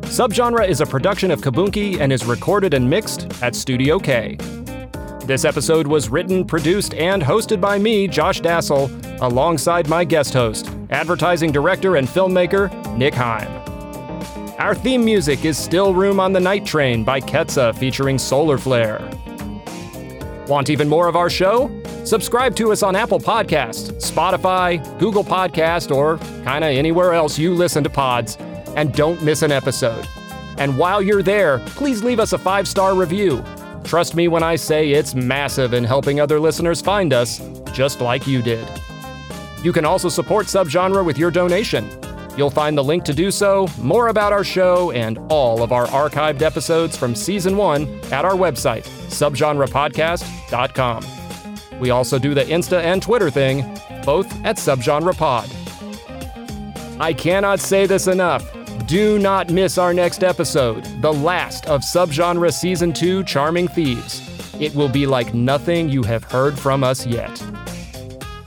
Subgenre 0.03 0.69
is 0.69 0.81
a 0.81 0.87
production 0.87 1.33
of 1.33 1.41
Kaboonki 1.41 1.99
and 1.99 2.13
is 2.13 2.25
recorded 2.25 2.73
and 2.73 2.89
mixed 2.89 3.43
at 3.43 3.57
Studio 3.57 3.99
K. 3.99 4.37
This 5.25 5.45
episode 5.45 5.89
was 5.89 6.09
written, 6.09 6.45
produced, 6.45 6.95
and 6.95 7.21
hosted 7.21 7.61
by 7.61 7.81
me, 7.81 8.07
Josh 8.07 8.41
Dasal, 8.41 8.89
alongside 9.23 9.89
my 9.89 10.05
guest 10.05 10.35
host, 10.35 10.71
advertising 10.91 11.51
director 11.51 11.97
and 11.97 12.07
filmmaker, 12.07 12.71
Nick 12.97 13.15
Heim. 13.15 13.51
Our 14.61 14.77
theme 14.77 15.05
music 15.05 15.45
is 15.45 15.59
Still 15.59 15.95
Room 15.95 16.21
on 16.21 16.33
the 16.33 16.39
Night 16.39 16.65
Train 16.65 17.03
by 17.03 17.21
Ketsa 17.21 17.77
featuring 17.77 18.19
Solar 18.19 18.57
Flare. 18.57 19.01
Want 20.47 20.71
even 20.71 20.89
more 20.89 21.09
of 21.09 21.17
our 21.17 21.29
show? 21.29 21.69
Subscribe 22.07 22.55
to 22.55 22.71
us 22.71 22.85
on 22.85 22.95
Apple 22.95 23.19
Podcasts, 23.19 23.91
Spotify, 24.01 24.79
Google 25.01 25.25
Podcast, 25.25 25.93
or 25.93 26.19
kinda 26.45 26.69
anywhere 26.69 27.15
else 27.15 27.37
you 27.37 27.53
listen 27.53 27.83
to 27.83 27.91
pods, 27.91 28.39
and 28.77 28.95
don't 28.95 29.21
miss 29.23 29.43
an 29.43 29.51
episode. 29.51 30.07
And 30.57 30.79
while 30.79 31.03
you're 31.03 31.25
there, 31.25 31.59
please 31.75 32.05
leave 32.05 32.21
us 32.21 32.33
a 32.33 32.39
five 32.39 32.69
star 32.69 32.95
review. 32.95 33.43
Trust 33.83 34.15
me 34.15 34.29
when 34.29 34.45
I 34.45 34.55
say 34.55 34.93
it's 34.93 35.17
massive 35.17 35.75
in 35.75 35.83
helping 35.83 36.21
other 36.21 36.39
listeners 36.39 36.81
find 36.81 37.13
us, 37.13 37.43
just 37.73 38.01
like 38.01 38.25
you 38.25 38.41
did. 38.41 38.69
You 39.65 39.73
can 39.73 39.85
also 39.85 40.09
support 40.09 40.47
Subgenre 40.47 41.05
with 41.05 41.19
your 41.19 41.33
donation. 41.33 41.91
You'll 42.37 42.51
find 42.51 42.79
the 42.79 42.85
link 42.85 43.03
to 43.07 43.15
do 43.15 43.33
so, 43.33 43.67
more 43.81 44.07
about 44.09 44.33
our 44.33 44.45
show, 44.45 44.93
and 44.93 45.19
all 45.29 45.61
of 45.61 45.73
our 45.73 45.87
archived 45.87 46.43
episodes 46.43 46.97
from 46.97 47.17
season 47.17 47.57
one 47.57 47.89
at 48.13 48.25
our 48.25 48.35
website, 48.35 48.85
subgenrepodcast.com. 49.09 51.16
We 51.81 51.91
also 51.91 52.19
do 52.19 52.35
the 52.35 52.45
Insta 52.45 52.83
and 52.83 53.03
Twitter 53.03 53.31
thing, 53.31 53.63
both 54.05 54.27
at 54.45 54.57
Subgenre 54.57 55.17
Pod. 55.17 55.49
I 57.01 57.13
cannot 57.13 57.61
say 57.61 57.87
this 57.87 58.07
enough. 58.07 58.51
Do 58.87 59.19
not 59.19 59.51
miss 59.51 59.79
our 59.79 59.93
next 59.93 60.23
episode, 60.23 60.85
the 61.03 61.13
last 61.13 61.67
of 61.67 61.83
Subgenre 61.83 62.53
Season 62.53 62.93
2 62.93 63.25
Charming 63.25 63.69
Thieves. 63.69 64.23
It 64.61 64.75
will 64.75 64.89
be 64.89 65.07
like 65.07 65.35
nothing 65.35 65.89
you 65.89 66.03
have 66.05 66.25
heard 66.25 66.59
from 66.59 66.83
us 66.83 67.05
yet. 67.05 67.43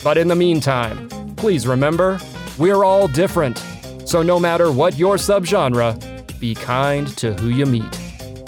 But 0.03 0.17
in 0.17 0.27
the 0.27 0.35
meantime, 0.35 1.09
please 1.35 1.67
remember, 1.67 2.19
we're 2.57 2.83
all 2.83 3.07
different. 3.07 3.63
So 4.05 4.23
no 4.23 4.39
matter 4.39 4.71
what 4.71 4.97
your 4.97 5.17
subgenre, 5.17 6.39
be 6.39 6.55
kind 6.55 7.07
to 7.17 7.33
who 7.33 7.49
you 7.49 7.65
meet. 7.65 7.99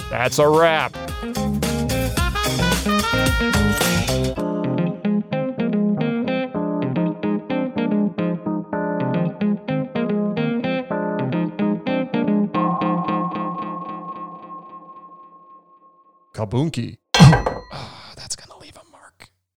That's 0.10 0.40
a 0.40 0.48
wrap. 0.48 0.96
Kaboonki. 16.52 17.01